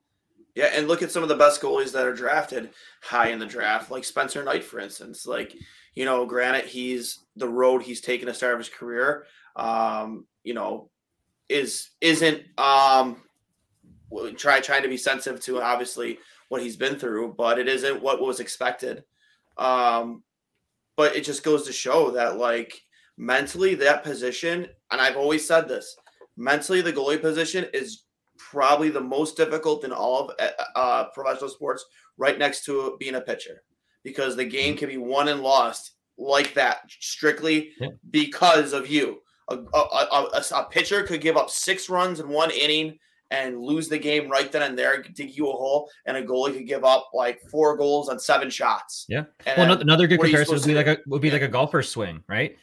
Yeah, 0.57 0.71
and 0.75 0.89
look 0.89 1.03
at 1.03 1.13
some 1.13 1.23
of 1.23 1.29
the 1.29 1.37
best 1.37 1.61
goalies 1.63 1.93
that 1.93 2.05
are 2.05 2.13
drafted 2.15 2.71
high 3.01 3.29
in 3.29 3.39
the 3.39 3.47
draft, 3.47 3.93
like 3.93 4.03
Spencer 4.03 4.43
Knight, 4.43 4.65
for 4.65 4.81
instance. 4.81 5.25
Like, 5.25 5.55
you 5.95 6.05
know, 6.05 6.27
granted, 6.27 6.65
he's 6.65 7.21
the 7.37 7.49
road 7.49 7.83
he's 7.83 8.01
taken 8.01 8.27
to 8.27 8.35
start 8.35 8.55
of 8.55 8.59
his 8.59 8.69
career. 8.69 9.27
Um, 9.55 10.27
you 10.43 10.53
know, 10.55 10.91
is 11.49 11.91
isn't 12.01 12.43
um 12.59 13.23
try 14.37 14.59
trying 14.59 14.83
to 14.83 14.89
be 14.89 14.97
sensitive 14.97 15.41
to 15.43 15.63
obviously 15.63 16.19
what 16.49 16.63
he's 16.63 16.77
been 16.77 16.99
through, 16.99 17.35
but 17.37 17.59
it 17.59 17.69
isn't 17.69 18.03
what 18.03 18.21
was 18.21 18.41
expected. 18.41 19.05
Um, 19.59 20.23
but 20.97 21.17
it 21.17 21.25
just 21.25 21.43
goes 21.43 21.67
to 21.67 21.73
show 21.73 22.11
that 22.13 22.37
like 22.39 22.81
mentally 23.19 23.75
that 23.77 24.05
position, 24.05 24.67
and 24.91 25.01
I've 25.01 25.17
always 25.17 25.47
said 25.47 25.69
this, 25.69 25.97
mentally 26.37 26.81
the 26.83 26.93
goalie 26.93 27.21
position 27.21 27.67
is 27.75 28.05
probably 28.39 28.91
the 28.91 29.01
most 29.01 29.37
difficult 29.37 29.85
in 29.85 29.93
all 29.93 30.29
of 30.29 30.37
uh, 30.39 30.79
uh, 30.79 31.05
professional 31.15 31.51
sports, 31.51 31.85
right 32.19 32.39
next 32.39 32.65
to 32.67 32.97
being 33.01 33.15
a 33.17 33.21
pitcher, 33.21 33.63
because 34.05 34.37
the 34.37 34.45
game 34.45 34.77
can 34.77 34.89
be 34.89 34.99
won 34.99 35.29
and 35.29 35.41
lost 35.43 35.93
like 36.19 36.55
that 36.55 36.81
strictly 37.01 37.73
Yeah. 37.81 37.89
because 38.11 38.73
of 38.73 38.89
you. 38.89 39.21
A, 39.49 39.57
a, 39.57 39.79
a- 39.79 40.45
a 40.55 40.65
pitcher 40.71 41.03
could 41.03 41.21
give 41.21 41.37
up 41.37 41.51
six 41.51 41.89
runs 41.89 42.21
in 42.21 42.29
one 42.29 42.51
inning 42.51 42.99
and 43.31 43.61
lose 43.61 43.89
the 43.89 43.99
game 43.99 44.31
right 44.31 44.51
then 44.53 44.63
and 44.63 44.79
there, 44.79 45.03
dig 45.03 45.37
you 45.37 45.49
a 45.49 45.53
hole, 45.53 45.91
and 46.05 46.17
a 46.17 46.23
goalie 46.25 46.53
could 46.55 46.67
give 46.67 46.85
up 46.85 47.11
like 47.13 47.41
four 47.51 47.77
goals 47.77 48.09
on 48.09 48.19
seven 48.19 48.51
shots. 48.51 49.05
Yeah. 49.09 49.25
And 49.47 49.69
Well, 49.71 49.81
another 49.81 50.07
good 50.07 50.19
what 50.19 50.27
are 50.27 50.31
you 50.31 50.37
comparison 50.37 50.55
would 50.57 50.67
be 50.67 50.75
like 50.75 50.87
a 50.87 50.99
would 51.09 51.23
be 51.23 51.31
like 51.31 51.43
a 51.43 51.49
golfer's 51.49 51.89
swing, 51.89 52.23
right? 52.29 52.57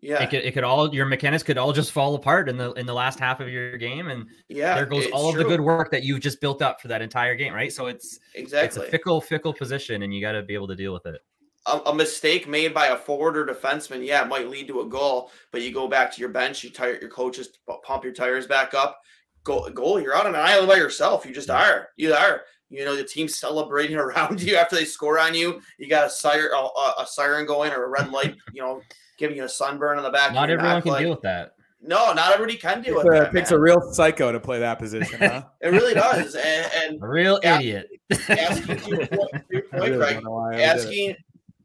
yeah, 0.00 0.22
It 0.22 0.30
could 0.30 0.44
it 0.44 0.54
could 0.54 0.64
all 0.64 0.92
your 0.94 1.06
mechanics 1.06 1.42
could 1.42 1.58
all 1.58 1.72
just 1.72 1.92
fall 1.92 2.14
apart 2.14 2.48
in 2.48 2.56
the 2.56 2.72
in 2.74 2.86
the 2.86 2.94
last 2.94 3.18
half 3.18 3.40
of 3.40 3.48
your 3.48 3.76
game, 3.78 4.08
and 4.08 4.26
yeah. 4.48 4.74
there 4.74 4.86
goes 4.86 5.06
all 5.12 5.28
of 5.28 5.36
the 5.36 5.44
good 5.44 5.60
work 5.60 5.90
that 5.92 6.02
you've 6.02 6.20
just 6.20 6.40
built 6.40 6.62
up 6.62 6.80
for 6.80 6.88
that 6.88 7.02
entire 7.02 7.34
game, 7.34 7.52
right? 7.52 7.72
So 7.72 7.86
it's 7.86 8.18
Exactly. 8.34 8.66
it's 8.66 8.76
a 8.76 8.90
fickle, 8.90 9.20
fickle 9.20 9.52
position, 9.54 10.02
and 10.02 10.12
you 10.14 10.20
got 10.20 10.32
to 10.32 10.42
be 10.42 10.54
able 10.54 10.68
to 10.68 10.76
deal 10.76 10.92
with 10.92 11.06
it. 11.06 11.20
a, 11.66 11.78
a 11.86 11.94
mistake 11.94 12.48
made 12.48 12.74
by 12.74 12.88
a 12.88 12.96
forward 12.96 13.36
or 13.36 13.46
defenseman, 13.46 14.04
yeah, 14.04 14.22
it 14.22 14.28
might 14.28 14.48
lead 14.48 14.66
to 14.68 14.80
a 14.80 14.86
goal. 14.86 15.30
But 15.52 15.62
you 15.62 15.72
go 15.72 15.86
back 15.88 16.12
to 16.12 16.20
your 16.20 16.30
bench, 16.30 16.64
you 16.64 16.70
tire 16.70 16.98
your 17.00 17.10
coaches, 17.10 17.48
pump 17.84 18.02
your 18.04 18.12
tires 18.12 18.46
back 18.48 18.74
up. 18.74 19.00
Goal, 19.44 19.68
goal. 19.70 20.00
You're 20.00 20.16
on 20.16 20.26
an 20.26 20.36
island 20.36 20.68
by 20.68 20.76
yourself. 20.76 21.26
You 21.26 21.34
just 21.34 21.50
are. 21.50 21.88
You 21.96 22.14
are. 22.14 22.42
You 22.70 22.84
know 22.84 22.96
the 22.96 23.04
team's 23.04 23.38
celebrating 23.38 23.96
around 24.04 24.40
you 24.40 24.56
after 24.56 24.76
they 24.76 24.84
score 24.84 25.18
on 25.18 25.34
you. 25.34 25.60
You 25.78 25.88
got 25.88 26.06
a 26.06 26.10
siren, 26.10 26.50
a, 26.54 26.56
a, 26.56 26.94
a 27.00 27.06
siren 27.06 27.44
going 27.46 27.72
or 27.72 27.84
a 27.84 27.88
red 27.88 28.10
light. 28.10 28.36
You 28.52 28.62
know, 28.62 28.80
giving 29.18 29.36
you 29.36 29.44
a 29.44 29.48
sunburn 29.48 29.98
on 29.98 30.04
the 30.04 30.10
back. 30.10 30.28
of 30.30 30.34
Not 30.34 30.48
your 30.48 30.58
everyone 30.58 30.76
neck, 30.76 30.82
can 30.84 30.92
like- 30.92 31.02
deal 31.02 31.10
with 31.10 31.22
that. 31.22 31.52
No, 31.84 32.12
not 32.12 32.32
everybody 32.32 32.56
can 32.56 32.80
deal 32.80 32.94
It 33.00 33.04
with 33.04 33.12
uh, 33.12 33.24
that. 33.24 33.32
takes 33.32 33.50
man. 33.50 33.58
a 33.58 33.60
real 33.60 33.80
psycho 33.92 34.30
to 34.30 34.38
play 34.38 34.60
that 34.60 34.78
position, 34.78 35.18
huh? 35.18 35.42
it 35.60 35.66
really 35.70 35.94
does. 35.94 36.36
And, 36.36 36.70
and 36.76 37.02
A 37.02 37.06
real 37.08 37.40
Yeah. 37.42 37.58
idiot. 37.58 37.88
asking 38.28 38.76
to 38.76 38.88
your 38.88 39.06
point, 39.08 39.30
to 39.32 39.42
your 39.50 39.62
I 39.72 39.78
point, 39.78 39.82
really 39.82 39.96
Greg, 39.96 40.14
don't 40.14 40.24
know 40.24 40.30
why 40.30 40.50
I 40.50 40.52
did 40.52 40.60
it. 40.60 40.64
asking 40.64 41.14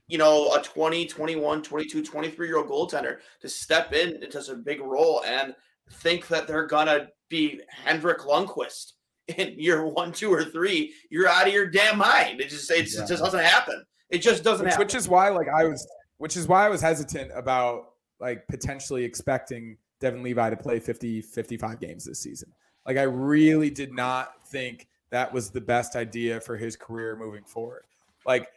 you 0.07 0.17
know 0.17 0.55
a 0.55 0.61
20 0.63 1.05
21 1.05 1.61
22 1.61 2.03
23 2.03 2.47
year 2.47 2.57
old 2.57 2.67
goaltender 2.67 3.17
to 3.41 3.47
step 3.47 3.93
in 3.93 4.23
into 4.23 4.39
a 4.51 4.55
big 4.55 4.81
role 4.81 5.21
and 5.27 5.53
think 5.91 6.27
that 6.29 6.47
they're 6.47 6.65
gonna 6.65 7.09
be 7.29 7.61
Henrik 7.69 8.19
Lundqvist 8.19 8.93
in 9.37 9.59
year 9.59 9.85
one 9.85 10.11
two 10.11 10.31
or 10.33 10.43
three 10.45 10.93
you're 11.09 11.27
out 11.27 11.47
of 11.47 11.53
your 11.53 11.67
damn 11.67 11.97
mind 11.97 12.39
it 12.39 12.49
just 12.49 12.71
it's, 12.71 12.95
Yeah. 12.95 13.03
it 13.03 13.07
just 13.07 13.23
doesn't 13.23 13.43
happen 13.43 13.83
it 14.09 14.19
just 14.19 14.43
doesn't 14.43 14.65
which, 14.65 14.73
happen 14.73 14.85
which 14.85 14.95
is 14.95 15.09
why 15.09 15.29
like 15.29 15.47
I 15.49 15.65
was 15.65 15.85
which 16.17 16.37
is 16.37 16.47
why 16.47 16.65
I 16.65 16.69
was 16.69 16.81
hesitant 16.81 17.31
about 17.35 17.89
like 18.19 18.47
potentially 18.47 19.03
expecting 19.03 19.77
Devin 19.99 20.23
Levi 20.23 20.49
to 20.49 20.57
play 20.57 20.79
50 20.79 21.21
55 21.21 21.79
games 21.79 22.05
this 22.05 22.19
season. 22.19 22.51
Like 22.85 22.97
I 22.97 23.03
really 23.03 23.69
did 23.69 23.93
not 23.93 24.47
think 24.47 24.87
that 25.09 25.31
was 25.31 25.49
the 25.49 25.61
best 25.61 25.95
idea 25.95 26.39
for 26.39 26.57
his 26.57 26.75
career 26.75 27.15
moving 27.15 27.43
forward. 27.43 27.83
Like 28.25 28.47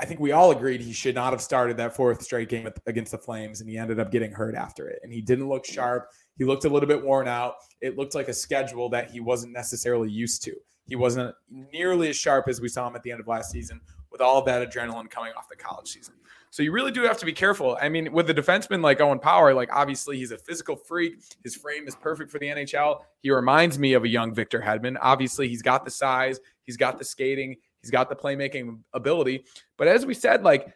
I 0.00 0.04
think 0.04 0.20
we 0.20 0.32
all 0.32 0.50
agreed 0.50 0.80
he 0.80 0.92
should 0.92 1.14
not 1.14 1.32
have 1.32 1.40
started 1.40 1.76
that 1.78 1.96
fourth 1.96 2.22
straight 2.22 2.48
game 2.48 2.68
against 2.86 3.12
the 3.12 3.18
Flames 3.18 3.60
and 3.60 3.68
he 3.68 3.78
ended 3.78 3.98
up 3.98 4.10
getting 4.10 4.30
hurt 4.30 4.54
after 4.54 4.88
it 4.88 5.00
and 5.02 5.12
he 5.12 5.20
didn't 5.20 5.48
look 5.48 5.64
sharp. 5.64 6.08
He 6.36 6.44
looked 6.44 6.64
a 6.64 6.68
little 6.68 6.88
bit 6.88 7.02
worn 7.02 7.28
out. 7.28 7.56
It 7.80 7.96
looked 7.96 8.14
like 8.14 8.28
a 8.28 8.34
schedule 8.34 8.88
that 8.90 9.10
he 9.10 9.20
wasn't 9.20 9.52
necessarily 9.52 10.10
used 10.10 10.42
to. 10.44 10.54
He 10.86 10.96
wasn't 10.96 11.34
nearly 11.50 12.08
as 12.08 12.16
sharp 12.16 12.48
as 12.48 12.60
we 12.60 12.68
saw 12.68 12.86
him 12.86 12.94
at 12.94 13.02
the 13.02 13.10
end 13.10 13.20
of 13.20 13.26
last 13.26 13.50
season 13.50 13.80
with 14.10 14.20
all 14.20 14.42
that 14.42 14.68
adrenaline 14.68 15.10
coming 15.10 15.32
off 15.36 15.48
the 15.48 15.56
college 15.56 15.88
season. 15.88 16.14
So 16.50 16.62
you 16.62 16.72
really 16.72 16.92
do 16.92 17.02
have 17.02 17.18
to 17.18 17.26
be 17.26 17.32
careful. 17.32 17.76
I 17.82 17.88
mean, 17.88 18.12
with 18.12 18.30
a 18.30 18.34
defenseman 18.34 18.82
like 18.82 19.00
Owen 19.00 19.18
Power, 19.18 19.52
like 19.52 19.68
obviously 19.72 20.16
he's 20.16 20.30
a 20.30 20.38
physical 20.38 20.76
freak. 20.76 21.20
His 21.44 21.54
frame 21.54 21.86
is 21.86 21.94
perfect 21.94 22.30
for 22.30 22.38
the 22.38 22.46
NHL. 22.46 23.00
He 23.20 23.30
reminds 23.30 23.78
me 23.78 23.92
of 23.92 24.04
a 24.04 24.08
young 24.08 24.32
Victor 24.32 24.60
Hedman. 24.60 24.96
Obviously, 25.02 25.48
he's 25.48 25.60
got 25.60 25.84
the 25.84 25.90
size, 25.90 26.40
he's 26.62 26.76
got 26.76 26.98
the 26.98 27.04
skating, 27.04 27.56
he's 27.82 27.90
got 27.90 28.08
the 28.08 28.16
playmaking 28.16 28.78
ability. 28.94 29.44
But 29.76 29.88
as 29.88 30.06
we 30.06 30.14
said, 30.14 30.44
like 30.44 30.72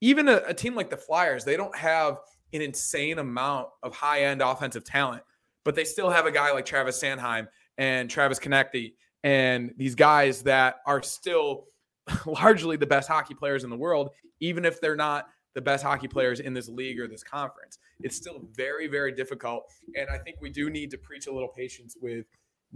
even 0.00 0.28
a, 0.28 0.42
a 0.46 0.54
team 0.54 0.74
like 0.74 0.88
the 0.88 0.96
Flyers, 0.96 1.44
they 1.44 1.56
don't 1.56 1.76
have 1.76 2.20
an 2.52 2.62
insane 2.62 3.18
amount 3.18 3.68
of 3.82 3.94
high 3.94 4.22
end 4.22 4.42
offensive 4.42 4.84
talent, 4.84 5.22
but 5.64 5.74
they 5.74 5.84
still 5.84 6.10
have 6.10 6.26
a 6.26 6.30
guy 6.30 6.52
like 6.52 6.64
Travis 6.64 7.02
Sanheim 7.02 7.48
and 7.76 8.08
Travis 8.08 8.38
Konecny 8.38 8.92
and 9.24 9.72
these 9.76 9.94
guys 9.94 10.42
that 10.42 10.76
are 10.86 11.02
still 11.02 11.66
largely 12.26 12.76
the 12.76 12.86
best 12.86 13.08
hockey 13.08 13.34
players 13.34 13.64
in 13.64 13.70
the 13.70 13.76
world, 13.76 14.10
even 14.40 14.64
if 14.64 14.80
they're 14.80 14.96
not 14.96 15.26
the 15.54 15.60
best 15.60 15.82
hockey 15.82 16.08
players 16.08 16.40
in 16.40 16.54
this 16.54 16.68
league 16.68 17.00
or 17.00 17.08
this 17.08 17.24
conference. 17.24 17.78
It's 18.00 18.16
still 18.16 18.42
very, 18.52 18.86
very 18.86 19.12
difficult. 19.12 19.64
And 19.96 20.08
I 20.08 20.18
think 20.18 20.36
we 20.40 20.50
do 20.50 20.70
need 20.70 20.90
to 20.92 20.98
preach 20.98 21.26
a 21.26 21.32
little 21.32 21.48
patience 21.48 21.96
with 22.00 22.26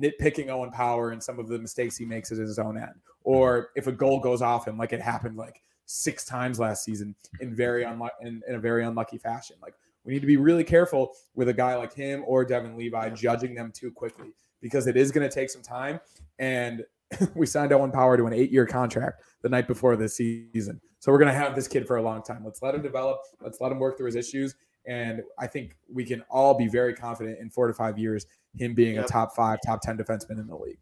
nitpicking 0.00 0.48
Owen 0.48 0.70
Power 0.70 1.10
and 1.10 1.22
some 1.22 1.38
of 1.38 1.48
the 1.48 1.58
mistakes 1.58 1.96
he 1.96 2.04
makes 2.04 2.32
at 2.32 2.38
his 2.38 2.58
own 2.58 2.76
end. 2.76 2.94
Or 3.22 3.68
if 3.76 3.86
a 3.86 3.92
goal 3.92 4.18
goes 4.18 4.42
off 4.42 4.66
him, 4.66 4.78
like 4.78 4.92
it 4.92 5.00
happened 5.00 5.36
like 5.36 5.62
six 5.86 6.24
times 6.24 6.58
last 6.58 6.84
season 6.84 7.14
in 7.40 7.54
very 7.54 7.84
unlucky 7.84 8.14
in, 8.22 8.42
in 8.48 8.54
a 8.54 8.58
very 8.60 8.84
unlucky 8.84 9.18
fashion. 9.18 9.56
Like 9.62 9.74
we 10.04 10.12
need 10.12 10.20
to 10.20 10.26
be 10.26 10.36
really 10.36 10.64
careful 10.64 11.12
with 11.34 11.48
a 11.48 11.52
guy 11.52 11.76
like 11.76 11.92
him 11.94 12.24
or 12.26 12.44
Devin 12.44 12.76
Levi 12.76 13.10
judging 13.10 13.54
them 13.54 13.70
too 13.72 13.90
quickly 13.90 14.32
because 14.60 14.86
it 14.86 14.96
is 14.96 15.10
going 15.12 15.28
to 15.28 15.32
take 15.34 15.50
some 15.50 15.62
time. 15.62 16.00
And 16.38 16.84
we 17.34 17.46
signed 17.46 17.72
Owen 17.72 17.90
Power 17.92 18.16
to 18.16 18.24
an 18.26 18.32
eight-year 18.32 18.66
contract 18.66 19.22
the 19.42 19.48
night 19.48 19.68
before 19.68 19.96
this 19.96 20.16
season. 20.16 20.80
So 20.98 21.12
we're 21.12 21.18
going 21.18 21.32
to 21.32 21.38
have 21.38 21.54
this 21.54 21.68
kid 21.68 21.86
for 21.86 21.96
a 21.96 22.02
long 22.02 22.22
time. 22.22 22.42
Let's 22.44 22.62
let 22.62 22.74
him 22.74 22.82
develop. 22.82 23.18
Let's 23.40 23.60
let 23.60 23.70
him 23.70 23.78
work 23.78 23.96
through 23.98 24.06
his 24.06 24.16
issues. 24.16 24.54
And 24.86 25.22
I 25.38 25.46
think 25.46 25.76
we 25.92 26.04
can 26.04 26.22
all 26.30 26.54
be 26.54 26.68
very 26.68 26.94
confident 26.94 27.38
in 27.38 27.50
four 27.50 27.66
to 27.68 27.74
five 27.74 27.98
years, 27.98 28.26
him 28.56 28.74
being 28.74 28.94
Yep. 28.96 29.04
a 29.04 29.08
top 29.08 29.36
five, 29.36 29.58
top 29.64 29.80
10 29.82 29.98
defenseman 29.98 30.40
in 30.40 30.46
the 30.46 30.56
league. 30.56 30.78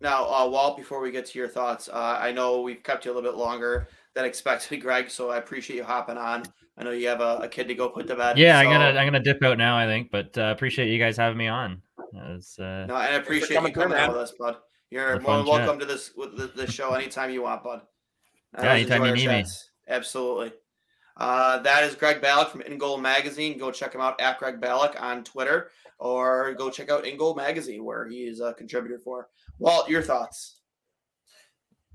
now 0.00 0.24
uh 0.32 0.46
walt 0.48 0.76
before 0.76 1.00
we 1.00 1.10
get 1.10 1.26
to 1.26 1.38
your 1.38 1.48
thoughts 1.48 1.88
uh 1.88 2.16
i 2.20 2.30
know 2.30 2.60
we've 2.60 2.82
kept 2.84 3.04
you 3.04 3.10
a 3.10 3.14
little 3.14 3.28
bit 3.28 3.36
longer 3.36 3.88
than 4.18 4.26
expected 4.26 4.78
greg 4.80 5.08
so 5.08 5.30
i 5.30 5.36
appreciate 5.36 5.76
you 5.76 5.84
hopping 5.84 6.16
on 6.18 6.42
i 6.76 6.82
know 6.82 6.90
you 6.90 7.06
have 7.06 7.20
a, 7.20 7.38
a 7.42 7.48
kid 7.48 7.68
to 7.68 7.74
go 7.74 7.88
put 7.88 8.08
to 8.08 8.16
bed 8.16 8.36
Yeah, 8.36 8.58
I'm 8.58 8.66
gonna 8.66 8.98
I'm 8.98 9.06
gonna 9.06 9.20
dip 9.20 9.42
out 9.44 9.58
now. 9.58 9.76
I 9.78 9.86
think, 9.86 10.10
but 10.10 10.36
uh, 10.36 10.52
appreciate 10.54 10.88
you 10.88 10.98
guys 10.98 11.16
having 11.16 11.38
me 11.38 11.46
on. 11.46 11.82
Was, 12.12 12.56
uh, 12.58 12.86
No, 12.86 12.96
and 12.96 13.14
I 13.14 13.18
appreciate 13.18 13.56
coming 13.56 13.70
you 13.70 13.74
through, 13.74 13.82
coming 13.84 13.98
out 13.98 14.12
with 14.12 14.18
us, 14.18 14.32
bud. 14.38 14.56
You're 14.90 15.20
more 15.20 15.36
than 15.36 15.46
fun 15.46 15.46
chat. 15.46 15.66
welcome 15.66 15.78
to 15.80 15.86
this 15.86 16.12
with 16.16 16.36
the, 16.36 16.46
the 16.46 16.70
show 16.70 16.94
anytime 16.94 17.30
you 17.30 17.42
want, 17.42 17.62
bud. 17.62 17.82
I 18.54 18.64
Yeah, 18.64 18.72
anytime 18.72 19.02
you 19.02 19.10
our 19.10 19.16
need 19.16 19.28
me. 19.28 19.44
Absolutely. 19.88 20.52
Uh, 21.16 21.58
that 21.58 21.84
is 21.84 21.94
Greg 21.94 22.22
Balloch 22.22 22.50
from 22.50 22.62
InGoal 22.62 23.00
Magazine. 23.00 23.58
Go 23.58 23.70
check 23.70 23.94
him 23.94 24.00
out 24.00 24.20
at 24.20 24.38
Greg 24.38 24.60
Balloch 24.60 24.96
on 25.00 25.24
Twitter, 25.24 25.70
or 25.98 26.54
go 26.54 26.70
check 26.70 26.90
out 26.90 27.04
InGoal 27.04 27.36
Magazine 27.36 27.84
where 27.84 28.06
he 28.08 28.22
is 28.22 28.40
a 28.40 28.54
contributor 28.54 28.98
for. 28.98 29.28
Walt, 29.58 29.88
your 29.88 30.02
thoughts? 30.02 30.57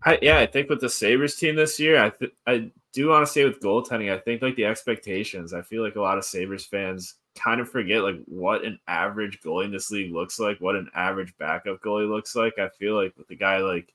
I, 0.05 0.19
yeah, 0.21 0.39
I 0.39 0.45
think 0.45 0.69
with 0.69 0.81
the 0.81 0.89
Sabres 0.89 1.35
team 1.35 1.55
this 1.55 1.79
year, 1.79 2.01
I 2.01 2.09
th- 2.09 2.33
I 2.45 2.71
do 2.93 3.09
want 3.09 3.25
to 3.25 3.31
say 3.31 3.45
with 3.45 3.61
goaltending, 3.61 4.11
I 4.11 4.19
think 4.19 4.41
like 4.41 4.55
the 4.55 4.65
expectations. 4.65 5.53
I 5.53 5.61
feel 5.61 5.83
like 5.83 5.95
a 5.95 6.01
lot 6.01 6.17
of 6.17 6.25
Sabres 6.25 6.65
fans 6.65 7.15
kind 7.35 7.61
of 7.61 7.69
forget 7.69 8.03
like 8.03 8.21
what 8.25 8.63
an 8.63 8.79
average 8.87 9.39
goalie 9.41 9.65
in 9.65 9.71
this 9.71 9.91
league 9.91 10.13
looks 10.13 10.39
like, 10.39 10.59
what 10.59 10.75
an 10.75 10.89
average 10.93 11.33
backup 11.37 11.81
goalie 11.81 12.09
looks 12.09 12.35
like. 12.35 12.59
I 12.59 12.69
feel 12.69 12.95
like 12.95 13.13
with 13.17 13.29
a 13.29 13.35
guy 13.35 13.57
like 13.57 13.93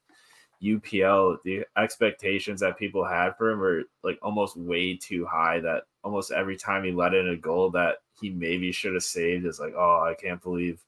UPL, 0.62 1.38
the 1.44 1.64
expectations 1.76 2.60
that 2.60 2.78
people 2.78 3.04
had 3.04 3.36
for 3.36 3.50
him 3.50 3.58
were 3.58 3.82
like 4.02 4.18
almost 4.22 4.56
way 4.56 4.96
too 4.96 5.26
high. 5.26 5.60
That 5.60 5.84
almost 6.02 6.32
every 6.32 6.56
time 6.56 6.84
he 6.84 6.90
let 6.90 7.14
in 7.14 7.28
a 7.28 7.36
goal 7.36 7.70
that 7.72 7.96
he 8.20 8.30
maybe 8.30 8.72
should 8.72 8.94
have 8.94 9.02
saved 9.02 9.46
is 9.46 9.60
like, 9.60 9.74
oh, 9.76 10.04
I 10.04 10.14
can't 10.20 10.42
believe 10.42 10.80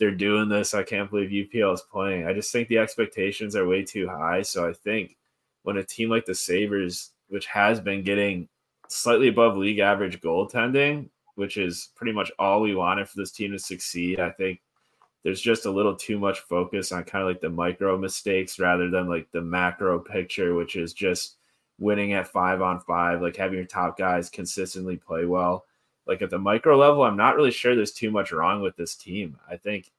they're 0.00 0.10
doing 0.10 0.48
this. 0.48 0.72
I 0.72 0.82
can't 0.82 1.10
believe 1.10 1.28
UPL 1.28 1.74
is 1.74 1.82
playing. 1.82 2.26
I 2.26 2.32
just 2.32 2.50
think 2.50 2.68
the 2.68 2.78
expectations 2.78 3.54
are 3.54 3.68
way 3.68 3.84
too 3.84 4.08
high. 4.08 4.40
So 4.40 4.66
I 4.66 4.72
think 4.72 5.18
when 5.62 5.76
a 5.76 5.84
team 5.84 6.08
like 6.08 6.24
the 6.24 6.34
Sabres, 6.34 7.10
which 7.28 7.44
has 7.46 7.80
been 7.80 8.02
getting 8.02 8.48
slightly 8.88 9.28
above 9.28 9.58
league 9.58 9.78
average 9.78 10.22
goaltending, 10.22 11.10
which 11.34 11.58
is 11.58 11.90
pretty 11.94 12.12
much 12.12 12.32
all 12.38 12.62
we 12.62 12.74
wanted 12.74 13.10
for 13.10 13.18
this 13.18 13.30
team 13.30 13.52
to 13.52 13.58
succeed, 13.58 14.20
I 14.20 14.30
think 14.30 14.62
there's 15.22 15.40
just 15.40 15.66
a 15.66 15.70
little 15.70 15.94
too 15.94 16.18
much 16.18 16.40
focus 16.40 16.92
on 16.92 17.04
kind 17.04 17.22
of 17.22 17.28
like 17.28 17.42
the 17.42 17.50
micro 17.50 17.98
mistakes 17.98 18.58
rather 18.58 18.88
than 18.88 19.06
like 19.06 19.30
the 19.32 19.42
macro 19.42 19.98
picture, 19.98 20.54
which 20.54 20.76
is 20.76 20.94
just 20.94 21.36
winning 21.78 22.14
at 22.14 22.26
five 22.26 22.62
on 22.62 22.80
five, 22.80 23.20
like 23.20 23.36
having 23.36 23.58
your 23.58 23.66
top 23.66 23.98
guys 23.98 24.30
consistently 24.30 24.96
play 24.96 25.26
well. 25.26 25.66
Like 26.06 26.22
at 26.22 26.30
the 26.30 26.38
micro 26.38 26.76
level, 26.76 27.02
I'm 27.02 27.16
not 27.16 27.36
really 27.36 27.50
sure 27.50 27.74
there's 27.74 27.92
too 27.92 28.10
much 28.10 28.32
wrong 28.32 28.62
with 28.62 28.76
this 28.76 28.94
team. 28.96 29.36
I 29.48 29.56
think, 29.56 29.90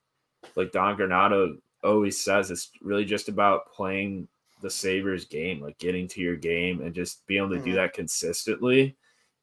like 0.56 0.72
Don 0.72 0.97
Granato 0.97 1.58
always 1.84 2.20
says, 2.20 2.52
it's 2.52 2.72
really 2.82 3.06
just 3.06 3.30
about 3.30 3.72
playing 3.72 4.28
the 4.62 4.70
Sabres 4.70 5.26
game, 5.26 5.62
like 5.62 5.78
getting 5.78 6.08
to 6.10 6.22
your 6.22 6.36
game 6.36 6.82
and 6.82 6.93
just 6.93 7.26
being 7.28 7.39
able 7.39 7.49
to 7.49 7.56
mm-hmm. 7.56 7.66
do 7.66 7.74
that 7.74 7.93
consistently. 7.93 8.95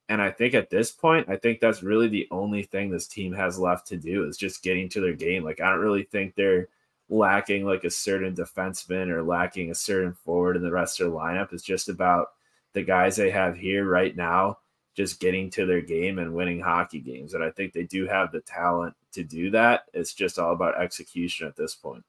And 0.09 0.23
I 0.23 0.31
think 0.31 0.55
at 0.55 0.71
this 0.71 0.91
point, 0.91 1.29
I 1.29 1.37
think 1.37 1.61
that's 1.61 1.83
really 1.83 2.09
the 2.09 2.29
only 2.31 2.63
thing 2.63 2.91
this 2.91 3.07
team 3.07 3.33
has 3.35 3.59
left 3.59 3.87
to 3.89 3.97
do 3.97 4.27
is 4.27 4.37
just 4.37 4.63
getting 4.63 4.89
to 4.91 5.01
their 5.01 5.13
game. 5.13 5.45
Like, 5.45 5.61
I 5.61 5.71
don't 5.71 5.81
really 5.81 6.05
think 6.05 6.35
they're 6.35 6.69
lacking 7.11 7.65
like 7.65 7.85
a 7.85 7.91
certain 7.91 8.35
defenseman 8.35 9.09
or 9.09 9.23
lacking 9.23 9.71
a 9.71 9.75
certain 9.75 10.13
forward 10.13 10.57
in 10.57 10.63
the 10.63 10.71
rest 10.71 11.01
of 11.01 11.11
their 11.11 11.19
lineup. 11.19 11.53
It's 11.53 11.63
just 11.63 11.89
about 11.89 12.29
the 12.73 12.83
guys 12.83 13.17
they 13.17 13.31
have 13.31 13.57
here 13.57 13.87
right 13.87 14.17
now 14.17 14.59
just 14.99 15.21
getting 15.21 15.49
to 15.49 15.65
their 15.65 15.81
game 15.81 16.19
and 16.19 16.35
winning 16.35 16.59
hockey 16.59 16.99
games. 16.99 17.35
And 17.35 17.45
I 17.45 17.53
think 17.53 17.73
they 17.73 17.85
do 17.85 18.09
have 18.09 18.33
the 18.33 18.41
talent 18.41 18.97
to 19.13 19.23
do 19.23 19.49
that. 19.53 19.83
It's 19.95 20.13
just 20.13 20.41
all 20.41 20.53
about 20.53 20.83
execution 20.83 21.47
at 21.47 21.55
this 21.55 21.77
point. 21.77 22.03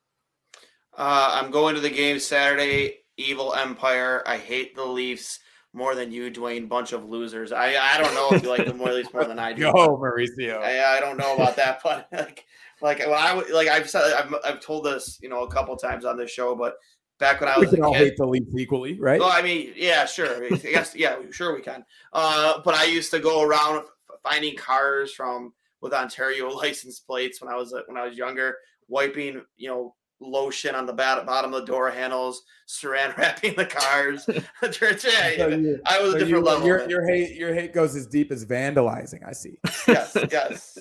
Uh, 0.98 1.40
I'm 1.40 1.52
going 1.52 1.76
to 1.76 1.82
the 1.82 1.92
game 1.92 2.18
Saturday. 2.18 3.02
Evil 3.16 3.54
Empire. 3.54 4.24
I 4.26 4.38
hate 4.38 4.76
the 4.76 4.86
Leafs 4.86 5.40
more 5.72 5.94
than 5.94 6.12
you, 6.12 6.32
Duane. 6.32 6.66
Bunch 6.66 6.92
of 6.92 7.08
losers. 7.08 7.52
I 7.52 7.76
I 7.76 8.02
don't 8.02 8.16
know 8.16 8.30
if 8.32 8.42
you 8.42 8.50
like 8.50 8.66
the 8.66 8.74
Leafs 8.74 9.14
more 9.14 9.26
than 9.26 9.38
I 9.38 9.54
do. 9.54 9.62
Go, 9.72 9.96
Mauricio. 9.96 10.58
I, 10.60 10.98
I 10.98 11.00
don't 11.00 11.18
know 11.18 11.36
about 11.36 11.58
that, 11.58 11.82
but 11.84 12.08
like 12.12 12.46
like 12.82 13.00
when 13.00 13.14
I 13.14 13.34
like 13.54 13.68
I've 13.68 13.88
said 13.88 14.14
I've, 14.14 14.34
I've 14.44 14.62
told 14.62 14.86
this 14.86 15.20
you 15.22 15.30
know 15.30 15.44
a 15.44 15.52
couple 15.52 15.76
times 15.76 16.06
on 16.06 16.18
this 16.18 16.32
show, 16.32 16.56
but 16.56 16.78
back 17.20 17.40
when 17.40 17.50
I 17.50 17.58
was 17.58 17.70
we 17.70 17.76
can 17.76 17.86
all 17.86 17.94
kid, 17.94 18.00
hate 18.00 18.18
the 18.18 18.26
Leafs 18.26 18.56
equally, 18.58 19.00
right? 19.00 19.20
Well, 19.20 19.32
I 19.32 19.42
mean, 19.42 19.74
yeah, 19.76 20.06
sure. 20.06 20.44
I 20.44 20.50
guess 20.50 20.96
yeah, 20.96 21.18
sure 21.32 21.54
we 21.54 21.62
can. 21.62 21.86
Uh, 22.14 22.62
but 22.64 22.74
I 22.76 22.86
used 22.86 23.12
to 23.12 23.20
go 23.20 23.44
around 23.44 23.86
finding 24.24 24.56
cars 24.56 25.14
from 25.14 25.54
with 25.82 25.94
Ontario 25.94 26.50
license 26.56 27.00
plates 27.00 27.42
when 27.42 27.52
I 27.52 27.56
was 27.56 27.74
when 27.88 27.98
I 27.98 28.08
was 28.08 28.18
younger, 28.18 28.58
wiping 28.88 29.42
you 29.58 29.70
know 29.70 29.96
lotion 30.22 30.76
on 30.76 30.86
the 30.86 30.94
bottom 30.94 31.54
of 31.54 31.62
the 31.62 31.66
door 31.66 31.90
handles, 31.90 32.44
saran 32.68 33.16
wrapping 33.18 33.56
the 33.56 33.66
cars. 33.66 34.26
yeah, 34.28 35.48
you, 35.48 35.80
I 35.86 36.02
was 36.02 36.16
a 36.16 36.20
different 36.20 36.30
you, 36.30 36.42
level. 36.42 36.68
Your, 36.68 36.90
your 36.90 37.08
hate, 37.08 37.36
your 37.36 37.54
hate 37.54 37.74
goes 37.74 37.96
as 37.96 38.08
deep 38.08 38.32
as 38.32 38.46
vandalizing. 38.46 39.26
I 39.28 39.34
see. 39.34 39.58
yes, 39.88 40.18
yes, 40.32 40.78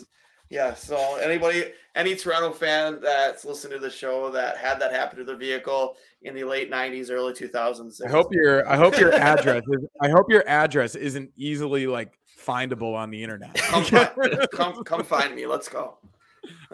yes. 0.50 0.82
So 0.84 1.16
anybody, 1.16 1.72
any 1.94 2.14
Toronto 2.14 2.52
fan 2.52 3.00
that's 3.00 3.44
listened 3.44 3.72
to 3.72 3.78
the 3.78 3.90
show 3.90 4.30
that 4.30 4.56
had 4.56 4.80
that 4.80 4.92
happen 4.92 5.18
to 5.18 5.24
their 5.24 5.36
vehicle 5.36 5.96
in 6.22 6.34
the 6.34 6.44
late 6.44 6.70
'90s, 6.70 7.10
early 7.10 7.32
2000s, 7.32 8.04
I 8.04 8.10
hope 8.10 8.32
your, 8.32 8.68
I 8.68 8.76
hope 8.76 8.98
your 8.98 9.12
address 9.14 9.62
is, 9.68 9.86
I 10.00 10.08
hope 10.08 10.30
your 10.30 10.46
address 10.48 10.94
isn't 10.94 11.30
easily 11.36 11.86
like 11.86 12.18
findable 12.38 12.94
on 12.94 13.10
the 13.10 13.22
internet. 13.22 13.54
come, 13.54 13.84
come, 14.52 14.84
come 14.84 15.04
find 15.04 15.34
me. 15.34 15.46
Let's 15.46 15.68
go. 15.68 15.98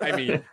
I 0.00 0.12
mean, 0.12 0.44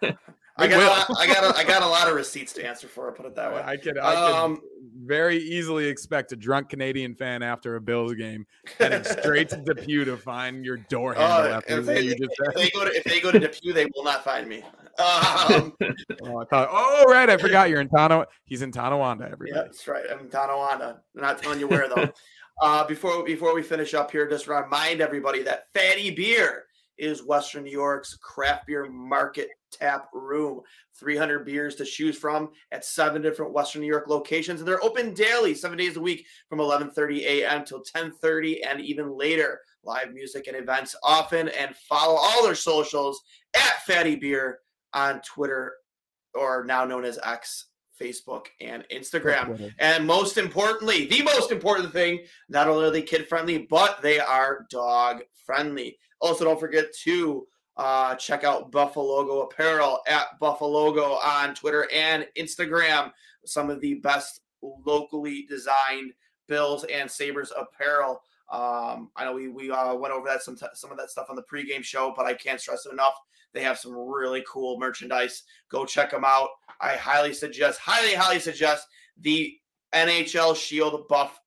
I 0.62 0.68
got, 0.68 0.82
a 0.82 1.12
lot, 1.12 1.20
I 1.20 1.28
got, 1.28 1.44
a, 1.44 1.58
I 1.58 1.64
got 1.64 1.82
a 1.82 1.88
lot 1.88 2.08
of 2.08 2.16
receipts 2.16 2.54
to 2.54 2.66
answer 2.66 2.88
for. 2.88 3.12
Put 3.12 3.26
it 3.26 3.36
that 3.36 3.54
way. 3.54 3.62
I 3.64 3.78
could, 3.78 3.98
I 3.98 4.16
um, 4.16 4.58
could 4.58 4.64
very 5.06 5.38
easily 5.38 5.88
expect 5.88 6.32
a 6.32 6.36
drunk 6.36 6.70
Canadian 6.70 7.16
fan 7.16 7.42
after 7.42 7.76
a 7.76 7.82
Bills 7.82 8.14
game 8.14 8.46
heading 8.78 9.04
straight 9.04 9.50
to 9.50 9.58
Depew 9.58 10.06
to 10.06 10.18
find 10.18 10.64
your 10.66 10.78
door 10.78 11.14
handle. 11.16 11.54
Uh, 11.54 11.58
after 11.58 11.80
if, 11.80 11.86
they, 11.86 12.02
you 12.02 12.16
just 12.16 12.32
if 12.40 12.56
they 12.56 12.70
go 12.70 12.86
to 12.86 12.96
if 12.96 13.04
they 13.04 13.20
go 13.20 13.32
to 13.32 13.40
Depew, 13.40 13.74
they 13.74 13.86
will 13.96 14.04
not 14.04 14.24
find 14.24 14.48
me. 14.48 14.64
Um, 15.00 15.74
oh, 16.24 16.38
I 16.38 16.46
thought, 16.46 16.70
oh, 16.72 17.06
right, 17.08 17.30
I 17.30 17.38
forgot 17.38 17.70
you're 17.70 17.82
in 17.82 17.90
Tano. 17.90 18.26
He's 18.46 18.62
in 18.62 18.72
Tonawanda. 18.72 19.26
Everybody. 19.26 19.52
Yeah, 19.52 19.64
that's 19.64 19.88
right. 19.88 20.06
I'm 20.12 20.20
in 20.20 20.30
Tonawanda. 20.30 21.00
I'm 21.16 21.22
not 21.22 21.42
telling 21.42 21.60
you 21.60 21.68
where 21.68 21.88
though. 21.88 22.12
uh, 22.62 22.86
before 22.86 23.24
before 23.24 23.56
we 23.56 23.64
finish 23.64 23.94
up 23.94 24.12
here, 24.12 24.30
just 24.30 24.48
remind 24.48 25.02
everybody 25.02 25.44
that 25.44 25.68
Fatty 25.74 26.12
Beer 26.12 26.66
is 27.02 27.26
Western 27.26 27.64
New 27.64 27.72
York's 27.72 28.16
craft 28.16 28.68
beer 28.68 28.88
market 28.90 29.50
tap 29.72 30.08
room. 30.14 30.62
300 31.00 31.46
beers 31.46 31.76
to 31.76 31.86
choose 31.86 32.16
from 32.18 32.52
at 32.72 32.86
seven 32.86 33.22
different 33.22 33.54
Western 33.54 33.82
New 33.82 33.88
York 33.88 34.08
locations. 34.08 34.62
And 34.62 34.68
they're 34.68 34.84
open 34.84 35.14
daily, 35.14 35.56
seven 35.56 35.78
days 35.78 35.98
a 35.98 36.02
week 36.02 36.26
from 36.48 36.60
11.30 36.60 37.22
a.m. 37.22 37.66
till 37.66 37.84
10.30 37.84 38.60
and 38.68 38.80
even 38.80 39.18
later. 39.18 39.60
Live 39.84 40.14
music 40.14 40.46
and 40.48 40.56
events 40.56 40.96
often. 41.04 41.50
And 41.50 41.76
follow 41.76 42.16
all 42.16 42.44
their 42.44 42.56
socials 42.56 43.20
at 43.56 43.82
Fatty 43.88 44.16
Beer 44.16 44.60
on 44.94 45.22
Twitter 45.22 45.74
or 46.36 46.64
now 46.64 46.86
known 46.86 47.04
as 47.04 47.20
X 47.24 47.71
Facebook, 48.02 48.48
and 48.60 48.84
Instagram. 48.92 49.72
And 49.80 50.06
most 50.06 50.38
importantly, 50.38 51.06
the 51.06 51.24
most 51.24 51.52
important 51.52 51.94
thing, 51.94 52.22
not 52.50 52.68
only 52.68 52.86
are 52.86 52.92
they 52.92 53.02
kid 53.02 53.28
friendly, 53.28 53.60
but 53.70 54.02
they 54.02 54.20
are 54.20 54.66
dog 54.70 55.22
friendly. 55.46 55.98
Also, 56.20 56.46
don't 56.46 56.60
forget 56.60 56.86
to 57.04 57.48
uh, 57.78 58.16
check 58.16 58.44
out 58.44 58.72
Buffalo 58.72 59.24
Buffalogo 59.24 59.44
Apparel 59.44 60.00
at 60.08 60.40
Buffalo 60.40 60.92
Buffalogo 60.92 61.24
on 61.24 61.56
Twitter 61.56 61.88
and 61.94 62.28
Instagram. 62.38 63.12
Some 63.46 63.70
of 63.70 63.82
the 63.82 63.96
best 63.96 64.42
locally 64.62 65.46
designed 65.50 66.14
Bills 66.48 66.86
and 66.86 67.10
Sabres 67.10 67.52
apparel. 67.58 68.22
Um, 68.52 69.10
I 69.16 69.26
know 69.26 69.34
we 69.34 69.48
we 69.48 69.72
uh, 69.72 69.96
went 69.96 70.14
over 70.14 70.28
that 70.28 70.44
some 70.44 70.56
t- 70.56 70.66
some 70.74 70.92
of 70.92 70.98
that 70.98 71.10
stuff 71.10 71.28
on 71.30 71.36
the 71.36 71.44
pregame 71.44 71.84
show, 71.84 72.14
but 72.16 72.26
I 72.26 72.34
can't 72.34 72.60
stress 72.60 72.86
it 72.86 72.92
enough. 72.92 73.16
They 73.54 73.64
have 73.64 73.78
some 73.78 73.94
really 73.94 74.44
cool 74.48 74.80
merchandise. 74.80 75.44
Go 75.70 75.86
check 75.86 76.12
them 76.12 76.24
out. 76.26 76.50
I 76.80 76.96
highly 76.96 77.34
suggest, 77.34 77.80
highly, 77.80 78.14
highly 78.14 78.40
suggest 78.40 78.88
the 79.20 79.58
NHL 79.94 80.56
Shield 80.56 81.08
Buff 81.08 81.40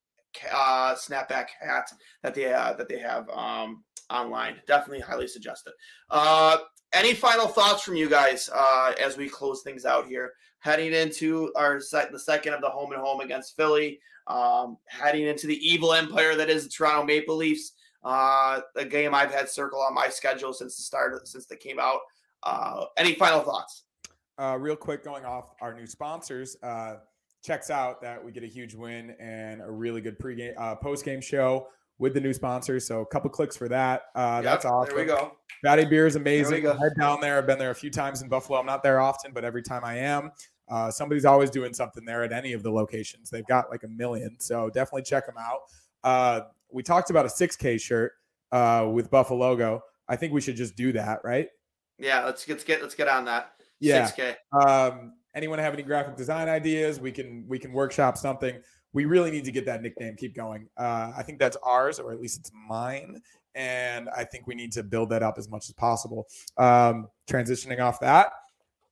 uh, 0.52 0.94
snapback 0.94 1.46
hat 1.60 1.90
that 2.22 2.34
they 2.34 2.52
uh, 2.52 2.74
that 2.74 2.88
they 2.88 2.98
have 2.98 3.28
um, 3.30 3.84
online. 4.10 4.56
Definitely 4.66 5.00
highly 5.00 5.28
suggest 5.28 5.66
it. 5.66 5.74
Uh, 6.10 6.58
any 6.92 7.14
final 7.14 7.48
thoughts 7.48 7.82
from 7.82 7.96
you 7.96 8.08
guys 8.08 8.48
uh, 8.54 8.92
as 9.02 9.16
we 9.16 9.28
close 9.28 9.62
things 9.62 9.84
out 9.84 10.06
here? 10.06 10.32
Heading 10.64 10.94
into 10.94 11.52
our 11.56 11.78
set, 11.78 12.10
the 12.10 12.18
second 12.18 12.54
of 12.54 12.62
the 12.62 12.70
home 12.70 12.92
and 12.92 13.00
home 13.02 13.20
against 13.20 13.54
Philly, 13.54 14.00
um, 14.28 14.78
heading 14.86 15.26
into 15.26 15.46
the 15.46 15.56
evil 15.56 15.92
empire 15.92 16.34
that 16.36 16.48
is 16.48 16.64
the 16.64 16.70
Toronto 16.70 17.04
Maple 17.04 17.36
Leafs. 17.36 17.72
Uh, 18.02 18.60
a 18.74 18.84
game 18.86 19.14
I've 19.14 19.30
had 19.30 19.50
circle 19.50 19.82
on 19.82 19.92
my 19.92 20.08
schedule 20.08 20.54
since 20.54 20.78
the 20.78 20.82
start, 20.82 21.28
since 21.28 21.44
they 21.44 21.56
came 21.56 21.78
out. 21.78 22.00
Uh, 22.44 22.86
any 22.96 23.14
final 23.14 23.40
thoughts? 23.40 23.82
Uh, 24.38 24.56
real 24.58 24.74
quick, 24.74 25.04
going 25.04 25.26
off 25.26 25.50
our 25.60 25.74
new 25.74 25.86
sponsors, 25.86 26.56
uh, 26.62 26.94
checks 27.42 27.68
out 27.68 28.00
that 28.00 28.24
we 28.24 28.32
get 28.32 28.42
a 28.42 28.46
huge 28.46 28.74
win 28.74 29.14
and 29.20 29.60
a 29.60 29.70
really 29.70 30.00
good 30.00 30.18
pregame, 30.18 30.54
uh, 30.56 30.74
post-game 30.74 31.20
show 31.20 31.68
with 31.98 32.14
the 32.14 32.20
new 32.20 32.32
sponsors. 32.32 32.86
So 32.86 33.02
a 33.02 33.06
couple 33.06 33.28
clicks 33.28 33.54
for 33.54 33.68
that. 33.68 34.04
Uh, 34.14 34.40
yep, 34.42 34.44
that's 34.44 34.64
awesome. 34.64 34.96
There 34.96 35.04
we 35.04 35.08
go. 35.10 35.36
Fatty 35.62 35.84
Beer 35.84 36.06
is 36.06 36.16
amazing. 36.16 36.64
Head 36.64 36.92
down 36.98 37.20
there. 37.20 37.38
I've 37.38 37.46
been 37.46 37.58
there 37.58 37.70
a 37.70 37.74
few 37.74 37.90
times 37.90 38.22
in 38.22 38.28
Buffalo. 38.28 38.58
I'm 38.58 38.66
not 38.66 38.82
there 38.82 39.00
often, 39.00 39.32
but 39.32 39.44
every 39.44 39.62
time 39.62 39.84
I 39.84 39.98
am, 39.98 40.32
uh, 40.68 40.90
somebody's 40.90 41.24
always 41.24 41.50
doing 41.50 41.74
something 41.74 42.04
there 42.04 42.22
at 42.22 42.32
any 42.32 42.52
of 42.52 42.62
the 42.62 42.70
locations. 42.70 43.30
They've 43.30 43.46
got 43.46 43.70
like 43.70 43.82
a 43.84 43.88
million. 43.88 44.36
So 44.38 44.70
definitely 44.70 45.02
check 45.02 45.26
them 45.26 45.36
out. 45.38 45.60
Uh, 46.02 46.46
we 46.70 46.82
talked 46.82 47.10
about 47.10 47.26
a 47.26 47.28
6K 47.28 47.80
shirt 47.80 48.12
uh, 48.52 48.88
with 48.92 49.10
Buffalo 49.10 49.38
logo. 49.38 49.82
I 50.08 50.16
think 50.16 50.32
we 50.32 50.40
should 50.40 50.56
just 50.56 50.76
do 50.76 50.92
that, 50.92 51.20
right? 51.24 51.48
Yeah, 51.98 52.24
let's, 52.24 52.48
let's 52.48 52.64
get 52.64 52.82
let's 52.82 52.94
get 52.94 53.08
on 53.08 53.24
that. 53.26 53.52
Yeah. 53.80 54.10
6K. 54.10 54.34
Um, 54.66 55.12
anyone 55.34 55.58
have 55.58 55.74
any 55.74 55.82
graphic 55.82 56.16
design 56.16 56.48
ideas? 56.48 57.00
We 57.00 57.12
can 57.12 57.44
we 57.48 57.58
can 57.58 57.72
workshop 57.72 58.16
something. 58.16 58.56
we 58.92 59.04
really 59.04 59.30
need 59.30 59.44
to 59.44 59.52
get 59.52 59.66
that 59.66 59.82
nickname 59.82 60.16
keep 60.16 60.34
going. 60.34 60.68
Uh, 60.76 61.12
I 61.16 61.22
think 61.22 61.38
that's 61.38 61.56
ours, 61.62 61.98
or 61.98 62.12
at 62.12 62.20
least 62.20 62.38
it's 62.38 62.50
mine. 62.68 63.20
And 63.54 64.08
I 64.16 64.24
think 64.24 64.46
we 64.46 64.54
need 64.54 64.72
to 64.72 64.82
build 64.82 65.10
that 65.10 65.22
up 65.22 65.36
as 65.38 65.48
much 65.48 65.68
as 65.68 65.74
possible. 65.74 66.26
Um, 66.56 67.08
transitioning 67.28 67.80
off 67.80 68.00
that, 68.00 68.32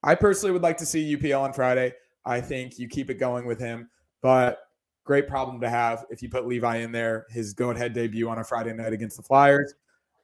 I 0.02 0.14
personally 0.14 0.52
would 0.52 0.62
like 0.62 0.76
to 0.78 0.86
see 0.86 1.16
UPL 1.16 1.40
on 1.40 1.52
Friday. 1.52 1.92
I 2.24 2.40
think 2.40 2.78
you 2.78 2.88
keep 2.88 3.10
it 3.10 3.14
going 3.14 3.46
with 3.46 3.58
him, 3.60 3.88
but 4.20 4.58
great 5.04 5.26
problem 5.28 5.60
to 5.60 5.68
have 5.68 6.04
if 6.10 6.22
you 6.22 6.28
put 6.28 6.46
Levi 6.46 6.76
in 6.78 6.92
there, 6.92 7.26
his 7.30 7.52
Goat 7.54 7.76
Head 7.76 7.92
debut 7.92 8.28
on 8.28 8.38
a 8.38 8.44
Friday 8.44 8.72
night 8.72 8.92
against 8.92 9.16
the 9.16 9.22
Flyers. 9.22 9.74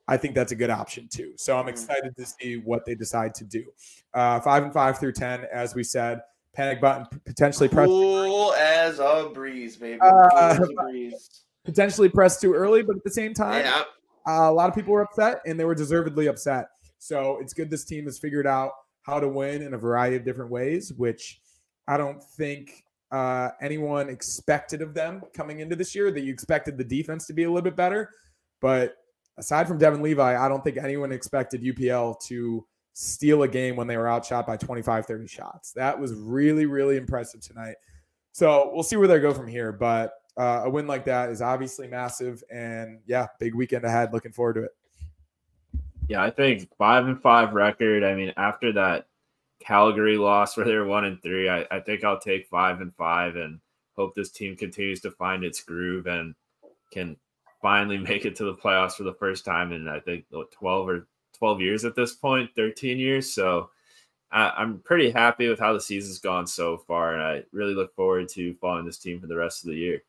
I 0.07 0.17
think 0.17 0.35
that's 0.35 0.53
a 0.53 0.57
good 0.57 0.71
option 0.71 1.07
too. 1.09 1.33
So 1.37 1.59
I'm 1.59 1.69
excited 1.69 2.17
to 2.17 2.25
see 2.25 2.57
what 2.57 2.87
they 2.87 2.95
decide 2.95 3.35
to 3.37 3.45
do. 3.45 3.65
Uh, 4.15 4.41
five 4.41 4.63
and 4.63 4.73
five 4.73 4.99
through 4.99 5.13
10, 5.13 5.45
as 5.53 5.75
we 5.75 5.85
said, 5.85 6.21
panic 6.55 6.81
button 6.81 7.07
potentially 7.27 7.69
press 7.69 7.87
cool 7.87 8.55
as 8.55 8.99
a 9.01 9.31
breeze, 9.35 9.77
baby. 9.77 10.01
Uh, 10.01 10.57
cool 10.57 10.71
a 10.79 10.83
breeze. 10.91 11.43
potentially 11.65 12.09
pressed 12.09 12.41
too 12.41 12.55
early, 12.55 12.83
but 12.83 12.97
at 12.97 13.05
the 13.05 13.11
same 13.11 13.35
time, 13.35 13.65
Yeah. 13.67 13.83
uh, 14.27 14.51
a 14.51 14.53
lot 14.53 14.69
of 14.71 14.75
people 14.75 14.95
were 14.95 15.03
upset 15.03 15.41
and 15.45 15.61
they 15.61 15.65
were 15.67 15.75
deservedly 15.75 16.27
upset. 16.27 16.69
So 16.99 17.39
it's 17.43 17.53
good 17.53 17.69
this 17.71 17.85
team 17.85 18.07
has 18.07 18.19
figured 18.19 18.47
out 18.47 18.73
how 19.09 19.19
to 19.19 19.29
win 19.29 19.63
in 19.63 19.73
a 19.73 19.79
variety 19.79 20.17
of 20.17 20.25
different 20.25 20.51
ways, 20.51 20.93
which 20.93 21.41
I 21.89 21.97
don't 21.97 22.23
think 22.23 22.85
uh, 23.11 23.51
anyone 23.63 24.11
expected 24.11 24.83
of 24.83 24.93
them 24.93 25.23
coming 25.33 25.61
into 25.61 25.75
this 25.75 25.95
year. 25.95 26.11
That 26.11 26.21
you 26.21 26.33
expected 26.33 26.77
the 26.77 26.85
defense 26.85 27.27
to 27.27 27.33
be 27.33 27.45
a 27.45 27.49
little 27.49 27.63
bit 27.63 27.75
better, 27.77 28.11
but 28.61 28.97
aside 29.39 29.67
from 29.67 29.79
Devon 29.79 30.03
Levi, 30.03 30.37
I 30.37 30.49
don't 30.49 30.63
think 30.63 30.77
anyone 30.77 31.11
expected 31.11 31.63
UPL 31.63 32.21
to 32.27 32.67
steal 32.93 33.45
a 33.45 33.49
game 33.49 33.77
when 33.77 33.87
they 33.87 33.97
were 33.97 34.09
outshot 34.09 34.47
by 34.47 34.57
25, 34.57 35.07
30 35.07 35.27
shots. 35.27 35.73
That 35.73 35.99
was 35.99 36.13
really, 36.15 36.67
really 36.67 36.97
impressive 36.97 37.41
tonight. 37.41 37.77
So 38.33 38.71
we'll 38.75 38.83
see 38.83 38.97
where 38.97 39.09
they 39.09 39.21
go 39.21 39.33
from 39.33 39.47
here. 39.47 39.73
But 39.73 40.13
uh, 40.37 40.63
a 40.65 40.71
win 40.71 40.87
like 40.87 41.05
that 41.07 41.31
is 41.31 41.41
obviously 41.41 41.87
massive. 41.87 42.43
And 42.53 42.99
yeah, 43.07 43.29
big 43.41 43.55
weekend 43.55 43.85
ahead. 43.85 44.13
Looking 44.13 44.33
forward 44.33 44.55
to 44.55 44.65
it. 44.65 44.71
Yeah, 46.09 46.23
I 46.23 46.31
think 46.31 46.69
five 46.77 47.07
and 47.07 47.21
five 47.21 47.53
record. 47.53 48.03
I 48.03 48.15
mean, 48.15 48.33
after 48.37 48.73
that 48.73 49.09
Calgary 49.61 50.17
loss 50.17 50.57
where 50.57 50.65
they're 50.65 50.87
one 50.87 51.05
and 51.05 51.23
three, 51.23 51.49
I, 51.49 51.67
I 51.71 51.81
think 51.81 52.03
I'll 52.03 52.19
take 52.19 52.49
five 52.49 52.81
and 52.81 52.95
five 52.97 53.37
and 53.37 53.61
hope 53.95 54.15
this 54.15 54.31
team 54.31 54.57
continues 54.57 55.01
to 55.01 55.11
find 55.11 55.45
its 55.45 55.63
groove 55.63 56.07
and 56.07 56.35
can 56.93 57.17
finally 57.61 57.99
make 58.11 58.25
it 58.25 58.37
to 58.37 58.45
the 58.45 58.55
playoffs 58.55 58.95
for 58.95 59.03
the 59.03 59.15
first 59.15 59.45
time 59.45 59.73
in 59.73 59.87
I 59.87 60.01
think 60.01 60.25
what, 60.31 60.51
12 60.53 60.89
or 60.89 61.09
12 61.39 61.61
years 61.61 61.85
at 61.85 61.95
this 61.95 62.15
point, 62.15 62.51
13 62.57 62.99
years. 62.99 63.33
So 63.33 63.71
I, 64.31 64.51
I'm 64.57 64.79
pretty 64.81 65.11
happy 65.11 65.49
with 65.49 65.59
how 65.59 65.73
the 65.73 65.81
season's 65.81 66.19
gone 66.19 66.47
so 66.47 66.79
far, 66.79 67.15
and 67.15 67.23
I 67.23 67.45
really 67.53 67.75
look 67.75 67.95
forward 67.95 68.29
to 68.31 68.55
following 68.55 68.87
this 68.87 68.99
team 68.99 69.21
for 69.21 69.27
the 69.27 69.37
rest 69.37 69.65
of 69.65 69.71
the 69.71 69.77
year. 69.77 70.03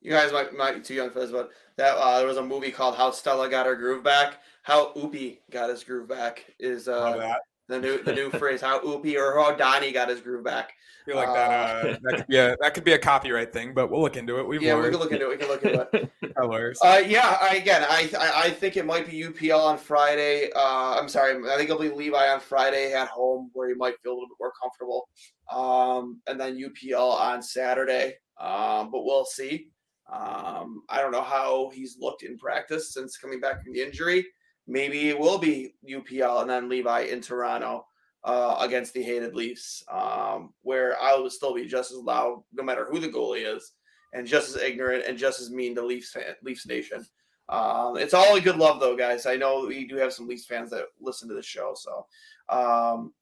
You 0.00 0.10
guys 0.10 0.32
might, 0.32 0.54
might 0.54 0.74
be 0.74 0.80
too 0.80 0.94
young 0.94 1.10
for 1.10 1.20
this, 1.20 1.30
but 1.30 1.50
that 1.76 1.96
uh, 1.96 2.18
there 2.18 2.26
was 2.26 2.36
a 2.36 2.42
movie 2.42 2.70
called 2.70 2.96
How 2.96 3.10
Stella 3.10 3.48
Got 3.48 3.66
Her 3.66 3.74
Groove 3.74 4.04
Back. 4.04 4.40
How 4.64 4.94
Oopie 4.94 5.40
got 5.50 5.68
his 5.68 5.84
groove 5.84 6.08
back 6.08 6.46
is 6.58 6.88
uh, 6.88 7.36
the 7.68 7.78
new 7.78 8.02
the 8.02 8.14
new 8.14 8.30
phrase. 8.38 8.62
How 8.62 8.80
Oopie 8.80 9.16
or 9.16 9.38
how 9.38 9.54
Donnie 9.54 9.92
got 9.92 10.08
his 10.08 10.22
groove 10.22 10.42
back. 10.42 10.72
I 11.02 11.10
feel 11.10 11.16
like 11.16 11.34
that. 11.34 11.50
Uh, 11.50 11.96
that 12.02 12.16
could 12.16 12.26
be 12.28 12.38
a 12.38 12.56
that 12.60 12.72
could 12.72 12.84
be 12.84 12.92
a 12.94 12.98
copyright 12.98 13.52
thing, 13.52 13.74
but 13.74 13.90
we'll 13.90 14.00
look 14.00 14.16
into 14.16 14.40
it. 14.40 14.48
We've 14.48 14.62
yeah, 14.62 14.74
we 14.80 14.88
can 14.88 14.98
look 14.98 15.12
into 15.12 15.26
it. 15.26 15.28
We 15.28 15.36
can 15.36 15.48
look 15.48 15.62
into 15.64 15.86
it. 15.92 16.10
Our 16.38 16.46
lawyers. 16.46 16.78
Uh, 16.82 17.02
yeah, 17.06 17.36
I, 17.42 17.56
again, 17.56 17.84
I, 17.86 18.10
I 18.18 18.44
I 18.44 18.50
think 18.50 18.78
it 18.78 18.86
might 18.86 19.06
be 19.06 19.22
UPL 19.22 19.60
on 19.60 19.76
Friday. 19.76 20.50
Uh, 20.56 20.96
I'm 20.98 21.10
sorry, 21.10 21.36
I 21.46 21.58
think 21.58 21.68
it'll 21.68 21.82
be 21.82 21.90
Levi 21.90 22.26
on 22.28 22.40
Friday 22.40 22.94
at 22.94 23.08
home, 23.08 23.50
where 23.52 23.68
he 23.68 23.74
might 23.74 24.00
feel 24.02 24.12
a 24.12 24.14
little 24.14 24.28
bit 24.28 24.38
more 24.40 24.52
comfortable. 24.62 25.08
Um, 25.52 26.22
and 26.26 26.40
then 26.40 26.58
UPL 26.58 27.12
on 27.12 27.42
Saturday. 27.42 28.14
Um, 28.40 28.90
but 28.90 29.04
we'll 29.04 29.26
see. 29.26 29.68
Um, 30.10 30.84
I 30.88 31.02
don't 31.02 31.12
know 31.12 31.22
how 31.22 31.70
he's 31.74 31.98
looked 32.00 32.22
in 32.22 32.38
practice 32.38 32.94
since 32.94 33.18
coming 33.18 33.40
back 33.40 33.62
from 33.62 33.74
the 33.74 33.82
injury. 33.82 34.26
Maybe 34.66 35.08
it 35.08 35.18
will 35.18 35.38
be 35.38 35.74
UPL 35.88 36.40
and 36.40 36.50
then 36.50 36.68
Levi 36.68 37.02
in 37.02 37.20
Toronto 37.20 37.86
uh, 38.24 38.56
against 38.60 38.94
the 38.94 39.02
hated 39.02 39.34
Leafs, 39.34 39.84
um, 39.90 40.54
where 40.62 41.00
I 41.00 41.14
will 41.14 41.30
still 41.30 41.54
be 41.54 41.66
just 41.66 41.92
as 41.92 41.98
loud, 41.98 42.42
no 42.52 42.62
matter 42.62 42.86
who 42.90 42.98
the 42.98 43.08
goalie 43.08 43.54
is 43.56 43.72
and 44.14 44.26
just 44.26 44.56
as 44.56 44.62
ignorant 44.62 45.04
and 45.06 45.18
just 45.18 45.40
as 45.40 45.50
mean 45.50 45.74
to 45.74 45.84
Leafs 45.84 46.12
fan, 46.12 46.34
Leafs 46.42 46.66
Nation. 46.66 47.04
Um, 47.48 47.98
it's 47.98 48.14
all 48.14 48.36
a 48.36 48.40
good 48.40 48.56
love, 48.56 48.80
though, 48.80 48.96
guys. 48.96 49.26
I 49.26 49.36
know 49.36 49.66
we 49.66 49.86
do 49.86 49.96
have 49.96 50.12
some 50.12 50.26
Leafs 50.26 50.46
fans 50.46 50.70
that 50.70 50.86
listen 51.00 51.28
to 51.28 51.34
the 51.34 51.42
show. 51.42 51.74
So, 51.76 52.06
um, 52.48 53.12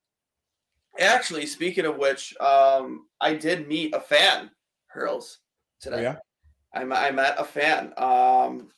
actually, 1.01 1.47
speaking 1.47 1.86
of 1.86 1.97
which, 1.97 2.36
um, 2.38 3.07
I 3.20 3.34
did 3.34 3.66
meet 3.66 3.95
a 3.95 4.01
fan, 4.01 4.51
Hurls, 4.86 5.38
today. 5.80 5.97
Oh, 5.97 6.01
yeah? 6.03 6.16
I, 6.74 6.84
met- 6.84 7.03
I 7.03 7.11
met 7.11 7.34
a 7.38 7.45
fan. 7.45 7.93
Um, 7.97 8.68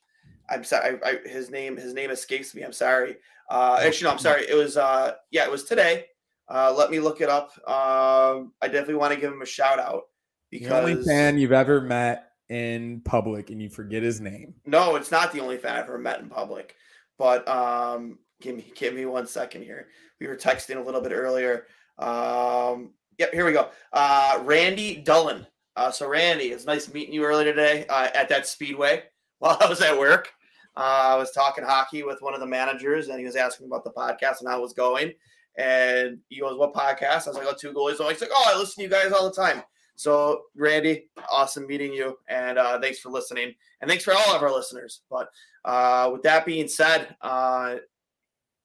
I'm 0.48 0.64
sorry, 0.64 0.98
I, 1.04 1.10
I, 1.10 1.28
his 1.28 1.50
name 1.50 1.76
his 1.76 1.94
name 1.94 2.10
escapes 2.10 2.54
me. 2.54 2.62
I'm 2.62 2.72
sorry. 2.72 3.16
Uh, 3.50 3.80
actually, 3.82 4.06
no, 4.06 4.12
I'm 4.12 4.18
sorry. 4.18 4.46
It 4.48 4.54
was 4.54 4.76
uh, 4.76 5.14
yeah, 5.30 5.44
it 5.44 5.50
was 5.50 5.64
today. 5.64 6.06
Uh, 6.48 6.74
let 6.76 6.90
me 6.90 7.00
look 7.00 7.20
it 7.20 7.28
up. 7.28 7.52
Um, 7.68 8.52
I 8.60 8.66
definitely 8.66 8.96
want 8.96 9.14
to 9.14 9.20
give 9.20 9.32
him 9.32 9.42
a 9.42 9.46
shout 9.46 9.78
out 9.78 10.04
because 10.50 10.68
The 10.68 10.80
only 10.80 11.04
fan 11.04 11.38
you've 11.38 11.52
ever 11.52 11.80
met 11.80 12.32
in 12.48 13.00
public 13.04 13.50
and 13.50 13.62
you 13.62 13.70
forget 13.70 14.02
his 14.02 14.20
name. 14.20 14.54
No, 14.66 14.96
it's 14.96 15.10
not 15.10 15.32
the 15.32 15.40
only 15.40 15.56
fan 15.56 15.76
I've 15.76 15.84
ever 15.84 15.98
met 15.98 16.20
in 16.20 16.28
public. 16.28 16.76
But 17.18 17.46
um, 17.48 18.18
give 18.40 18.56
me 18.56 18.70
give 18.74 18.94
me 18.94 19.06
one 19.06 19.26
second 19.26 19.62
here. 19.62 19.88
We 20.20 20.26
were 20.26 20.36
texting 20.36 20.76
a 20.76 20.82
little 20.84 21.00
bit 21.00 21.12
earlier. 21.12 21.66
Um, 21.98 22.92
yep, 23.18 23.32
here 23.32 23.46
we 23.46 23.52
go. 23.52 23.70
Uh, 23.92 24.40
Randy 24.42 24.96
Dullen. 24.96 25.46
Uh, 25.76 25.90
so 25.90 26.08
Randy, 26.08 26.46
it's 26.46 26.66
nice 26.66 26.92
meeting 26.92 27.14
you 27.14 27.24
earlier 27.24 27.52
today 27.52 27.86
uh, 27.88 28.08
at 28.14 28.28
that 28.28 28.46
speedway 28.46 29.02
while 29.44 29.58
I 29.60 29.68
was 29.68 29.82
at 29.82 29.98
work. 29.98 30.32
Uh, 30.74 31.12
I 31.12 31.16
was 31.16 31.30
talking 31.30 31.64
hockey 31.64 32.02
with 32.02 32.22
one 32.22 32.32
of 32.32 32.40
the 32.40 32.46
managers, 32.46 33.08
and 33.08 33.18
he 33.18 33.26
was 33.26 33.36
asking 33.36 33.66
about 33.66 33.84
the 33.84 33.90
podcast 33.90 34.40
and 34.40 34.48
how 34.48 34.58
it 34.58 34.62
was 34.62 34.72
going. 34.72 35.12
And 35.56 36.18
he 36.30 36.40
goes, 36.40 36.58
"What 36.58 36.72
podcast?" 36.72 37.26
I 37.26 37.30
was 37.30 37.36
like, 37.36 37.46
"Oh, 37.46 37.54
two 37.56 37.72
goalies." 37.72 37.96
So 37.96 38.08
he's 38.08 38.22
like, 38.22 38.30
"Oh, 38.32 38.52
I 38.54 38.58
listen 38.58 38.76
to 38.76 38.82
you 38.82 38.88
guys 38.88 39.12
all 39.12 39.28
the 39.28 39.36
time." 39.36 39.62
So, 39.96 40.44
Randy, 40.56 41.08
awesome 41.30 41.66
meeting 41.66 41.92
you, 41.92 42.18
and 42.26 42.58
uh, 42.58 42.80
thanks 42.80 42.98
for 42.98 43.10
listening, 43.10 43.52
and 43.80 43.88
thanks 43.88 44.02
for 44.02 44.14
all 44.14 44.34
of 44.34 44.42
our 44.42 44.50
listeners. 44.50 45.02
But 45.10 45.28
uh, 45.64 46.10
with 46.12 46.22
that 46.22 46.46
being 46.46 46.66
said, 46.66 47.14
uh, 47.20 47.76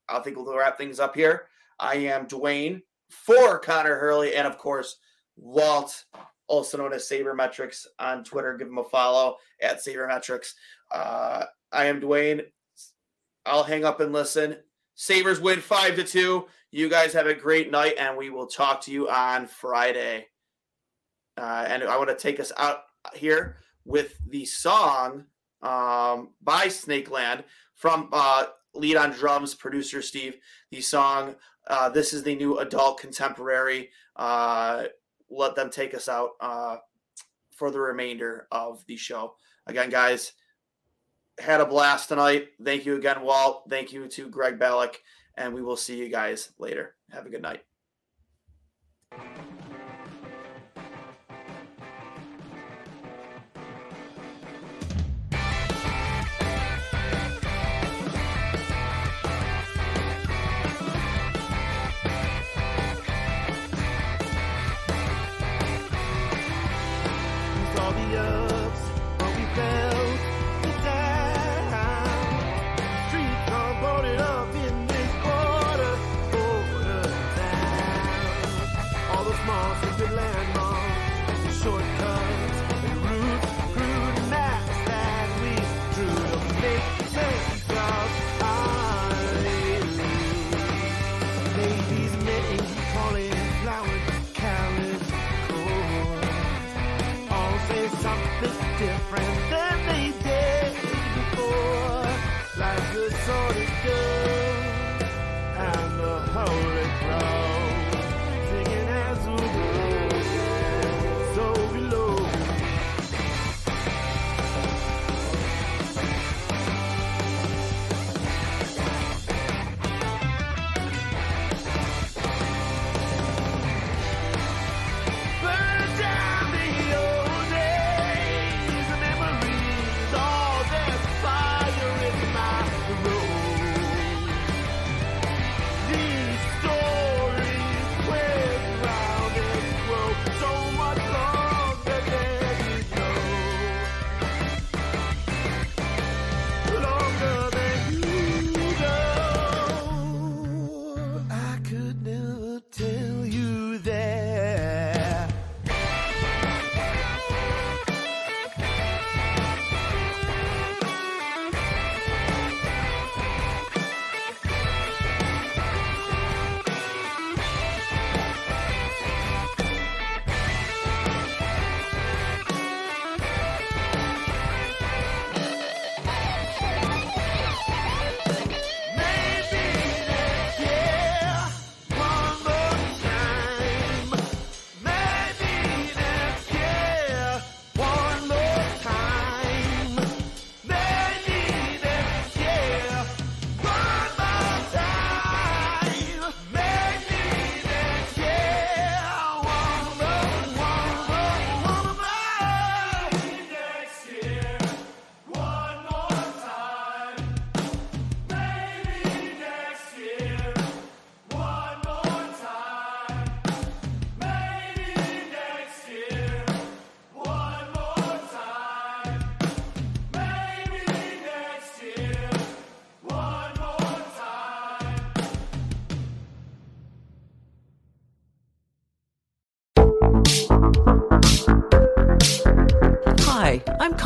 I 0.07 0.19
think 0.23 0.37
we'll 0.37 0.57
wrap 0.57 0.77
things 0.77 0.99
up 0.99 1.13
here. 1.13 1.47
I 1.77 1.95
am 1.95 2.25
Duane 2.25 2.81
for 3.09 3.59
Connor 3.59 3.97
Hurley, 3.99 4.33
and 4.33 4.47
of 4.47 4.57
course, 4.57 4.95
Walt, 5.35 6.05
also 6.49 6.77
known 6.77 6.93
as 6.93 7.07
SabreMetrix 7.07 7.85
on 7.99 8.23
Twitter. 8.23 8.57
Give 8.57 8.67
him 8.67 8.79
a 8.79 8.83
follow 8.83 9.37
at 9.61 9.77
SabreMetrix. 9.77 10.53
Uh, 10.91 11.45
I 11.71 11.85
am 11.85 11.99
Duane. 11.99 12.41
I'll 13.45 13.63
hang 13.63 13.85
up 13.85 13.99
and 13.99 14.11
listen. 14.11 14.57
Sabres 14.95 15.39
win 15.39 15.61
five 15.61 15.95
to 15.95 16.03
two. 16.03 16.47
You 16.71 16.89
guys 16.89 17.13
have 17.13 17.27
a 17.27 17.33
great 17.33 17.71
night, 17.71 17.95
and 17.97 18.17
we 18.17 18.29
will 18.29 18.47
talk 18.47 18.81
to 18.81 18.91
you 18.91 19.09
on 19.09 19.47
Friday. 19.47 20.27
Uh, 21.37 21.65
and 21.67 21.83
I 21.83 21.97
want 21.97 22.09
to 22.09 22.15
take 22.15 22.39
us 22.39 22.51
out 22.57 22.79
here 23.15 23.57
with 23.85 24.15
the 24.27 24.45
song 24.45 25.25
um, 25.61 26.29
by 26.41 26.67
Snakeland 26.67 27.43
from 27.75 28.09
uh, 28.11 28.47
lead 28.73 28.97
on 28.97 29.11
drums 29.11 29.55
producer 29.55 30.01
Steve. 30.01 30.37
The 30.69 30.81
song 30.81 31.35
uh, 31.67 31.89
"This 31.89 32.13
Is 32.13 32.23
the 32.23 32.35
New 32.35 32.57
Adult 32.59 32.99
Contemporary." 32.99 33.89
Uh, 34.15 34.85
let 35.29 35.55
them 35.55 35.69
take 35.69 35.93
us 35.93 36.09
out 36.09 36.31
uh, 36.39 36.77
for 37.55 37.71
the 37.71 37.79
remainder 37.79 38.47
of 38.51 38.83
the 38.87 38.95
show. 38.95 39.35
Again, 39.67 39.89
guys, 39.89 40.33
had 41.39 41.61
a 41.61 41.65
blast 41.65 42.09
tonight. 42.09 42.49
Thank 42.63 42.85
you 42.85 42.95
again, 42.95 43.21
Walt. 43.21 43.63
Thank 43.69 43.93
you 43.93 44.07
to 44.07 44.29
Greg 44.29 44.59
Balloch, 44.59 44.99
and 45.35 45.53
we 45.53 45.61
will 45.61 45.77
see 45.77 45.97
you 45.97 46.09
guys 46.09 46.51
later. 46.57 46.95
Have 47.11 47.25
a 47.25 47.29
good 47.29 47.41
night. 47.41 47.63
friend. 99.09 99.38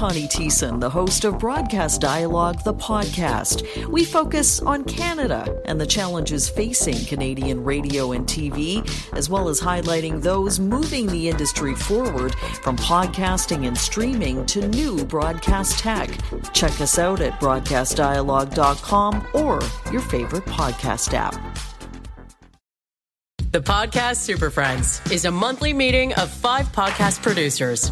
Connie 0.04 0.28
Thiessen, 0.28 0.82
the 0.82 0.90
host 0.90 1.24
of 1.24 1.40
Broadcast 1.40 2.02
Dialogue, 2.02 2.62
the 2.66 2.74
podcast. 2.74 3.88
We 3.88 4.04
focus 4.04 4.60
on 4.60 4.84
Canada 4.84 5.62
and 5.64 5.80
the 5.80 5.86
challenges 5.86 6.50
facing 6.50 7.06
Canadian 7.06 7.64
radio 7.64 8.12
and 8.12 8.28
TV, 8.28 8.84
as 9.14 9.30
well 9.30 9.48
as 9.48 9.62
highlighting 9.62 10.22
those 10.22 10.60
moving 10.60 11.08
the 11.08 11.30
industry 11.30 11.74
forward 11.74 12.36
from 12.36 12.76
podcasting 12.76 13.66
and 13.66 13.78
streaming 13.78 14.46
to 14.48 14.68
new 14.68 15.06
broadcast 15.06 15.80
tech. 15.80 16.10
Check 16.52 16.82
us 16.82 17.00
out 17.00 17.22
at 17.22 17.40
broadcastdialogue.com 17.40 19.28
or 19.34 19.62
your 19.90 20.02
favorite 20.02 20.44
podcast 20.44 21.14
app. 21.14 21.34
The 23.54 23.62
Podcast 23.62 24.18
Super 24.18 24.50
Friends 24.50 25.00
is 25.12 25.24
a 25.24 25.32
monthly 25.32 25.72
meeting 25.74 26.12
of 26.16 26.30
five 26.30 26.66
podcast 26.74 27.22
producers. 27.22 27.92